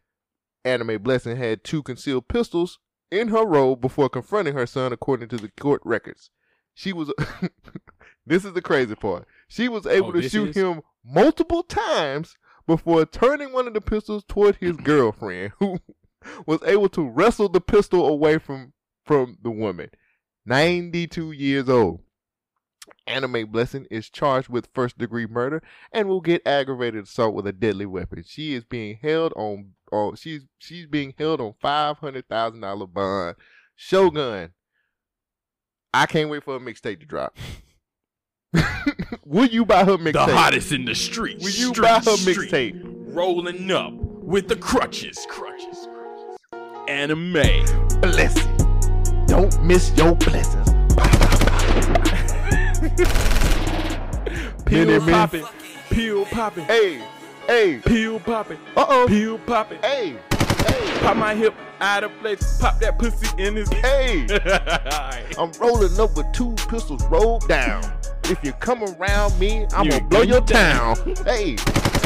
Anna 0.64 0.84
Mae 0.84 0.96
Blessing 0.96 1.36
had 1.36 1.64
two 1.64 1.82
concealed 1.82 2.28
pistols 2.28 2.78
in 3.10 3.28
her 3.28 3.44
robe 3.44 3.80
before 3.80 4.08
confronting 4.08 4.54
her 4.54 4.66
son, 4.66 4.92
according 4.92 5.28
to 5.28 5.36
the 5.36 5.50
court 5.60 5.80
records. 5.84 6.30
She 6.74 6.92
was. 6.92 7.12
this 8.26 8.44
is 8.44 8.52
the 8.52 8.62
crazy 8.62 8.94
part. 8.94 9.26
She 9.50 9.68
was 9.68 9.84
able 9.84 10.08
Oh, 10.08 10.12
to 10.12 10.28
shoot 10.28 10.50
is? 10.50 10.56
him 10.56 10.80
multiple 11.04 11.64
times 11.64 12.36
before 12.68 13.04
turning 13.04 13.52
one 13.52 13.66
of 13.66 13.74
the 13.74 13.80
pistols 13.80 14.22
toward 14.28 14.56
his 14.56 14.76
girlfriend, 14.84 15.52
who 15.58 15.78
was 16.46 16.62
able 16.62 16.88
to 16.90 17.02
wrestle 17.02 17.48
the 17.48 17.60
pistol 17.60 18.06
away 18.06 18.38
from 18.38 18.72
from 19.04 19.38
the 19.42 19.50
woman. 19.50 19.90
92 20.46 21.32
years 21.32 21.68
old. 21.68 22.00
Anna 23.08 23.26
Mae 23.26 23.42
Blessing 23.42 23.86
is 23.90 24.08
charged 24.08 24.48
with 24.48 24.68
first 24.72 24.96
degree 24.98 25.26
murder 25.26 25.62
and 25.92 26.08
will 26.08 26.20
get 26.20 26.46
aggravated 26.46 27.04
assault 27.04 27.34
with 27.34 27.46
a 27.46 27.52
deadly 27.52 27.86
weapon. 27.86 28.22
She 28.24 28.54
is 28.54 28.64
being 28.64 28.98
held 29.02 29.32
on, 29.34 29.72
on 29.90 30.14
she's 30.14 30.42
she's 30.58 30.86
being 30.86 31.12
held 31.18 31.40
on 31.40 31.54
five 31.60 31.98
hundred 31.98 32.28
thousand 32.28 32.60
dollar 32.60 32.86
bond. 32.86 33.34
Shogun. 33.74 34.50
I 35.92 36.06
can't 36.06 36.30
wait 36.30 36.44
for 36.44 36.54
a 36.54 36.60
mixtape 36.60 37.00
to 37.00 37.06
drop. 37.06 37.36
Will 39.30 39.46
you 39.46 39.64
buy 39.64 39.84
her 39.84 39.96
mixtape? 39.96 40.26
The 40.26 40.36
hottest 40.36 40.72
in 40.72 40.84
the 40.84 40.94
street. 40.96 41.38
Will 41.38 41.50
you 41.50 41.68
Street, 41.68 41.82
buy 41.82 41.94
her 42.00 42.00
mixtape? 42.00 42.80
rolling 43.14 43.70
up 43.70 43.92
with 43.92 44.48
the 44.48 44.56
crutches. 44.56 45.24
Crutches. 45.30 45.86
Anime. 46.88 47.64
Blessing. 48.00 48.56
Don't 49.28 49.62
miss 49.62 49.96
your 49.96 50.16
blessings. 50.16 50.68
Me. 54.68 54.98
popping. 55.12 55.44
Pill 55.90 56.24
popping. 56.24 56.64
Hey, 56.64 57.00
hey. 57.46 57.78
Pill 57.84 58.18
popping. 58.18 58.58
Uh 58.76 58.86
oh. 58.88 59.06
Pill 59.06 59.38
popping. 59.38 59.78
Hey, 59.80 60.18
Pop 61.02 61.16
my 61.16 61.36
hip 61.36 61.54
out 61.80 62.02
of 62.02 62.10
place. 62.18 62.58
Pop 62.60 62.80
that 62.80 62.98
pussy 62.98 63.28
in 63.40 63.54
his. 63.54 63.68
hey. 63.68 64.26
I'm 65.38 65.52
rolling 65.60 66.00
up 66.00 66.16
with 66.16 66.26
two 66.32 66.52
pistols 66.68 67.04
rolled 67.04 67.46
down. 67.46 67.99
If 68.30 68.44
you 68.44 68.52
come 68.52 68.82
around 68.84 69.38
me, 69.40 69.66
I'm 69.74 69.86
You 69.86 69.90
gonna 69.90 70.04
blow 70.04 70.22
your 70.22 70.40
down. 70.42 70.94
town. 70.96 71.14
hey, 71.24 71.56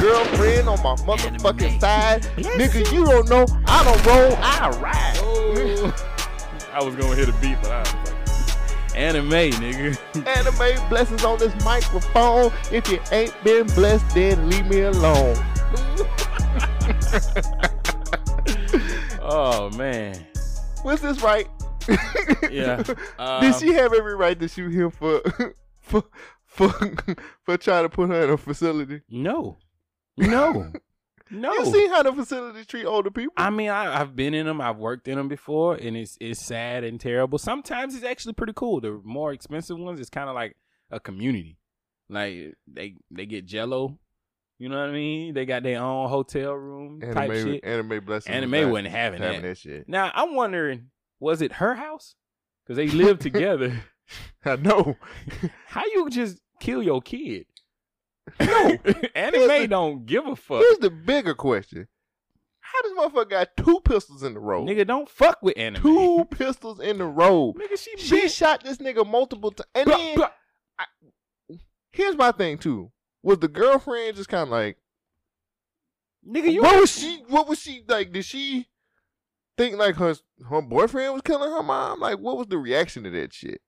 girlfriend 0.00 0.68
on 0.68 0.82
my 0.82 0.94
motherfucking 1.04 1.78
side. 1.80 2.22
Nigga, 2.36 2.90
you 2.92 3.04
don't 3.04 3.28
know. 3.28 3.44
I 3.66 3.84
don't 3.84 4.06
roll, 4.06 4.34
I 4.40 4.70
ride. 4.80 5.92
I 6.72 6.82
was 6.82 6.94
gonna 6.96 7.14
hit 7.14 7.28
a 7.28 7.32
beat, 7.40 7.58
but 7.62 7.70
I 7.72 7.80
was 7.80 7.94
like, 7.94 8.96
anime, 8.96 9.30
nigga. 9.60 9.96
Anime 10.26 10.88
blessings 10.88 11.24
on 11.24 11.38
this 11.38 11.54
microphone. 11.64 12.50
If 12.72 12.88
you 12.90 13.00
ain't 13.12 13.34
been 13.44 13.66
blessed, 13.68 14.08
then 14.14 14.48
leave 14.48 14.66
me 14.66 14.80
alone. 14.80 15.36
oh 19.20 19.70
man. 19.76 20.26
Was 20.84 21.00
this 21.00 21.20
right? 21.22 21.48
Yeah. 22.50 22.76
Did 22.82 22.98
Um, 23.18 23.52
she 23.60 23.72
have 23.74 23.92
every 23.92 24.14
right 24.16 24.38
to 24.40 24.48
shoot 24.48 24.72
him 24.72 24.90
for 24.90 25.20
for 25.84 26.04
for 26.44 26.70
for 27.44 27.56
trying 27.56 27.84
to 27.84 27.88
put 27.88 28.10
her 28.10 28.24
in 28.24 28.30
a 28.30 28.36
facility? 28.36 29.02
No. 29.08 29.58
No. 30.16 30.72
No. 31.30 31.52
You 31.54 31.64
see 31.64 31.88
how 31.88 32.02
the 32.02 32.12
facilities 32.12 32.66
treat 32.66 32.84
older 32.84 33.10
people? 33.10 33.32
I 33.36 33.48
mean, 33.48 33.70
I, 33.70 33.98
I've 33.98 34.14
been 34.14 34.34
in 34.34 34.44
them. 34.44 34.60
I've 34.60 34.76
worked 34.76 35.08
in 35.08 35.16
them 35.16 35.26
before, 35.26 35.74
and 35.74 35.96
it's 35.96 36.18
it's 36.20 36.38
sad 36.38 36.84
and 36.84 37.00
terrible. 37.00 37.38
Sometimes 37.38 37.94
it's 37.94 38.04
actually 38.04 38.34
pretty 38.34 38.52
cool. 38.54 38.80
The 38.80 39.00
more 39.02 39.32
expensive 39.32 39.78
ones, 39.78 39.98
it's 39.98 40.10
kind 40.10 40.28
of 40.28 40.34
like 40.34 40.54
a 40.90 41.00
community. 41.00 41.56
Like 42.10 42.54
they 42.68 42.96
they 43.10 43.24
get 43.24 43.46
Jello, 43.46 43.98
you 44.58 44.68
know 44.68 44.78
what 44.78 44.90
I 44.90 44.92
mean? 44.92 45.34
They 45.34 45.46
got 45.46 45.62
their 45.62 45.80
own 45.82 46.08
hotel 46.08 46.52
room 46.52 47.00
type 47.00 47.32
shit. 47.32 47.64
anime 47.64 48.04
blessings. 48.04 48.34
Anime 48.34 48.70
wasn't 48.70 48.88
having, 48.88 49.20
having 49.20 49.42
that. 49.42 49.48
that 49.48 49.58
shit. 49.58 49.88
Now 49.88 50.12
I'm 50.14 50.34
wondering, 50.34 50.90
was 51.18 51.42
it 51.42 51.52
her 51.54 51.74
house? 51.74 52.14
Because 52.64 52.76
they 52.76 52.88
lived 52.88 53.20
together. 53.22 53.82
Uh, 54.46 54.50
I 54.50 54.56
know. 54.56 54.96
How 55.68 55.84
you 55.86 56.10
just 56.10 56.38
kill 56.60 56.82
your 56.82 57.00
kid? 57.00 57.46
No, 58.40 58.76
anime 59.14 59.68
don't 59.70 60.06
give 60.06 60.26
a 60.26 60.34
fuck. 60.36 60.60
Here's 60.60 60.78
the 60.78 60.90
bigger 60.90 61.34
question: 61.34 61.88
How 62.60 62.82
does 62.82 62.92
motherfucker 62.92 63.30
got 63.30 63.56
two 63.56 63.80
pistols 63.84 64.22
in 64.22 64.34
the 64.34 64.40
road? 64.40 64.68
Nigga, 64.68 64.86
don't 64.86 65.08
fuck 65.08 65.38
with 65.42 65.56
anime. 65.58 65.80
Two 65.82 66.24
pistols 66.30 66.80
in 66.80 66.98
the 66.98 67.04
road. 67.06 67.56
Nigga, 67.56 67.78
she 67.78 67.96
She 67.98 68.20
bit- 68.22 68.30
shot 68.32 68.62
this 68.64 68.78
nigga 68.78 69.06
multiple 69.06 69.50
times. 69.50 69.68
And 69.74 69.86
Blah, 69.86 69.96
then 69.96 70.16
blah. 70.16 70.30
I- 70.78 71.56
here's 71.92 72.16
my 72.16 72.32
thing 72.32 72.58
too: 72.58 72.90
Was 73.22 73.38
the 73.38 73.48
girlfriend 73.48 74.16
just 74.16 74.28
kind 74.28 74.44
of 74.44 74.48
like, 74.50 74.76
Nigga, 76.26 76.50
you 76.52 76.62
what 76.62 76.80
was 76.80 76.98
she? 76.98 77.22
What 77.28 77.46
was 77.48 77.58
she 77.60 77.82
like? 77.86 78.12
Did 78.12 78.24
she 78.24 78.68
think 79.58 79.76
like 79.76 79.96
her 79.96 80.14
her 80.48 80.62
boyfriend 80.62 81.12
was 81.12 81.22
killing 81.22 81.50
her 81.50 81.62
mom? 81.62 82.00
Like, 82.00 82.18
what 82.18 82.36
was 82.38 82.46
the 82.46 82.58
reaction 82.58 83.04
to 83.04 83.10
that 83.10 83.32
shit? 83.34 83.60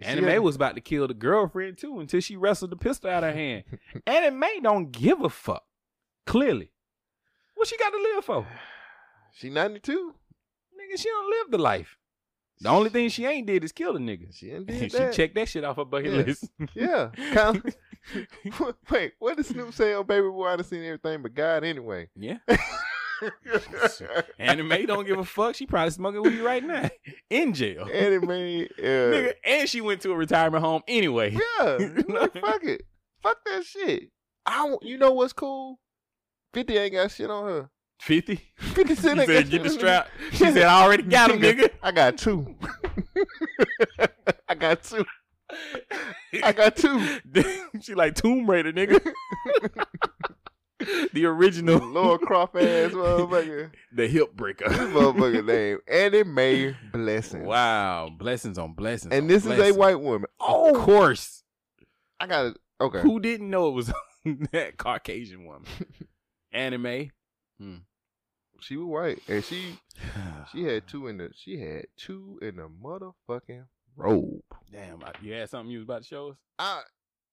Anime 0.00 0.24
had- 0.24 0.38
was 0.40 0.56
about 0.56 0.74
to 0.76 0.80
kill 0.80 1.08
the 1.08 1.14
girlfriend 1.14 1.78
too 1.78 1.98
until 2.00 2.20
she 2.20 2.36
wrestled 2.36 2.70
the 2.70 2.76
pistol 2.76 3.10
out 3.10 3.24
of 3.24 3.30
her 3.34 3.36
hand. 3.36 3.64
Anime 4.06 4.44
don't 4.62 4.92
give 4.92 5.20
a 5.22 5.28
fuck. 5.28 5.64
Clearly. 6.26 6.70
What 7.54 7.66
she 7.68 7.76
got 7.76 7.90
to 7.90 7.98
live 8.14 8.24
for? 8.24 8.46
She 9.32 9.50
ninety 9.50 9.80
two. 9.80 10.14
Nigga, 10.74 11.00
she 11.00 11.08
don't 11.08 11.30
live 11.30 11.50
the 11.50 11.58
life. 11.58 11.96
The 12.60 12.68
only 12.70 12.90
thing 12.90 13.08
she 13.08 13.24
ain't 13.24 13.46
did 13.46 13.62
is 13.64 13.72
kill 13.72 13.92
the 13.92 13.98
nigga. 14.00 14.34
She 14.36 14.50
ain't 14.50 14.68
she 14.78 14.88
that. 14.88 15.12
checked 15.12 15.34
that 15.36 15.48
shit 15.48 15.64
off 15.64 15.76
her 15.76 15.84
bucket 15.84 16.12
Yeah. 16.14 16.22
list. 16.24 16.50
Yeah. 16.74 17.52
Wait, 18.90 19.12
what 19.18 19.36
did 19.36 19.46
Snoop 19.46 19.74
say 19.74 19.92
on 19.94 20.06
Baby 20.06 20.28
Boy? 20.28 20.46
I 20.48 20.56
done 20.56 20.64
seen 20.64 20.82
everything 20.84 21.22
but 21.22 21.34
God 21.34 21.64
anyway. 21.64 22.08
Yeah. 22.16 22.38
Anime 24.38 24.86
don't 24.86 25.06
give 25.06 25.18
a 25.18 25.24
fuck. 25.24 25.54
She 25.54 25.66
probably 25.66 25.90
smoking 25.90 26.22
weed 26.22 26.40
right 26.40 26.64
now. 26.64 26.88
In 27.30 27.52
jail. 27.54 27.88
Anime, 27.92 28.30
uh, 28.30 28.82
Nigga, 28.82 29.32
and 29.44 29.68
she 29.68 29.80
went 29.80 30.00
to 30.02 30.12
a 30.12 30.16
retirement 30.16 30.62
home 30.64 30.82
anyway. 30.88 31.32
yeah, 31.32 31.64
like, 32.08 32.32
fuck 32.40 32.64
it, 32.64 32.82
fuck 33.22 33.38
that 33.46 33.64
shit. 33.64 34.10
I 34.46 34.76
you 34.82 34.98
know 34.98 35.12
what's 35.12 35.32
cool? 35.32 35.78
Fifty 36.54 36.76
ain't 36.76 36.92
got 36.92 37.10
shit 37.10 37.30
on 37.30 37.44
her. 37.44 37.70
50? 38.00 38.40
Fifty 38.56 38.94
She 38.94 39.08
ain't 39.08 39.26
said, 39.26 39.50
get 39.50 39.62
the 39.62 39.70
strap. 39.70 40.08
She 40.30 40.38
said, 40.38 40.62
I 40.62 40.82
already 40.82 41.02
got 41.02 41.30
him, 41.30 41.40
nigga. 41.40 41.70
I 41.82 41.90
got 41.90 42.16
two. 42.16 42.54
I 44.48 44.54
got 44.54 44.82
two. 44.82 45.04
I 46.42 46.52
got 46.52 46.76
two. 46.76 47.18
she 47.80 47.94
like 47.94 48.14
Tomb 48.14 48.48
Raider, 48.48 48.72
nigga. 48.72 49.00
the 51.12 51.24
original 51.24 51.84
Lara 51.84 52.18
Croft 52.18 52.56
ass 52.56 52.62
motherfucker. 52.92 53.70
the 53.92 54.06
hip 54.06 54.34
breaker. 54.34 54.68
This 54.68 54.78
motherfucker 54.78 55.44
name 55.44 55.78
Anime 55.88 56.76
Blessing. 56.92 57.44
Wow, 57.44 58.10
blessings 58.16 58.58
on 58.58 58.74
blessings. 58.74 59.12
And 59.12 59.22
on 59.22 59.28
this 59.28 59.44
is 59.44 59.58
a 59.58 59.72
white 59.72 60.00
woman. 60.00 60.28
Of 60.40 60.76
course. 60.76 61.42
I 62.20 62.26
got 62.26 62.46
it. 62.46 62.58
Okay. 62.80 63.00
Who 63.00 63.18
didn't 63.18 63.50
know 63.50 63.68
it 63.68 63.72
was 63.72 63.92
that 64.52 64.76
Caucasian 64.76 65.44
woman? 65.46 65.66
Anime. 66.52 67.10
Hmm. 67.58 67.76
She 68.60 68.76
was 68.76 68.86
white, 68.86 69.20
and 69.28 69.44
she 69.44 69.78
she 70.52 70.64
had 70.64 70.86
two 70.86 71.06
in 71.06 71.18
the 71.18 71.30
she 71.34 71.60
had 71.60 71.86
two 71.96 72.38
in 72.42 72.56
the 72.56 72.68
motherfucking 72.68 73.64
robe. 73.96 74.42
Damn, 74.70 75.02
you 75.22 75.32
had 75.32 75.50
something 75.50 75.70
you 75.70 75.78
was 75.78 75.84
about 75.84 76.02
to 76.02 76.08
show 76.08 76.28
us? 76.30 76.36
I 76.58 76.82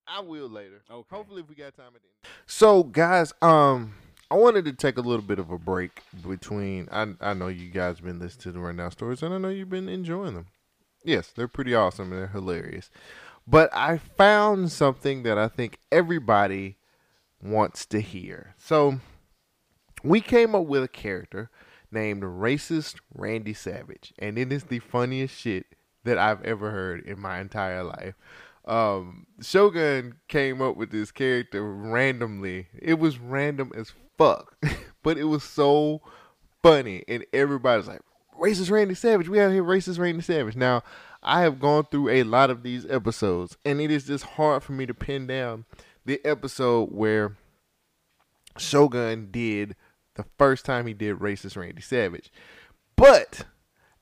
I 0.07 0.21
will 0.21 0.49
later. 0.49 0.81
Okay. 0.89 1.15
Hopefully, 1.15 1.41
if 1.41 1.49
we 1.49 1.55
got 1.55 1.75
time 1.75 1.93
at 1.95 2.01
the 2.01 2.07
end. 2.07 2.33
So, 2.45 2.83
guys, 2.83 3.33
um, 3.41 3.95
I 4.29 4.35
wanted 4.35 4.65
to 4.65 4.73
take 4.73 4.97
a 4.97 5.01
little 5.01 5.25
bit 5.25 5.39
of 5.39 5.51
a 5.51 5.57
break 5.57 6.01
between. 6.27 6.87
I 6.91 7.07
I 7.21 7.33
know 7.33 7.47
you 7.47 7.69
guys 7.69 7.99
been 7.99 8.19
listening 8.19 8.43
to 8.43 8.51
the 8.53 8.59
rundown 8.59 8.91
stories, 8.91 9.23
and 9.23 9.33
I 9.33 9.37
know 9.37 9.49
you've 9.49 9.69
been 9.69 9.89
enjoying 9.89 10.35
them. 10.35 10.47
Yes, 11.03 11.31
they're 11.35 11.47
pretty 11.47 11.75
awesome 11.75 12.11
and 12.11 12.21
they're 12.21 12.27
hilarious. 12.27 12.89
But 13.47 13.69
I 13.75 13.99
found 13.99 14.71
something 14.71 15.21
that 15.23 15.37
I 15.37 15.47
think 15.47 15.77
everybody 15.91 16.77
wants 17.41 17.85
to 17.87 18.01
hear. 18.01 18.55
So 18.57 18.99
we 20.03 20.19
came 20.19 20.55
up 20.55 20.65
with 20.65 20.83
a 20.83 20.87
character 20.87 21.51
named 21.91 22.23
Racist 22.23 22.95
Randy 23.13 23.53
Savage, 23.53 24.13
and 24.17 24.39
it 24.39 24.51
is 24.51 24.63
the 24.63 24.79
funniest 24.79 25.35
shit 25.35 25.67
that 26.03 26.17
I've 26.17 26.43
ever 26.43 26.71
heard 26.71 27.05
in 27.05 27.19
my 27.19 27.39
entire 27.39 27.83
life. 27.83 28.15
Um, 28.65 29.27
Shogun 29.41 30.15
came 30.27 30.61
up 30.61 30.75
with 30.75 30.91
this 30.91 31.11
character 31.11 31.63
randomly. 31.63 32.67
It 32.79 32.99
was 32.99 33.19
random 33.19 33.71
as 33.75 33.93
fuck, 34.17 34.57
but 35.03 35.17
it 35.17 35.25
was 35.25 35.43
so 35.43 36.01
funny, 36.63 37.03
and 37.07 37.25
everybody's 37.31 37.87
like, 37.87 38.01
"Racist 38.39 38.71
Randy 38.71 38.95
Savage, 38.95 39.29
we 39.29 39.39
out 39.39 39.51
here, 39.51 39.63
racist 39.63 39.99
Randy 39.99 40.21
Savage." 40.21 40.55
Now, 40.55 40.81
I 41.21 41.41
have 41.41 41.59
gone 41.59 41.85
through 41.91 42.09
a 42.09 42.23
lot 42.23 42.49
of 42.49 42.63
these 42.63 42.85
episodes, 42.87 43.57
and 43.63 43.79
it 43.79 43.91
is 43.91 44.05
just 44.05 44.23
hard 44.23 44.63
for 44.63 44.71
me 44.71 44.85
to 44.85 44.93
pin 44.93 45.27
down 45.27 45.65
the 46.05 46.23
episode 46.25 46.89
where 46.91 47.37
Shogun 48.57 49.29
did 49.31 49.75
the 50.15 50.25
first 50.37 50.65
time 50.65 50.87
he 50.87 50.93
did 50.93 51.17
racist 51.17 51.57
Randy 51.57 51.81
Savage. 51.81 52.31
But 52.95 53.45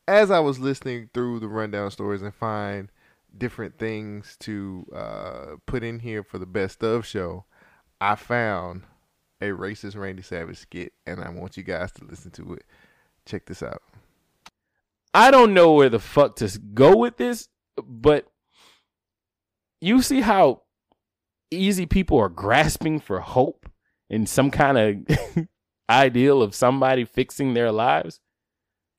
as 0.07 0.31
I 0.31 0.40
was 0.40 0.60
listening 0.60 1.10
through 1.14 1.40
the 1.40 1.48
rundown 1.48 1.91
stories 1.91 2.22
and 2.22 2.34
find 2.34 2.90
different 3.38 3.77
things 3.77 4.38
to 4.41 4.85
uh, 4.95 5.45
put 5.65 5.84
in 5.84 5.99
here 5.99 6.23
for 6.23 6.38
the 6.38 6.45
best 6.45 6.84
of 6.84 7.05
show, 7.05 7.45
I 7.99 8.15
found 8.15 8.84
a 9.41 9.47
racist 9.47 9.97
Randy 9.97 10.22
Savage 10.22 10.57
skit, 10.57 10.93
and 11.05 11.22
I 11.22 11.30
want 11.30 11.57
you 11.57 11.64
guys 11.64 11.91
to 11.93 12.05
listen 12.05 12.31
to 12.31 12.53
it. 12.53 12.65
Check 13.26 13.45
this 13.45 13.64
out. 13.64 13.81
I 15.14 15.31
don't 15.31 15.53
know 15.53 15.73
where 15.73 15.89
the 15.89 15.99
fuck 15.99 16.35
to 16.38 16.60
go 16.73 16.97
with 16.97 17.18
this, 17.18 17.49
but 17.77 18.27
you 19.80 20.01
see 20.01 20.22
how 20.22 20.64
easy 21.51 21.85
people 21.85 22.18
are 22.19 22.30
grasping 22.30 22.99
for 22.99 23.19
hope 23.19 23.69
in 24.10 24.26
some 24.26 24.49
kind 24.49 24.77
of 25.07 25.47
ideal 25.89 26.41
of 26.41 26.55
somebody 26.55 27.05
fixing 27.05 27.53
their 27.53 27.72
lives. 27.72 28.19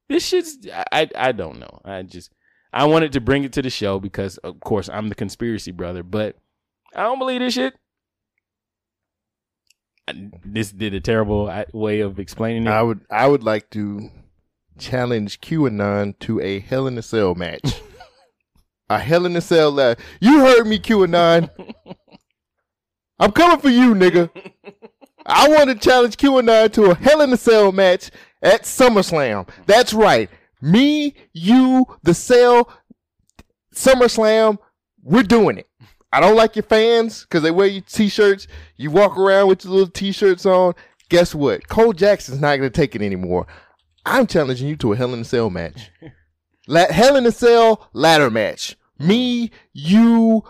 This 0.08 0.24
shit's 0.24 0.58
I 0.92 1.08
I 1.16 1.32
don't 1.32 1.58
know. 1.58 1.80
I 1.84 2.02
just 2.02 2.32
I 2.74 2.84
wanted 2.86 3.12
to 3.12 3.20
bring 3.20 3.44
it 3.44 3.52
to 3.54 3.62
the 3.62 3.70
show 3.70 4.00
because 4.00 4.36
of 4.38 4.58
course 4.60 4.88
I'm 4.88 5.08
the 5.08 5.14
conspiracy 5.14 5.70
brother, 5.70 6.02
but 6.02 6.36
I 6.94 7.04
don't 7.04 7.18
believe 7.20 7.40
this 7.40 7.54
shit. 7.54 7.74
I- 10.08 10.30
This 10.44 10.72
did 10.72 10.92
a 10.94 11.00
terrible 11.00 11.48
uh, 11.48 11.64
way 11.72 12.00
of 12.00 12.18
explaining 12.18 12.66
it. 12.66 12.70
I 12.70 12.82
would 12.82 13.00
I 13.10 13.26
would 13.28 13.42
like 13.44 13.70
to 13.70 14.10
challenge 14.78 15.40
QAnon 15.40 16.18
to 16.20 16.40
a 16.40 16.58
Hell 16.58 16.86
in 16.86 16.98
a 16.98 17.02
Cell 17.02 17.34
match. 17.34 17.80
a 18.90 18.98
Hell 18.98 19.24
in 19.24 19.36
a 19.36 19.40
Cell 19.40 19.72
match. 19.72 19.98
You 20.20 20.40
heard 20.40 20.66
me, 20.66 20.78
QAnon. 20.78 21.48
I'm 23.20 23.30
coming 23.32 23.60
for 23.60 23.70
you, 23.70 23.94
nigga. 23.94 24.30
I 25.26 25.48
want 25.48 25.70
to 25.70 25.76
challenge 25.76 26.16
QAnon 26.16 26.72
to 26.72 26.90
a 26.90 26.94
Hell 26.96 27.20
in 27.22 27.32
a 27.32 27.36
Cell 27.36 27.70
match 27.72 28.10
at 28.42 28.62
SummerSlam. 28.64 29.48
That's 29.66 29.94
right. 29.94 30.28
Me, 30.64 31.14
you, 31.34 31.84
the 32.04 32.14
Cell, 32.14 32.72
SummerSlam. 33.74 34.56
We're 35.02 35.22
doing 35.22 35.58
it. 35.58 35.68
I 36.10 36.20
don't 36.20 36.36
like 36.36 36.56
your 36.56 36.62
fans 36.62 37.22
because 37.22 37.42
they 37.42 37.50
wear 37.50 37.66
your 37.66 37.82
t-shirts. 37.82 38.46
You 38.76 38.90
walk 38.90 39.18
around 39.18 39.48
with 39.48 39.64
your 39.64 39.74
little 39.74 39.90
t-shirts 39.90 40.46
on. 40.46 40.72
Guess 41.10 41.34
what? 41.34 41.68
Cole 41.68 41.92
Jackson's 41.92 42.40
not 42.40 42.56
going 42.56 42.70
to 42.70 42.74
take 42.74 42.94
it 42.94 43.02
anymore. 43.02 43.46
I'm 44.06 44.26
challenging 44.26 44.66
you 44.66 44.76
to 44.76 44.94
a 44.94 44.96
Hell 44.96 45.12
in 45.12 45.20
a 45.20 45.24
Cell 45.24 45.50
match. 45.50 45.90
La- 46.66 46.90
Hell 46.90 47.16
in 47.16 47.26
a 47.26 47.32
Cell 47.32 47.90
ladder 47.92 48.30
match. 48.30 48.74
Me, 48.98 49.50
you, 49.74 50.44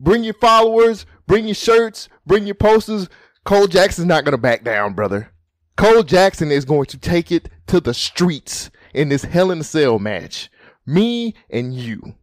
bring 0.00 0.24
your 0.24 0.34
followers, 0.34 1.04
bring 1.26 1.44
your 1.44 1.54
shirts, 1.54 2.08
bring 2.24 2.46
your 2.46 2.54
posters. 2.54 3.10
Cole 3.44 3.66
Jackson's 3.66 4.06
not 4.06 4.24
going 4.24 4.32
to 4.32 4.38
back 4.38 4.64
down, 4.64 4.94
brother. 4.94 5.32
Cole 5.76 6.02
Jackson 6.02 6.50
is 6.50 6.64
going 6.64 6.86
to 6.86 6.96
take 6.96 7.30
it 7.30 7.50
to 7.66 7.78
the 7.78 7.92
streets 7.92 8.70
in 8.94 9.08
this 9.08 9.22
Hell 9.24 9.50
in 9.50 9.60
a 9.60 9.64
Cell 9.64 9.98
match. 9.98 10.50
Me 10.86 11.34
and 11.50 11.74
you. 11.74 12.14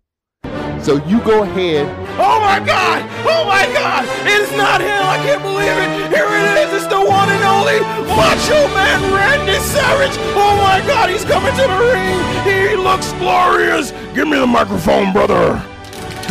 So 0.81 1.03
you 1.05 1.19
go 1.21 1.43
ahead. 1.43 1.87
Oh 2.19 2.39
my 2.39 2.59
god! 2.65 3.03
Oh 3.27 3.45
my 3.45 3.65
god! 3.73 4.05
It's 4.25 4.51
not 4.55 4.81
him! 4.81 5.03
I 5.03 5.17
can't 5.17 5.41
believe 5.41 5.75
it! 5.75 6.15
Here 6.15 6.25
it 6.25 6.67
is! 6.67 6.83
It's 6.83 6.87
the 6.87 6.99
one 6.99 7.29
and 7.29 7.43
only 7.43 7.79
Macho 8.07 8.67
Man 8.73 9.13
Randy 9.13 9.59
Savage! 9.59 10.17
Oh 10.35 10.55
my 10.57 10.79
god, 10.87 11.09
he's 11.09 11.25
coming 11.25 11.51
to 11.51 11.61
the 11.61 11.79
ring! 11.91 12.19
He 12.43 12.75
looks 12.75 13.11
glorious! 13.13 13.91
Give 14.13 14.27
me 14.27 14.37
the 14.37 14.47
microphone, 14.47 15.11
brother! 15.11 15.61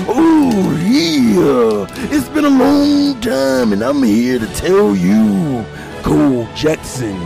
Oh, 0.08 0.78
yeah. 0.82 1.86
It's 2.10 2.28
been 2.28 2.44
a 2.46 2.50
long 2.50 3.20
time, 3.20 3.72
and 3.72 3.82
I'm 3.82 4.02
here 4.02 4.38
to 4.38 4.46
tell 4.54 4.96
you, 4.96 5.64
Cole 6.02 6.48
Jackson, 6.54 7.18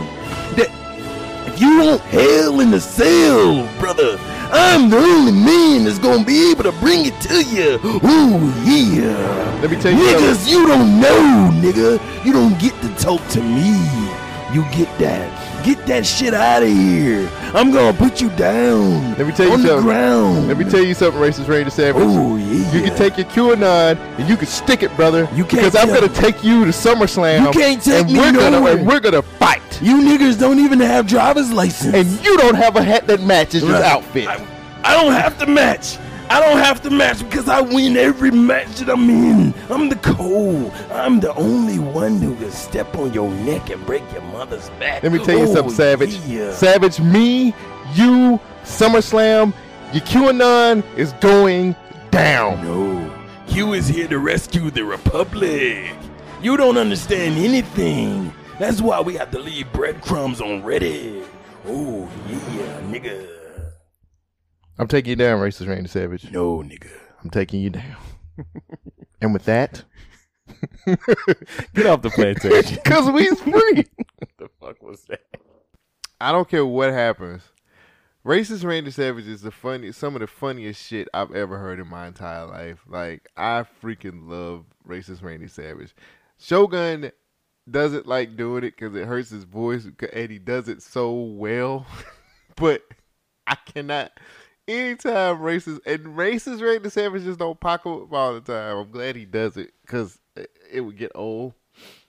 that 1.53 1.61
if 1.61 1.61
you 1.61 1.79
want 1.79 2.01
hell 2.01 2.59
in 2.59 2.71
the 2.71 2.79
cell, 2.81 3.67
brother, 3.79 4.17
I'm 4.51 4.89
the 4.89 4.97
only 4.97 5.31
man 5.31 5.85
that's 5.85 5.99
gonna 5.99 6.23
be 6.25 6.51
able 6.51 6.63
to 6.63 6.71
bring 6.73 7.05
it 7.05 7.19
to 7.21 7.43
you. 7.43 7.79
Oh, 7.83 8.63
yeah. 8.65 9.59
Let 9.61 9.71
me 9.71 9.77
tell 9.81 9.91
you 9.93 9.99
Niggas, 9.99 10.35
something. 10.35 10.53
you 10.53 10.67
don't 10.67 11.01
know, 11.01 11.51
nigga. 11.61 12.25
You 12.25 12.33
don't 12.33 12.59
get 12.59 12.73
to 12.81 12.89
talk 12.95 13.25
to 13.29 13.41
me. 13.41 13.71
You 14.53 14.63
get 14.71 14.89
that. 14.99 15.42
Get 15.63 15.85
that 15.87 16.05
shit 16.05 16.33
out 16.33 16.61
of 16.63 16.67
here. 16.69 17.29
I'm 17.53 17.71
gonna 17.71 17.97
put 17.97 18.19
you 18.19 18.29
down. 18.31 19.11
Let 19.17 19.25
me 19.27 19.31
tell 19.31 19.47
you 19.47 19.53
on 19.53 19.61
the 19.61 19.67
something. 19.69 19.85
ground. 19.85 20.47
Let 20.49 20.57
me 20.57 20.65
tell 20.69 20.83
you 20.83 20.93
something, 20.93 21.21
racist 21.21 21.47
Randy 21.47 21.69
Savage. 21.71 22.01
Oh, 22.05 22.35
yeah. 22.35 22.73
You 22.73 22.81
can 22.83 22.95
take 22.97 23.17
your 23.17 23.27
QAnon 23.27 23.97
and 24.19 24.27
you 24.29 24.35
can 24.35 24.47
stick 24.47 24.83
it, 24.83 24.93
brother. 24.97 25.21
You 25.33 25.45
can't 25.45 25.63
because 25.63 25.75
I'm 25.75 25.87
gonna 25.87 26.09
take 26.13 26.43
you 26.43 26.65
to 26.65 26.71
SummerSlam. 26.71 27.45
You 27.45 27.51
can't 27.51 27.81
take 27.81 28.03
and 28.05 28.11
me 28.13 28.19
we're 28.19 28.33
gonna 28.33 28.51
nowhere. 28.51 28.77
and 28.77 28.87
we're 28.87 28.99
gonna 28.99 29.21
fight. 29.21 29.61
You 29.81 30.01
niggas 30.01 30.37
don't 30.39 30.59
even 30.59 30.79
have 30.81 31.07
driver's 31.07 31.51
license. 31.51 31.93
And 31.95 32.25
you 32.25 32.37
don't 32.37 32.55
have 32.55 32.75
a 32.75 32.83
hat 32.83 33.07
that 33.07 33.21
matches 33.21 33.63
your 33.63 33.75
outfit. 33.77 34.27
I, 34.27 34.45
I 34.83 35.01
don't 35.01 35.13
have 35.13 35.37
to 35.39 35.45
match. 35.45 35.97
I 36.33 36.39
don't 36.39 36.57
have 36.57 36.81
to 36.81 36.89
match 36.89 37.19
because 37.19 37.47
I 37.47 37.61
win 37.61 37.95
every 37.95 38.31
match 38.31 38.77
that 38.79 38.89
I'm 38.89 39.07
in. 39.07 39.53
I'm 39.69 39.87
the 39.87 39.97
Cole. 39.97 40.71
I'm 40.91 41.19
the 41.19 41.31
only 41.35 41.77
one 41.77 42.17
who 42.19 42.35
can 42.37 42.49
step 42.51 42.95
on 42.97 43.13
your 43.13 43.29
neck 43.29 43.69
and 43.69 43.85
break 43.85 44.01
your 44.11 44.23
mother's 44.23 44.67
back. 44.79 45.03
Let 45.03 45.11
me 45.11 45.19
tell 45.23 45.37
you 45.37 45.45
Oh, 45.45 45.53
something, 45.53 45.75
Savage. 45.75 46.15
yeah. 46.25 46.51
Savage, 46.53 46.99
me, 46.99 47.53
you, 47.93 48.39
SummerSlam, 48.63 49.53
your 49.93 50.01
QAnon 50.05 50.83
is 50.97 51.13
going 51.21 51.75
down. 52.09 52.63
No. 52.63 53.13
Q 53.45 53.73
is 53.73 53.87
here 53.87 54.07
to 54.07 54.17
rescue 54.17 54.71
the 54.71 54.83
Republic. 54.85 55.93
You 56.41 56.57
don't 56.57 56.77
understand 56.77 57.37
anything. 57.37 58.33
That's 58.57 58.81
why 58.81 59.01
we 59.01 59.13
have 59.15 59.29
to 59.31 59.39
leave 59.39 59.71
breadcrumbs 59.71 60.41
on 60.41 60.63
Reddit. 60.63 61.25
Oh, 61.67 62.09
yeah, 62.27 62.81
nigga. 62.89 63.27
I'm 64.77 64.87
taking 64.87 65.11
you 65.11 65.15
down, 65.15 65.39
racist 65.39 65.67
Randy 65.67 65.89
Savage. 65.89 66.31
No, 66.31 66.57
nigga. 66.59 66.89
I'm 67.23 67.29
taking 67.29 67.61
you 67.61 67.69
down. 67.69 67.95
and 69.21 69.33
with 69.33 69.45
that, 69.45 69.83
Get 71.73 71.85
off 71.85 72.01
the 72.01 72.11
plantation. 72.13 72.79
because 72.83 73.09
we's 73.09 73.39
free. 73.39 73.85
the 74.37 74.49
fuck 74.59 74.81
was 74.81 75.03
that? 75.05 75.21
I 76.19 76.31
don't 76.31 76.49
care 76.49 76.65
what 76.65 76.91
happens. 76.91 77.41
Racist 78.25 78.63
Randy 78.63 78.91
Savage 78.91 79.27
is 79.27 79.41
the 79.41 79.51
funny, 79.51 79.91
some 79.91 80.15
of 80.15 80.21
the 80.21 80.27
funniest 80.27 80.81
shit 80.81 81.09
I've 81.13 81.33
ever 81.33 81.57
heard 81.57 81.79
in 81.79 81.87
my 81.87 82.07
entire 82.07 82.45
life. 82.45 82.79
Like 82.87 83.29
I 83.35 83.65
freaking 83.81 84.29
love 84.29 84.65
Racist 84.87 85.21
Randy 85.21 85.47
Savage. 85.47 85.93
Shogun 86.39 87.11
doesn't 87.69 88.07
like 88.07 88.37
doing 88.37 88.63
it 88.63 88.75
because 88.77 88.95
it 88.95 89.05
hurts 89.05 89.29
his 89.29 89.43
voice, 89.43 89.87
and 90.13 90.31
he 90.31 90.39
does 90.39 90.69
it 90.69 90.81
so 90.81 91.13
well. 91.13 91.85
but 92.55 92.83
I 93.45 93.55
cannot. 93.55 94.11
Anytime 94.67 95.39
racist 95.39 95.79
and 95.85 96.05
racist 96.17 96.61
Randy 96.61 96.89
Savage 96.89 97.23
just 97.23 97.39
don't 97.39 97.59
pop 97.59 97.85
up 97.85 98.13
all 98.13 98.33
the 98.33 98.41
time. 98.41 98.77
I'm 98.77 98.91
glad 98.91 99.15
he 99.15 99.25
does 99.25 99.57
it 99.57 99.73
because 99.81 100.19
it 100.71 100.81
would 100.81 100.97
get 100.97 101.11
old. 101.15 101.53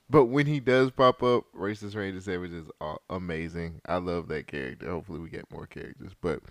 But 0.09 0.25
when 0.25 0.45
he 0.45 0.59
does 0.59 0.91
pop 0.91 1.21
up, 1.23 1.45
racist 1.53 1.95
Randy 1.95 2.21
Savage 2.21 2.51
is 2.51 2.67
amazing. 3.09 3.81
I 3.85 3.97
love 3.97 4.27
that 4.29 4.47
character. 4.47 4.89
Hopefully, 4.89 5.19
we 5.19 5.29
get 5.29 5.51
more 5.51 5.65
characters. 5.65 6.11
But 6.21 6.41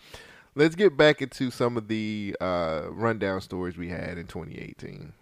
let's 0.55 0.75
get 0.75 0.97
back 0.97 1.23
into 1.23 1.51
some 1.51 1.77
of 1.77 1.89
the 1.89 2.37
uh, 2.41 2.83
rundown 2.91 3.41
stories 3.41 3.77
we 3.77 3.89
had 3.89 4.19
in 4.19 4.27
2018. 4.27 5.13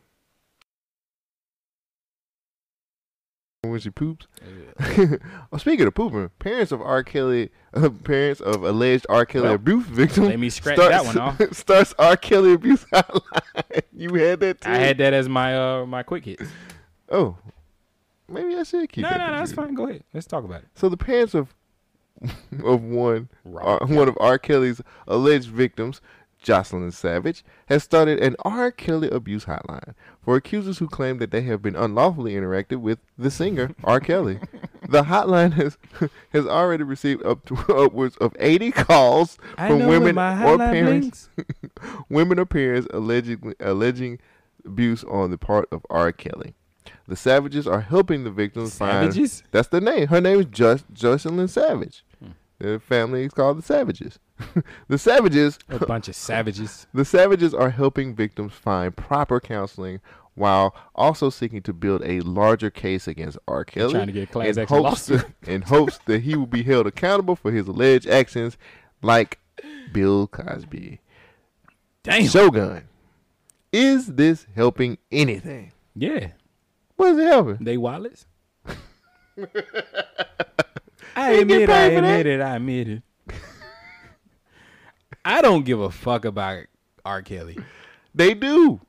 When 3.65 3.79
she 3.79 3.91
poops. 3.91 4.27
oh, 5.53 5.57
speaking 5.57 5.87
of 5.87 5.95
pooping, 5.95 6.31
parents 6.41 6.73
of 6.73 6.83
R. 6.83 7.05
Kelly, 7.05 7.51
uh, 7.73 7.91
parents 7.91 8.41
of 8.41 8.65
alleged 8.65 9.07
R. 9.09 9.25
Kelly 9.25 9.45
Well, 9.45 9.55
abuse 9.55 9.87
victim. 9.87 10.25
let 10.25 10.41
me 10.41 10.51
scratch 10.51 10.79
that 10.79 11.05
one 11.05 11.17
off. 11.17 11.41
Starts 11.53 11.95
R. 11.97 12.17
Kelly 12.17 12.55
abuse 12.55 12.85
hotline. 12.87 13.83
you 13.93 14.13
had 14.15 14.41
that 14.41 14.63
too. 14.63 14.69
I 14.69 14.79
had 14.79 14.99
that 14.99 15.13
as 15.13 15.29
my 15.29 15.57
uh 15.57 15.87
my 15.87 16.03
quick 16.03 16.25
hits. 16.25 16.43
Oh, 17.09 17.37
maybe 18.29 18.57
I 18.57 18.65
should 18.65 18.91
keep 18.91 19.03
No, 19.05 19.11
that. 19.11 19.19
no, 19.19 19.27
no, 19.31 19.39
that's 19.39 19.53
fine. 19.53 19.75
Go 19.75 19.87
ahead. 19.87 20.03
Let's 20.13 20.27
talk 20.27 20.43
about 20.43 20.63
it. 20.63 20.69
So 20.75 20.89
the 20.89 20.97
parents 20.97 21.33
of 21.33 21.55
of 22.65 22.83
one 22.83 23.29
uh, 23.47 23.87
one 23.87 24.09
of 24.09 24.19
R. 24.19 24.39
Kelly's 24.41 24.81
alleged 25.07 25.51
victims, 25.51 26.01
Jocelyn 26.43 26.91
Savage, 26.91 27.45
has 27.67 27.83
started 27.83 28.21
an 28.21 28.37
R. 28.45 28.71
Kelly 28.71 29.09
abuse 29.09 29.45
hotline 29.45 29.95
for 30.23 30.37
accusers 30.37 30.79
who 30.79 30.89
claim 30.89 31.19
that 31.19 31.31
they 31.31 31.43
have 31.43 31.63
been 31.63 31.77
unlawfully 31.77 32.35
interacted 32.35 32.81
with 32.81 32.99
the 33.17 33.31
singer 33.31 33.75
R. 33.85 34.01
Kelly. 34.01 34.41
The 34.89 35.05
hotline 35.05 35.53
has 35.53 35.79
has 36.33 36.47
already 36.47 36.85
received 36.85 37.25
up 37.25 37.45
to 37.47 37.55
upwards 37.75 38.17
of 38.17 38.37
eighty 38.39 38.71
calls 38.73 39.39
I 39.57 39.69
from 39.69 39.87
women 39.87 40.19
or 40.19 40.59
parents, 40.59 41.31
women 42.09 42.39
or 42.39 42.47
parents 42.47 42.89
allegedly 42.93 43.55
alleging 43.61 44.19
abuse 44.65 45.05
on 45.05 45.31
the 45.31 45.39
part 45.39 45.69
of 45.73 45.87
R. 45.89 46.13
Kelly. 46.13 46.55
The 47.07 47.17
Savages 47.17 47.67
are 47.67 47.81
helping 47.81 48.25
the 48.25 48.31
victims 48.31 48.75
Savages? 48.75 49.41
find. 49.41 49.49
That's 49.53 49.69
the 49.69 49.81
name. 49.81 50.09
Her 50.09 50.21
name 50.21 50.41
is 50.41 50.47
Just 50.47 50.85
Jocelyn 50.93 51.49
Savage. 51.49 52.05
Their 52.63 52.79
family 52.79 53.25
is 53.25 53.33
called 53.33 53.59
the 53.59 53.63
Savages. 53.63 54.21
the 54.89 54.97
Savages, 54.97 55.59
A 55.69 55.85
bunch 55.85 56.07
of 56.07 56.15
savages. 56.15 56.87
the 56.95 57.05
Savages 57.05 57.53
are 57.53 57.71
helping 57.71 58.15
victims 58.15 58.53
find 58.53 58.97
proper 58.97 59.41
counseling 59.41 60.01
while 60.35 60.73
also 60.95 61.29
seeking 61.29 61.61
to 61.63 61.73
build 61.73 62.03
a 62.05 62.21
larger 62.21 62.71
case 62.71 63.09
against 63.09 63.37
R. 63.49 63.65
Kelly 63.65 63.95
trying 63.95 64.07
to 64.07 64.13
get 64.13 64.31
class 64.31 64.57
in 64.57 64.63
action 64.63 64.77
hopes, 64.77 65.11
lawsuit. 65.11 65.27
in 65.45 65.63
hopes 65.63 65.99
that 66.07 66.23
he 66.23 66.37
will 66.37 66.47
be 66.47 66.63
held 66.63 66.87
accountable 66.87 67.35
for 67.35 67.51
his 67.51 67.67
alleged 67.67 68.09
actions, 68.09 68.57
like 69.03 69.41
Bill 69.93 70.29
Cosby. 70.29 71.01
Damn. 72.05 72.29
Shogun, 72.29 72.85
is 73.73 74.07
this 74.07 74.47
helping 74.55 74.99
anything? 75.11 75.73
Yeah. 75.97 76.29
What 76.95 77.15
is 77.15 77.19
it 77.19 77.27
helping? 77.27 77.65
They 77.65 77.77
wallets. 77.77 78.27
I 81.17 81.33
admit, 81.33 81.69
I 81.71 81.83
admit 81.87 82.27
it, 82.27 82.41
I 82.41 82.57
admit 82.57 82.89
it. 82.89 83.03
I 85.25 85.41
don't 85.41 85.65
give 85.65 85.81
a 85.81 85.91
fuck 85.91 86.25
about 86.25 86.65
R. 87.05 87.23
Kelly. 87.23 87.59
They 88.15 88.35
do. 88.35 88.81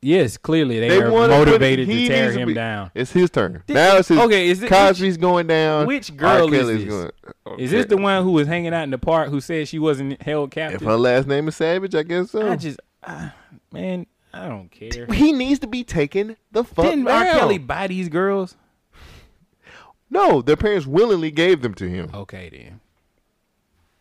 Yes, 0.00 0.36
clearly 0.36 0.78
they, 0.78 0.88
They 0.90 1.02
are 1.02 1.10
wanna 1.10 1.32
put- 1.36 1.48
motivated 1.48 1.88
he 1.88 2.06
to 2.06 2.14
tear 2.14 2.24
needs 2.26 2.34
to 2.36 2.40
him 2.42 2.48
be- 2.48 2.54
down. 2.54 2.90
It's 2.94 3.10
his 3.10 3.30
turn. 3.30 3.64
Did- 3.66 3.74
now 3.74 3.96
it's 3.96 4.06
his. 4.08 4.18
okay, 4.18 4.48
is 4.48 4.62
it- 4.62 4.68
Cosby's 4.68 5.16
going 5.16 5.48
down. 5.48 5.86
Which 5.88 6.10
R. 6.12 6.16
girl 6.16 6.52
is 6.54 6.60
Kelly's 6.60 6.84
this? 6.84 7.10
Going, 7.44 7.58
Is 7.60 7.70
this 7.72 7.86
the 7.86 7.96
one 7.96 8.22
who 8.22 8.30
was 8.32 8.46
hanging 8.46 8.72
out 8.72 8.84
in 8.84 8.90
the 8.90 8.98
park 8.98 9.30
who 9.30 9.40
said 9.40 9.66
she 9.66 9.80
wasn't 9.80 10.22
held 10.22 10.52
captive? 10.52 10.82
If 10.82 10.86
her 10.86 10.96
last 10.96 11.26
name 11.26 11.48
is 11.48 11.56
Savage, 11.56 11.94
I 11.96 12.04
guess 12.04 12.30
so. 12.30 12.48
I 12.48 12.54
just, 12.54 12.78
uh, 13.02 13.30
man, 13.72 14.06
I 14.32 14.46
don't 14.48 14.70
care. 14.70 15.06
he 15.06 15.32
needs 15.32 15.58
to 15.60 15.66
be 15.66 15.82
taken 15.82 16.36
the 16.52 16.62
fuck 16.62 16.84
Didn't 16.84 17.08
R. 17.08 17.24
down. 17.24 17.38
Kelly 17.38 17.58
buy 17.58 17.88
these 17.88 18.08
girls? 18.08 18.56
No, 20.10 20.40
their 20.42 20.56
parents 20.56 20.86
willingly 20.86 21.30
gave 21.30 21.62
them 21.62 21.74
to 21.74 21.88
him. 21.88 22.10
Okay, 22.14 22.48
then. 22.50 22.80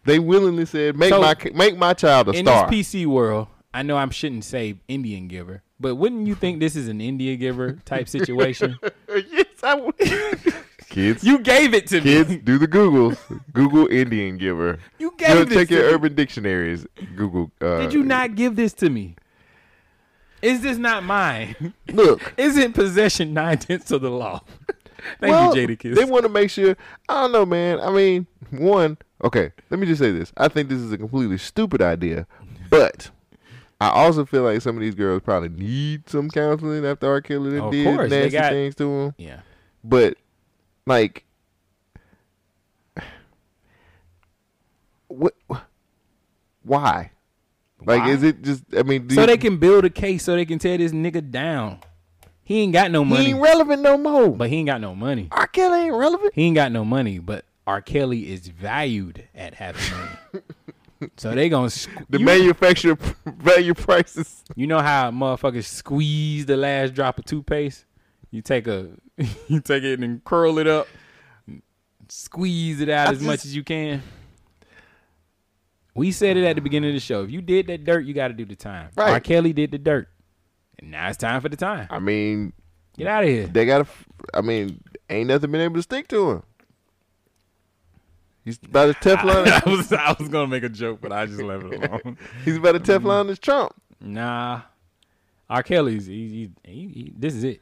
They 0.05 0.19
willingly 0.19 0.65
said, 0.65 0.95
"Make 0.95 1.09
So, 1.09 1.21
my 1.21 1.35
make 1.53 1.77
my 1.77 1.93
child 1.93 2.29
a 2.29 2.31
in 2.31 2.45
star." 2.45 2.69
this 2.69 2.89
PC 2.93 3.05
world, 3.05 3.47
I 3.73 3.83
know 3.83 3.97
I 3.97 4.07
shouldn't 4.09 4.45
say 4.45 4.75
Indian 4.87 5.27
giver, 5.27 5.63
but 5.79 5.95
wouldn't 5.95 6.27
you 6.27 6.35
think 6.35 6.59
this 6.61 6.75
is 6.77 6.87
an 6.87 7.01
India 7.01 7.35
giver 7.35 7.73
type 7.83 8.07
situation? 8.07 8.79
yes, 9.09 9.45
I 9.63 9.75
would. 9.75 9.95
Kids, 10.89 11.21
You 11.23 11.39
gave 11.39 11.73
it 11.73 11.85
to 11.87 11.99
kids, 11.99 12.29
me. 12.29 12.37
do 12.37 12.57
the 12.57 12.67
Googles. 12.67 13.17
Google 13.51 13.87
Indian 13.87 14.37
giver. 14.37 14.79
You 14.99 15.13
gave 15.17 15.49
this 15.49 15.57
check 15.57 15.67
to 15.67 15.73
your 15.75 15.87
me. 15.89 15.93
Urban 15.93 16.15
Dictionaries. 16.15 16.87
Google. 17.17 17.51
Uh, 17.59 17.79
Did 17.81 17.93
you 17.93 18.03
not 18.03 18.35
give 18.35 18.55
this 18.55 18.71
to 18.75 18.89
me? 18.89 19.15
Is 20.41 20.61
this 20.61 20.77
not 20.77 21.03
mine? 21.03 21.73
Look. 21.91 22.33
Isn't 22.37 22.73
possession 22.73 23.33
nine 23.33 23.57
tenths 23.57 23.91
of 23.91 24.01
the 24.01 24.09
law? 24.09 24.41
Thank 25.19 25.31
well, 25.31 25.55
you, 25.57 25.67
Jadakiss. 25.67 25.95
They 25.95 26.05
want 26.05 26.23
to 26.23 26.29
make 26.29 26.49
sure. 26.49 26.75
I 27.09 27.21
don't 27.21 27.31
know, 27.31 27.45
man. 27.45 27.79
I 27.79 27.91
mean, 27.91 28.27
one. 28.51 28.97
Okay, 29.23 29.51
let 29.69 29.79
me 29.79 29.87
just 29.87 29.99
say 29.99 30.11
this. 30.11 30.31
I 30.37 30.47
think 30.47 30.69
this 30.69 30.79
is 30.79 30.91
a 30.91 30.97
completely 30.97 31.37
stupid 31.37 31.81
idea, 31.81 32.27
but 32.69 33.09
I 33.81 33.89
also 33.89 34.25
feel 34.25 34.43
like 34.43 34.61
some 34.61 34.75
of 34.75 34.81
these 34.81 34.95
girls 34.95 35.21
probably 35.23 35.49
need 35.49 36.09
some 36.09 36.29
counseling 36.29 36.85
after 36.85 37.07
R. 37.07 37.21
Kelly 37.21 37.51
done 37.57 37.67
Of 37.67 37.71
did 37.71 38.09
they 38.09 38.21
nasty 38.23 38.29
got- 38.37 38.51
things 38.51 38.75
to 38.75 38.83
them. 38.83 39.15
Yeah. 39.17 39.39
But 39.83 40.17
like, 40.85 41.25
what? 45.07 45.33
Why? 46.63 47.11
Like, 47.85 48.01
Why? 48.01 48.09
is 48.09 48.23
it 48.23 48.41
just? 48.41 48.63
I 48.75 48.83
mean, 48.83 49.07
do 49.07 49.15
so 49.15 49.21
you- 49.21 49.27
they 49.27 49.37
can 49.37 49.57
build 49.57 49.85
a 49.85 49.89
case 49.89 50.23
so 50.23 50.35
they 50.35 50.45
can 50.45 50.59
tear 50.59 50.77
this 50.77 50.91
nigga 50.91 51.29
down. 51.31 51.79
He 52.47 52.61
ain't 52.61 52.71
got 52.71 52.91
no 52.91 53.03
money. 53.03 53.25
He 53.25 53.29
ain't 53.31 53.41
relevant 53.41 53.81
no 53.81 53.97
more. 53.97 54.29
But 54.29 54.49
he 54.49 54.55
ain't 54.55 54.67
got 54.67 54.79
no 54.79 54.95
money. 54.95 55.27
R. 55.31 55.47
Kelly 55.47 55.79
ain't 55.79 55.93
relevant. 55.93 56.31
He 56.33 56.43
ain't 56.43 56.55
got 56.55 56.71
no 56.71 56.85
money, 56.85 57.19
but 57.19 57.43
R. 57.67 57.81
Kelly 57.81 58.31
is 58.31 58.47
valued 58.47 59.27
at 59.35 59.55
having 59.55 59.81
money. 59.91 60.43
so 61.17 61.31
they 61.35 61.49
gonna 61.49 61.67
squ- 61.67 62.05
The 62.09 62.19
you- 62.19 62.25
manufacturer 62.25 62.97
value 63.25 63.73
prices. 63.73 64.45
You 64.55 64.65
know 64.65 64.79
how 64.79 65.11
motherfuckers 65.11 65.65
squeeze 65.65 66.45
the 66.45 66.55
last 66.55 66.93
drop 66.93 67.19
of 67.19 67.25
toothpaste? 67.25 67.83
You 68.31 68.41
take 68.41 68.65
a 68.67 68.91
you 69.49 69.59
take 69.59 69.83
it 69.83 69.99
and 69.99 70.23
curl 70.23 70.57
it 70.57 70.67
up, 70.67 70.87
squeeze 72.07 72.79
it 72.79 72.87
out 72.87 73.09
I 73.09 73.11
as 73.11 73.21
much 73.21 73.43
as 73.43 73.53
you 73.57 73.63
can. 73.65 74.01
We 75.95 76.13
said 76.13 76.37
it 76.37 76.45
at 76.45 76.55
the 76.55 76.61
beginning 76.61 76.91
of 76.91 76.93
the 76.93 77.01
show. 77.01 77.23
If 77.23 77.31
you 77.31 77.41
did 77.41 77.67
that 77.67 77.83
dirt, 77.83 78.05
you 78.05 78.13
got 78.13 78.29
to 78.29 78.33
do 78.33 78.45
the 78.45 78.55
time. 78.55 78.89
Right. 78.95 79.09
R. 79.11 79.19
Kelly 79.19 79.51
did 79.51 79.71
the 79.71 79.79
dirt, 79.79 80.07
and 80.79 80.91
now 80.91 81.09
it's 81.09 81.17
time 81.17 81.41
for 81.41 81.49
the 81.49 81.57
time. 81.57 81.87
I 81.89 81.99
mean, 81.99 82.53
Get 82.97 83.07
out 83.07 83.23
of 83.23 83.29
here. 83.29 83.47
They 83.47 83.65
got 83.65 83.85
to. 83.85 83.87
I 84.33 84.41
mean, 84.41 84.81
ain't 85.09 85.27
nothing 85.27 85.51
been 85.51 85.61
able 85.61 85.75
to 85.75 85.83
stick 85.83 86.07
to 86.09 86.31
him. 86.31 86.43
He's 88.43 88.59
about 88.63 88.89
as 88.89 88.95
Teflon. 89.01 89.47
I, 89.65 89.69
was 89.69 89.93
I 89.93 90.15
was 90.17 90.29
gonna 90.29 90.47
make 90.47 90.63
a 90.63 90.69
joke, 90.69 90.99
but 91.01 91.11
I 91.11 91.27
just 91.27 91.41
left 91.41 91.65
it 91.65 91.83
alone. 91.83 92.17
He's 92.45 92.57
about 92.57 92.75
as 92.75 92.81
mm-hmm. 92.81 93.07
Teflon 93.07 93.29
as 93.29 93.39
Trump. 93.39 93.73
Nah, 94.01 94.61
R. 95.49 95.63
Kelly's 95.63 96.07
he, 96.07 96.27
he, 96.63 96.71
he, 96.71 96.87
he- 96.87 97.13
this 97.15 97.35
is 97.35 97.43
it. 97.43 97.61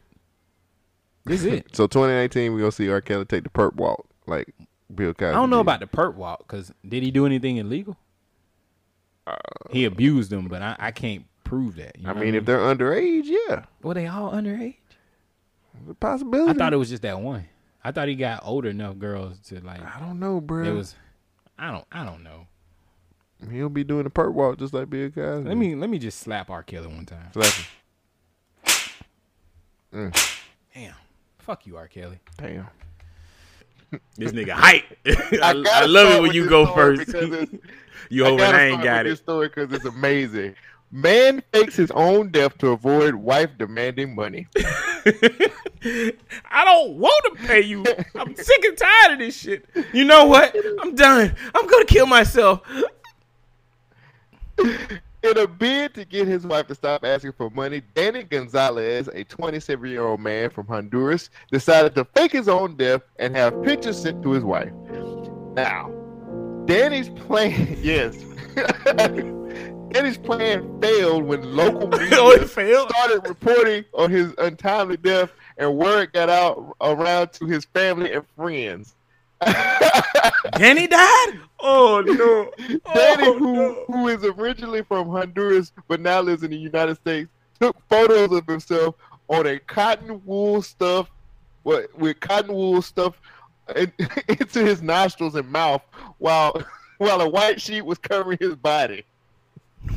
This 1.26 1.42
is 1.42 1.48
it. 1.48 1.76
So 1.76 1.88
2019, 1.88 2.54
we're 2.54 2.60
gonna 2.60 2.72
see 2.72 2.90
R. 2.90 3.02
Kelly 3.02 3.26
take 3.26 3.44
the 3.44 3.50
perp 3.50 3.76
walk 3.76 4.06
like 4.28 4.54
Bill 4.94 5.14
Cosby. 5.14 5.32
I 5.32 5.34
don't 5.34 5.50
know 5.50 5.58
did. 5.58 5.62
about 5.62 5.80
the 5.82 5.88
perp 5.88 6.16
walk 6.16 6.48
because 6.48 6.72
did 6.88 7.04
he 7.04 7.12
do 7.12 7.26
anything 7.26 7.58
illegal? 7.58 7.98
Uh, 9.28 9.36
he 9.72 9.86
abused 9.86 10.30
them, 10.30 10.48
but 10.48 10.62
I, 10.62 10.76
I 10.78 10.92
can't 10.92 11.26
prove 11.46 11.78
that. 11.78 11.98
you 11.98 12.10
I 12.10 12.14
know 12.14 12.20
mean, 12.20 12.36
if 12.36 12.44
they're 12.44 12.60
underage, 12.60 13.24
yeah, 13.26 13.64
were 13.82 13.94
they 13.94 14.08
all 14.08 14.32
underage? 14.32 14.76
the 15.88 15.94
possibility. 15.94 16.52
I 16.52 16.54
thought 16.54 16.74
it 16.74 16.78
was 16.78 16.90
just 16.90 17.04
that 17.04 17.20
one. 17.20 17.48
I 17.84 17.92
thought 17.92 18.08
he 18.08 18.16
got 18.16 18.42
older 18.44 18.70
enough 18.70 18.98
girls 18.98 19.40
to 19.48 19.60
like. 19.62 19.82
I 19.82 20.00
don't 20.00 20.20
know, 20.20 20.42
bro. 20.42 20.66
It 20.66 20.74
was. 20.74 20.96
I 21.58 21.72
don't. 21.72 21.86
I 21.92 22.04
don't 22.04 22.24
know. 22.24 22.48
He'll 23.52 23.70
be 23.70 23.84
doing 23.84 24.04
the 24.04 24.10
perp 24.10 24.34
walk 24.34 24.58
just 24.58 24.74
like 24.74 24.90
Bill 24.90 25.10
Cosby. 25.10 25.48
Let 25.48 25.58
me 25.58 25.76
let 25.76 25.90
me 25.90 26.00
just 26.00 26.20
slap 26.20 26.50
R. 26.50 26.64
Kelly 26.64 26.88
one 26.88 27.06
time. 27.06 27.32
Slap 27.34 27.54
him. 27.54 27.66
Mm. 29.94 30.42
Damn. 30.74 30.96
Fuck 31.40 31.68
you, 31.68 31.78
R. 31.78 31.88
Kelly. 31.88 32.20
Damn. 32.38 32.68
This 34.18 34.32
nigga 34.32 34.52
hype. 34.52 34.84
I, 35.06 35.40
I, 35.42 35.62
gotta 35.62 35.88
love 35.88 36.16
it 36.16 36.22
when 36.22 36.34
you 36.34 36.50
go 36.50 36.66
first. 36.74 37.08
you 38.10 38.24
hoping 38.24 38.38
gotta 38.38 38.58
I 38.58 38.66
ain't 38.66 38.84
got 38.84 39.06
with 39.06 39.08
it. 39.08 39.10
This 39.12 39.20
story 39.20 39.48
because 39.48 39.72
it's 39.72 39.86
amazing. 39.86 40.56
Man 40.96 41.44
fakes 41.52 41.76
his 41.76 41.92
own 41.92 42.30
death 42.30 42.58
to 42.60 42.70
avoid 42.70 43.16
wife 43.16 43.50
demanding 43.58 44.16
money. 44.16 44.48
I 44.56 46.14
don't 46.64 46.98
want 46.98 47.22
to 47.26 47.36
pay 47.46 47.60
you. 47.60 47.84
I'm 48.16 48.34
sick 48.34 48.64
and 48.64 48.78
tired 48.78 49.12
of 49.12 49.20
this 49.20 49.38
shit. 49.38 49.66
You 49.92 50.06
know 50.06 50.24
what? 50.24 50.56
I'm 50.80 50.96
done. 50.96 51.36
I'm 51.54 51.68
gonna 51.68 51.84
kill 51.84 52.06
myself. 52.06 52.62
In 54.58 55.38
a 55.38 55.46
bid 55.46 55.96
to 55.96 56.06
get 56.06 56.30
his 56.30 56.48
wife 56.48 56.68
to 56.68 56.76
stop 56.76 57.04
asking 57.04 57.34
for 57.34 57.50
money, 57.50 57.82
Danny 57.94 58.24
Gonzalez, 58.24 59.10
a 59.14 59.26
27 59.26 59.90
year 59.90 60.06
old 60.06 60.22
man 60.22 60.50
from 60.50 60.66
Honduras, 60.66 61.30
decided 61.52 61.94
to 61.96 62.06
fake 62.06 62.32
his 62.32 62.48
own 62.48 62.78
death 62.78 63.02
and 63.20 63.36
have 63.36 63.62
pictures 63.64 64.02
sent 64.02 64.24
to 64.24 64.32
his 64.32 64.46
wife. 64.46 64.72
Now, 65.56 65.92
Danny's 66.64 67.10
plan, 67.10 67.78
yes. 67.82 68.16
Danny's 69.96 70.18
plan 70.18 70.82
failed 70.82 71.24
when 71.24 71.56
local 71.56 71.84
oh, 71.94 71.98
media 71.98 72.18
Oh, 72.20 72.38
failed? 72.46 72.90
started 72.90 73.26
reporting 73.30 73.86
on 73.94 74.12
his 74.12 74.34
untimely 74.38 74.98
death, 74.98 75.32
and 75.58 75.74
word 75.78 76.12
got 76.12 76.28
out 76.28 76.76
around 76.82 77.32
to 77.34 77.46
his 77.46 77.64
family 77.64 78.12
and 78.12 78.26
friends. 78.36 78.94
Danny 80.58 80.88
died? 80.88 81.40
Oh 81.62 82.04
no. 82.06 82.52
Danny, 82.94 83.24
oh, 83.26 83.40
who 83.40 83.86
who 83.88 84.08
is 84.10 84.22
originally 84.26 84.82
from 84.84 85.08
Honduras 85.08 85.72
but 85.88 86.02
now 86.02 86.20
lives 86.20 86.44
in 86.44 86.52
the 86.52 86.58
United 86.58 86.96
States, 86.96 87.30
took 87.62 87.78
photos 87.90 88.34
of 88.34 88.46
himself 88.48 88.96
on 89.30 89.48
a 89.48 89.60
cotton 89.60 90.22
wool 90.26 90.62
stuff, 90.62 91.10
what 91.64 91.98
with 91.98 92.20
cotton 92.20 92.54
wool 92.54 92.82
stuff 92.82 93.18
in, 93.78 93.94
into 94.28 94.60
his 94.60 94.82
nostrils 94.82 95.36
and 95.36 95.50
mouth, 95.50 95.84
while 96.18 96.62
while 96.98 97.22
a 97.22 97.30
white 97.30 97.62
sheet 97.62 97.86
was 97.86 97.98
covering 97.98 98.40
his 98.42 98.56
body. 98.56 99.06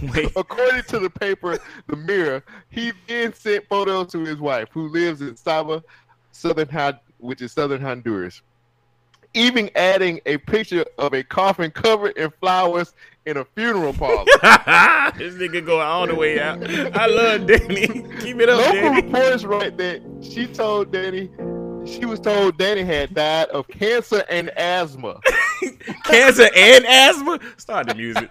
According 0.37 0.83
to 0.85 0.99
the 0.99 1.11
paper, 1.11 1.59
The 1.87 1.97
Mirror, 1.97 2.45
he 2.71 2.93
then 3.07 3.33
sent 3.35 3.69
photos 3.69 4.13
to 4.13 4.25
his 4.25 4.37
wife, 4.39 4.69
who 4.73 4.89
lives 4.89 5.21
in 5.21 5.37
Saba, 5.37 5.83
southern 6.33 6.69
Hon- 6.69 7.01
which 7.19 7.43
is 7.43 7.53
southern 7.53 7.81
Honduras 7.81 8.43
even 9.35 9.71
adding 9.77 10.21
a 10.27 10.39
picture 10.39 10.85
of 10.99 11.13
a 11.13 11.23
coffin 11.23 11.71
covered 11.71 12.17
in 12.17 12.31
flowers 12.41 12.95
in 13.27 13.37
a 13.37 13.45
funeral 13.45 13.93
parlor. 13.93 14.25
this 15.17 15.35
nigga 15.35 15.65
going 15.65 15.87
all 15.87 16.07
the 16.07 16.15
way 16.15 16.41
out. 16.41 16.59
I 16.97 17.07
love 17.07 17.47
Danny. 17.47 17.87
Keep 18.21 18.41
it 18.41 18.49
up, 18.49 18.59
Local 18.59 18.73
Danny. 18.73 19.03
reports 19.03 19.45
write 19.45 19.77
that 19.79 20.03
she 20.23 20.47
told 20.47 20.93
Danny, 20.93 21.31
she 21.87 22.05
was 22.05 22.21
told 22.21 22.59
Danny 22.59 22.85
had 22.85 23.15
died 23.15 23.49
of 23.49 23.69
cancer 23.69 24.25
and 24.31 24.51
asthma. 24.51 25.21
Cancer 26.05 26.49
and 26.55 26.85
asthma. 26.87 27.39
Start 27.57 27.89
the 27.89 27.95
music. 27.95 28.31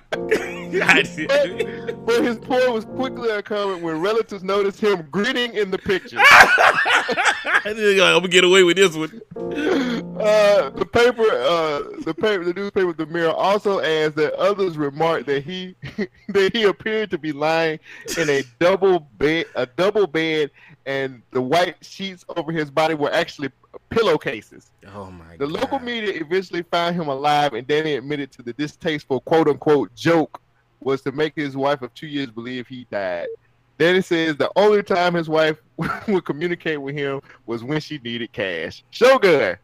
but 2.05 2.23
his 2.23 2.37
point 2.39 2.71
was 2.71 2.85
quickly 2.85 3.29
uncovered 3.29 3.81
when 3.81 3.99
relatives 4.01 4.43
noticed 4.43 4.79
him 4.79 5.07
grinning 5.11 5.53
in 5.55 5.71
the 5.71 5.77
picture. 5.77 6.17
I'm 7.65 8.21
gonna 8.21 8.27
get 8.27 8.43
away 8.43 8.63
with 8.63 8.77
this 8.77 8.95
one. 8.95 9.21
Uh, 10.19 10.69
the 10.71 10.85
paper, 10.85 11.23
uh, 11.23 11.83
the 12.03 12.13
paper, 12.13 12.43
the 12.43 12.53
newspaper, 12.53 12.91
the 12.93 13.05
Mirror 13.05 13.33
also 13.33 13.81
adds 13.81 14.15
that 14.15 14.33
others 14.33 14.77
remarked 14.77 15.27
that 15.27 15.43
he 15.43 15.75
that 16.29 16.55
he 16.55 16.63
appeared 16.63 17.11
to 17.11 17.17
be 17.17 17.31
lying 17.31 17.79
in 18.17 18.29
a 18.29 18.43
double 18.59 18.99
bed, 19.17 19.45
a 19.55 19.65
double 19.65 20.07
bed, 20.07 20.49
and 20.85 21.21
the 21.31 21.41
white 21.41 21.75
sheets 21.81 22.25
over 22.35 22.51
his 22.51 22.71
body 22.71 22.95
were 22.95 23.13
actually 23.13 23.49
pillowcases. 23.89 24.71
Oh 24.93 25.11
my 25.11 25.37
The 25.37 25.47
local 25.47 25.79
media 25.79 26.13
eventually 26.15 26.63
found 26.63 26.95
him 26.95 27.07
alive, 27.07 27.53
and 27.53 27.67
Danny 27.67 27.95
admitted 27.95 28.31
to 28.33 28.41
the 28.41 28.53
distasteful 28.53 29.19
"quote 29.21 29.47
unquote" 29.47 29.93
joke 29.95 30.41
was 30.79 31.01
to 31.01 31.11
make 31.11 31.35
his 31.35 31.55
wife 31.55 31.81
of 31.81 31.93
two 31.93 32.07
years 32.07 32.29
believe 32.29 32.67
he 32.67 32.85
died. 32.91 33.27
Then 33.77 33.95
it 33.95 34.05
says 34.05 34.35
the 34.35 34.51
only 34.55 34.81
time 34.83 35.13
his 35.13 35.29
wife 35.29 35.57
would 36.07 36.25
communicate 36.25 36.81
with 36.81 36.95
him 36.95 37.21
was 37.45 37.63
when 37.63 37.79
she 37.79 37.99
needed 37.99 38.31
cash. 38.31 38.83
Shogun, 38.89 39.57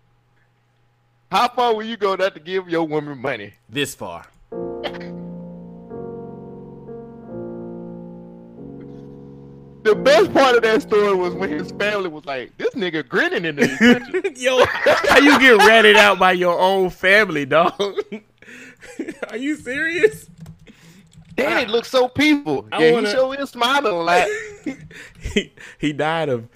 how 1.32 1.48
far 1.48 1.76
will 1.76 1.84
you 1.84 1.98
go 1.98 2.16
not 2.16 2.36
to 2.36 2.40
give 2.40 2.70
your 2.70 2.84
woman 2.84 3.18
money? 3.18 3.54
This 3.70 3.96
far. 3.96 4.28
The 9.84 9.96
best 9.96 10.32
part 10.32 10.56
of 10.56 10.62
that 10.62 10.82
story 10.82 11.14
was 11.14 11.34
when 11.34 11.50
his 11.50 11.72
family 11.72 12.08
was 12.08 12.24
like, 12.24 12.58
"This 12.58 12.74
nigga 12.74 13.06
grinning 13.06 13.44
in 13.44 13.58
these 13.58 13.78
pictures." 13.80 14.42
Yo, 14.42 14.64
how 14.66 15.18
you 15.20 15.38
get 15.40 15.58
ratted 15.58 15.98
out 15.98 16.20
by 16.20 16.32
your 16.32 16.58
own 16.58 16.90
family, 16.90 17.46
dog? 17.46 17.74
Are 19.30 19.38
you 19.38 19.56
serious? 19.58 20.30
Danny 21.36 21.66
looks 21.72 21.90
so 21.90 22.08
peaceful. 22.08 22.68
I 22.72 22.86
yeah, 22.86 22.92
wanna- 22.94 23.08
he 23.10 23.14
sure 23.14 23.40
is 23.40 23.50
smiling 23.50 23.94
a 23.94 24.02
lot. 24.02 24.28
he, 25.20 25.52
he 25.80 25.94
died 25.94 26.30
of 26.30 26.48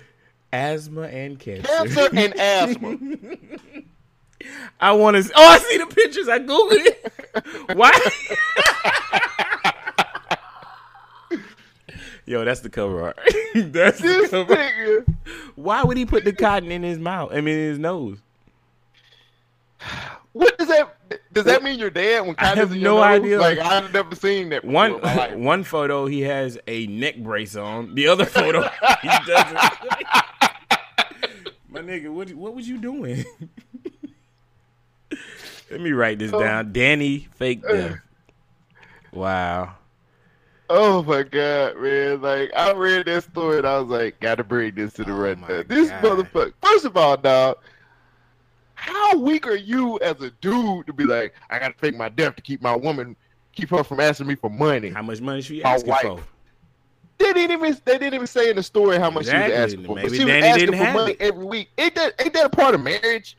asthma 0.53 1.03
and 1.03 1.39
cancer. 1.39 1.67
Cancer 1.67 2.09
and 2.13 2.33
asthma. 2.39 2.97
I 4.79 4.91
want 4.93 5.17
to. 5.17 5.31
Oh, 5.35 5.47
I 5.47 5.57
see 5.59 5.77
the 5.77 5.87
pictures. 5.87 6.27
I 6.29 6.39
googled 6.39 6.85
it. 6.85 7.75
Why? 7.77 7.91
Yo, 12.25 12.43
that's 12.43 12.59
the 12.59 12.69
cover 12.69 13.03
art. 13.03 13.17
that's 13.55 13.99
the 13.99 14.07
This 14.07 14.31
cover. 14.31 14.53
nigga. 14.53 15.15
Why 15.55 15.83
would 15.83 15.95
he 15.95 16.05
put 16.05 16.25
the 16.25 16.33
cotton 16.33 16.71
in 16.71 16.83
his 16.83 16.99
mouth? 16.99 17.31
I 17.31 17.39
mean, 17.39 17.57
in 17.57 17.69
his 17.69 17.79
nose. 17.79 18.17
What 20.33 20.57
does 20.57 20.67
that? 20.67 20.97
Does 21.34 21.45
that 21.45 21.63
mean 21.63 21.79
you're 21.79 21.89
dead 21.89 22.25
when 22.25 22.35
I 22.38 22.55
have 22.55 22.75
no 22.75 23.01
idea. 23.01 23.39
Like 23.39 23.59
I've 23.59 23.93
never 23.93 24.15
seen 24.15 24.49
that. 24.49 24.65
One 24.65 24.93
one 25.43 25.63
photo 25.63 26.05
he 26.05 26.21
has 26.21 26.57
a 26.67 26.88
neck 26.88 27.17
brace 27.17 27.55
on. 27.55 27.95
The 27.95 28.07
other 28.07 28.25
photo 28.25 28.61
he 29.01 29.09
doesn't. 29.25 29.57
My 31.69 31.81
nigga, 31.81 32.09
what 32.11 32.31
what 32.34 32.55
was 32.55 32.67
you 32.67 32.77
doing? 32.77 33.23
Let 35.69 35.81
me 35.81 35.91
write 35.91 36.19
this 36.19 36.34
Oh. 36.34 36.39
down. 36.39 36.71
Danny 36.71 37.27
fake 37.35 37.63
uh. 37.67 37.73
death. 37.73 37.97
Wow. 39.11 39.75
Oh 40.69 41.01
my 41.03 41.23
god, 41.23 41.77
man! 41.77 42.21
Like 42.21 42.51
I 42.55 42.73
read 42.73 43.05
that 43.05 43.23
story 43.23 43.59
and 43.59 43.67
I 43.67 43.79
was 43.79 43.88
like, 43.88 44.19
gotta 44.19 44.43
bring 44.43 44.75
this 44.75 44.93
to 44.93 45.05
the 45.05 45.13
oh 45.13 45.15
red. 45.15 45.39
This 45.69 45.89
motherfucker. 45.91 46.51
First 46.61 46.84
of 46.84 46.97
all, 46.97 47.15
dog, 47.15 47.57
how 48.88 49.18
weak 49.18 49.45
are 49.47 49.55
you 49.55 49.99
as 49.99 50.22
a 50.22 50.31
dude 50.41 50.88
to 50.88 50.93
be 50.93 51.03
like, 51.03 51.34
I 51.49 51.59
gotta 51.59 51.73
fake 51.73 51.95
my 51.95 52.09
death 52.09 52.35
to 52.38 52.41
keep 52.41 52.61
my 52.61 52.76
woman, 52.76 53.15
keep 53.53 53.69
her 53.69 53.84
from 53.84 53.99
asking 53.99 54.27
me 54.27 54.35
for 54.35 54.49
money? 54.49 54.89
How 54.89 55.01
much 55.01 55.22
money 55.22 55.41
she 55.41 55.64
asking 55.64 55.93
for? 56.01 56.19
They 57.18 57.34
didn't 57.34 57.51
even 57.51 57.77
they 57.84 57.97
didn't 57.97 58.14
even 58.14 58.27
say 58.27 58.49
in 58.49 58.55
the 58.55 58.64
story 58.64 58.99
how 58.99 59.09
much 59.09 59.26
she 59.26 59.34
was 59.34 59.51
asking 59.51 59.85
for. 59.85 59.95
Maybe 59.95 60.09
but 60.09 60.18
she 60.18 60.26
Danny 60.26 60.47
was 60.47 60.64
asking 60.64 60.77
for 60.77 60.93
money 60.93 61.11
it. 61.14 61.22
every 61.22 61.45
week. 61.45 61.69
Ain't 61.77 61.95
that 61.95 62.14
ain't 62.19 62.34
that 62.34 62.45
a 62.45 62.49
part 62.49 62.76
of 62.76 62.81
marriage? 62.81 63.38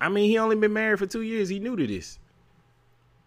I 0.00 0.08
mean, 0.10 0.28
he 0.28 0.38
only 0.38 0.56
been 0.56 0.74
married 0.74 0.98
for 0.98 1.06
two 1.06 1.22
years. 1.22 1.48
He 1.48 1.58
knew 1.58 1.74
to 1.74 1.86
this. 1.86 2.18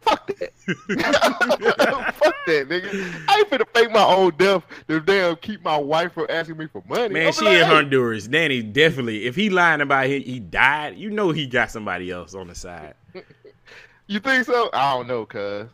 Fuck 0.02 0.28
that, 0.28 0.54
Fuck 2.16 2.36
that, 2.46 2.70
nigga. 2.70 3.26
I 3.28 3.40
ain't 3.40 3.50
finna 3.50 3.68
fake 3.74 3.92
my 3.92 4.04
own 4.04 4.32
death 4.38 4.64
to 4.88 5.00
damn 5.02 5.36
keep 5.36 5.64
my 5.64 5.78
wife 5.78 6.14
from 6.14 6.28
asking 6.30 6.58
me 6.58 6.68
for 6.68 6.82
money. 6.88 7.14
Man, 7.14 7.28
I'm 7.28 7.34
she 7.34 7.46
like, 7.46 7.58
in 7.58 7.66
hey, 7.66 7.74
Honduras. 7.74 8.28
Danny 8.28 8.62
definitely. 8.62 9.26
If 9.26 9.36
he 9.36 9.50
lying 9.50 9.82
about 9.82 10.08
he, 10.08 10.22
he 10.22 10.40
died, 10.40 10.98
you 10.98 11.10
know 11.10 11.32
he 11.32 11.48
got 11.48 11.70
somebody 11.72 12.12
else 12.12 12.34
on 12.34 12.48
the 12.48 12.56
side. 12.56 12.96
You 14.08 14.20
think 14.20 14.44
so? 14.46 14.72
I 14.74 14.96
don't 14.96 15.08
know, 15.08 15.24
cuz. 15.28 15.68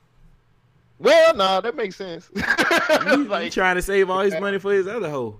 Well, 0.99 1.35
nah, 1.35 1.61
that 1.61 1.73
makes 1.73 1.95
sense. 1.95 2.29
He 2.35 3.49
trying 3.49 3.75
to 3.75 3.81
save 3.81 4.09
all 4.09 4.19
his 4.19 4.37
money 4.41 4.59
for 4.59 4.73
his 4.73 4.87
other 4.87 5.09
hoe. 5.09 5.39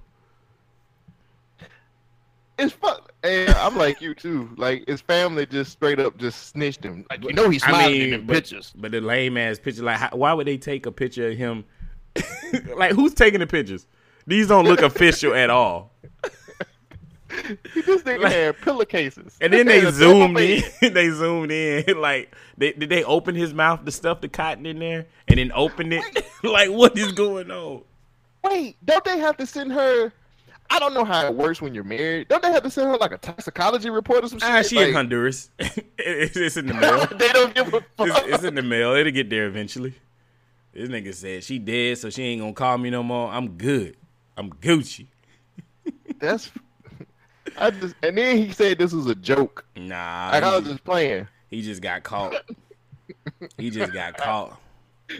It's 2.57 2.73
fuck. 2.73 3.11
And 3.23 3.49
I'm 3.55 3.77
like 3.77 4.01
you 4.01 4.13
too. 4.13 4.49
Like 4.57 4.87
his 4.87 5.01
family 5.01 5.45
just 5.45 5.71
straight 5.71 5.99
up 5.99 6.17
just 6.17 6.47
snitched 6.49 6.83
him. 6.83 7.05
Like 7.09 7.23
you 7.23 7.33
know 7.33 7.49
he's 7.49 7.63
smiling 7.63 8.01
in 8.01 8.09
them 8.11 8.25
but, 8.25 8.35
pictures. 8.35 8.73
But 8.75 8.91
the 8.91 9.01
lame 9.01 9.37
ass 9.37 9.59
picture, 9.59 9.83
like, 9.83 9.97
how, 9.97 10.09
why 10.13 10.33
would 10.33 10.47
they 10.47 10.57
take 10.57 10.85
a 10.85 10.91
picture 10.91 11.29
of 11.29 11.37
him? 11.37 11.65
like, 12.75 12.93
who's 12.93 13.13
taking 13.13 13.39
the 13.39 13.47
pictures? 13.47 13.87
These 14.27 14.47
don't 14.47 14.65
look 14.65 14.81
official 14.81 15.33
at 15.33 15.49
all. 15.49 15.91
This 17.73 18.01
nigga 18.03 18.29
had 18.29 18.61
pillowcases. 18.61 19.37
And 19.41 19.53
then 19.53 19.67
He 19.67 19.79
they 19.79 19.91
zoomed 19.91 20.39
in. 20.39 20.63
they 20.93 21.09
zoomed 21.09 21.51
in. 21.51 21.99
Like, 21.99 22.33
they, 22.57 22.71
did 22.73 22.89
they 22.89 23.03
open 23.03 23.35
his 23.35 23.53
mouth 23.53 23.83
to 23.85 23.91
stuff 23.91 24.21
the 24.21 24.29
cotton 24.29 24.65
in 24.65 24.79
there 24.79 25.07
and 25.27 25.37
then 25.37 25.51
open 25.53 25.91
it? 25.93 26.03
like, 26.43 26.71
what 26.71 26.97
is 26.97 27.11
going 27.11 27.51
on? 27.51 27.83
Wait, 28.43 28.77
don't 28.85 29.03
they 29.03 29.19
have 29.19 29.37
to 29.37 29.45
send 29.45 29.71
her? 29.73 30.13
I 30.69 30.79
don't 30.79 30.93
know 30.93 31.05
how 31.05 31.25
it 31.25 31.33
works 31.33 31.61
when 31.61 31.73
you're 31.73 31.83
married. 31.83 32.27
Don't 32.27 32.41
they 32.41 32.51
have 32.51 32.63
to 32.63 32.69
send 32.69 32.89
her 32.89 32.97
like 32.97 33.11
a 33.11 33.17
toxicology 33.17 33.89
report 33.89 34.23
or 34.23 34.27
some 34.27 34.39
shit? 34.39 34.49
Ah, 34.49 34.61
she 34.61 34.75
like, 34.75 34.87
in 34.89 34.93
Honduras. 34.93 35.51
it's, 35.59 36.35
it's 36.35 36.57
in 36.57 36.67
the 36.67 36.73
mail. 36.73 37.05
they 37.17 37.29
don't 37.29 37.53
give 37.53 37.67
a 37.67 37.81
fuck. 37.97 38.07
It's, 38.07 38.19
it's 38.27 38.43
in 38.43 38.55
the 38.55 38.61
mail. 38.61 38.93
It'll 38.93 39.11
get 39.11 39.29
there 39.29 39.45
eventually. 39.45 39.93
This 40.73 40.89
nigga 40.89 41.13
said 41.13 41.43
she 41.43 41.59
dead, 41.59 41.97
so 41.97 42.09
she 42.09 42.23
ain't 42.23 42.41
gonna 42.41 42.53
call 42.53 42.77
me 42.77 42.89
no 42.89 43.03
more. 43.03 43.29
I'm 43.29 43.51
good. 43.51 43.95
I'm 44.35 44.51
Gucci. 44.51 45.07
That's. 46.19 46.51
I 47.57 47.71
just 47.71 47.95
and 48.03 48.17
then 48.17 48.37
he 48.37 48.51
said 48.51 48.77
this 48.77 48.91
was 48.91 49.07
a 49.07 49.15
joke. 49.15 49.65
Nah, 49.77 50.29
Like 50.31 50.43
I 50.43 50.57
was 50.57 50.67
just 50.67 50.83
playing. 50.83 51.27
He 51.47 51.61
just 51.61 51.81
got 51.81 52.03
caught. 52.03 52.35
he 53.57 53.69
just 53.69 53.93
got 53.93 54.17
caught. 54.17 54.59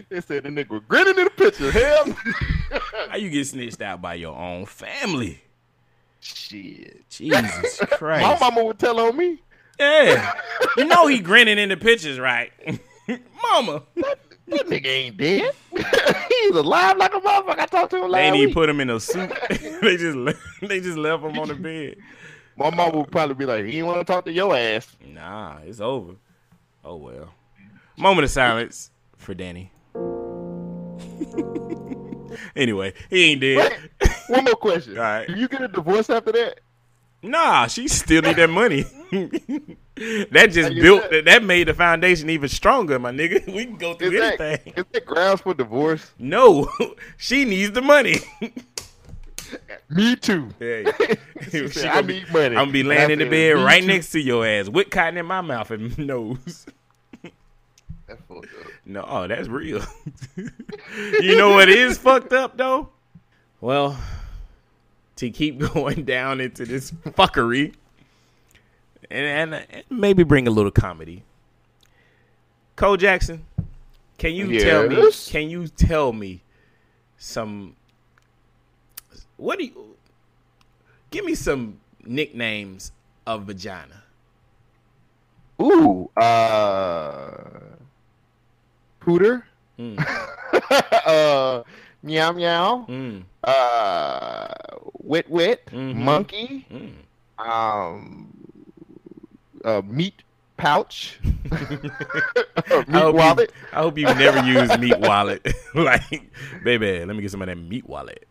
They 0.08 0.20
said 0.20 0.42
the 0.44 0.48
nigga 0.48 0.70
was 0.70 0.82
grinning 0.88 1.16
in 1.18 1.24
the 1.24 1.30
picture. 1.30 1.70
Hell, 1.70 2.16
How 3.08 3.16
you 3.16 3.30
get 3.30 3.46
snitched 3.46 3.80
out 3.80 4.02
by 4.02 4.14
your 4.14 4.36
own 4.36 4.66
family? 4.66 5.40
Shit. 6.20 7.08
Jesus 7.08 7.78
Christ! 7.92 8.22
my 8.40 8.48
mama 8.50 8.64
would 8.64 8.78
tell 8.78 8.98
on 9.00 9.16
me. 9.16 9.40
Yeah. 9.78 10.32
You 10.76 10.84
know 10.84 11.06
he 11.06 11.20
grinning 11.20 11.56
in 11.56 11.70
the 11.70 11.76
pictures, 11.78 12.18
right? 12.20 12.52
Mama. 13.42 13.82
That 13.94 14.66
nigga 14.66 14.86
ain't 14.86 15.16
dead. 15.16 15.52
He's 16.28 16.50
alive 16.54 16.98
like 16.98 17.14
a 17.14 17.20
motherfucker. 17.20 17.58
I 17.58 17.64
talked 17.66 17.92
to 17.92 18.04
him 18.04 18.12
They 18.12 18.36
even 18.36 18.52
put 18.52 18.68
him 18.68 18.80
in 18.80 18.90
a 18.90 19.00
suit. 19.00 19.32
they 19.80 19.96
just 19.96 20.16
left, 20.16 20.38
they 20.60 20.80
just 20.80 20.98
left 20.98 21.22
him 21.24 21.38
on 21.38 21.48
the 21.48 21.54
bed. 21.54 21.96
My 22.58 22.68
mama 22.68 22.98
would 22.98 23.10
probably 23.10 23.34
be 23.36 23.46
like, 23.46 23.64
he 23.64 23.82
want 23.82 23.98
to 23.98 24.04
talk 24.04 24.26
to 24.26 24.32
your 24.32 24.54
ass. 24.54 24.94
Nah, 25.02 25.58
it's 25.64 25.80
over. 25.80 26.14
Oh 26.84 26.96
well. 26.96 27.32
Moment 27.96 28.24
of 28.26 28.30
silence 28.30 28.90
for 29.16 29.34
Danny. 29.34 29.72
anyway, 32.56 32.92
he 33.10 33.32
ain't 33.32 33.40
dead. 33.40 33.90
One 34.28 34.44
more 34.44 34.54
question. 34.54 34.92
All 34.98 35.02
right. 35.04 35.26
Do 35.26 35.34
you 35.34 35.48
get 35.48 35.62
a 35.62 35.68
divorce 35.68 36.10
after 36.10 36.32
that? 36.32 36.60
Nah, 37.22 37.66
she 37.66 37.88
still 37.88 38.22
need 38.22 38.36
that 38.36 38.50
money. 38.50 38.82
that 40.30 40.48
just 40.52 40.74
built 40.74 41.10
that, 41.10 41.24
that 41.24 41.42
made 41.42 41.68
the 41.68 41.74
foundation 41.74 42.30
even 42.30 42.48
stronger, 42.48 42.98
my 42.98 43.10
nigga. 43.10 43.44
We 43.52 43.64
can 43.64 43.76
go 43.76 43.94
through 43.94 44.12
Is 44.12 44.20
that, 44.20 44.40
anything. 44.40 44.72
is 44.76 44.84
that 44.92 45.06
grounds 45.06 45.40
for 45.40 45.54
divorce? 45.54 46.12
No, 46.18 46.68
she 47.16 47.44
needs 47.44 47.72
the 47.72 47.82
money. 47.82 48.16
Me 49.88 50.14
too. 50.16 50.50
Yeah. 50.60 50.90
She 51.50 51.50
She 51.50 51.68
said, 51.68 51.86
I 51.86 52.02
be- 52.02 52.14
need 52.20 52.32
money. 52.32 52.56
I'm 52.56 52.66
gonna 52.66 52.72
be 52.72 52.82
laying 52.82 53.10
in 53.10 53.18
the 53.20 53.28
bed 53.30 53.52
right 53.56 53.80
too." 53.80 53.86
next 53.88 54.10
to 54.10 54.20
your 54.20 54.46
ass 54.46 54.68
with 54.68 54.90
cotton 54.90 55.16
in 55.16 55.26
my 55.26 55.40
mouth 55.40 55.70
and 55.70 55.96
nose. 55.98 56.66
That's 58.06 58.20
fucked 58.28 58.46
up. 58.60 58.66
No, 58.84 59.04
oh, 59.06 59.26
that's 59.26 59.48
real. 59.48 59.82
you 60.36 61.36
know 61.36 61.50
what 61.50 61.68
is 61.68 61.98
fucked 61.98 62.32
up 62.32 62.56
though? 62.56 62.90
Well, 63.60 63.98
to 65.16 65.30
keep 65.30 65.58
going 65.74 66.04
down 66.04 66.40
into 66.40 66.64
this 66.64 66.90
fuckery 66.90 67.74
and, 69.10 69.54
and, 69.54 69.66
and 69.70 69.84
maybe 69.90 70.22
bring 70.22 70.46
a 70.46 70.50
little 70.50 70.70
comedy. 70.70 71.24
Cole 72.76 72.96
Jackson, 72.96 73.44
can 74.18 74.34
you 74.34 74.60
tell 74.60 74.88
me? 74.88 75.10
Can 75.26 75.48
you 75.48 75.66
tell 75.66 76.12
me 76.12 76.42
some? 77.16 77.74
What 79.36 79.58
do 79.58 79.64
you? 79.64 79.96
Give 81.10 81.24
me 81.24 81.34
some 81.34 81.80
nicknames 82.04 82.92
of 83.26 83.44
vagina. 83.44 84.02
Ooh, 85.60 86.10
uh, 86.16 87.55
Pooter, 89.06 89.42
Mm. 89.78 89.98
uh, 91.06 91.62
meow 92.02 92.32
meow, 92.32 92.86
Mm. 92.88 93.22
uh, 93.44 94.48
wit 95.02 95.28
wit, 95.30 95.66
Mhm. 95.70 95.94
monkey, 95.94 96.66
Mm. 96.72 96.94
um, 97.38 98.32
uh, 99.64 99.82
meat 99.84 100.22
pouch, 100.56 101.20
meat 101.22 101.92
I 102.88 103.08
wallet. 103.10 103.52
You, 103.54 103.68
I 103.72 103.82
hope 103.82 103.98
you 103.98 104.06
never 104.06 104.42
use 104.46 104.76
meat 104.78 104.98
wallet. 104.98 105.46
like, 105.74 106.30
baby, 106.64 107.04
let 107.04 107.14
me 107.14 107.20
get 107.22 107.30
some 107.30 107.42
of 107.42 107.48
that 107.48 107.56
meat 107.58 107.86
wallet. 107.86 108.24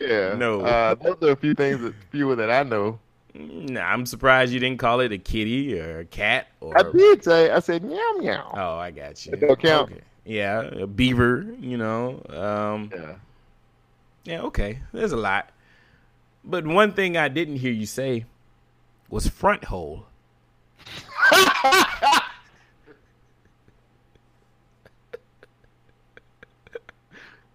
Yeah, 0.00 0.34
No. 0.34 0.60
Uh, 0.62 0.94
those 0.96 1.16
are 1.22 1.30
a 1.32 1.36
few 1.36 1.54
things, 1.54 1.80
that, 1.80 1.94
fewer 2.10 2.34
that 2.36 2.50
I 2.50 2.64
know. 2.64 2.98
Nah, 3.34 3.80
I'm 3.82 4.04
surprised 4.04 4.52
you 4.52 4.60
didn't 4.60 4.78
call 4.78 5.00
it 5.00 5.10
a 5.12 5.18
kitty 5.18 5.78
or 5.80 6.00
a 6.00 6.04
cat 6.04 6.48
or. 6.60 6.76
I 6.78 6.82
did 6.90 7.24
say, 7.24 7.50
I 7.50 7.60
said 7.60 7.82
meow 7.82 8.12
meow. 8.18 8.50
Oh, 8.54 8.76
I 8.76 8.90
got 8.90 9.24
you. 9.24 9.30
That 9.32 9.40
don't 9.40 9.58
count. 9.60 9.92
Okay. 9.92 10.00
Yeah, 10.24 10.60
a 10.60 10.86
beaver. 10.86 11.46
You 11.58 11.78
know. 11.78 12.22
Um, 12.28 12.90
Yeah. 12.94 13.14
yeah. 14.24 14.42
Okay. 14.42 14.80
There's 14.92 15.12
a 15.12 15.16
lot, 15.16 15.48
but 16.44 16.66
one 16.66 16.92
thing 16.92 17.16
I 17.16 17.28
didn't 17.28 17.56
hear 17.56 17.72
you 17.72 17.86
say 17.86 18.26
was 19.08 19.26
front 19.28 19.64
hole. 19.64 20.06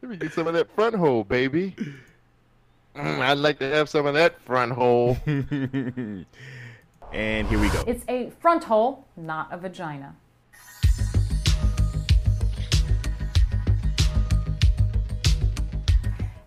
Let 0.02 0.12
me 0.12 0.18
get 0.18 0.34
some 0.34 0.48
of 0.48 0.54
that 0.54 0.74
front 0.74 0.96
hole, 0.96 1.24
baby. 1.24 1.76
Mm, 2.98 3.20
I'd 3.20 3.38
like 3.38 3.60
to 3.60 3.70
have 3.70 3.90
some 3.90 4.08
of 4.08 4.16
that 4.16 4.42
front 4.42 4.72
hole. 4.72 5.18
and 5.26 6.26
here 7.48 7.60
we 7.60 7.70
go. 7.70 7.84
It's 7.86 8.04
a 8.08 8.32
front 8.40 8.64
hole, 8.64 9.06
not 9.16 9.50
a 9.52 9.58
vagina. 9.58 10.16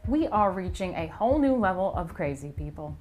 We 0.09 0.27
are 0.27 0.51
reaching 0.51 0.97
a 0.97 1.07
whole 1.07 1.39
new 1.39 1.55
level 1.55 1.95
of 1.95 2.15
crazy 2.15 2.51
people. 2.51 2.97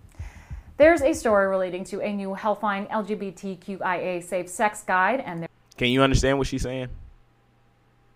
There's 0.78 1.02
a 1.02 1.12
story 1.14 1.48
relating 1.48 1.84
to 1.86 2.02
a 2.02 2.14
new 2.14 2.36
Healthline 2.36 2.88
LGBTQIA 2.92 4.24
safe 4.24 4.48
sex 4.48 4.84
guide, 4.84 5.22
and 5.22 5.42
there 5.42 5.50
Can 5.76 5.88
you 5.88 6.04
understand 6.04 6.38
what 6.38 6.46
she's 6.46 6.62
saying? 6.62 6.90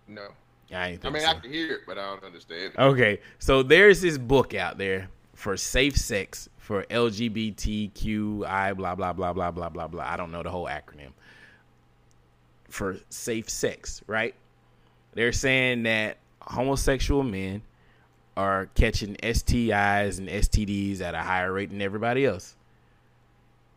No. 0.06 0.28
I 0.72 0.90
ain't 0.90 1.04
I 1.04 1.10
mean, 1.10 1.22
so. 1.22 1.28
I 1.28 1.34
can 1.34 1.52
hear 1.52 1.72
it, 1.72 1.80
but 1.86 1.98
I 1.98 2.02
don't 2.02 2.22
understand. 2.24 2.72
it. 2.74 2.80
Okay, 2.80 3.20
so 3.40 3.64
there's 3.64 4.00
this 4.00 4.16
book 4.16 4.54
out 4.54 4.78
there 4.78 5.08
for 5.34 5.56
safe 5.56 5.96
sex 5.96 6.48
for 6.58 6.84
LGBTQI 6.84 8.76
blah 8.76 8.94
blah 8.94 9.12
blah 9.12 9.32
blah 9.32 9.50
blah 9.50 9.68
blah 9.68 9.88
blah. 9.88 10.04
I 10.04 10.16
don't 10.16 10.32
know 10.32 10.42
the 10.42 10.50
whole 10.50 10.66
acronym. 10.66 11.12
for 12.68 12.96
safe 13.08 13.48
sex, 13.48 14.02
right? 14.06 14.34
They're 15.12 15.32
saying 15.32 15.84
that 15.84 16.18
homosexual 16.40 17.22
men 17.22 17.62
are 18.36 18.66
catching 18.74 19.14
STIs 19.16 20.18
and 20.18 20.28
STDs 20.28 21.00
at 21.00 21.14
a 21.14 21.20
higher 21.20 21.52
rate 21.52 21.70
than 21.70 21.80
everybody 21.80 22.26
else. 22.26 22.56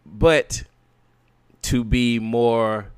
But 0.06 0.64
to 1.64 1.84
be 1.84 2.18
more 2.20 2.92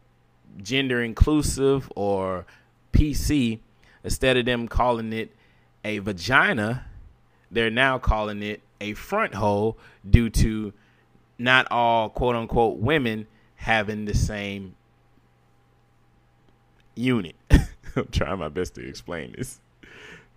gender 0.62 1.04
inclusive 1.04 1.92
or 1.96 2.46
PC, 2.94 3.60
instead 4.04 4.38
of 4.38 4.46
them 4.46 4.68
calling 4.68 5.12
it 5.12 5.36
a 5.84 6.00
vagina, 6.00 6.86
they're 7.52 7.72
now 7.72 7.98
calling 7.98 8.42
it 8.44 8.62
a 8.82 8.94
front 8.94 9.36
hole 9.36 9.78
due 10.10 10.30
to 10.30 10.74
not 11.38 11.68
all 11.72 12.10
quote 12.10 12.36
unquote 12.36 12.78
women 12.78 13.28
having 13.56 14.06
the 14.06 14.14
same 14.14 14.76
unit. 16.96 17.36
I'm 17.96 18.08
trying 18.12 18.40
my 18.40 18.50
best 18.50 18.76
to 18.76 18.88
explain 18.88 19.34
this. 19.38 19.60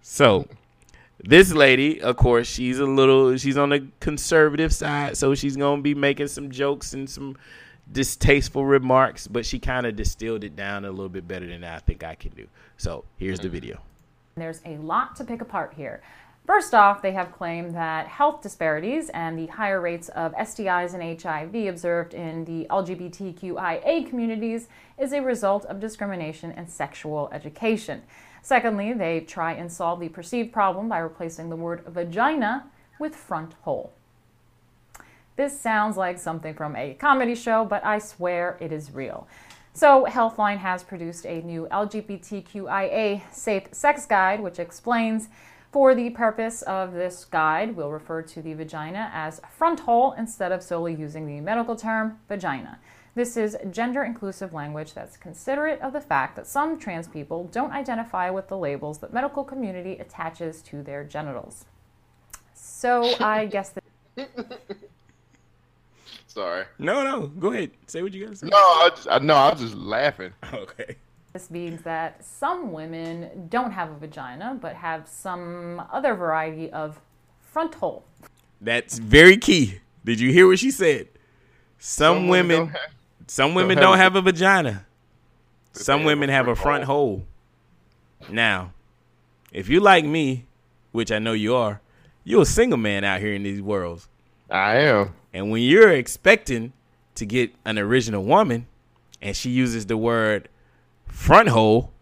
So, 0.01 0.49
this 1.21 1.53
lady, 1.53 2.01
of 2.01 2.17
course, 2.17 2.49
she's 2.49 2.79
a 2.79 2.85
little 2.85 3.37
she's 3.37 3.57
on 3.57 3.71
the 3.71 3.87
conservative 4.01 4.73
side, 4.73 5.17
so 5.17 5.35
she's 5.35 5.57
going 5.57 5.79
to 5.79 5.83
be 5.83 5.95
making 5.95 6.29
some 6.29 6.51
jokes 6.51 6.95
and 6.95 7.09
some 7.09 7.37
distasteful 7.91 8.65
remarks, 8.65 9.27
but 9.27 9.45
she 9.45 9.59
kind 9.59 9.87
of 9.87 9.97
distilled 9.97 10.45
it 10.45 10.57
down 10.57 10.85
a 10.85 10.91
little 10.91 11.09
bit 11.09 11.29
better 11.29 11.47
than 11.47 11.63
I 11.63 11.79
think 11.79 12.03
I 12.03 12.15
can 12.15 12.33
do. 12.33 12.47
So, 12.77 13.05
here's 13.19 13.39
the 13.39 13.47
mm-hmm. 13.47 13.55
video. 13.55 13.81
There's 14.35 14.63
a 14.65 14.77
lot 14.79 15.15
to 15.17 15.25
pick 15.25 15.43
apart 15.43 15.75
here. 15.77 16.03
First 16.45 16.75
off, 16.75 17.03
they 17.03 17.13
have 17.13 17.31
claimed 17.31 17.73
that 17.77 18.09
health 18.09 18.43
disparities 18.43 19.11
and 19.11 19.39
the 19.39 19.47
higher 19.47 19.81
rates 19.81 20.09
of 20.09 20.35
STIs 20.35 20.93
and 20.93 21.21
HIV 21.21 21.69
observed 21.69 22.15
in 22.15 22.45
the 22.45 22.67
LGBTQIA 22.69 24.09
communities 24.09 24.67
is 24.99 25.13
a 25.13 25.23
result 25.23 25.65
of 25.67 25.79
discrimination 25.79 26.51
and 26.51 26.69
sexual 26.69 27.31
education. 27.33 28.03
Secondly, 28.43 28.93
they 28.93 29.21
try 29.21 29.53
and 29.53 29.71
solve 29.71 30.01
the 30.01 30.09
perceived 30.09 30.53
problem 30.53 30.89
by 30.89 30.99
replacing 30.99 31.49
the 31.49 31.55
word 31.55 31.85
vagina 31.87 32.67
with 32.99 33.15
front 33.15 33.55
hole. 33.63 33.93
This 35.37 35.59
sounds 35.59 35.97
like 35.97 36.19
something 36.19 36.55
from 36.55 36.75
a 36.75 36.95
comedy 36.95 37.37
show, 37.37 37.65
but 37.65 37.85
I 37.85 38.01
swear 38.01 38.57
it 38.61 38.73
is 38.73 38.91
real. 38.91 39.29
So, 39.75 40.07
Healthline 40.07 40.59
has 40.59 40.83
produced 40.83 41.25
a 41.25 41.41
new 41.43 41.67
LGBTQIA 41.71 43.33
safe 43.33 43.69
sex 43.73 44.07
guide, 44.07 44.41
which 44.41 44.59
explains 44.59 45.29
for 45.73 45.95
the 45.95 46.11
purpose 46.11 46.61
of 46.63 46.93
this 46.93 47.25
guide, 47.25 47.75
we'll 47.75 47.91
refer 47.91 48.21
to 48.21 48.43
the 48.43 48.53
vagina 48.53 49.11
as 49.15 49.41
front 49.51 49.81
hole 49.81 50.13
instead 50.13 50.53
of 50.53 50.63
solely 50.63 50.95
using 50.95 51.27
the 51.27 51.41
medical 51.41 51.75
term 51.75 52.19
vagina. 52.29 52.79
This 53.15 53.39
is 53.39 53.57
gender 53.71 54.03
inclusive 54.05 54.53
language 54.53 54.93
that's 54.93 55.17
considerate 55.17 55.81
of 55.81 55.95
the 55.95 56.01
fact 56.01 56.37
that 56.37 56.47
some 56.47 56.79
trans 56.79 57.09
people 57.09 57.45
don't 57.45 57.73
identify 57.73 58.29
with 58.29 58.49
the 58.49 58.57
labels 58.59 58.99
that 58.99 59.15
medical 59.15 59.45
community 59.45 59.99
attaches 59.99 60.61
to 60.63 60.83
their 60.83 61.05
genitals. 61.05 61.65
So 62.55 63.15
I 63.19 63.47
guess 63.51 63.71
that 63.71 64.29
Sorry. 66.27 66.65
No, 66.79 67.03
no, 67.03 67.27
go 67.29 67.53
ahead. 67.53 67.71
Say 67.87 68.03
what 68.03 68.13
you 68.13 68.25
got 68.25 68.33
to 68.33 68.37
say. 68.37 68.47
No, 68.47 68.57
I, 68.57 68.91
just, 68.95 69.09
I 69.11 69.19
no, 69.19 69.35
I 69.35 69.53
was 69.53 69.61
just 69.61 69.75
laughing. 69.75 70.33
Okay. 70.53 70.97
This 71.33 71.51
means 71.51 71.83
that 71.83 72.25
some 72.25 72.73
women 72.73 73.47
don't 73.49 73.71
have 73.73 73.91
a 73.91 73.95
vagina 73.97 74.59
but 74.61 74.75
have 74.77 75.09
some 75.09 75.83
other 75.93 76.15
variety 76.15 76.71
of 76.71 77.01
front 77.41 77.75
hole. 77.77 78.05
That's 78.61 78.99
very 78.99 79.37
key. 79.37 79.81
Did 80.05 80.21
you 80.21 80.33
hear 80.33 80.47
what 80.47 80.59
she 80.59 80.71
said? 80.71 81.09
Some, 81.79 82.17
Some 82.17 82.29
women 82.29 82.59
women, 82.61 82.69
have- 82.75 82.81
some 83.27 83.55
women 83.55 83.77
don't 83.77 83.83
don't 83.85 83.97
have- 83.99 84.13
have 84.15 84.17
a 84.17 84.23
vagina. 84.23 84.87
Some 85.73 86.05
women 86.05 86.29
have 86.29 86.49
a 86.49 86.55
front 86.55 86.61
front 86.61 86.85
hole. 86.85 87.25
Now, 88.29 88.73
if 89.53 89.69
you 89.71 89.81
like 89.81 90.05
me, 90.05 90.45
which 90.93 91.11
I 91.11 91.19
know 91.19 91.33
you 91.33 91.55
are, 91.55 91.81
you're 92.25 92.43
a 92.43 92.47
single 92.47 92.77
man 92.79 93.05
out 93.05 93.21
here 93.21 93.33
in 93.33 93.43
these 93.43 93.63
worlds. 93.63 94.07
I 94.51 94.77
am. 94.77 95.15
And 95.33 95.51
when 95.51 95.63
you're 95.63 95.91
expecting 95.91 96.75
to 97.15 97.25
get 97.25 97.55
an 97.65 97.79
original 97.79 98.23
woman, 98.23 98.67
and 99.23 99.35
she 99.35 99.49
uses 99.51 99.87
the 99.87 99.97
word 99.97 100.49
front 101.13 101.49
hole, 101.49 101.93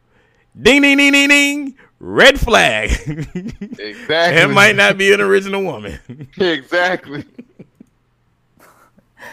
ding 0.60 0.82
ding 0.82 0.96
ding 0.96 1.12
ding 1.12 1.28
ding, 1.28 1.74
red 1.98 2.40
flag. 2.40 2.90
Exactly. 3.78 4.42
it 4.42 4.50
might 4.50 4.76
not 4.76 4.98
be 4.98 5.12
an 5.12 5.20
original 5.20 5.62
woman. 5.62 5.98
exactly. 6.38 7.24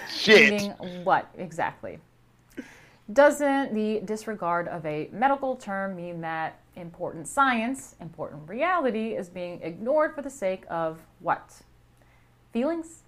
Shit. 0.10 0.52
Meaning 0.52 0.72
what 1.04 1.30
exactly? 1.38 2.00
Doesn't 3.12 3.74
the 3.74 4.02
disregard 4.06 4.68
of 4.68 4.86
a 4.86 5.10
medical 5.12 5.56
term 5.56 5.96
mean 5.96 6.22
that 6.22 6.60
important 6.76 7.28
science, 7.28 7.96
important 8.00 8.48
reality 8.50 9.16
is 9.16 9.30
being 9.30 9.62
ignored 9.62 10.14
for 10.16 10.22
the 10.22 10.30
sake 10.30 10.64
of 10.70 11.00
what? 11.20 11.62
Feelings? 12.52 13.04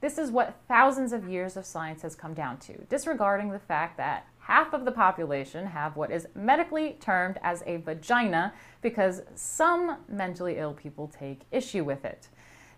This 0.00 0.18
is 0.18 0.30
what 0.30 0.56
thousands 0.66 1.12
of 1.12 1.28
years 1.28 1.56
of 1.56 1.66
science 1.66 2.02
has 2.02 2.14
come 2.14 2.34
down 2.34 2.58
to, 2.58 2.78
disregarding 2.88 3.50
the 3.50 3.58
fact 3.58 3.96
that 3.98 4.26
half 4.50 4.72
of 4.72 4.84
the 4.84 4.90
population 4.90 5.64
have 5.64 5.94
what 5.94 6.10
is 6.10 6.26
medically 6.34 6.96
termed 6.98 7.38
as 7.40 7.62
a 7.66 7.76
vagina 7.76 8.52
because 8.82 9.22
some 9.36 9.96
mentally 10.08 10.56
ill 10.58 10.74
people 10.74 11.06
take 11.06 11.42
issue 11.52 11.84
with 11.84 12.04
it. 12.04 12.26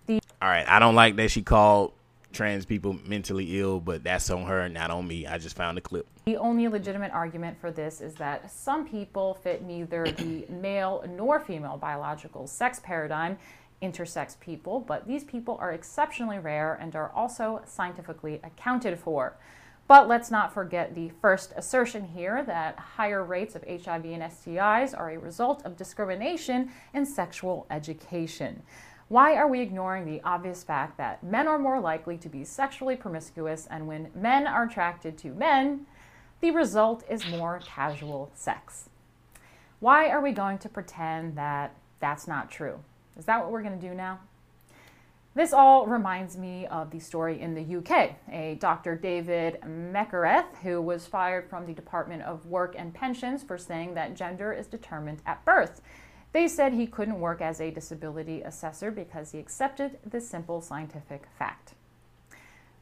The 0.05 0.21
All 0.43 0.51
right, 0.51 0.69
I 0.69 0.79
don't 0.79 0.95
like 0.95 1.17
that 1.17 1.31
she 1.31 1.41
called 1.41 1.95
trans 2.31 2.67
people 2.67 2.99
mentally 3.07 3.59
ill, 3.59 3.81
but 3.81 4.05
that's 4.05 4.29
on 4.29 4.45
her, 4.45 4.69
not 4.69 4.91
on 4.91 5.09
me. 5.09 5.27
I 5.27 5.39
just 5.39 5.57
found 5.57 5.79
the 5.79 5.81
clip. 5.81 6.07
The 6.27 6.37
only 6.37 6.69
legitimate 6.69 7.11
argument 7.13 7.59
for 7.59 7.71
this 7.71 8.03
is 8.03 8.15
that 8.17 8.51
some 8.51 8.87
people 8.87 9.33
fit 9.43 9.63
neither 9.63 10.05
the 10.05 10.45
male 10.51 11.03
nor 11.09 11.41
female 11.41 11.79
biological 11.79 12.47
sex 12.47 12.81
paradigm, 12.81 13.39
intersex 13.83 14.39
people, 14.39 14.79
but 14.79 15.07
these 15.07 15.25
people 15.25 15.57
are 15.59 15.73
exceptionally 15.73 16.39
rare 16.39 16.75
and 16.83 16.95
are 16.95 17.11
also 17.13 17.63
scientifically 17.65 18.41
accounted 18.45 18.99
for. 18.99 19.39
But 19.93 20.09
let's 20.09 20.31
not 20.31 20.55
forget 20.55 20.95
the 20.95 21.11
first 21.21 21.53
assertion 21.55 22.03
here 22.03 22.43
that 22.45 22.79
higher 22.79 23.23
rates 23.23 23.55
of 23.55 23.63
HIV 23.69 24.07
and 24.07 24.23
STIs 24.23 24.99
are 24.99 25.11
a 25.11 25.19
result 25.19 25.67
of 25.67 25.77
discrimination 25.77 26.71
in 26.95 27.05
sexual 27.05 27.67
education. 27.69 28.63
Why 29.09 29.35
are 29.35 29.47
we 29.47 29.61
ignoring 29.61 30.07
the 30.07 30.23
obvious 30.25 30.65
fact 30.65 30.97
that 30.97 31.23
men 31.23 31.47
are 31.47 31.59
more 31.59 31.79
likely 31.79 32.17
to 32.17 32.31
be 32.31 32.43
sexually 32.43 32.97
promiscuous, 32.97 33.69
and 33.71 33.87
when 33.87 34.11
men 34.15 34.47
are 34.47 34.65
attracted 34.65 35.19
to 35.19 35.35
men, 35.35 35.85
the 36.41 36.53
result 36.53 37.05
is 37.11 37.29
more 37.29 37.61
casual 37.63 38.31
sex? 38.33 38.89
Why 39.81 40.09
are 40.09 40.23
we 40.23 40.33
going 40.33 40.57
to 40.61 40.71
pretend 40.71 41.37
that 41.37 41.77
that's 42.01 42.27
not 42.27 42.51
true? 42.51 42.79
Is 43.19 43.27
that 43.27 43.43
what 43.43 43.53
we're 43.53 43.63
going 43.63 43.79
to 43.79 43.89
do 43.89 43.93
now? 43.93 44.21
This 45.35 45.55
all 45.55 45.87
reminds 45.87 46.37
me 46.37 46.67
of 46.67 46.91
the 46.91 46.99
story 46.99 47.41
in 47.41 47.55
the 47.55 47.77
UK. 47.79 48.17
A 48.31 48.57
Dr. 48.61 48.97
David 48.97 49.61
Mackereth, 49.67 50.59
who 50.63 50.83
was 50.83 51.07
fired 51.07 51.49
from 51.49 51.65
the 51.65 51.73
Department 51.73 52.23
of 52.23 52.45
Work 52.45 52.75
and 52.77 52.93
Pensions 52.93 53.43
for 53.43 53.57
saying 53.57 53.95
that 53.95 54.15
gender 54.15 54.53
is 54.53 54.67
determined 54.67 55.23
at 55.25 55.43
birth. 55.47 55.81
They 56.33 56.49
said 56.49 56.75
he 56.75 56.87
couldn't 56.87 57.19
work 57.19 57.41
as 57.41 57.63
a 57.63 57.71
disability 57.71 58.43
assessor 58.43 58.91
because 58.91 59.33
he 59.33 59.39
accepted 59.39 59.99
this 60.05 60.29
simple 60.29 60.61
scientific 60.61 61.25
fact. 61.39 61.75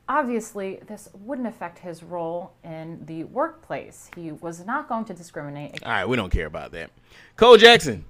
Obviously, 0.09 0.81
this 0.89 1.09
wouldn't 1.15 1.47
affect 1.47 1.79
his 1.79 2.03
role 2.03 2.53
in 2.65 3.07
the 3.07 3.23
workplace. 3.25 4.11
He 4.17 4.33
was 4.33 4.67
not 4.67 4.89
going 4.89 5.05
to 5.05 5.15
discriminate 5.15 5.81
All 5.85 5.93
right, 5.93 6.09
we 6.09 6.17
don't 6.17 6.31
care 6.31 6.47
about 6.47 6.73
that. 6.73 6.91
Cole 7.37 7.57
Jackson, 7.57 8.05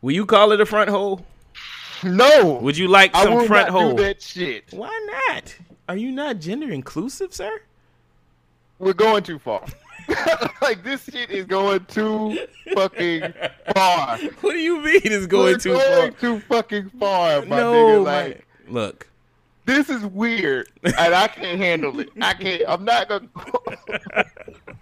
will 0.00 0.12
you 0.12 0.26
call 0.26 0.52
it 0.52 0.60
a 0.60 0.66
front 0.66 0.90
hole? 0.90 1.26
No. 2.04 2.54
Would 2.62 2.76
you 2.76 2.88
like 2.88 3.14
some 3.16 3.46
front 3.46 3.68
not 3.68 3.80
hole? 3.80 3.94
do 3.96 4.02
that 4.04 4.22
shit. 4.22 4.64
Why 4.72 5.24
not? 5.28 5.54
Are 5.88 5.96
you 5.96 6.10
not 6.12 6.38
gender 6.38 6.70
inclusive, 6.70 7.32
sir? 7.34 7.60
We're 8.78 8.92
going 8.92 9.22
too 9.24 9.38
far. 9.38 9.64
like 10.62 10.82
this 10.84 11.04
shit 11.04 11.30
is 11.30 11.44
going 11.44 11.84
too 11.86 12.38
fucking 12.74 13.32
far. 13.74 14.18
What 14.40 14.52
do 14.52 14.58
you 14.58 14.80
mean 14.82 15.00
it's 15.04 15.26
going 15.26 15.54
We're 15.54 15.58
too 15.58 15.72
going 15.74 16.12
far? 16.12 16.20
too 16.20 16.40
fucking 16.40 16.90
far, 16.98 17.42
my 17.44 17.56
no, 17.58 17.72
nigga. 17.72 18.04
man. 18.04 18.28
Like 18.28 18.46
look. 18.68 19.08
this 19.66 19.90
is 19.90 20.06
weird, 20.06 20.70
and 20.82 20.94
I 20.96 21.28
can't 21.28 21.58
handle 21.58 22.00
it. 22.00 22.08
I 22.22 22.32
can't. 22.32 22.62
I'm 22.66 22.84
not 22.86 23.08
gonna. 23.10 23.28
what, 23.34 23.82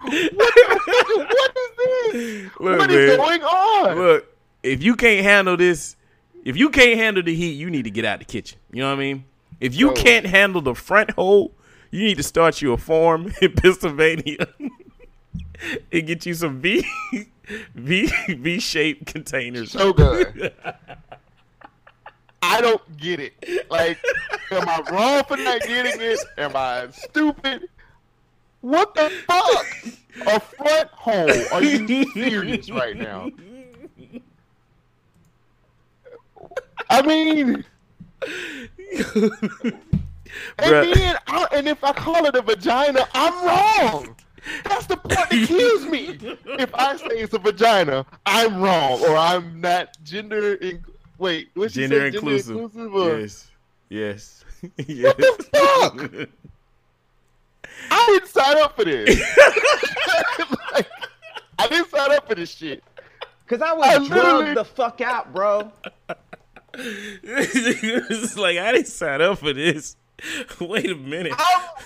the- 0.01 1.27
what 1.27 1.57
is 1.57 1.71
this? 2.13 2.51
Look, 2.59 2.79
what 2.79 2.91
is 2.91 3.09
man. 3.09 3.17
going 3.17 3.43
on? 3.43 3.95
Look, 3.97 4.35
if 4.63 4.81
you 4.81 4.95
can't 4.95 5.23
handle 5.25 5.57
this, 5.57 5.96
if 6.47 6.55
you 6.55 6.69
can't 6.69 6.97
handle 6.97 7.21
the 7.21 7.35
heat, 7.35 7.51
you 7.51 7.69
need 7.69 7.83
to 7.83 7.89
get 7.89 8.05
out 8.05 8.19
the 8.19 8.25
kitchen. 8.25 8.57
You 8.71 8.81
know 8.81 8.87
what 8.87 8.95
I 8.95 8.99
mean? 8.99 9.25
If 9.59 9.75
you 9.75 9.87
Bro. 9.87 9.95
can't 9.95 10.25
handle 10.25 10.61
the 10.61 10.75
front 10.75 11.11
hole, 11.11 11.51
you 11.91 12.05
need 12.05 12.15
to 12.15 12.23
start 12.23 12.61
you 12.61 12.71
a 12.71 12.77
farm 12.77 13.33
in 13.41 13.51
Pennsylvania 13.51 14.47
and 15.91 16.07
get 16.07 16.25
you 16.25 16.33
some 16.33 16.61
V 16.61 16.85
V 17.75 18.09
V 18.29 18.59
shaped 18.61 19.07
containers. 19.07 19.71
So 19.71 19.91
good. 19.91 20.53
I 22.41 22.61
don't 22.61 22.95
get 22.95 23.19
it. 23.19 23.69
Like, 23.69 23.99
am 24.51 24.69
I 24.69 24.83
wrong 24.89 25.23
for 25.25 25.35
not 25.35 25.61
getting 25.63 25.99
it? 25.99 26.19
Am 26.37 26.55
I 26.55 26.87
stupid? 26.93 27.67
What 28.61 28.95
the 28.95 29.11
fuck? 29.27 29.65
A 30.25 30.39
front 30.39 30.89
hole? 30.91 31.29
Are 31.51 31.61
you 31.61 32.05
serious 32.13 32.69
right 32.69 32.95
now? 32.95 33.31
I 36.89 37.01
mean, 37.01 37.63
and 39.15 39.73
then, 40.59 41.17
I, 41.27 41.47
and 41.53 41.67
if 41.67 41.83
I 41.83 41.91
call 41.93 42.25
it 42.25 42.35
a 42.35 42.41
vagina, 42.41 43.07
I'm 43.13 43.45
wrong. 43.45 44.15
That's 44.63 44.85
the 44.85 44.95
part 44.97 45.29
that 45.29 45.45
kills 45.47 45.85
me. 45.85 46.17
If 46.59 46.73
I 46.73 46.95
say 46.95 47.05
it's 47.19 47.33
a 47.33 47.39
vagina, 47.39 48.05
I'm 48.25 48.61
wrong, 48.61 49.01
or 49.01 49.15
I'm 49.17 49.59
not 49.59 49.97
gender. 50.03 50.53
In, 50.55 50.83
wait, 51.17 51.49
what 51.53 51.71
she 51.71 51.81
Gender 51.81 51.99
say, 52.11 52.17
inclusive. 52.17 52.55
inclusive 52.57 52.95
or- 52.95 53.19
Yes. 53.19 53.51
Yes. 53.89 54.45
yes. 54.87 55.15
I 57.89 58.05
didn't 58.07 58.27
sign 58.27 58.57
up 58.61 58.75
for 58.75 58.85
this. 58.85 59.19
Like, 60.73 60.87
I 61.59 61.67
didn't 61.67 61.89
sign 61.89 62.11
up 62.11 62.27
for 62.27 62.35
this 62.35 62.51
shit. 62.53 62.83
Cause 63.47 63.61
I 63.61 63.69
I 63.71 63.97
was 63.97 64.09
literally- 64.09 64.43
drugged 64.53 64.57
the 64.57 64.65
fuck 64.65 65.01
out, 65.01 65.33
bro. 65.33 65.71
It's 66.77 68.37
like 68.37 68.57
I 68.57 68.71
didn't 68.71 68.87
sign 68.87 69.21
up 69.21 69.39
for 69.39 69.53
this. 69.53 69.95
Wait 70.59 70.89
a 70.89 70.95
minute. 70.95 71.33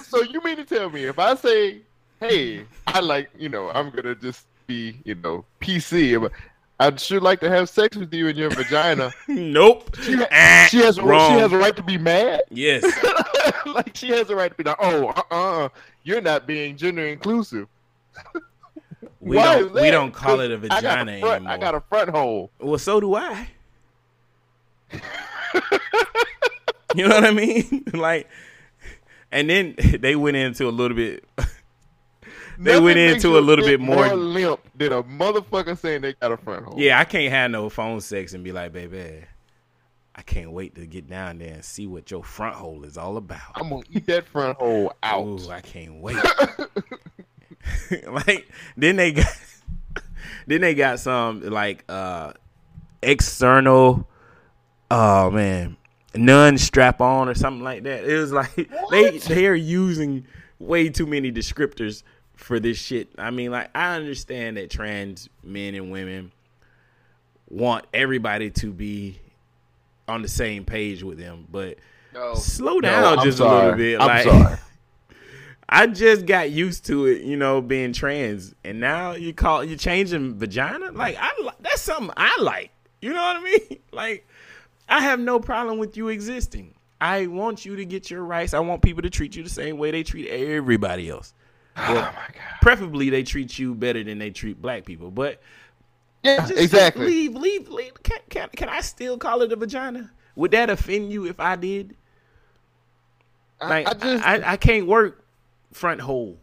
So 0.06 0.22
you 0.24 0.42
mean 0.44 0.58
to 0.58 0.66
tell 0.66 0.90
me 0.90 1.06
if 1.06 1.20
I 1.20 1.36
say, 1.36 1.82
"Hey, 2.20 2.66
I 2.88 3.00
like," 3.00 3.30
you 3.38 3.50
know, 3.50 3.70
I'm 3.70 3.90
gonna 3.90 4.16
just 4.16 4.46
be, 4.68 5.00
you 5.04 5.16
know, 5.16 5.46
PC. 5.62 6.20
but 6.22 6.32
I'd 6.80 7.00
sure 7.00 7.20
like 7.20 7.40
to 7.42 7.50
have 7.50 7.70
sex 7.70 7.96
with 7.96 8.14
you 8.14 8.28
in 8.28 8.36
your 8.36 8.50
vagina. 8.50 9.12
nope. 9.28 9.96
She, 10.02 10.16
ha- 10.16 10.68
she 10.70 10.78
has 10.78 10.98
a, 10.98 11.04
Wrong. 11.04 11.34
she 11.34 11.40
has 11.40 11.52
a 11.52 11.58
right 11.58 11.76
to 11.76 11.84
be 11.84 11.98
mad. 11.98 12.42
Yes. 12.50 12.84
like 13.66 13.96
she 13.96 14.10
has 14.10 14.30
a 14.30 14.36
right 14.36 14.50
to 14.50 14.58
be 14.58 14.64
like, 14.64 14.78
"Oh, 14.80 15.08
uh, 15.10 15.22
uh-uh, 15.32 15.70
you're 16.04 16.22
not 16.22 16.48
being 16.48 16.78
gender 16.78 17.06
inclusive." 17.06 17.68
We 19.20 19.38
Why 19.38 19.60
don't 19.60 19.74
we 19.74 19.92
don't 19.92 20.12
call 20.12 20.40
it 20.40 20.50
a 20.52 20.56
I 20.56 20.82
got 20.82 21.06
vagina 21.06 21.12
a 21.18 21.20
front, 21.20 21.36
anymore. 21.36 21.54
I 21.54 21.58
got 21.58 21.76
a 21.76 21.82
front 21.82 22.10
hole. 22.10 22.50
Well, 22.60 22.80
so 22.80 23.00
do 23.00 23.14
I. 23.16 23.48
you 26.96 27.08
know 27.08 27.16
what 27.16 27.26
I 27.26 27.32
mean? 27.32 27.84
like, 27.94 28.28
and 29.32 29.50
then 29.50 29.76
they 30.00 30.16
went 30.16 30.38
into 30.38 30.68
a 30.68 30.72
little 30.72 30.96
bit. 30.96 31.24
they 31.38 31.44
Nothing 32.74 32.84
went 32.84 33.00
into 33.00 33.38
a 33.38 33.42
little 33.42 33.66
bit 33.66 33.80
more. 33.80 34.08
limp 34.16 34.60
than 34.76 34.92
a 34.92 35.04
motherfucker 35.04 35.78
saying 35.78 36.02
they 36.02 36.14
got 36.14 36.32
a 36.32 36.38
front 36.38 36.66
hole. 36.66 36.76
Yeah, 36.78 37.00
I 37.00 37.06
can't 37.06 37.32
have 37.32 37.52
no 37.52 37.70
phone 37.70 38.02
sex 38.02 38.34
and 38.34 38.44
be 38.44 38.52
like, 38.52 38.74
baby, 38.74 39.24
I 40.16 40.22
can't 40.22 40.52
wait 40.52 40.76
to 40.76 40.86
get 40.86 41.10
down 41.10 41.40
there 41.40 41.54
and 41.54 41.66
see 41.66 41.88
what 41.88 42.12
your 42.12 42.24
front 42.24 42.56
hole 42.56 42.84
is 42.84 42.98
all 42.98 43.18
about. 43.18 43.40
I'm 43.56 43.70
gonna 43.70 43.84
eat 43.92 44.06
that 44.08 44.28
front 44.28 44.58
hole 44.58 44.94
out. 45.02 45.26
Ooh, 45.26 45.50
I 45.50 45.62
can't 45.62 46.02
wait. 46.02 46.18
like 48.08 48.48
then 48.76 48.96
they 48.96 49.12
got 49.14 49.38
then 50.48 50.62
they 50.62 50.74
got 50.74 51.00
some 51.00 51.42
like 51.42 51.84
uh 51.88 52.34
external 53.02 54.08
oh 54.92 55.32
man 55.32 55.78
nun 56.14 56.58
strap 56.58 57.00
on 57.02 57.30
or 57.30 57.34
something 57.34 57.64
like 57.64 57.84
that. 57.84 58.04
It 58.04 58.18
was 58.18 58.32
like 58.32 58.54
they 58.92 59.18
they 59.18 59.48
are 59.48 59.56
using 59.56 60.26
way 60.60 60.90
too 60.90 61.06
many 61.06 61.32
descriptors 61.32 62.04
for 62.36 62.60
this 62.60 62.78
shit. 62.78 63.10
I 63.18 63.32
mean 63.32 63.52
like 63.52 63.70
I 63.76 63.96
understand 63.96 64.58
that 64.58 64.70
trans 64.70 65.30
men 65.44 65.76
and 65.76 65.92
women 65.92 66.32
want 67.50 67.86
everybody 67.94 68.50
to 68.50 68.72
be 68.72 69.20
on 70.08 70.22
the 70.22 70.28
same 70.28 70.66
page 70.66 71.04
with 71.04 71.18
them, 71.18 71.48
but 71.52 71.78
No. 72.14 72.34
slow 72.36 72.82
down 72.82 73.20
I'm 73.20 73.26
just 73.26 73.40
a 73.40 73.48
little 73.48 73.74
bit. 73.76 74.00
I'm 74.00 74.08
like, 74.08 74.24
sorry. 74.24 74.58
I 75.74 75.88
just 75.88 76.26
got 76.26 76.52
used 76.52 76.86
to 76.88 77.06
it, 77.06 77.22
you 77.22 77.38
know, 77.38 77.62
being 77.62 77.94
trans, 77.94 78.54
and 78.66 78.82
now 78.82 79.14
you 79.14 79.34
call 79.34 79.64
you 79.64 79.78
changing 79.78 80.36
vagina. 80.38 80.92
Like 80.92 81.16
I, 81.18 81.32
that's 81.62 81.82
something 81.82 82.14
I 82.18 82.36
like. 82.42 82.72
You 83.02 83.14
know 83.14 83.22
what 83.22 83.38
I 83.38 83.44
mean? 83.44 83.80
Like 83.94 84.26
I 84.92 85.00
have 85.02 85.20
no 85.20 85.40
problem 85.40 85.78
with 85.78 85.96
you 85.96 86.10
existing. 86.10 86.76
I 87.00 87.28
want 87.28 87.66
you 87.66 87.78
to 87.78 87.86
get 87.86 88.12
your 88.12 88.24
rights. 88.24 88.54
I 88.54 88.60
want 88.60 88.82
people 88.82 89.02
to 89.02 89.10
treat 89.10 89.36
you 89.36 89.42
the 89.42 89.50
same 89.50 89.78
way 89.78 89.90
they 89.90 90.04
treat 90.04 90.28
everybody 90.28 91.10
else. 91.10 91.34
Oh 91.78 91.94
Well, 91.94 92.14
preferably 92.62 93.10
they 93.10 93.24
treat 93.24 93.58
you 93.58 93.74
better 93.74 94.04
than 94.04 94.20
they 94.20 94.30
treat 94.30 94.62
black 94.62 94.84
people. 94.84 95.10
But 95.10 95.42
Yeah, 96.22 96.46
just 96.46 96.62
exactly. 96.62 97.06
Leave, 97.06 97.34
leave, 97.36 97.70
leave. 97.70 97.94
Can, 98.04 98.20
can, 98.30 98.50
can 98.50 98.68
I 98.68 98.82
still 98.82 99.18
call 99.18 99.42
it 99.42 99.54
a 99.54 99.56
vagina? 99.56 100.12
Would 100.36 100.52
that 100.52 100.70
offend 100.70 101.14
you 101.14 101.26
if 101.28 101.40
I 101.40 101.56
did? 101.56 101.96
Like 103.62 103.88
I, 103.88 103.94
just- 103.94 104.28
I, 104.28 104.52
I 104.52 104.58
can't 104.58 104.86
work 104.86 105.24
front 105.72 106.02
hole. 106.02 106.38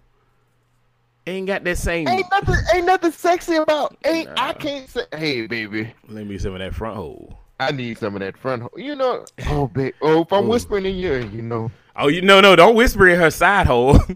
Ain't 1.27 1.47
got 1.47 1.63
that 1.65 1.77
same. 1.77 2.09
Ain't 2.09 2.25
nothing, 2.31 2.55
ain't 2.75 2.87
nothing 2.87 3.13
sexy 3.13 3.57
about. 3.57 3.99
Ain't 4.07 4.31
I 4.35 4.55
can't 4.55 4.89
say. 4.89 5.05
Hey, 5.15 5.47
baby, 5.47 5.93
Let 6.09 6.27
me 6.27 6.39
some 6.39 6.55
of 6.55 6.61
that 6.61 6.75
front 6.75 6.97
hole. 6.97 7.39
I 7.61 7.73
need 7.73 7.99
some 7.99 8.15
of 8.15 8.21
that 8.21 8.37
front 8.37 8.63
hole. 8.63 8.73
You 8.77 8.95
know, 8.95 9.25
oh, 9.49 9.67
babe. 9.69 9.95
Oh, 10.01 10.23
if 10.23 10.33
I'm 10.33 10.45
Ooh. 10.47 10.49
whispering 10.49 10.87
in 10.87 10.97
your, 10.97 11.19
you 11.21 11.43
know, 11.43 11.71
Oh, 11.97 12.07
you 12.09 12.23
no, 12.23 12.41
no! 12.41 12.55
Don't 12.55 12.77
whisper 12.77 13.09
in 13.09 13.19
her 13.19 13.31
side 13.31 13.67
hole. 13.67 13.99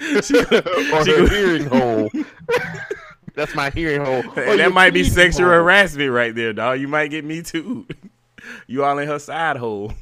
She- 0.00 0.38
or 0.40 1.04
she- 1.04 1.12
her 1.12 1.28
hearing 1.28 1.66
hole. 1.66 2.10
That's 3.34 3.54
my 3.54 3.70
hearing 3.70 4.04
hole. 4.04 4.22
Hey, 4.22 4.56
that 4.56 4.68
oh, 4.68 4.70
might 4.70 4.92
be 4.92 5.04
sexual 5.04 5.46
hole. 5.46 5.54
harassment 5.54 6.10
right 6.10 6.34
there, 6.34 6.52
dog. 6.52 6.80
You 6.80 6.88
might 6.88 7.08
get 7.08 7.24
me 7.24 7.42
too. 7.42 7.86
you 8.66 8.82
all 8.84 8.98
in 8.98 9.06
her 9.06 9.18
side 9.20 9.56
hole. 9.56 9.92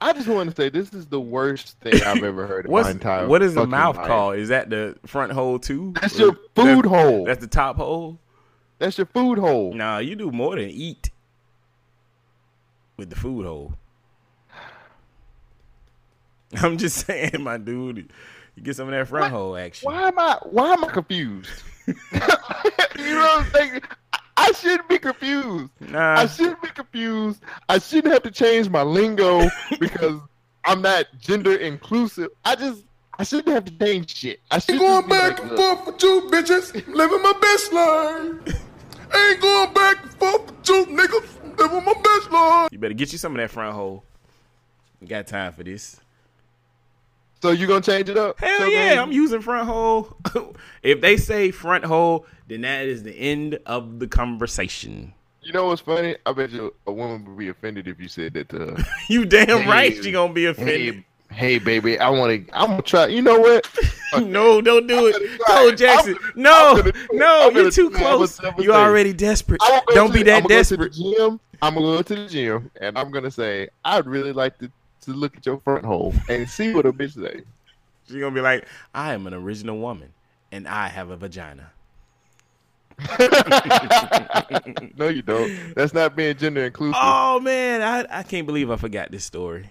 I 0.00 0.12
just 0.12 0.28
want 0.28 0.50
to 0.50 0.54
say 0.54 0.68
this 0.68 0.92
is 0.92 1.06
the 1.06 1.20
worst 1.20 1.78
thing 1.80 2.00
I've 2.02 2.22
ever 2.22 2.46
heard 2.46 2.66
in 2.66 2.70
my 2.72 2.88
entire. 2.90 3.26
what 3.26 3.42
is 3.42 3.54
the 3.54 3.66
mouth 3.66 3.96
life. 3.96 4.06
called? 4.06 4.36
Is 4.36 4.50
that 4.50 4.70
the 4.70 4.96
front 5.06 5.32
hole 5.32 5.58
too? 5.58 5.92
That's 6.00 6.16
your 6.18 6.34
food 6.54 6.84
That's- 6.84 6.86
hole. 6.86 7.24
That's 7.24 7.40
the 7.40 7.48
top 7.48 7.76
hole. 7.76 8.20
That's 8.78 8.98
your 8.98 9.06
food 9.06 9.38
hole. 9.38 9.72
Nah, 9.74 9.98
you 9.98 10.16
do 10.16 10.30
more 10.30 10.56
than 10.56 10.70
eat 10.70 11.10
with 12.96 13.10
the 13.10 13.16
food 13.16 13.46
hole. 13.46 13.74
I'm 16.62 16.78
just 16.78 16.96
saying, 17.06 17.40
my 17.42 17.58
dude. 17.58 18.10
You 18.54 18.62
get 18.62 18.76
some 18.76 18.88
of 18.88 18.92
that 18.92 19.08
front 19.08 19.32
hole 19.32 19.56
action. 19.56 19.90
Why 19.90 20.08
am 20.08 20.18
I? 20.18 20.38
Why 20.42 20.72
am 20.72 20.84
I 20.84 20.88
confused? 20.88 21.50
you 21.86 21.94
know 22.12 22.18
what 22.18 23.46
I'm 23.46 23.50
saying? 23.52 23.80
I- 24.12 24.18
I 24.40 24.52
shouldn't 24.52 24.88
be 24.88 25.00
confused. 25.00 25.68
Nah. 25.80 26.14
I 26.20 26.26
shouldn't 26.26 26.62
be 26.62 26.68
confused. 26.68 27.42
I 27.68 27.80
shouldn't 27.80 28.14
have 28.14 28.22
to 28.22 28.30
change 28.30 28.68
my 28.70 28.82
lingo 28.82 29.48
because 29.80 30.20
I'm 30.64 30.80
not 30.80 31.06
gender 31.18 31.56
inclusive. 31.56 32.28
I 32.44 32.54
just 32.54 32.84
I 33.18 33.24
shouldn't 33.24 33.48
have 33.52 33.64
to 33.64 33.72
change 33.84 34.14
shit. 34.14 34.38
I 34.48 34.60
should 34.60 34.78
Going 34.78 35.08
back 35.08 35.40
and 35.40 35.50
forth 35.50 35.86
with 35.86 35.98
two 35.98 36.28
bitches, 36.30 36.72
living 36.86 37.20
my 37.20 37.32
best 37.40 37.72
life. 37.72 38.62
Ain't 39.14 39.40
going 39.40 39.74
back 39.74 40.02
and 40.02 40.12
forth 40.14 40.46
with 40.46 40.68
you 40.68 40.86
niggas, 40.86 41.58
living 41.58 41.84
my 41.84 41.94
best. 42.02 42.72
You 42.72 42.78
better 42.78 42.94
get 42.94 43.12
you 43.12 43.18
some 43.18 43.32
of 43.32 43.38
that 43.38 43.50
front 43.50 43.74
hole. 43.74 44.04
You 45.00 45.06
got 45.06 45.26
time 45.26 45.52
for 45.52 45.62
this. 45.62 46.00
So 47.40 47.50
you 47.50 47.66
gonna 47.66 47.80
change 47.80 48.08
it 48.08 48.16
up? 48.16 48.38
Hell 48.40 48.58
So 48.58 48.66
yeah, 48.66 49.00
I'm 49.00 49.12
using 49.12 49.40
front 49.40 49.68
hole. 49.68 50.16
if 50.82 51.00
they 51.00 51.16
say 51.16 51.50
front 51.52 51.84
hole, 51.84 52.26
then 52.48 52.62
that 52.62 52.86
is 52.86 53.04
the 53.04 53.12
end 53.14 53.58
of 53.64 54.00
the 54.00 54.08
conversation. 54.08 55.14
You 55.42 55.52
know 55.52 55.66
what's 55.66 55.80
funny? 55.80 56.16
I 56.26 56.32
bet 56.32 56.50
you 56.50 56.74
a 56.86 56.92
woman 56.92 57.24
would 57.24 57.38
be 57.38 57.48
offended 57.48 57.86
if 57.86 58.00
you 58.00 58.08
said 58.08 58.34
that 58.34 58.48
to 58.50 58.58
her. 58.58 58.76
You 59.08 59.24
damn 59.24 59.62
Hey, 59.62 59.68
right 59.68 60.04
she 60.04 60.10
gonna 60.10 60.32
be 60.32 60.46
offended. 60.46 61.04
Hey, 61.30 61.34
hey 61.34 61.58
baby, 61.58 61.98
I 61.98 62.10
want 62.10 62.48
to. 62.48 62.54
I'm 62.58 62.70
gonna 62.70 62.82
try. 62.82 63.06
You 63.06 63.22
know 63.22 63.38
what? 63.38 63.66
no, 64.20 64.60
don't 64.60 64.86
do 64.86 65.06
it. 65.06 65.40
Cole. 65.46 65.72
Jackson. 65.72 66.16
I'm 66.22 66.42
no, 66.42 66.82
I'm 66.84 66.92
no, 67.16 67.50
you're 67.50 67.70
too 67.70 67.90
close. 67.90 68.40
You're 68.58 68.74
already 68.74 69.12
desperate. 69.12 69.60
Go 69.60 69.80
Don't 69.94 70.12
be 70.12 70.20
the- 70.20 70.24
that 70.26 70.36
I'm 70.38 70.42
go 70.44 70.48
desperate. 70.48 70.92
the 70.92 71.14
gym. 71.16 71.40
I'm 71.60 71.74
gonna 71.74 71.86
go 71.86 72.02
to 72.02 72.14
the 72.14 72.26
gym, 72.26 72.70
and 72.80 72.96
I'm 72.96 73.10
gonna 73.10 73.30
say 73.30 73.68
I'd 73.84 74.06
really 74.06 74.32
like 74.32 74.58
to 74.58 74.70
to 75.02 75.12
look 75.12 75.36
at 75.36 75.44
your 75.46 75.58
front 75.60 75.84
hole 75.84 76.14
and 76.28 76.48
see 76.48 76.72
what 76.74 76.86
a 76.86 76.92
bitch 76.92 77.14
say. 77.20 77.42
She's 78.06 78.16
gonna 78.16 78.34
be 78.34 78.40
like, 78.40 78.66
I 78.94 79.12
am 79.12 79.26
an 79.26 79.34
original 79.34 79.78
woman 79.78 80.12
and 80.52 80.66
I 80.66 80.88
have 80.88 81.10
a 81.10 81.16
vagina. 81.16 81.70
no, 84.96 85.08
you 85.08 85.22
don't. 85.22 85.74
That's 85.74 85.94
not 85.94 86.16
being 86.16 86.36
gender 86.36 86.64
inclusive. 86.64 86.96
Oh 87.00 87.38
man, 87.38 87.82
I, 87.82 88.18
I 88.18 88.22
can't 88.24 88.46
believe 88.46 88.70
I 88.70 88.76
forgot 88.76 89.10
this 89.12 89.24
story. 89.24 89.70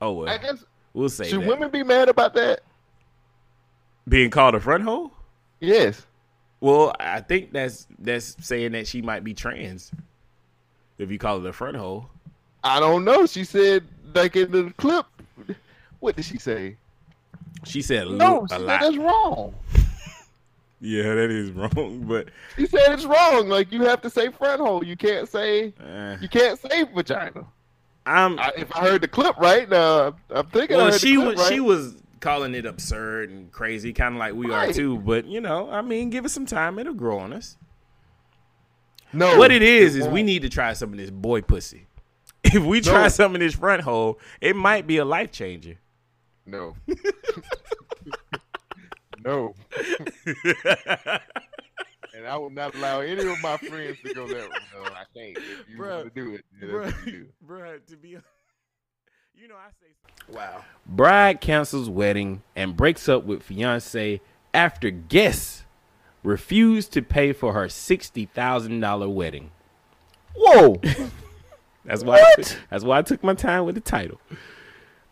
Oh 0.00 0.12
well. 0.12 0.28
I 0.28 0.36
guess 0.38 0.64
we'll 0.92 1.08
say 1.08 1.28
should 1.28 1.40
that. 1.42 1.48
women 1.48 1.70
be 1.70 1.82
mad 1.82 2.08
about 2.08 2.34
that? 2.34 2.60
Being 4.08 4.30
called 4.30 4.54
a 4.54 4.60
front 4.60 4.84
hole? 4.84 5.12
Yes. 5.60 6.06
Well, 6.60 6.94
I 6.98 7.20
think 7.20 7.52
that's 7.52 7.86
that's 7.98 8.36
saying 8.40 8.72
that 8.72 8.86
she 8.86 9.02
might 9.02 9.24
be 9.24 9.34
trans. 9.34 9.90
If 10.98 11.10
you 11.10 11.18
call 11.18 11.44
it 11.44 11.48
a 11.48 11.52
front 11.52 11.76
hole. 11.76 12.08
I 12.64 12.80
don't 12.80 13.04
know. 13.04 13.26
She 13.26 13.44
said 13.44 13.84
like 14.14 14.36
in 14.36 14.50
the 14.50 14.72
clip. 14.76 15.06
What 16.00 16.16
did 16.16 16.24
she 16.24 16.38
say? 16.38 16.76
She 17.64 17.82
said 17.82 18.08
No, 18.08 18.46
she 18.48 18.54
said 18.54 18.62
lot. 18.62 18.80
that's 18.80 18.96
wrong. 18.96 19.54
Yeah, 20.78 21.14
that 21.14 21.30
is 21.30 21.50
wrong. 21.52 22.04
But 22.06 22.28
She 22.56 22.66
said 22.66 22.92
it's 22.92 23.06
wrong. 23.06 23.48
Like 23.48 23.72
you 23.72 23.82
have 23.84 24.02
to 24.02 24.10
say 24.10 24.30
front 24.30 24.60
hole. 24.60 24.84
You 24.84 24.94
can't 24.94 25.26
say 25.26 25.72
uh, 25.80 26.18
you 26.20 26.28
can't 26.28 26.60
say 26.60 26.84
vagina. 26.84 27.46
I'm 28.04 28.38
I, 28.38 28.52
if 28.58 28.74
I 28.76 28.80
heard 28.80 29.00
the 29.00 29.08
clip 29.08 29.36
right 29.38 29.68
now, 29.68 30.14
I'm 30.30 30.46
thinking. 30.48 30.76
I 30.76 30.84
well, 30.88 30.92
she 30.92 31.16
was 31.16 31.48
she 31.48 31.60
was 31.60 31.94
calling 32.20 32.54
it 32.54 32.66
absurd 32.66 33.30
and 33.30 33.50
crazy, 33.52 33.92
kind 33.92 34.14
of 34.14 34.18
like 34.18 34.34
we 34.34 34.50
are 34.52 34.72
too. 34.72 34.98
But 34.98 35.26
you 35.26 35.40
know, 35.40 35.70
I 35.70 35.82
mean, 35.82 36.10
give 36.10 36.24
it 36.24 36.30
some 36.30 36.46
time; 36.46 36.78
it'll 36.78 36.94
grow 36.94 37.18
on 37.18 37.32
us. 37.32 37.56
No, 39.12 39.38
what 39.38 39.50
it 39.50 39.62
is 39.62 39.96
it 39.96 40.02
is 40.02 40.08
we 40.08 40.22
need 40.22 40.42
to 40.42 40.48
try 40.48 40.72
some 40.72 40.92
of 40.92 40.98
this 40.98 41.10
boy 41.10 41.42
pussy. 41.42 41.86
If 42.44 42.62
we 42.62 42.80
try 42.80 43.02
No. 43.02 43.08
some 43.08 43.34
of 43.34 43.40
this 43.40 43.54
front 43.54 43.82
hole, 43.82 44.20
it 44.40 44.54
might 44.54 44.86
be 44.86 44.98
a 44.98 45.04
life 45.04 45.32
changer. 45.32 45.78
No. 46.46 46.76
no. 49.24 49.52
and 52.14 52.26
I 52.26 52.36
will 52.36 52.50
not 52.50 52.74
allow 52.76 53.00
any 53.00 53.26
of 53.26 53.40
my 53.42 53.56
friends 53.56 53.98
to 54.04 54.14
go 54.14 54.28
that 54.28 54.48
way. 54.50 54.56
No, 54.74 54.82
I 54.84 55.04
can't. 55.14 55.36
If 55.36 55.68
you 55.68 55.76
Bruh, 55.76 55.96
want 56.04 56.14
to 56.14 56.20
do 56.24 56.34
it, 56.36 56.44
yeah, 56.60 56.68
bruh, 56.68 57.06
you 57.06 57.12
do. 57.12 57.26
bruh, 57.46 57.86
to 57.86 57.96
be, 57.96 58.16
you 59.40 59.48
know, 59.48 59.54
I 59.56 59.68
say, 59.80 60.32
wow. 60.32 60.64
Bride 60.86 61.40
cancels 61.40 61.90
wedding 61.90 62.42
and 62.54 62.76
breaks 62.76 63.08
up 63.08 63.24
with 63.24 63.42
fiance 63.42 64.20
after 64.54 64.90
guests 64.90 65.64
refused 66.22 66.92
to 66.92 67.02
pay 67.02 67.32
for 67.32 67.52
her 67.52 67.68
sixty 67.68 68.26
thousand 68.26 68.80
dollar 68.80 69.08
wedding. 69.08 69.50
Whoa. 70.34 70.80
That's 71.84 72.02
why. 72.02 72.18
I, 72.18 72.42
that's 72.68 72.82
why 72.82 72.98
I 72.98 73.02
took 73.02 73.22
my 73.22 73.34
time 73.34 73.64
with 73.64 73.76
the 73.76 73.80
title. 73.80 74.20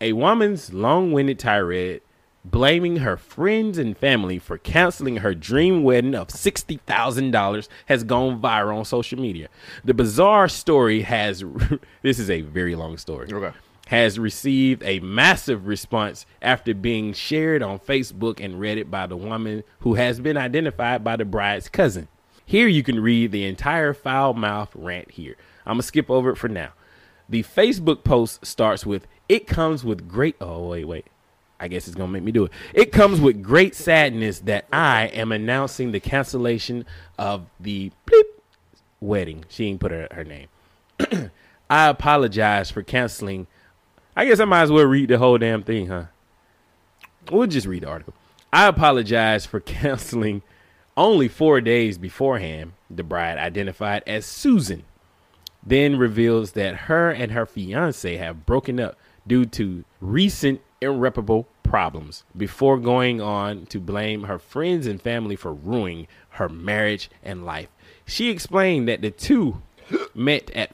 A 0.01 0.11
woman's 0.11 0.73
long-winded 0.73 1.39
tirade 1.39 2.01
blaming 2.43 2.97
her 2.97 3.17
friends 3.17 3.77
and 3.77 3.97
family 3.97 4.37
for 4.37 4.57
canceling 4.57 5.17
her 5.17 5.33
dream 5.33 5.83
wedding 5.83 6.13
of 6.13 6.27
$60,000 6.27 7.67
has 7.87 8.03
gone 8.03 8.41
viral 8.41 8.77
on 8.77 8.85
social 8.85 9.19
media. 9.19 9.47
The 9.83 9.93
bizarre 9.93 10.47
story 10.47 11.01
has 11.03 11.43
this 12.01 12.19
is 12.19 12.29
a 12.29 12.41
very 12.41 12.75
long 12.75 12.97
story. 12.97 13.29
Okay. 13.31 13.55
Has 13.85 14.17
received 14.17 14.81
a 14.83 14.99
massive 14.99 15.67
response 15.67 16.25
after 16.41 16.73
being 16.73 17.13
shared 17.13 17.61
on 17.61 17.79
Facebook 17.79 18.43
and 18.43 18.55
Reddit 18.55 18.89
by 18.89 19.05
the 19.05 19.17
woman 19.17 19.63
who 19.79 19.93
has 19.93 20.19
been 20.19 20.37
identified 20.37 21.03
by 21.03 21.15
the 21.15 21.25
bride's 21.25 21.69
cousin. 21.69 22.07
Here 22.45 22.67
you 22.67 22.83
can 22.83 22.99
read 22.99 23.31
the 23.31 23.45
entire 23.45 23.93
foul 23.93 24.33
mouth 24.33 24.69
rant 24.75 25.11
here. 25.11 25.35
I'm 25.65 25.73
going 25.73 25.81
to 25.81 25.87
skip 25.87 26.09
over 26.09 26.31
it 26.31 26.37
for 26.37 26.47
now. 26.47 26.73
The 27.27 27.43
Facebook 27.43 28.03
post 28.03 28.45
starts 28.45 28.85
with 28.85 29.07
It 29.27 29.47
comes 29.47 29.83
with 29.83 30.07
great. 30.07 30.35
Oh, 30.39 30.67
wait, 30.67 30.85
wait. 30.85 31.07
I 31.59 31.67
guess 31.67 31.87
it's 31.87 31.95
going 31.95 32.09
to 32.09 32.13
make 32.13 32.23
me 32.23 32.31
do 32.31 32.45
it. 32.45 32.51
It 32.73 32.91
comes 32.91 33.19
with 33.19 33.41
great 33.41 33.75
sadness 33.75 34.39
that 34.41 34.65
I 34.71 35.05
am 35.07 35.31
announcing 35.31 35.91
the 35.91 35.99
cancellation 35.99 36.85
of 37.17 37.47
the 37.59 37.91
bleep 38.05 38.23
wedding. 38.99 39.45
She 39.49 39.67
ain't 39.67 39.79
put 39.79 39.91
her, 39.91 40.07
her 40.11 40.23
name. 40.23 40.47
I 41.69 41.87
apologize 41.87 42.69
for 42.69 42.83
canceling. 42.83 43.47
I 44.15 44.25
guess 44.25 44.39
I 44.39 44.45
might 44.45 44.63
as 44.63 44.71
well 44.71 44.85
read 44.85 45.09
the 45.09 45.17
whole 45.17 45.37
damn 45.37 45.63
thing, 45.63 45.87
huh? 45.87 46.05
We'll 47.31 47.47
just 47.47 47.67
read 47.67 47.83
the 47.83 47.89
article. 47.89 48.13
I 48.53 48.67
apologize 48.67 49.45
for 49.45 49.59
canceling 49.61 50.41
only 50.95 51.27
four 51.27 51.59
days 51.59 51.97
beforehand, 51.97 52.73
the 52.89 53.03
bride 53.03 53.37
identified 53.37 54.03
as 54.07 54.25
Susan 54.25 54.85
then 55.65 55.97
reveals 55.97 56.51
that 56.51 56.75
her 56.75 57.09
and 57.09 57.31
her 57.31 57.45
fiance 57.45 58.17
have 58.17 58.45
broken 58.45 58.79
up 58.79 58.97
due 59.25 59.45
to 59.45 59.83
recent 59.99 60.61
irreparable 60.79 61.47
problems 61.63 62.23
before 62.37 62.77
going 62.77 63.19
on 63.19 63.65
to 63.65 63.79
blame 63.79 64.23
her 64.23 64.37
friends 64.37 64.85
and 64.85 65.01
family 65.01 65.35
for 65.35 65.51
ruining 65.51 66.07
her 66.29 66.47
marriage 66.47 67.09
and 67.23 67.45
life. 67.45 67.69
She 68.05 68.29
explained 68.29 68.87
that 68.87 69.01
the 69.01 69.09
two 69.09 69.63
met 70.13 70.51
at 70.51 70.71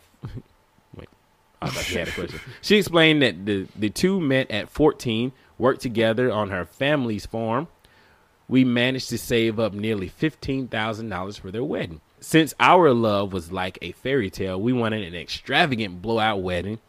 I 1.61 1.69
thought 1.69 1.83
she 1.83 1.99
had 1.99 2.07
a 2.07 2.11
question. 2.11 2.39
She 2.61 2.77
explained 2.77 3.21
that 3.21 3.45
the, 3.45 3.67
the 3.75 3.89
two 3.89 4.19
met 4.19 4.49
at 4.49 4.69
14, 4.69 5.31
worked 5.57 5.81
together 5.81 6.31
on 6.31 6.49
her 6.49 6.65
family's 6.65 7.25
farm. 7.25 7.67
We 8.47 8.65
managed 8.65 9.09
to 9.09 9.17
save 9.17 9.59
up 9.59 9.73
nearly 9.73 10.09
$15,000 10.09 11.39
for 11.39 11.51
their 11.51 11.63
wedding. 11.63 12.01
Since 12.19 12.53
our 12.59 12.93
love 12.93 13.31
was 13.31 13.51
like 13.51 13.77
a 13.81 13.91
fairy 13.93 14.29
tale, 14.29 14.59
we 14.59 14.73
wanted 14.73 15.03
an 15.03 15.15
extravagant 15.15 16.01
blowout 16.01 16.41
wedding, 16.41 16.79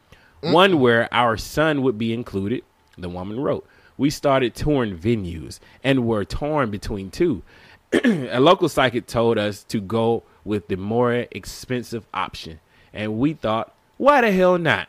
one 0.40 0.80
where 0.80 1.12
our 1.12 1.36
son 1.36 1.82
would 1.82 1.98
be 1.98 2.12
included, 2.12 2.64
the 2.98 3.08
woman 3.08 3.40
wrote. 3.40 3.66
We 3.96 4.10
started 4.10 4.54
touring 4.54 4.98
venues 4.98 5.60
and 5.84 6.06
were 6.06 6.24
torn 6.24 6.70
between 6.70 7.10
two. 7.10 7.42
a 7.92 8.40
local 8.40 8.68
psychic 8.68 9.06
told 9.06 9.38
us 9.38 9.62
to 9.64 9.80
go 9.80 10.22
with 10.44 10.68
the 10.68 10.76
more 10.76 11.12
expensive 11.30 12.06
option, 12.12 12.60
and 12.92 13.18
we 13.18 13.34
thought, 13.34 13.74
why 14.02 14.20
the 14.20 14.32
hell 14.32 14.58
not? 14.58 14.88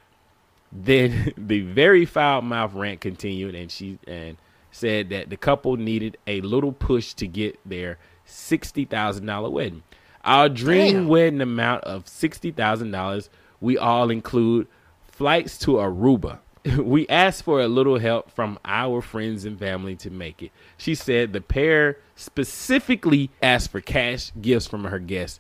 Then 0.71 1.33
the 1.37 1.61
very 1.61 2.03
foul 2.03 2.41
mouth 2.41 2.73
rant 2.73 2.99
continued, 2.99 3.53
and 3.53 3.69
she 3.69 3.99
and 4.07 4.37
said 4.71 5.09
that 5.09 5.29
the 5.29 5.37
couple 5.37 5.77
needed 5.77 6.17
a 6.25 6.41
little 6.41 6.71
push 6.71 7.13
to 7.13 7.27
get 7.27 7.59
their 7.63 7.99
sixty 8.25 8.85
thousand 8.85 9.27
dollar 9.27 9.51
wedding. 9.51 9.83
Our 10.25 10.49
dream 10.49 10.93
Damn. 10.93 11.07
wedding 11.09 11.41
amount 11.41 11.83
of 11.83 12.07
sixty 12.07 12.49
thousand 12.49 12.89
dollars. 12.89 13.29
We 13.61 13.77
all 13.77 14.09
include 14.09 14.65
flights 15.05 15.59
to 15.59 15.73
Aruba. 15.73 16.39
we 16.79 17.07
asked 17.07 17.43
for 17.43 17.61
a 17.61 17.67
little 17.67 17.99
help 17.99 18.31
from 18.31 18.57
our 18.65 18.99
friends 18.99 19.45
and 19.45 19.59
family 19.59 19.95
to 19.97 20.09
make 20.09 20.41
it. 20.41 20.49
She 20.75 20.95
said 20.95 21.33
the 21.33 21.41
pair 21.41 21.99
specifically 22.15 23.29
asked 23.43 23.69
for 23.69 23.79
cash 23.79 24.31
gifts 24.41 24.65
from 24.65 24.85
her 24.85 24.97
guests. 24.97 25.39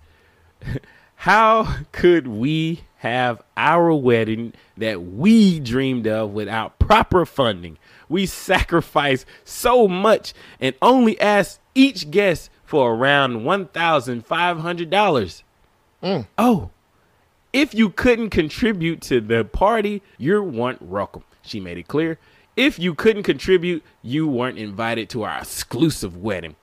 How 1.15 1.77
could 1.91 2.27
we 2.27 2.81
have 3.03 3.43
our 3.57 3.93
wedding 3.93 4.53
that 4.77 5.03
we 5.03 5.59
dreamed 5.59 6.07
of 6.07 6.31
without 6.31 6.79
proper 6.79 7.25
funding? 7.25 7.77
We 8.07 8.25
sacrificed 8.25 9.25
so 9.43 9.89
much 9.89 10.33
and 10.61 10.73
only 10.81 11.19
asked 11.19 11.59
each 11.75 12.09
guest 12.11 12.49
for 12.63 12.95
around 12.95 13.41
$1,500. 13.41 15.43
Mm. 16.01 16.27
Oh, 16.37 16.69
if 17.51 17.73
you 17.73 17.89
couldn't 17.89 18.29
contribute 18.29 19.01
to 19.01 19.19
the 19.19 19.43
party, 19.43 20.01
you 20.17 20.41
weren't 20.41 20.81
welcome. 20.81 21.25
She 21.41 21.59
made 21.59 21.77
it 21.77 21.89
clear. 21.89 22.17
If 22.55 22.79
you 22.79 22.95
couldn't 22.95 23.23
contribute, 23.23 23.83
you 24.01 24.27
weren't 24.27 24.57
invited 24.57 25.09
to 25.09 25.23
our 25.23 25.39
exclusive 25.39 26.15
wedding. 26.15 26.55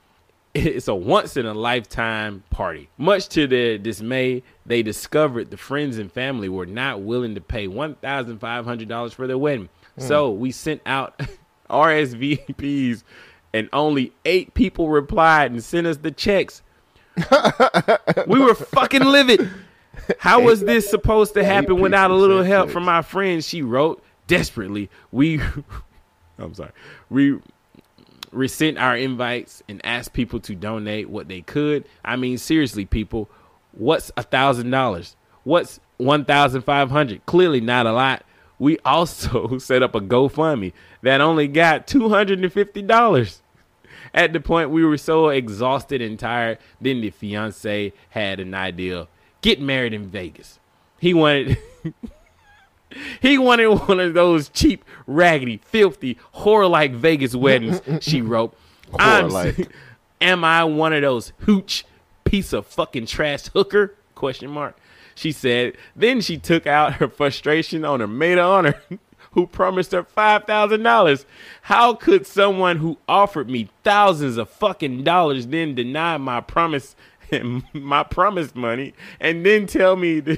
It's 0.53 0.89
a 0.89 0.95
once 0.95 1.37
in 1.37 1.45
a 1.45 1.53
lifetime 1.53 2.43
party. 2.49 2.89
Much 2.97 3.29
to 3.29 3.47
their 3.47 3.77
dismay, 3.77 4.43
they 4.65 4.83
discovered 4.83 5.49
the 5.49 5.57
friends 5.57 5.97
and 5.97 6.11
family 6.11 6.49
were 6.49 6.65
not 6.65 7.01
willing 7.01 7.35
to 7.35 7.41
pay 7.41 7.67
$1,500 7.67 9.13
for 9.13 9.27
their 9.27 9.37
wedding. 9.37 9.69
Hmm. 9.97 10.01
So 10.01 10.31
we 10.31 10.51
sent 10.51 10.81
out 10.85 11.19
RSVPs, 11.69 13.03
and 13.53 13.69
only 13.71 14.13
eight 14.25 14.53
people 14.53 14.89
replied 14.89 15.51
and 15.51 15.63
sent 15.63 15.87
us 15.87 15.97
the 15.97 16.11
checks. 16.11 16.61
we 18.27 18.39
were 18.39 18.55
fucking 18.55 19.03
livid. 19.03 19.49
How 20.19 20.41
was 20.41 20.61
this 20.61 20.89
supposed 20.89 21.33
to 21.33 21.43
happen 21.43 21.79
without 21.79 22.11
a 22.11 22.15
little 22.15 22.43
help 22.43 22.69
from 22.69 22.83
my 22.83 23.01
friends? 23.01 23.47
She 23.47 23.61
wrote 23.61 24.03
desperately. 24.27 24.89
We, 25.11 25.39
I'm 26.39 26.53
sorry, 26.53 26.71
we 27.09 27.39
resent 28.31 28.77
our 28.77 28.95
invites 28.95 29.61
and 29.67 29.85
ask 29.85 30.13
people 30.13 30.39
to 30.41 30.55
donate 30.55 31.09
what 31.09 31.27
they 31.27 31.41
could. 31.41 31.85
I 32.03 32.15
mean, 32.15 32.37
seriously, 32.37 32.85
people, 32.85 33.29
what's 33.71 34.11
a 34.17 34.23
thousand 34.23 34.69
dollars? 34.71 35.15
What's 35.43 35.79
one 35.97 36.25
thousand 36.25 36.61
five 36.63 36.91
hundred? 36.91 37.25
Clearly 37.25 37.61
not 37.61 37.85
a 37.85 37.93
lot. 37.93 38.23
We 38.59 38.77
also 38.79 39.57
set 39.57 39.83
up 39.83 39.95
a 39.95 40.01
GoFundMe 40.01 40.73
that 41.01 41.21
only 41.21 41.47
got 41.47 41.87
two 41.87 42.09
hundred 42.09 42.39
and 42.39 42.51
fifty 42.51 42.81
dollars. 42.81 43.41
At 44.13 44.33
the 44.33 44.39
point 44.41 44.71
we 44.71 44.83
were 44.83 44.97
so 44.97 45.29
exhausted 45.29 46.01
and 46.01 46.19
tired, 46.19 46.57
then 46.79 47.01
the 47.01 47.09
fiance 47.09 47.93
had 48.09 48.39
an 48.39 48.53
idea: 48.53 49.07
get 49.41 49.61
married 49.61 49.93
in 49.93 50.07
Vegas. 50.07 50.59
He 50.99 51.13
wanted. 51.13 51.57
He 53.21 53.37
wanted 53.37 53.67
one 53.67 53.99
of 53.99 54.13
those 54.13 54.49
cheap, 54.49 54.83
raggedy, 55.07 55.57
filthy, 55.57 56.17
whore-like 56.35 56.93
Vegas 56.93 57.35
weddings. 57.35 57.81
she 58.01 58.21
wrote, 58.21 58.55
I'm. 58.99 59.31
"Am 60.19 60.43
I 60.43 60.63
one 60.63 60.93
of 60.93 61.01
those 61.01 61.33
hooch 61.39 61.85
piece 62.25 62.53
of 62.53 62.67
fucking 62.67 63.05
trash 63.05 63.47
hooker?" 63.47 63.95
Question 64.15 64.49
mark. 64.51 64.77
She 65.15 65.31
said. 65.31 65.73
Then 65.95 66.21
she 66.21 66.37
took 66.37 66.67
out 66.67 66.93
her 66.95 67.07
frustration 67.07 67.83
on 67.85 67.99
her 67.99 68.07
maid 68.07 68.37
of 68.37 68.45
honor, 68.49 68.81
who 69.31 69.47
promised 69.47 69.91
her 69.93 70.03
five 70.03 70.43
thousand 70.45 70.83
dollars. 70.83 71.25
How 71.63 71.93
could 71.93 72.25
someone 72.27 72.77
who 72.77 72.97
offered 73.07 73.49
me 73.49 73.69
thousands 73.83 74.37
of 74.37 74.49
fucking 74.49 75.03
dollars 75.03 75.47
then 75.47 75.73
deny 75.75 76.17
my 76.17 76.41
promise, 76.41 76.95
my 77.73 78.03
promised 78.03 78.55
money, 78.55 78.93
and 79.19 79.45
then 79.45 79.67
tell 79.67 79.95
me 79.95 80.21
to 80.21 80.37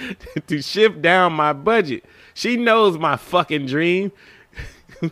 to 0.46 0.62
shift 0.62 1.02
down 1.02 1.32
my 1.32 1.52
budget. 1.52 2.04
She 2.34 2.56
knows 2.56 2.98
my 2.98 3.16
fucking 3.16 3.66
dream. 3.66 4.12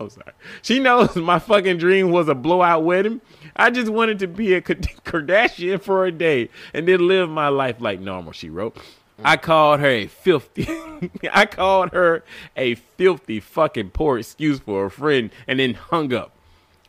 I'm 0.00 0.10
sorry. 0.10 0.32
She 0.62 0.80
knows 0.80 1.14
my 1.16 1.38
fucking 1.38 1.78
dream 1.78 2.10
was 2.10 2.28
a 2.28 2.34
blowout 2.34 2.84
wedding. 2.84 3.20
I 3.54 3.70
just 3.70 3.90
wanted 3.90 4.18
to 4.20 4.26
be 4.26 4.54
a 4.54 4.60
Kardashian 4.62 5.80
for 5.80 6.06
a 6.06 6.12
day 6.12 6.48
and 6.74 6.88
then 6.88 7.06
live 7.06 7.28
my 7.28 7.48
life 7.48 7.80
like 7.80 8.00
normal, 8.00 8.32
she 8.32 8.50
wrote. 8.50 8.76
I 9.24 9.36
called 9.36 9.80
her 9.80 9.88
a 9.88 10.06
filthy. 10.06 10.66
I 11.32 11.46
called 11.46 11.90
her 11.92 12.24
a 12.56 12.74
filthy 12.74 13.40
fucking 13.40 13.90
poor 13.90 14.18
excuse 14.18 14.58
for 14.58 14.86
a 14.86 14.90
friend, 14.90 15.30
and 15.46 15.60
then 15.60 15.74
hung 15.74 16.12
up. 16.12 16.32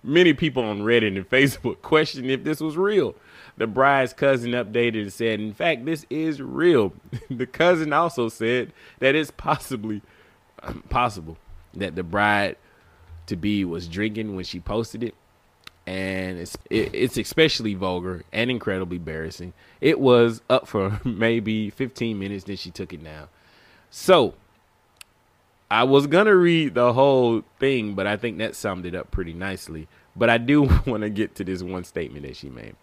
Many 0.04 0.34
people 0.34 0.64
on 0.64 0.82
Reddit 0.82 1.16
and 1.16 1.30
Facebook 1.30 1.82
questioned 1.82 2.32
if 2.32 2.44
this 2.44 2.60
was 2.60 2.76
real. 2.76 3.16
The 3.58 3.68
bride's 3.68 4.14
cousin 4.14 4.52
updated 4.52 5.04
and 5.04 5.14
said, 5.14 5.40
"In 5.40 5.54
fact, 5.54 5.86
this 5.86 6.06
is 6.10 6.42
real." 6.42 6.94
the 7.30 7.46
cousin 7.46 7.94
also 7.94 8.30
said 8.30 8.74
that 9.00 9.16
it's 9.16 9.32
possibly 9.32 10.02
um, 10.64 10.84
possible 10.90 11.38
that 11.74 11.96
the 11.96 12.04
bride 12.04 12.58
to 13.28 13.36
be 13.36 13.64
was 13.64 13.88
drinking 13.88 14.36
when 14.36 14.46
she 14.46 14.60
posted 14.60 15.04
it, 15.04 15.16
and 15.86 16.40
it's 16.40 16.58
it, 16.70 16.94
it's 16.94 17.18
especially 17.18 17.74
vulgar 17.76 18.24
and 18.32 18.50
incredibly 18.50 18.98
embarrassing. 18.98 19.54
It 19.82 20.00
was 20.00 20.42
up 20.50 20.68
for 20.68 21.00
maybe 21.06 21.70
15 21.70 22.18
minutes, 22.18 22.46
then 22.46 22.58
she 22.58 22.72
took 22.72 22.94
it 22.94 23.04
down. 23.04 23.28
So 23.92 24.34
I 25.70 25.84
was 25.84 26.08
gonna 26.08 26.36
read 26.36 26.74
the 26.74 26.94
whole 26.94 27.44
thing, 27.60 27.94
but 27.94 28.08
I 28.08 28.18
think 28.18 28.40
that 28.40 28.56
summed 28.56 28.86
it 28.86 28.96
up 28.96 29.12
pretty 29.12 29.34
nicely. 29.34 29.88
But 30.16 30.30
I 30.30 30.38
do 30.38 30.64
want 30.86 31.02
to 31.02 31.10
get 31.10 31.36
to 31.36 31.44
this 31.44 31.64
one 31.64 31.84
statement 31.84 32.26
that 32.26 32.36
she 32.36 32.50
made. 32.50 32.76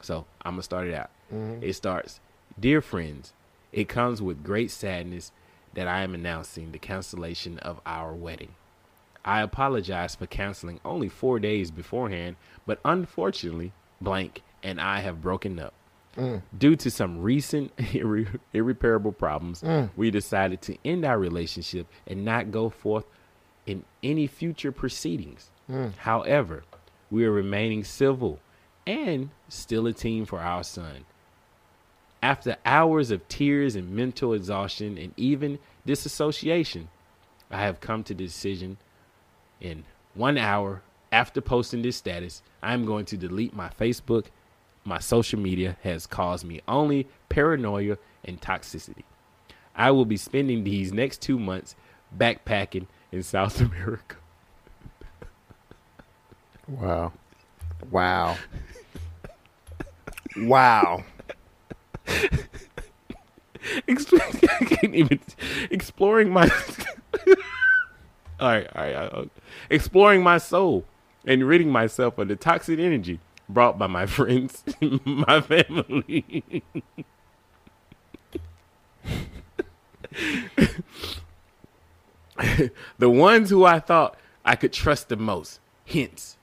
So 0.00 0.26
I'm 0.42 0.52
gonna 0.52 0.62
start 0.62 0.86
it 0.88 0.94
out. 0.94 1.10
Mhm. 1.32 1.62
It 1.62 1.74
starts, 1.74 2.20
"Dear 2.58 2.80
friends, 2.80 3.32
it 3.72 3.88
comes 3.88 4.20
with 4.22 4.42
great 4.42 4.70
sadness 4.70 5.32
that 5.74 5.86
I 5.86 6.02
am 6.02 6.14
announcing 6.14 6.72
the 6.72 6.78
cancellation 6.78 7.58
of 7.60 7.80
our 7.86 8.12
wedding. 8.12 8.54
I 9.24 9.42
apologize 9.42 10.14
for 10.16 10.26
canceling 10.26 10.80
only 10.84 11.08
four 11.08 11.38
days 11.38 11.70
beforehand, 11.70 12.36
but 12.66 12.80
unfortunately, 12.84 13.72
blank 14.00 14.42
and 14.62 14.80
I 14.80 15.00
have 15.00 15.20
broken 15.20 15.58
up. 15.58 15.74
Mm. 16.16 16.42
Due 16.58 16.74
to 16.76 16.90
some 16.90 17.20
recent 17.22 17.76
irre- 17.76 18.40
irreparable 18.52 19.12
problems, 19.12 19.62
Mm. 19.62 19.90
we 19.96 20.10
decided 20.10 20.60
to 20.62 20.76
end 20.84 21.04
our 21.04 21.18
relationship 21.18 21.86
and 22.06 22.24
not 22.24 22.50
go 22.50 22.68
forth 22.70 23.04
in 23.66 23.84
any 24.02 24.26
future 24.26 24.72
proceedings. 24.72 25.50
Mm. 25.70 25.94
However, 25.98 26.64
we 27.10 27.24
are 27.24 27.30
remaining 27.30 27.84
civil 27.84 28.40
and 28.90 29.30
still 29.48 29.86
a 29.86 29.92
team 29.92 30.24
for 30.24 30.40
our 30.40 30.64
son. 30.64 31.04
After 32.22 32.56
hours 32.66 33.10
of 33.10 33.26
tears 33.28 33.76
and 33.76 33.90
mental 33.90 34.34
exhaustion 34.34 34.98
and 34.98 35.12
even 35.16 35.58
disassociation, 35.86 36.88
I 37.50 37.62
have 37.62 37.80
come 37.80 38.02
to 38.04 38.14
the 38.14 38.24
decision 38.24 38.76
in 39.60 39.84
one 40.14 40.36
hour 40.36 40.82
after 41.12 41.40
posting 41.40 41.82
this 41.82 41.96
status, 41.96 42.42
I'm 42.62 42.84
going 42.84 43.04
to 43.06 43.16
delete 43.16 43.54
my 43.54 43.68
Facebook. 43.68 44.26
My 44.84 44.98
social 44.98 45.40
media 45.40 45.76
has 45.82 46.06
caused 46.06 46.44
me 46.44 46.60
only 46.68 47.08
paranoia 47.28 47.98
and 48.24 48.40
toxicity. 48.40 49.02
I 49.74 49.90
will 49.90 50.04
be 50.04 50.16
spending 50.16 50.64
these 50.64 50.92
next 50.92 51.20
two 51.20 51.38
months 51.38 51.74
backpacking 52.16 52.86
in 53.12 53.22
South 53.22 53.60
America. 53.60 54.16
Wow. 56.68 57.12
Wow. 57.90 58.36
Wow. 60.36 61.04
Exploring 65.70 66.30
my 66.30 66.50
all 68.40 68.48
right 68.48 68.68
all 68.74 68.82
right 68.82 68.94
uh, 68.94 69.24
exploring 69.68 70.22
my 70.22 70.38
soul 70.38 70.84
and 71.26 71.46
ridding 71.46 71.70
myself 71.70 72.16
of 72.18 72.28
the 72.28 72.36
toxic 72.36 72.78
energy 72.78 73.20
brought 73.48 73.78
by 73.78 73.86
my 73.86 74.06
friends 74.06 74.64
my 75.04 75.40
family 75.40 76.64
the 82.98 83.10
ones 83.10 83.50
who 83.50 83.64
i 83.64 83.78
thought 83.78 84.16
i 84.44 84.56
could 84.56 84.72
trust 84.72 85.08
the 85.08 85.16
most 85.16 85.60
hence 85.86 86.38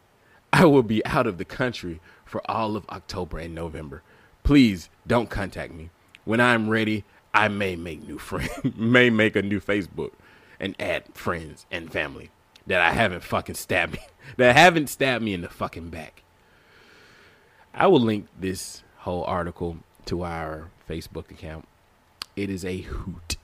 i 0.53 0.63
will 0.65 0.83
be 0.83 1.03
out 1.05 1.25
of 1.25 1.37
the 1.37 1.45
country 1.45 1.99
for 2.27 2.41
all 2.49 2.75
of 2.75 2.85
october 2.89 3.39
and 3.39 3.55
november 3.55 4.03
please 4.43 4.89
don't 5.07 5.29
contact 5.29 5.73
me 5.73 5.89
when 6.27 6.41
I'm 6.41 6.69
ready, 6.69 7.05
I 7.33 7.47
may 7.47 7.77
make 7.77 8.05
new 8.05 8.17
friends, 8.17 8.51
may 8.75 9.09
make 9.09 9.37
a 9.37 9.41
new 9.41 9.61
Facebook 9.61 10.11
and 10.59 10.75
add 10.77 11.05
friends 11.13 11.65
and 11.71 11.89
family 11.89 12.31
that 12.67 12.81
I 12.81 12.91
haven't 12.91 13.23
fucking 13.23 13.55
stabbed 13.55 13.93
me, 13.93 13.99
that 14.37 14.57
haven't 14.57 14.87
stabbed 14.87 15.23
me 15.23 15.33
in 15.33 15.39
the 15.39 15.47
fucking 15.47 15.89
back. 15.89 16.23
I 17.73 17.87
will 17.87 18.01
link 18.01 18.27
this 18.37 18.83
whole 18.97 19.23
article 19.23 19.77
to 20.07 20.23
our 20.23 20.69
Facebook 20.89 21.31
account. 21.31 21.65
It 22.35 22.49
is 22.49 22.65
a 22.65 22.81
hoot. 22.81 23.37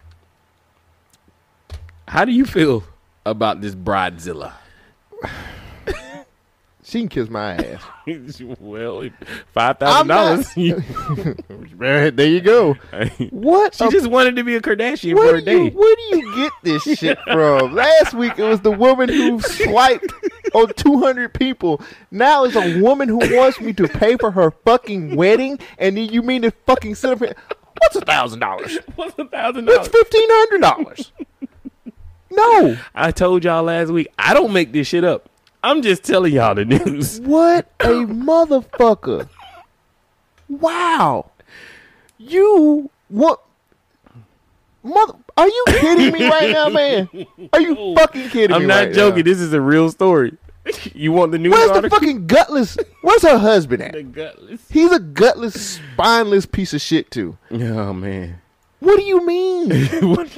How 2.09 2.25
do 2.25 2.33
you 2.33 2.45
feel 2.45 2.83
about 3.25 3.61
this 3.61 3.75
bridezilla? 3.75 4.55
She 6.85 6.99
can 6.99 7.07
kiss 7.09 7.29
my 7.29 7.53
ass. 7.55 7.81
well, 8.59 9.07
five 9.53 9.79
thousand 9.79 10.07
dollars. 10.07 10.47
There 10.55 12.27
you 12.27 12.41
go. 12.41 12.75
What? 13.29 13.75
She 13.75 13.85
a- 13.85 13.89
just 13.89 14.07
wanted 14.07 14.35
to 14.35 14.43
be 14.43 14.55
a 14.55 14.61
Kardashian 14.61 15.15
for 15.15 15.35
a 15.35 15.41
do 15.41 15.63
you, 15.65 15.69
where 15.71 15.95
do 15.95 16.01
you 16.17 16.35
get 16.35 16.51
this 16.63 16.83
shit 16.99 17.17
from? 17.23 17.73
Last 17.73 18.13
week 18.13 18.37
it 18.37 18.43
was 18.43 18.61
the 18.61 18.71
woman 18.71 19.09
who 19.09 19.39
swiped 19.41 20.11
on 20.53 20.73
200 20.73 21.33
people. 21.33 21.81
Now 22.11 22.43
it's 22.43 22.55
a 22.55 22.81
woman 22.81 23.07
who 23.09 23.17
wants 23.35 23.59
me 23.61 23.73
to 23.73 23.87
pay 23.87 24.17
for 24.17 24.31
her 24.31 24.51
fucking 24.65 25.15
wedding, 25.15 25.59
and 25.77 25.97
then 25.97 26.09
you 26.09 26.21
mean 26.21 26.41
to 26.43 26.51
fucking 26.65 26.95
sit 26.95 27.11
up 27.11 27.19
here? 27.19 27.35
What's 27.79 27.95
a 27.95 28.01
thousand 28.01 28.39
dollars? 28.39 28.77
What's 28.95 29.17
a 29.17 29.25
thousand 29.25 29.65
dollars? 29.65 29.87
It's 29.87 29.95
fifteen 29.95 30.27
hundred 30.29 30.61
dollars. 30.61 31.11
No. 32.31 32.77
I 32.95 33.11
told 33.11 33.43
y'all 33.43 33.63
last 33.63 33.89
week, 33.89 34.07
I 34.17 34.33
don't 34.33 34.53
make 34.53 34.71
this 34.71 34.87
shit 34.87 35.03
up. 35.03 35.29
I'm 35.63 35.81
just 35.81 36.03
telling 36.03 36.33
y'all 36.33 36.55
the 36.55 36.65
news. 36.65 37.19
What 37.23 37.71
a 37.79 37.87
motherfucker! 37.87 39.29
Wow, 40.49 41.31
you 42.17 42.89
what? 43.07 43.41
Mother, 44.83 45.13
are 45.37 45.47
you 45.47 45.63
kidding 45.67 46.11
me 46.11 46.27
right 46.29 46.51
now, 46.51 46.67
man? 46.67 47.07
Are 47.53 47.61
you 47.61 47.95
fucking 47.95 48.29
kidding 48.29 48.49
me? 48.49 48.55
I'm 48.55 48.67
not 48.67 48.75
right 48.75 48.87
now? 48.89 48.93
joking. 48.93 49.23
This 49.23 49.39
is 49.39 49.53
a 49.53 49.61
real 49.61 49.89
story. 49.89 50.37
You 50.93 51.11
want 51.11 51.31
the 51.31 51.39
news 51.39 51.51
Where's 51.51 51.81
the 51.81 51.89
fucking 51.89 52.27
gutless? 52.27 52.77
Where's 53.01 53.21
her 53.23 53.37
husband 53.37 53.83
at? 53.83 53.93
The 53.93 54.03
gutless. 54.03 54.61
He's 54.69 54.91
a 54.91 54.99
gutless, 54.99 55.79
spineless 55.93 56.45
piece 56.45 56.73
of 56.73 56.81
shit 56.81 57.11
too. 57.11 57.37
Oh 57.51 57.93
man. 57.93 58.41
What 58.83 58.97
do 58.97 59.03
you 59.03 59.25
mean? 59.25 59.69
what, 60.09 60.29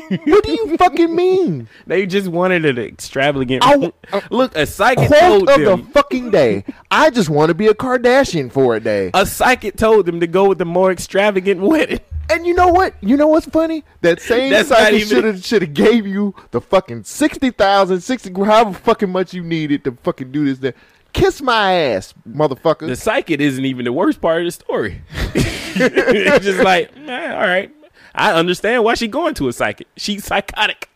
do 0.44 0.52
you 0.52 0.78
fucking 0.78 1.16
mean? 1.16 1.68
They 1.88 2.06
just 2.06 2.28
wanted 2.28 2.64
an 2.66 2.78
extravagant. 2.78 3.64
I- 3.66 3.92
Look, 4.30 4.56
a 4.56 4.66
psychic 4.68 5.08
Quote 5.08 5.20
told 5.20 5.50
of 5.50 5.62
them. 5.62 5.82
the 5.82 5.92
fucking 5.92 6.30
day. 6.32 6.64
I 6.92 7.10
just 7.10 7.30
want 7.30 7.50
to 7.50 7.56
be 7.56 7.68
a 7.68 7.74
Kardashian 7.74 8.52
for 8.52 8.76
a 8.76 8.80
day. 8.80 9.10
a 9.16 9.26
psychic 9.26 9.78
told 9.78 10.06
them 10.06 10.20
to 10.20 10.28
go 10.28 10.48
with 10.50 10.60
the 10.60 10.66
more 10.66 10.92
extravagant 10.92 11.62
wedding. 11.62 12.00
And 12.28 12.48
you 12.48 12.56
know 12.56 12.70
what? 12.70 12.96
You 13.02 13.18
know 13.18 13.28
what's 13.28 13.46
funny? 13.46 13.84
That 14.02 14.20
same 14.20 14.50
That's 14.52 14.70
psychic 14.70 14.94
even- 15.02 15.08
should 15.10 15.24
have 15.26 15.46
should 15.46 15.62
have 15.62 15.76
gave 15.76 16.08
you 16.08 16.34
the 16.50 16.60
fucking 16.60 17.04
60,000, 17.04 18.02
60 18.02 18.34
however 18.44 18.74
fucking 18.74 19.12
much 19.12 19.36
you 19.36 19.44
needed 19.44 19.84
to 19.84 19.92
fucking 20.02 20.32
do 20.32 20.44
this. 20.46 20.58
There. 20.58 20.74
Kiss 21.14 21.40
my 21.40 21.74
ass, 21.74 22.16
motherfucker. 22.28 22.88
The 22.88 22.96
psychic 22.96 23.40
isn't 23.42 23.64
even 23.64 23.86
the 23.86 23.94
worst 23.94 24.22
part 24.22 24.40
of 24.42 24.46
the 24.46 24.52
story. 24.52 25.02
it's 25.36 26.46
just 26.46 26.64
like, 26.64 26.92
eh, 27.08 27.34
all 27.34 27.42
right. 27.42 27.72
I 28.16 28.34
understand 28.34 28.84
why 28.84 28.96
she 28.96 29.08
going 29.08 29.34
to 29.36 29.48
a 29.48 29.54
psychic. 29.54 29.88
She's 29.98 30.26
psychotic. 30.26 30.90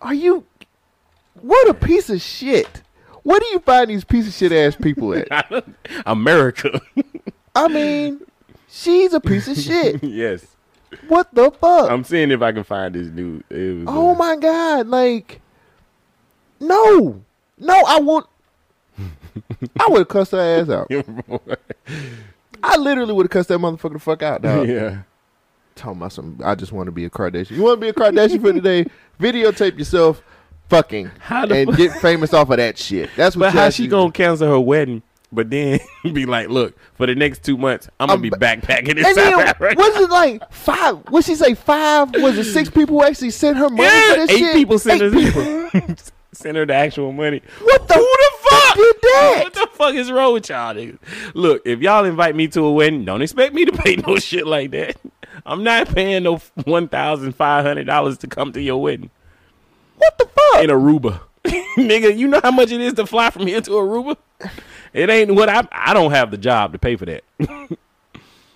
Are 0.00 0.14
you? 0.14 0.44
What 1.40 1.68
a 1.68 1.74
piece 1.74 2.10
of 2.10 2.20
shit. 2.20 2.82
Where 3.22 3.40
do 3.40 3.46
you 3.46 3.58
find 3.58 3.90
these 3.90 4.04
piece 4.04 4.28
of 4.28 4.34
shit 4.34 4.52
ass 4.52 4.76
people 4.76 5.14
at? 5.14 5.64
America. 6.06 6.80
I 7.54 7.68
mean, 7.68 8.20
she's 8.68 9.12
a 9.12 9.20
piece 9.20 9.48
of 9.48 9.56
shit. 9.56 10.02
yes. 10.02 10.46
What 11.08 11.34
the 11.34 11.50
fuck? 11.50 11.90
I'm 11.90 12.04
seeing 12.04 12.30
if 12.30 12.40
I 12.40 12.52
can 12.52 12.64
find 12.64 12.94
this 12.94 13.08
dude. 13.08 13.44
Oh 13.86 14.14
my 14.14 14.36
god! 14.36 14.86
Like, 14.86 15.40
no, 16.60 17.20
no, 17.58 17.82
I 17.86 17.98
won't. 18.00 18.26
I 19.80 19.88
would 19.88 19.98
have 19.98 20.08
cussed 20.08 20.32
her 20.32 20.38
ass 20.38 20.70
out. 20.70 20.88
I 22.62 22.76
literally 22.76 23.12
would 23.12 23.24
have 23.24 23.30
cussed 23.30 23.48
that 23.48 23.58
motherfucker 23.58 23.94
the 23.94 23.98
fuck 23.98 24.22
out, 24.22 24.42
dog. 24.42 24.68
Yeah. 24.68 25.02
Talking 25.76 25.98
about 25.98 26.12
some. 26.12 26.40
I 26.44 26.54
just 26.54 26.72
want 26.72 26.86
to 26.86 26.92
be 26.92 27.04
a 27.04 27.10
Kardashian. 27.10 27.50
You 27.52 27.62
want 27.62 27.78
to 27.80 27.84
be 27.84 27.88
a 27.90 27.92
Kardashian 27.92 28.40
for 28.40 28.52
today? 28.52 28.86
Videotape 29.20 29.78
yourself 29.78 30.22
fucking 30.68 31.10
and 31.30 31.70
fu- 31.70 31.76
get 31.76 31.92
famous 32.00 32.32
off 32.34 32.50
of 32.50 32.56
that 32.56 32.76
shit. 32.78 33.10
That's 33.16 33.36
what. 33.36 33.52
But 33.52 33.52
how 33.52 33.70
she 33.70 33.86
gonna 33.86 34.10
cancel 34.10 34.48
her 34.48 34.58
wedding? 34.60 35.02
But 35.32 35.50
then 35.50 35.80
be 36.12 36.24
like, 36.24 36.48
look, 36.48 36.76
for 36.94 37.06
the 37.06 37.14
next 37.14 37.44
two 37.44 37.56
months, 37.58 37.88
I'm 38.00 38.08
gonna 38.08 38.20
be 38.20 38.30
backpacking 38.30 38.90
in 38.90 38.98
And 39.04 39.14
South 39.14 39.16
then, 39.16 39.48
Africa. 39.48 39.74
was 39.76 39.96
it 39.96 40.10
like 40.10 40.50
five? 40.52 40.96
What 41.10 41.24
she 41.24 41.34
say? 41.34 41.54
Five? 41.54 42.10
Was 42.22 42.38
it 42.38 42.44
six 42.44 42.70
people 42.70 42.98
who 43.00 43.04
actually 43.04 43.30
sent 43.30 43.56
her 43.58 43.68
money 43.68 43.82
Yeah, 43.84 44.10
for 44.12 44.16
this 44.20 44.30
eight 44.30 44.38
shit? 44.38 44.54
people 44.54 44.78
sent 44.78 45.02
Eight 45.02 45.12
her 45.12 45.70
people. 45.70 45.96
send 46.32 46.56
her 46.56 46.64
the 46.64 46.74
actual 46.74 47.12
money. 47.12 47.42
What 47.62 47.86
the? 47.88 47.94
Who 47.94 48.00
the 48.00 48.48
fuck 48.50 48.74
did 48.76 48.96
that? 49.02 49.40
What 49.44 49.54
the 49.54 49.68
fuck 49.74 49.94
is 49.94 50.10
wrong 50.10 50.32
with 50.34 50.48
y'all? 50.48 50.72
Dude? 50.74 50.98
Look, 51.34 51.62
if 51.66 51.80
y'all 51.80 52.04
invite 52.06 52.34
me 52.36 52.48
to 52.48 52.62
a 52.64 52.72
wedding, 52.72 53.04
don't 53.04 53.20
expect 53.20 53.52
me 53.52 53.64
to 53.66 53.72
pay 53.72 53.96
no 53.96 54.16
shit 54.16 54.46
like 54.46 54.70
that. 54.70 54.96
I'm 55.46 55.62
not 55.62 55.88
paying 55.88 56.24
no 56.24 56.38
one 56.64 56.88
thousand 56.88 57.32
five 57.34 57.64
hundred 57.64 57.84
dollars 57.84 58.18
to 58.18 58.26
come 58.26 58.52
to 58.52 58.60
your 58.60 58.82
wedding. 58.82 59.10
What 59.96 60.18
the 60.18 60.26
fuck? 60.26 60.64
In 60.64 60.70
Aruba, 60.70 61.20
nigga. 61.76 62.16
You 62.16 62.26
know 62.26 62.40
how 62.42 62.50
much 62.50 62.72
it 62.72 62.80
is 62.80 62.94
to 62.94 63.06
fly 63.06 63.30
from 63.30 63.46
here 63.46 63.60
to 63.60 63.70
Aruba? 63.70 64.16
It 64.92 65.08
ain't 65.08 65.34
what 65.34 65.48
I. 65.48 65.66
I 65.70 65.94
don't 65.94 66.10
have 66.10 66.30
the 66.30 66.36
job 66.38 66.72
to 66.72 66.78
pay 66.78 66.96
for 66.96 67.06
that. 67.06 67.24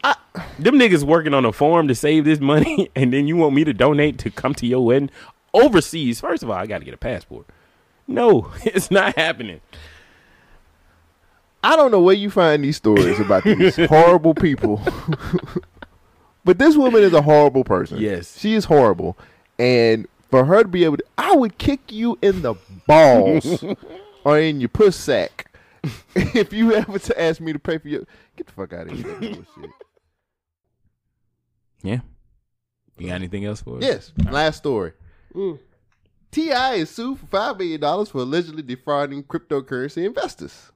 Uh, 0.03 0.15
them 0.59 0.77
niggas 0.77 1.05
working 1.05 1.35
on 1.35 1.45
a 1.45 1.53
farm 1.53 1.87
to 1.87 1.95
save 1.95 2.25
this 2.25 2.41
money, 2.41 2.89
and 2.97 3.12
then 3.12 3.27
you 3.29 3.37
want 3.37 3.55
me 3.55 3.65
to 3.65 3.75
donate 3.75 4.19
to 4.19 4.31
come 4.31 4.55
to 4.55 4.67
your 4.67 4.83
wedding 4.83 5.11
overseas? 5.53 6.21
First 6.21 6.43
of 6.43 6.49
all, 6.49 6.57
I 6.57 6.67
got 6.67 6.79
to 6.79 6.87
get 6.87 6.95
a 6.95 6.97
passport. 6.97 7.47
No, 8.07 8.51
it's 8.65 8.91
not 8.91 9.15
happening. 9.17 9.61
I 11.62 11.77
don't 11.77 11.91
know 11.91 12.01
where 12.01 12.15
you 12.15 12.31
find 12.31 12.65
these 12.65 12.79
stories 12.79 13.21
about 13.21 13.45
these 13.45 13.77
horrible 13.77 14.35
people. 14.35 14.83
But 16.45 16.59
this 16.59 16.77
woman 16.77 17.03
is 17.03 17.12
a 17.12 17.23
horrible 17.23 17.65
person. 17.65 17.99
Yes. 17.99 18.39
She 18.39 18.55
is 18.55 18.65
horrible. 18.65 19.17
And 19.59 20.07
for 20.31 20.45
her 20.45 20.62
to 20.62 20.69
be 20.69 20.85
able 20.85 20.97
to, 20.97 21.05
I 21.19 21.35
would 21.35 21.59
kick 21.59 21.93
you 21.93 22.19
in 22.23 22.43
the 22.43 22.55
balls 22.87 23.62
or 24.25 24.39
in 24.39 24.61
your 24.61 24.69
puss 24.69 24.97
sack 24.97 25.53
if 26.15 26.53
you 26.53 26.73
ever 26.73 26.99
to 26.99 27.21
ask 27.21 27.41
me 27.41 27.53
to 27.53 27.59
pay 27.59 27.79
for 27.79 27.89
your. 27.89 28.03
Get 28.37 28.47
the 28.47 28.53
fuck 28.53 28.73
out 28.73 28.87
of 28.91 28.93
here. 28.93 29.15
bullshit. 29.15 29.71
Yeah. 31.83 32.01
You 32.99 33.09
got 33.09 33.15
anything 33.15 33.45
else 33.45 33.62
for 33.62 33.79
us? 33.79 33.83
Yes. 33.83 34.12
Last 34.31 34.59
story. 34.59 34.93
Mm. 35.35 35.59
T.I. 36.31 36.75
is 36.75 36.91
sued 36.91 37.19
for 37.19 37.27
five 37.27 37.59
million 37.59 37.81
dollars 37.81 38.11
for 38.11 38.19
allegedly 38.19 38.62
defrauding 38.62 39.25
cryptocurrency 39.25 40.05
investors. 40.07 40.71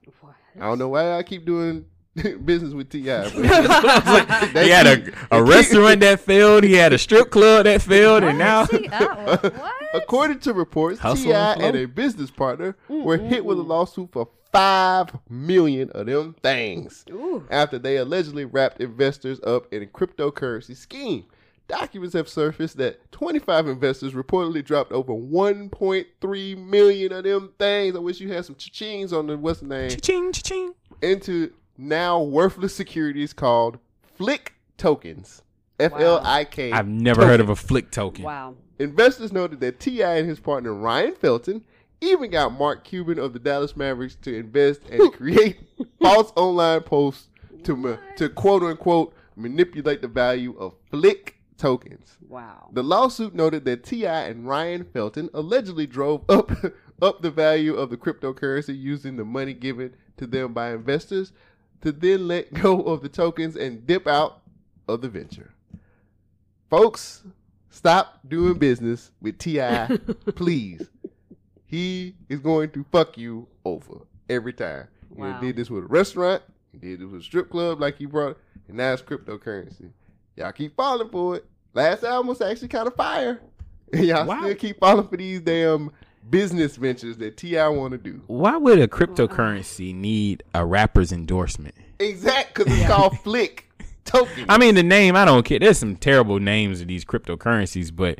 I 0.55 0.61
don't 0.61 0.79
know 0.79 0.89
why 0.89 1.13
I 1.17 1.23
keep 1.23 1.45
doing 1.45 1.85
business 2.45 2.73
with 2.73 2.89
Ti. 2.89 3.03
but- 3.03 3.33
he 4.63 4.69
had 4.69 4.87
a, 4.87 5.37
a 5.37 5.43
restaurant 5.43 5.99
that 5.99 6.19
failed. 6.21 6.63
He 6.63 6.73
had 6.73 6.93
a 6.93 6.97
strip 6.97 7.29
club 7.29 7.65
that 7.65 7.81
failed, 7.81 8.23
and 8.23 8.37
now 8.37 8.65
According 9.93 10.39
to 10.39 10.53
reports, 10.53 10.99
T.I. 11.01 11.53
and 11.53 11.61
and 11.63 11.75
a 11.77 11.85
business 11.85 12.31
partner 12.31 12.75
were 12.87 13.17
hit 13.17 13.45
with 13.45 13.57
a 13.59 13.61
lawsuit 13.61 14.11
for 14.11 14.29
five 14.51 15.09
million 15.29 15.89
of 15.91 16.05
them 16.05 16.35
things 16.41 17.03
after 17.49 17.77
they 17.77 17.97
allegedly 17.97 18.45
wrapped 18.45 18.79
investors 18.81 19.39
up 19.45 19.71
in 19.73 19.83
a 19.83 19.85
cryptocurrency 19.85 20.75
scheme. 20.75 21.25
Documents 21.67 22.13
have 22.13 22.29
surfaced 22.29 22.77
that 22.77 23.11
25 23.11 23.67
investors 23.67 24.13
reportedly 24.13 24.63
dropped 24.63 24.91
over 24.91 25.11
1.3 25.13 26.57
million 26.57 27.11
of 27.11 27.23
them 27.23 27.51
things. 27.57 27.95
I 27.95 27.99
wish 27.99 28.19
you 28.19 28.31
had 28.31 28.45
some 28.45 28.55
cha-chings 28.55 29.11
on 29.11 29.27
the 29.27 29.35
what's 29.37 29.61
the 29.61 29.67
name? 29.67 29.89
Cha-ching, 29.89 30.31
cha-ching. 30.31 30.73
Into 31.01 31.51
now 31.77 32.21
worthless 32.21 32.75
securities 32.75 33.33
called 33.33 33.79
Flick 34.15 34.53
tokens. 34.77 35.41
F 35.79 35.93
L 35.97 36.21
I 36.23 36.45
K. 36.45 36.71
I've 36.71 36.87
never 36.87 37.25
heard 37.25 37.41
of 37.41 37.49
a 37.49 37.55
flick 37.55 37.91
token. 37.91 38.23
Wow. 38.23 38.55
Investors 38.79 39.31
noted 39.33 39.59
that 39.61 39.79
T.I. 39.79 40.17
and 40.17 40.29
his 40.29 40.39
partner 40.39 40.73
Ryan 40.73 41.15
Felton 41.15 41.63
even 42.01 42.29
got 42.29 42.57
Mark 42.57 42.83
Cuban 42.83 43.19
of 43.19 43.33
the 43.33 43.39
Dallas 43.39 43.75
Mavericks 43.75 44.15
to 44.21 44.35
invest 44.35 44.81
and 44.89 45.11
create 45.13 45.59
false 46.01 46.31
online 46.35 46.81
posts 46.81 47.29
to 47.63 47.75
ma- 47.75 47.97
to 48.17 48.29
quote 48.29 48.63
unquote 48.63 49.13
manipulate 49.35 50.01
the 50.01 50.07
value 50.07 50.57
of 50.57 50.75
Flick 50.89 51.35
tokens. 51.57 52.17
Wow. 52.27 52.69
The 52.73 52.83
lawsuit 52.83 53.33
noted 53.33 53.65
that 53.65 53.83
T.I. 53.83 54.23
and 54.27 54.47
Ryan 54.47 54.83
Felton 54.83 55.29
allegedly 55.33 55.87
drove 55.87 56.23
up 56.29 56.51
up 57.01 57.21
the 57.21 57.31
value 57.31 57.75
of 57.75 57.89
the 57.89 57.97
cryptocurrency 57.97 58.77
using 58.77 59.17
the 59.17 59.25
money 59.25 59.53
given 59.53 59.93
to 60.17 60.25
them 60.25 60.53
by 60.53 60.71
investors 60.71 61.33
to 61.81 61.91
then 61.91 62.27
let 62.27 62.53
go 62.61 62.81
of 62.81 63.01
the 63.01 63.09
tokens 63.09 63.55
and 63.55 63.85
dip 63.85 64.07
out 64.07 64.41
of 64.87 65.01
the 65.01 65.09
venture. 65.09 65.53
Folks, 66.69 67.23
stop 67.69 68.19
doing 68.27 68.55
business 68.57 69.11
with 69.21 69.37
T.I. 69.37 69.97
please. 70.35 70.87
He 71.65 72.15
is 72.29 72.39
going 72.39 72.71
to 72.71 72.85
fuck 72.91 73.17
you 73.17 73.47
over 73.65 74.01
every 74.29 74.53
time. 74.53 74.87
Wow. 75.09 75.39
He 75.39 75.47
did 75.47 75.55
this 75.57 75.69
with 75.69 75.83
a 75.83 75.87
restaurant, 75.87 76.41
he 76.71 76.77
did 76.77 76.99
this 76.99 77.07
with 77.07 77.21
a 77.21 77.23
strip 77.23 77.49
club 77.49 77.79
like 77.79 77.97
he 77.97 78.05
brought, 78.05 78.37
and 78.67 78.77
now 78.77 78.93
it's 78.93 79.01
cryptocurrency. 79.01 79.91
Y'all 80.35 80.51
keep 80.51 80.75
falling 80.75 81.09
for 81.09 81.37
it. 81.37 81.45
Last 81.73 82.03
album 82.03 82.27
was 82.27 82.41
actually 82.41 82.67
kind 82.67 82.87
of 82.87 82.95
fire. 82.95 83.39
And 83.93 84.05
y'all 84.05 84.25
Wow. 84.25 84.41
still 84.41 84.55
keep 84.55 84.79
falling 84.79 85.07
for 85.07 85.17
these 85.17 85.41
damn 85.41 85.91
business 86.29 86.75
ventures 86.75 87.17
that 87.17 87.37
T.I. 87.37 87.67
want 87.69 87.91
to 87.91 87.97
do. 87.97 88.21
Why 88.27 88.57
would 88.57 88.79
a 88.79 88.87
cryptocurrency 88.87 89.93
need 89.93 90.43
a 90.53 90.65
rapper's 90.65 91.11
endorsement? 91.11 91.75
Exact, 91.99 92.55
because 92.55 92.73
it's 92.77 92.87
called 92.87 93.17
Flick 93.23 93.69
token. 94.05 94.45
I 94.49 94.57
mean, 94.57 94.75
the 94.75 94.83
name, 94.83 95.15
I 95.15 95.25
don't 95.25 95.43
care. 95.45 95.59
There's 95.59 95.77
some 95.77 95.95
terrible 95.95 96.39
names 96.39 96.81
of 96.81 96.87
these 96.87 97.05
cryptocurrencies, 97.05 97.95
but 97.95 98.19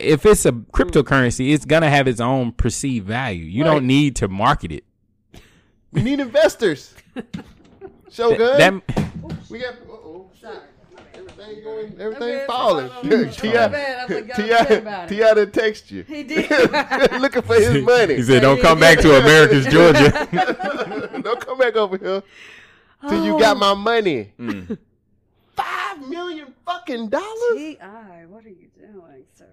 if 0.00 0.24
it's 0.26 0.44
a 0.46 0.52
cryptocurrency, 0.52 1.52
it's 1.52 1.64
going 1.64 1.82
to 1.82 1.88
have 1.90 2.06
its 2.08 2.20
own 2.20 2.52
perceived 2.52 3.06
value. 3.06 3.44
You 3.44 3.64
Right. 3.64 3.70
don't 3.72 3.86
need 3.86 4.16
to 4.16 4.28
market 4.28 4.72
it. 4.72 4.84
We 5.92 6.02
need 6.02 6.20
investors. 6.20 6.94
Shogun. 8.10 8.38
That- 8.58 8.86
that- 8.86 9.50
we 9.50 9.58
got. 9.60 9.74
Uh-oh. 9.74 10.30
Everything 11.40 11.64
going. 11.64 12.00
Everything 12.00 12.46
falling. 12.46 12.88
so 12.88 12.92
I 12.98 13.02
don't 13.02 13.10
know. 13.26 13.30
T.I. 13.32 13.52
My 13.54 13.68
bad, 13.68 13.98
I 13.98 14.06
forgot 14.20 14.36
to 14.36 14.42
T.I. 14.42 14.64
say 14.66 14.78
about 14.78 15.08
T.I. 15.08 15.30
it. 15.30 15.34
done 15.34 15.50
text 15.52 15.90
you. 15.90 16.02
He 16.02 16.22
did. 16.22 16.50
Looking 17.20 17.42
for 17.42 17.54
his 17.54 17.82
money. 17.84 18.16
He 18.16 18.22
said, 18.22 18.42
"Don't 18.42 18.60
come 18.60 18.80
back 18.80 18.98
to 19.00 19.18
Americus, 19.18 19.66
Georgia." 19.72 21.20
Don't 21.22 21.40
come 21.40 21.58
back 21.58 21.76
over 21.76 21.96
here 21.98 22.22
till 23.08 23.24
you 23.24 23.34
Oh. 23.34 23.38
got 23.38 23.56
my 23.56 23.74
money. 23.74 24.32
Mm. 24.38 24.78
Five 25.54 26.08
million 26.08 26.52
fucking 26.66 27.08
dollars. 27.08 27.56
T.I., 27.56 28.24
what 28.28 28.44
are 28.44 28.48
you 28.50 28.68
doing, 28.78 29.24
sir? 29.34 29.46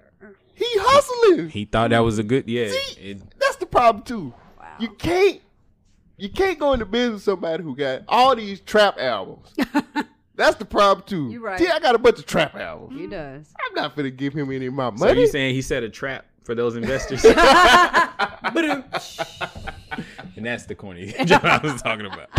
He 0.55 0.65
hustling. 0.68 1.49
He 1.49 1.65
thought 1.65 1.89
that 1.89 1.99
was 1.99 2.19
a 2.19 2.23
good, 2.23 2.47
yeah. 2.47 2.68
it- 2.69 3.22
That's 3.39 3.55
the 3.57 3.65
problem 3.65 4.03
too. 4.03 4.34
Wow. 4.60 4.76
You 4.80 4.89
can't 4.89 5.41
you 6.18 6.30
can't 6.30 6.60
go 6.60 6.73
into 6.73 6.85
business 6.85 7.14
with 7.15 7.23
somebody 7.23 7.64
who 7.64 7.76
got 7.76 8.03
all 8.07 8.35
these 8.35 8.60
trap 8.61 8.97
albums. 8.99 9.47
That's 10.35 10.55
the 10.57 10.65
problem 10.65 11.05
too. 11.07 11.30
You 11.30 11.39
right. 11.43 11.60
See, 11.60 11.68
I 11.68 11.80
got 11.80 11.95
a 11.95 11.99
bunch 11.99 12.19
of 12.19 12.26
trap 12.26 12.55
albums. 12.55 12.99
He 12.99 13.07
does. 13.07 13.47
I'm 13.68 13.76
not 13.76 13.95
gonna 13.95 14.10
give 14.10 14.34
him 14.34 14.51
any 14.51 14.65
of 14.65 14.73
my 14.73 14.85
money. 14.85 14.97
so 14.97 15.05
money. 15.05 15.22
you 15.22 15.27
saying 15.27 15.53
he 15.55 15.61
set 15.61 15.84
a 15.84 15.89
trap 15.89 16.26
for 16.41 16.55
those 16.55 16.76
investors? 16.76 17.23
and 17.26 18.84
that's 20.45 20.65
the 20.65 20.76
corny 20.76 21.14
joke 21.26 21.43
I 21.43 21.57
was 21.60 21.81
talking 21.81 22.05
about. 22.05 22.30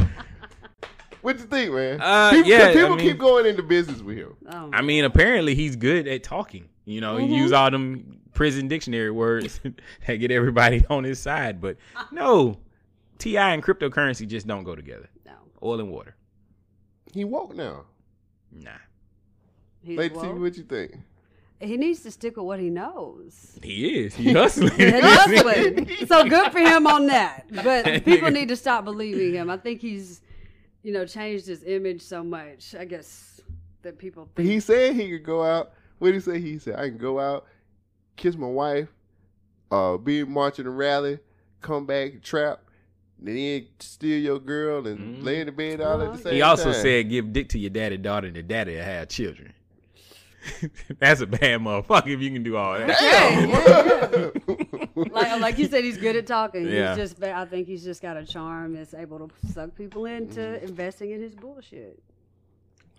what 1.22 1.38
you 1.38 1.44
think, 1.44 1.72
man? 1.72 2.00
Uh, 2.00 2.30
people 2.32 2.50
yeah, 2.50 2.66
I 2.68 2.72
people 2.72 2.96
mean- 2.96 3.06
keep 3.08 3.18
going 3.18 3.46
into 3.46 3.62
business 3.62 4.00
with 4.02 4.16
him. 4.16 4.34
Oh, 4.50 4.70
I 4.72 4.82
mean, 4.82 5.04
apparently 5.04 5.54
he's 5.54 5.76
good 5.76 6.06
at 6.08 6.22
talking. 6.22 6.68
You 6.84 7.00
know, 7.00 7.16
Mhm. 7.16 7.28
he 7.28 7.36
use 7.36 7.52
all 7.52 7.70
them 7.70 8.18
prison 8.34 8.68
dictionary 8.68 9.10
words 9.10 9.60
that 10.06 10.16
get 10.16 10.30
everybody 10.30 10.84
on 10.90 11.04
his 11.04 11.18
side. 11.18 11.60
But 11.60 11.76
no, 12.10 12.58
T.I. 13.18 13.54
and 13.54 13.62
cryptocurrency 13.62 14.26
just 14.28 14.46
don't 14.46 14.64
go 14.64 14.74
together. 14.74 15.08
No, 15.24 15.32
oil 15.62 15.80
and 15.80 15.90
water. 15.90 16.14
He 17.14 17.24
woke 17.24 17.54
now. 17.54 17.84
Nah, 18.50 18.70
He's 19.80 19.96
Wait, 19.96 20.12
see 20.12 20.18
woke. 20.18 20.40
what 20.40 20.56
you 20.56 20.64
think. 20.64 20.96
He 21.60 21.76
needs 21.76 22.00
to 22.00 22.10
stick 22.10 22.36
with 22.36 22.44
what 22.44 22.58
he 22.58 22.70
knows. 22.70 23.56
he 23.62 24.00
is. 24.00 24.14
He 24.14 24.32
hustling. 24.32 24.72
He's 24.72 25.00
hustling. 25.00 25.96
so 26.06 26.24
good 26.28 26.50
for 26.50 26.58
him 26.58 26.86
on 26.88 27.06
that. 27.06 27.46
But 27.62 28.04
people 28.04 28.30
need 28.30 28.48
to 28.48 28.56
stop 28.56 28.84
believing 28.84 29.34
him. 29.34 29.48
I 29.48 29.56
think 29.56 29.80
he's, 29.80 30.22
you 30.82 30.92
know, 30.92 31.06
changed 31.06 31.46
his 31.46 31.62
image 31.62 32.02
so 32.02 32.24
much. 32.24 32.74
I 32.74 32.84
guess 32.84 33.40
that 33.82 33.96
people 33.96 34.28
think. 34.34 34.48
He 34.48 34.58
said 34.58 34.96
he 34.96 35.08
could 35.10 35.24
go 35.24 35.44
out. 35.44 35.72
What 35.98 36.08
did 36.08 36.14
he 36.14 36.20
say? 36.20 36.40
He 36.40 36.58
said 36.58 36.74
I 36.74 36.88
can 36.88 36.98
go 36.98 37.20
out, 37.20 37.46
kiss 38.16 38.36
my 38.36 38.48
wife, 38.48 38.88
uh, 39.70 39.96
be 39.96 40.24
marching 40.24 40.66
a 40.66 40.70
rally, 40.70 41.20
come 41.60 41.86
back, 41.86 42.22
trap, 42.22 42.60
then 43.26 43.66
steal 43.80 44.18
your 44.18 44.38
girl 44.38 44.86
and 44.86 44.98
mm-hmm. 44.98 45.24
lay 45.24 45.40
in 45.40 45.46
the 45.46 45.52
bed 45.52 45.80
all 45.80 46.02
at 46.02 46.12
the 46.12 46.16
same 46.16 46.24
time. 46.24 46.34
He 46.34 46.42
also 46.42 46.72
said, 46.72 47.08
"Give 47.08 47.32
dick 47.32 47.48
to 47.50 47.58
your 47.58 47.70
daddy, 47.70 47.96
daughter, 47.96 48.26
and 48.26 48.36
the 48.36 48.42
daddy 48.42 48.76
will 48.76 48.84
have 48.84 49.08
children." 49.08 49.52
That's 50.98 51.20
a 51.20 51.26
bad 51.26 51.60
motherfucker 51.60 52.08
if 52.08 52.20
you 52.20 52.30
can 52.30 52.42
do 52.42 52.56
all 52.56 52.78
that. 52.78 54.32
like, 54.94 55.40
like 55.40 55.58
you 55.58 55.66
said, 55.66 55.84
he's 55.84 55.96
good 55.96 56.16
at 56.16 56.26
talking. 56.26 56.68
Yeah. 56.68 56.94
He's 56.94 57.10
just, 57.10 57.22
I 57.22 57.44
think 57.46 57.66
he's 57.66 57.82
just 57.82 58.02
got 58.02 58.16
a 58.16 58.26
charm 58.26 58.74
that's 58.74 58.94
able 58.94 59.26
to 59.26 59.30
suck 59.52 59.74
people 59.74 60.04
into 60.04 60.40
mm-hmm. 60.40 60.66
investing 60.66 61.12
in 61.12 61.22
his 61.22 61.34
bullshit. 61.34 62.02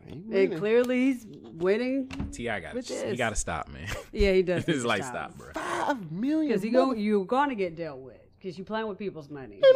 And 0.08 0.56
clearly, 0.58 1.06
he's 1.06 1.26
winning. 1.54 2.08
T.I. 2.32 2.60
got 2.60 2.78
he 2.78 3.16
got 3.16 3.32
to 3.32 3.36
stop, 3.36 3.70
man. 3.70 3.88
Yeah, 4.12 4.34
he 4.34 4.44
does. 4.44 4.64
His 4.64 4.86
lifestyle, 4.86 5.32
bro. 5.36 5.52
Five 5.54 6.12
million. 6.12 6.50
Because 6.50 6.64
you 6.64 6.72
go, 6.72 6.94
you're 6.94 7.26
going 7.26 7.50
to 7.50 7.56
get 7.56 7.76
dealt 7.76 8.00
with 8.00 8.25
because 8.46 8.60
you're 8.60 8.66
playing 8.66 8.88
with 8.88 9.00
people's 9.00 9.30
money. 9.30 9.60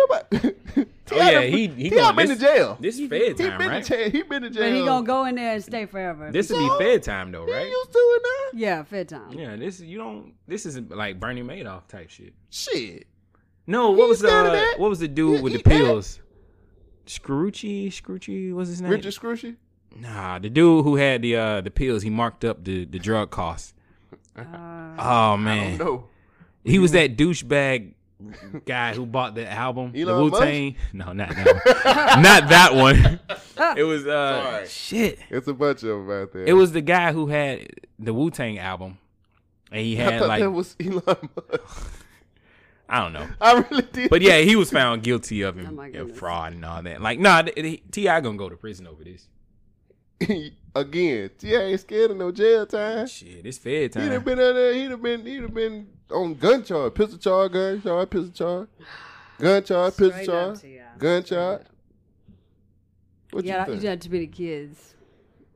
Oh 1.11 1.15
yeah, 1.15 1.41
he 1.41 1.65
he 1.69 1.89
T.I. 1.89 1.97
gonna 2.01 2.15
been 2.15 2.27
this, 2.27 2.37
to 2.37 2.45
jail. 2.45 2.77
This 2.79 2.99
is 2.99 3.09
Fed 3.09 3.21
He 3.21 3.33
time, 3.33 3.57
been 3.57 3.67
right? 3.67 3.83
to 3.83 3.97
jail. 3.97 4.11
He 4.11 4.21
been 4.21 4.43
to 4.43 4.49
jail. 4.51 4.61
But 4.69 4.73
he 4.77 4.85
gonna 4.85 5.07
go 5.07 5.25
in 5.25 5.33
there 5.33 5.55
and 5.55 5.63
stay 5.63 5.87
forever. 5.87 6.31
This 6.31 6.51
will 6.51 6.77
be 6.77 6.83
Fed 6.85 7.01
time 7.01 7.31
though, 7.31 7.45
right? 7.45 7.67
used 7.67 7.91
to 7.91 7.97
it 7.97 8.21
now. 8.53 8.59
Yeah, 8.59 8.83
Fed 8.83 9.09
time. 9.09 9.31
Yeah, 9.31 9.55
this 9.55 9.79
you 9.79 9.97
don't. 9.97 10.35
This 10.47 10.67
isn't 10.67 10.95
like 10.95 11.19
Bernie 11.19 11.41
Madoff 11.41 11.87
type 11.87 12.11
shit. 12.11 12.35
Shit. 12.51 13.07
No, 13.65 13.91
He 13.91 13.99
what 13.99 14.09
was 14.09 14.19
the 14.19 14.27
scared 14.27 14.45
of 14.45 14.51
that. 14.53 14.75
what 14.77 14.91
was 14.91 14.99
the 14.99 15.07
dude 15.07 15.41
with 15.41 15.53
the 15.53 15.63
pills? 15.63 16.19
Scroochie, 17.07 17.87
Scroochie, 17.87 18.53
what's 18.53 18.69
his 18.69 18.79
name? 18.79 18.91
Richard 18.91 19.13
Scroochie. 19.13 19.55
Nah, 19.95 20.37
the 20.37 20.51
dude 20.51 20.85
who 20.85 20.95
had 20.97 21.23
the 21.23 21.35
uh 21.35 21.61
the 21.61 21.71
pills, 21.71 22.03
he 22.03 22.11
marked 22.11 22.45
up 22.45 22.63
the 22.63 22.85
the 22.85 22.99
drug 22.99 23.31
costs. 23.31 23.73
oh 24.37 25.37
man, 25.37 25.79
know. 25.79 26.07
he 26.63 26.77
was 26.77 26.91
that 26.91 27.17
douchebag 27.17 27.93
guy 28.65 28.93
who 28.93 29.05
bought 29.05 29.35
the 29.35 29.49
album, 29.49 29.91
the 29.93 30.01
Elon 30.01 30.31
Wu 30.31 30.39
Tang. 30.39 30.75
No, 30.93 31.13
not 31.13 31.29
that 31.29 31.45
one. 32.15 32.21
not 32.23 32.49
that 32.49 32.75
one. 32.75 33.19
It 33.77 33.83
was 33.83 34.07
uh 34.07 34.41
Sorry. 34.43 34.67
shit. 34.67 35.19
It's 35.29 35.47
a 35.49 35.53
bunch 35.53 35.83
of 35.83 35.89
them 35.89 36.09
out 36.11 36.31
there. 36.31 36.45
It 36.45 36.53
was 36.53 36.71
the 36.71 36.79
guy 36.81 37.11
who 37.11 37.27
had 37.27 37.67
the 37.99 38.13
Wu 38.13 38.31
Tang 38.31 38.57
album, 38.57 38.97
and 39.69 39.81
he 39.81 39.99
I 39.99 40.03
had 40.11 40.19
thought 40.19 40.27
like 40.29 40.39
that 40.41 40.51
was 40.51 40.77
Elon 40.79 41.01
Musk. 41.03 41.91
I 42.87 42.99
don't 43.01 43.11
know. 43.13 43.27
I 43.41 43.59
really 43.69 43.81
did. 43.91 44.09
But 44.09 44.21
yeah, 44.21 44.37
he 44.39 44.55
was 44.55 44.71
found 44.71 45.03
guilty 45.03 45.41
of 45.41 45.57
Oh 45.57 45.61
him, 45.61 45.75
my 45.75 45.87
of 45.87 45.93
goodness. 45.93 46.17
fraud 46.17 46.53
and 46.53 46.63
all 46.65 46.81
that. 46.81 47.01
Like, 47.01 47.19
nah, 47.19 47.41
th- 47.43 47.55
th- 47.55 47.83
T.I. 47.91 48.21
gonna 48.21 48.37
go 48.37 48.47
to 48.49 48.55
prison 48.55 48.87
over 48.87 49.03
this. 49.03 49.27
Again, 50.75 51.29
T.I. 51.37 51.59
ain't 51.61 51.79
scared 51.81 52.11
of 52.11 52.17
no 52.17 52.31
jail 52.31 52.65
time. 52.65 53.07
Shit, 53.07 53.45
it's 53.45 53.57
fair 53.57 53.89
time. 53.89 54.03
He'd 54.03 54.11
have 54.13 54.25
been 54.25 54.39
out 54.39 54.53
there. 54.53 54.73
He'd 54.73 54.91
have 54.91 55.01
been. 55.01 55.25
He'd 55.25 55.41
have 55.43 55.53
been 55.53 55.87
on 56.11 56.35
gun 56.35 56.63
charge, 56.63 56.93
pistol 56.93 57.17
charge, 57.17 57.51
gun 57.51 57.81
charge, 57.81 58.09
pistol 58.09 58.31
charge, 58.31 58.67
gun 59.39 59.63
charge, 59.63 59.97
pistol 59.97 60.25
charge, 60.25 60.59
gun 60.97 61.23
charge. 61.23 61.61
What 63.31 63.45
yeah, 63.45 63.65
you 63.67 63.73
you 63.73 63.79
think? 63.79 63.89
had 63.89 64.01
too 64.01 64.09
many 64.09 64.27
kids. 64.27 64.95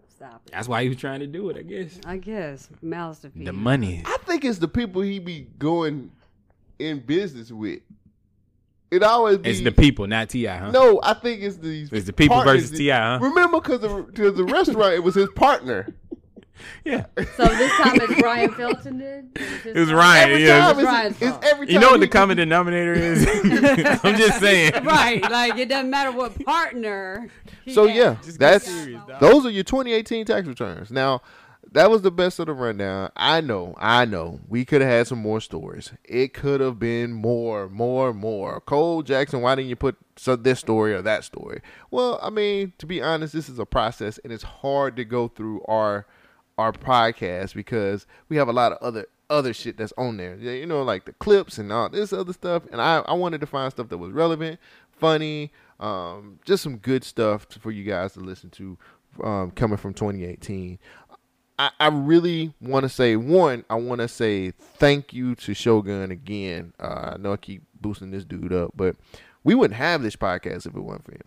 Stop 0.08 0.42
it. 0.46 0.52
That's 0.52 0.68
why 0.68 0.84
he 0.84 0.90
was 0.90 0.98
trying 0.98 1.22
to 1.22 1.28
do 1.28 1.50
it, 1.50 1.58
I 1.58 1.64
guess. 1.64 2.00
I 2.06 2.18
guess 2.18 2.70
mouths 2.82 3.20
to 3.22 3.30
feed. 3.30 3.48
The 3.48 3.54
money. 3.54 4.04
I 4.06 4.18
think 4.26 4.46
it's 4.46 4.60
the 4.60 4.68
people 4.68 5.02
he 5.02 5.20
be 5.20 5.48
going 5.58 6.12
in 6.80 7.00
business 7.00 7.52
with. 7.52 7.80
It 8.92 9.02
always 9.02 9.40
be 9.40 9.50
It's 9.50 9.62
the 9.62 9.72
people, 9.72 10.06
not 10.06 10.30
T.I., 10.30 10.56
huh? 10.56 10.70
No, 10.70 11.00
I 11.02 11.16
think 11.16 11.42
it's 11.42 11.58
these. 11.58 11.92
It's 11.92 12.06
the 12.06 12.14
people 12.14 12.36
partners 12.36 12.66
versus 12.66 12.78
T.I., 12.78 13.18
huh? 13.18 13.20
Remember, 13.24 13.60
because 13.60 13.80
the, 13.80 13.88
'cause 13.90 14.36
the 14.36 14.44
restaurant, 14.44 14.94
it 14.94 15.04
was 15.04 15.16
his 15.16 15.30
partner. 15.32 15.96
Yeah. 16.86 17.06
So 17.38 17.46
this 17.46 17.72
time 17.78 18.00
it's 18.02 18.22
Ryan 18.22 18.52
Felton 18.54 18.98
did. 18.98 19.30
It 19.66 19.76
was 19.76 19.92
Ryan. 19.92 20.30
Every 20.30 20.46
yeah. 20.46 20.74
time 20.74 21.06
It's 21.06 21.22
it's, 21.22 21.38
it's 21.38 21.48
every 21.52 21.68
time. 21.68 21.74
you 21.74 21.80
know 21.80 21.92
what 21.92 22.00
the 22.00 22.08
common 22.08 22.38
denominator 22.38 22.94
is? 22.94 23.26
I'm 24.04 24.18
just 24.18 24.40
saying. 24.40 24.74
right, 24.84 25.22
like 25.30 25.58
it 25.58 25.70
doesn't 25.70 25.90
matter 25.90 26.12
what 26.12 26.38
partner. 26.44 27.30
So 27.72 27.88
had. 27.88 27.96
yeah, 27.96 28.18
Just 28.24 28.40
that's 28.40 28.66
serious, 28.66 29.02
those 29.20 29.46
are 29.46 29.50
your 29.50 29.64
2018 29.64 30.26
tax 30.26 30.48
returns. 30.48 30.92
Now, 30.92 31.22
that 31.72 31.90
was 31.90 32.02
the 32.02 32.12
best 32.12 32.40
of 32.40 32.48
the 32.48 32.54
rundown. 32.54 33.12
I 33.16 33.42
know, 33.42 33.74
I 33.78 34.06
know. 34.06 34.40
We 34.48 34.66
could 34.66 34.82
have 34.82 34.90
had 34.90 35.08
some 35.08 35.20
more 35.20 35.42
stories. 35.42 35.92
It 36.04 36.34
could 36.34 36.62
have 36.62 36.78
been 36.80 37.14
more, 37.14 37.68
more, 37.70 38.14
more. 38.14 38.62
Cole 38.62 39.02
Jackson, 39.04 39.42
why 39.42 39.56
didn't 39.56 39.70
you 39.70 39.76
put 39.76 39.98
so 40.16 40.36
this 40.36 40.60
story 40.60 40.94
or 40.94 41.02
that 41.02 41.24
story? 41.24 41.62
Well, 41.90 42.20
I 42.22 42.30
mean, 42.30 42.74
to 42.78 42.86
be 42.86 43.02
honest, 43.02 43.34
this 43.34 43.50
is 43.50 43.58
a 43.58 43.66
process, 43.66 44.20
and 44.24 44.32
it's 44.32 44.44
hard 44.44 44.96
to 44.98 45.06
go 45.06 45.28
through 45.28 45.64
our 45.66 46.06
our 46.58 46.72
podcast 46.72 47.54
because 47.54 48.06
we 48.30 48.38
have 48.38 48.48
a 48.48 48.54
lot 48.54 48.72
of 48.72 48.78
other 48.80 49.06
other 49.30 49.54
shit 49.54 49.78
that's 49.78 49.94
on 49.98 50.18
there. 50.18 50.36
You 50.36 50.66
know, 50.66 50.84
like 50.84 51.06
the 51.06 51.14
clips 51.14 51.58
and 51.58 51.72
all 51.72 51.90
this 51.90 52.14
other 52.14 52.34
stuff. 52.34 52.64
And 52.72 52.82
I, 52.82 53.00
I 53.00 53.14
wanted 53.14 53.42
to 53.42 53.48
find 53.48 53.72
stuff 53.72 53.90
that 53.90 53.98
was 53.98 54.12
relevant, 54.12 54.60
funny, 54.92 55.52
um, 55.80 56.40
just 56.46 56.64
some 56.64 56.78
good 56.78 57.04
stuff 57.04 57.48
for 57.60 57.72
you 57.72 57.84
guys 57.84 58.14
to 58.14 58.20
listen 58.20 58.50
to 58.52 58.78
um, 59.24 59.52
coming 59.52 59.78
from 59.78 59.94
2018. 59.94 60.80
I, 61.60 61.72
I 61.80 61.88
really 61.88 62.54
want 62.62 62.84
to 62.84 62.90
say 62.90 63.16
one. 63.16 63.64
I 63.70 63.76
want 63.76 64.02
to 64.02 64.08
say 64.08 64.52
thank 64.52 65.14
you 65.14 65.36
to 65.36 65.54
Shogun 65.54 66.12
again. 66.12 66.74
Uh, 66.80 67.14
I 67.14 67.18
know 67.18 67.34
I 67.34 67.38
keep 67.38 67.64
boosting 67.80 68.12
this 68.12 68.26
dude 68.26 68.54
up, 68.54 68.72
but 68.76 68.96
we 69.44 69.56
wouldn't 69.56 69.78
have 69.78 70.02
this 70.02 70.16
podcast 70.16 70.66
if 70.66 70.76
it 70.76 70.80
weren't 70.80 71.06
for 71.06 71.12
him. 71.12 71.22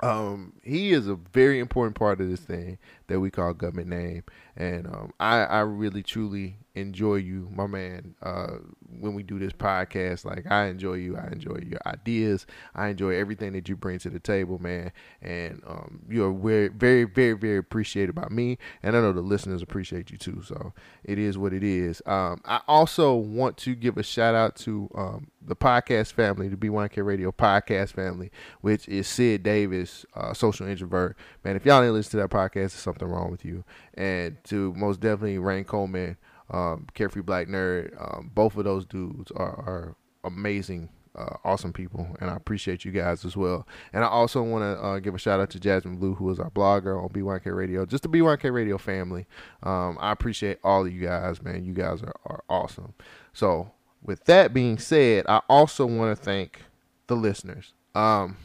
Um, 0.00 0.54
he 0.64 0.92
is 0.92 1.06
a 1.06 1.14
very 1.14 1.60
important 1.60 1.96
part 1.96 2.20
of 2.20 2.28
this 2.28 2.40
thing 2.40 2.78
that 3.12 3.20
we 3.20 3.30
call 3.30 3.52
government 3.52 3.88
name, 3.88 4.24
and 4.56 4.86
um, 4.86 5.12
I, 5.20 5.40
I 5.44 5.60
really 5.60 6.02
truly 6.02 6.56
enjoy 6.74 7.16
you, 7.16 7.46
my 7.52 7.66
man. 7.66 8.14
Uh, 8.22 8.56
when 9.00 9.14
we 9.14 9.22
do 9.22 9.38
this 9.38 9.52
podcast, 9.52 10.24
like 10.24 10.50
I 10.50 10.66
enjoy 10.66 10.94
you, 10.94 11.16
I 11.16 11.26
enjoy 11.26 11.58
your 11.68 11.80
ideas, 11.86 12.46
I 12.74 12.88
enjoy 12.88 13.14
everything 13.16 13.52
that 13.52 13.68
you 13.68 13.76
bring 13.76 13.98
to 14.00 14.10
the 14.10 14.18
table, 14.18 14.58
man. 14.58 14.92
And 15.20 15.62
um, 15.66 16.00
you 16.08 16.24
are 16.24 16.32
very, 16.32 16.68
very, 16.68 17.04
very, 17.04 17.34
very 17.34 17.58
appreciated 17.58 18.14
by 18.14 18.28
me, 18.30 18.56
and 18.82 18.96
I 18.96 19.00
know 19.00 19.12
the 19.12 19.20
listeners 19.20 19.60
appreciate 19.60 20.10
you 20.10 20.16
too. 20.16 20.42
So 20.42 20.72
it 21.04 21.18
is 21.18 21.36
what 21.36 21.52
it 21.52 21.62
is. 21.62 22.00
Um, 22.06 22.40
I 22.46 22.60
also 22.66 23.14
want 23.14 23.58
to 23.58 23.74
give 23.74 23.98
a 23.98 24.02
shout 24.02 24.34
out 24.34 24.56
to 24.56 24.90
um, 24.94 25.26
the 25.46 25.56
podcast 25.56 26.12
family, 26.12 26.48
the 26.48 26.56
B1K 26.56 27.04
Radio 27.04 27.32
podcast 27.32 27.90
family, 27.90 28.30
which 28.60 28.88
is 28.88 29.06
Sid 29.06 29.42
Davis, 29.42 30.06
uh, 30.14 30.32
social 30.32 30.66
introvert. 30.66 31.16
Man, 31.44 31.56
if 31.56 31.66
y'all 31.66 31.82
didn't 31.82 31.94
listen 31.94 32.12
to 32.12 32.16
that 32.18 32.30
podcast, 32.30 32.52
there's 32.52 32.72
something 32.74 33.01
wrong 33.06 33.30
with 33.30 33.44
you. 33.44 33.64
And 33.94 34.36
to 34.44 34.72
most 34.74 35.00
definitely 35.00 35.38
Rain 35.38 35.64
Coleman, 35.64 36.16
um, 36.50 36.86
Carefree 36.94 37.22
Black 37.22 37.48
Nerd, 37.48 37.94
um, 38.00 38.30
both 38.34 38.56
of 38.56 38.64
those 38.64 38.84
dudes 38.84 39.30
are, 39.32 39.48
are 39.48 39.96
amazing. 40.24 40.88
Uh, 41.14 41.36
awesome 41.44 41.74
people, 41.74 42.16
and 42.22 42.30
I 42.30 42.36
appreciate 42.36 42.86
you 42.86 42.90
guys 42.90 43.26
as 43.26 43.36
well. 43.36 43.66
And 43.92 44.02
I 44.02 44.06
also 44.06 44.42
want 44.42 44.62
to 44.62 44.82
uh, 44.82 44.98
give 44.98 45.14
a 45.14 45.18
shout 45.18 45.40
out 45.40 45.50
to 45.50 45.60
Jasmine 45.60 45.96
Blue, 45.96 46.14
who 46.14 46.30
is 46.30 46.40
our 46.40 46.48
blogger 46.48 46.98
on 46.98 47.10
B1K 47.10 47.54
Radio, 47.54 47.84
just 47.84 48.02
the 48.02 48.08
B1K 48.08 48.50
Radio 48.50 48.78
family. 48.78 49.26
Um, 49.62 49.98
I 50.00 50.10
appreciate 50.10 50.58
all 50.64 50.86
of 50.86 50.90
you 50.90 51.02
guys, 51.02 51.42
man. 51.42 51.66
You 51.66 51.74
guys 51.74 52.02
are, 52.02 52.14
are 52.24 52.42
awesome. 52.48 52.94
So, 53.34 53.72
with 54.02 54.24
that 54.24 54.54
being 54.54 54.78
said, 54.78 55.26
I 55.28 55.42
also 55.50 55.84
want 55.84 56.16
to 56.16 56.24
thank 56.24 56.62
the 57.08 57.14
listeners. 57.14 57.74
Um, 57.94 58.38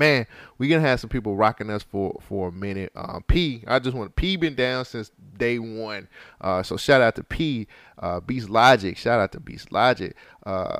man, 0.00 0.26
we 0.58 0.66
gonna 0.66 0.80
have 0.80 0.98
some 0.98 1.10
people 1.10 1.36
rocking 1.36 1.70
us 1.70 1.84
for 1.84 2.18
for 2.26 2.48
a 2.48 2.52
minute. 2.52 2.90
Um, 2.96 3.22
P, 3.28 3.62
I 3.66 3.78
just 3.78 3.94
want 3.94 4.16
P 4.16 4.36
been 4.36 4.56
down 4.56 4.84
since 4.86 5.12
day 5.36 5.60
one. 5.60 6.08
Uh, 6.40 6.62
so 6.64 6.76
shout 6.76 7.02
out 7.02 7.14
to 7.16 7.22
P, 7.22 7.68
uh, 7.98 8.18
Beast 8.18 8.48
Logic. 8.48 8.96
Shout 8.96 9.20
out 9.20 9.30
to 9.32 9.40
Beast 9.40 9.70
Logic. 9.70 10.16
Uh, 10.44 10.78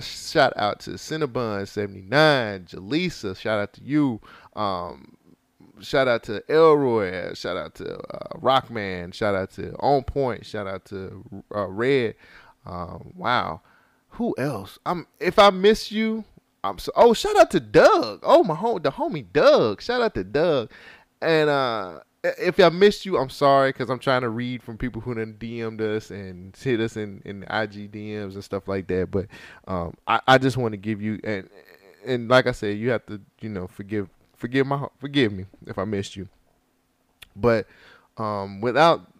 shout 0.00 0.52
out 0.56 0.80
to 0.80 0.92
Cinnabon 0.92 1.68
seventy 1.68 2.02
nine, 2.02 2.64
Jaleesa. 2.64 3.36
Shout 3.36 3.58
out 3.58 3.72
to 3.74 3.82
you. 3.82 4.20
Um, 4.54 5.16
shout 5.80 6.06
out 6.06 6.22
to 6.24 6.42
Elroy. 6.48 7.34
Shout 7.34 7.56
out 7.56 7.74
to 7.74 7.98
uh, 7.98 8.38
Rockman. 8.38 9.12
Shout 9.12 9.34
out 9.34 9.50
to 9.52 9.74
On 9.80 10.02
Point. 10.04 10.46
Shout 10.46 10.68
out 10.68 10.84
to 10.86 11.24
uh, 11.54 11.66
Red. 11.66 12.14
Um, 12.64 13.12
wow. 13.16 13.60
Who 14.16 14.34
else? 14.38 14.78
I'm 14.86 15.06
if 15.18 15.38
I 15.38 15.50
miss 15.50 15.90
you, 15.90 16.24
I'm 16.64 16.78
so. 16.78 16.92
Oh, 16.94 17.12
shout 17.12 17.36
out 17.36 17.50
to 17.52 17.60
Doug. 17.60 18.20
Oh, 18.22 18.44
my 18.44 18.54
home, 18.54 18.80
the 18.82 18.92
homie 18.92 19.26
Doug. 19.32 19.82
Shout 19.82 20.00
out 20.00 20.14
to 20.14 20.24
Doug. 20.24 20.70
And 21.20 21.50
uh, 21.50 22.00
if 22.22 22.60
I 22.60 22.68
missed 22.68 23.04
you, 23.04 23.18
I'm 23.18 23.30
sorry 23.30 23.70
because 23.70 23.90
I'm 23.90 23.98
trying 23.98 24.22
to 24.22 24.28
read 24.28 24.62
from 24.62 24.78
people 24.78 25.00
who 25.00 25.14
done 25.14 25.36
DM'd 25.38 25.80
us 25.80 26.10
and 26.10 26.56
hit 26.56 26.80
us 26.80 26.96
in 26.96 27.22
in 27.24 27.42
IG 27.44 27.92
DMs 27.92 28.34
and 28.34 28.44
stuff 28.44 28.68
like 28.68 28.86
that. 28.88 29.10
But 29.10 29.26
um, 29.66 29.94
I 30.06 30.20
I 30.26 30.38
just 30.38 30.56
want 30.56 30.72
to 30.72 30.78
give 30.78 31.02
you 31.02 31.20
and 31.24 31.48
and 32.04 32.28
like 32.28 32.46
I 32.46 32.52
said, 32.52 32.78
you 32.78 32.90
have 32.90 33.06
to 33.06 33.20
you 33.40 33.48
know 33.48 33.66
forgive 33.66 34.08
forgive 34.36 34.66
my 34.66 34.86
forgive 34.98 35.32
me 35.32 35.46
if 35.66 35.78
I 35.78 35.84
missed 35.84 36.16
you. 36.16 36.28
But 37.34 37.66
um, 38.18 38.60
without 38.60 39.12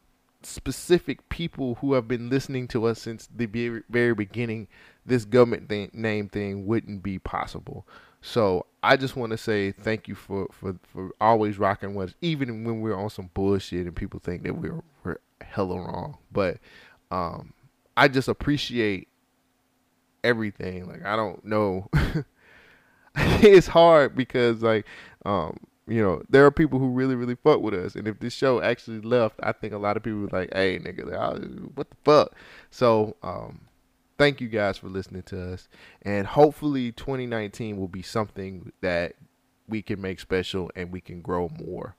specific 0.44 1.28
people 1.28 1.76
who 1.76 1.94
have 1.94 2.08
been 2.08 2.28
listening 2.28 2.68
to 2.68 2.86
us 2.86 3.00
since 3.00 3.28
the 3.34 3.46
very, 3.46 3.82
very 3.88 4.14
beginning, 4.14 4.68
this 5.04 5.24
government 5.24 5.94
name 5.94 6.28
thing 6.28 6.66
wouldn't 6.66 7.02
be 7.02 7.18
possible. 7.18 7.86
So 8.20 8.66
I 8.82 8.96
just 8.96 9.16
want 9.16 9.30
to 9.32 9.38
say 9.38 9.72
thank 9.72 10.06
you 10.06 10.14
for, 10.14 10.46
for, 10.52 10.76
for 10.84 11.10
always 11.20 11.58
rocking 11.58 11.94
with 11.94 12.10
us, 12.10 12.14
even 12.20 12.64
when 12.64 12.80
we're 12.80 12.96
on 12.96 13.10
some 13.10 13.30
bullshit 13.34 13.86
and 13.86 13.96
people 13.96 14.20
think 14.20 14.44
that 14.44 14.54
we're, 14.54 14.80
we're 15.02 15.18
hella 15.40 15.76
wrong. 15.76 16.18
But 16.30 16.58
um, 17.10 17.52
I 17.96 18.08
just 18.08 18.28
appreciate 18.28 19.08
everything. 20.22 20.88
Like 20.88 21.04
I 21.04 21.16
don't 21.16 21.44
know. 21.44 21.88
it's 23.14 23.66
hard 23.66 24.16
because 24.16 24.62
like 24.62 24.86
um 25.26 25.56
you 25.86 26.02
know 26.02 26.22
there 26.30 26.46
are 26.46 26.50
people 26.50 26.78
who 26.78 26.88
really 26.88 27.14
really 27.14 27.34
fuck 27.34 27.60
with 27.60 27.74
us 27.74 27.94
and 27.94 28.08
if 28.08 28.18
this 28.20 28.32
show 28.32 28.62
actually 28.62 29.00
left 29.00 29.34
i 29.42 29.52
think 29.52 29.74
a 29.74 29.78
lot 29.78 29.96
of 29.96 30.02
people 30.02 30.20
were 30.20 30.28
like 30.28 30.48
hey 30.54 30.78
nigga 30.78 31.04
what 31.74 31.90
the 31.90 31.96
fuck 32.04 32.34
so 32.70 33.14
um 33.22 33.60
thank 34.18 34.40
you 34.40 34.48
guys 34.48 34.78
for 34.78 34.88
listening 34.88 35.22
to 35.24 35.52
us. 35.52 35.68
And 36.02 36.26
hopefully 36.26 36.92
2019 36.92 37.76
will 37.76 37.88
be 37.88 38.02
something 38.02 38.72
that 38.80 39.14
we 39.68 39.82
can 39.82 40.00
make 40.00 40.20
special 40.20 40.70
and 40.74 40.92
we 40.92 41.00
can 41.00 41.20
grow 41.20 41.50
more. 41.58 41.96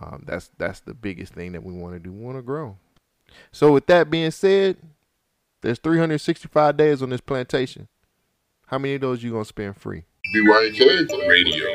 Um, 0.00 0.24
that's 0.26 0.50
that's 0.58 0.80
the 0.80 0.94
biggest 0.94 1.34
thing 1.34 1.52
that 1.52 1.64
we 1.64 1.72
want 1.72 1.94
to 1.94 1.98
do. 1.98 2.12
We 2.12 2.24
want 2.24 2.38
to 2.38 2.42
grow. 2.42 2.76
So 3.52 3.72
with 3.72 3.86
that 3.86 4.10
being 4.10 4.30
said 4.30 4.76
there's 5.62 5.78
365 5.78 6.76
days 6.76 7.02
on 7.02 7.10
this 7.10 7.20
plantation. 7.20 7.88
How 8.66 8.78
many 8.78 8.94
of 8.94 9.00
those 9.00 9.22
you 9.22 9.32
gonna 9.32 9.44
spend 9.44 9.76
free? 9.76 10.04
B1K 10.34 11.28
Radio. 11.28 11.66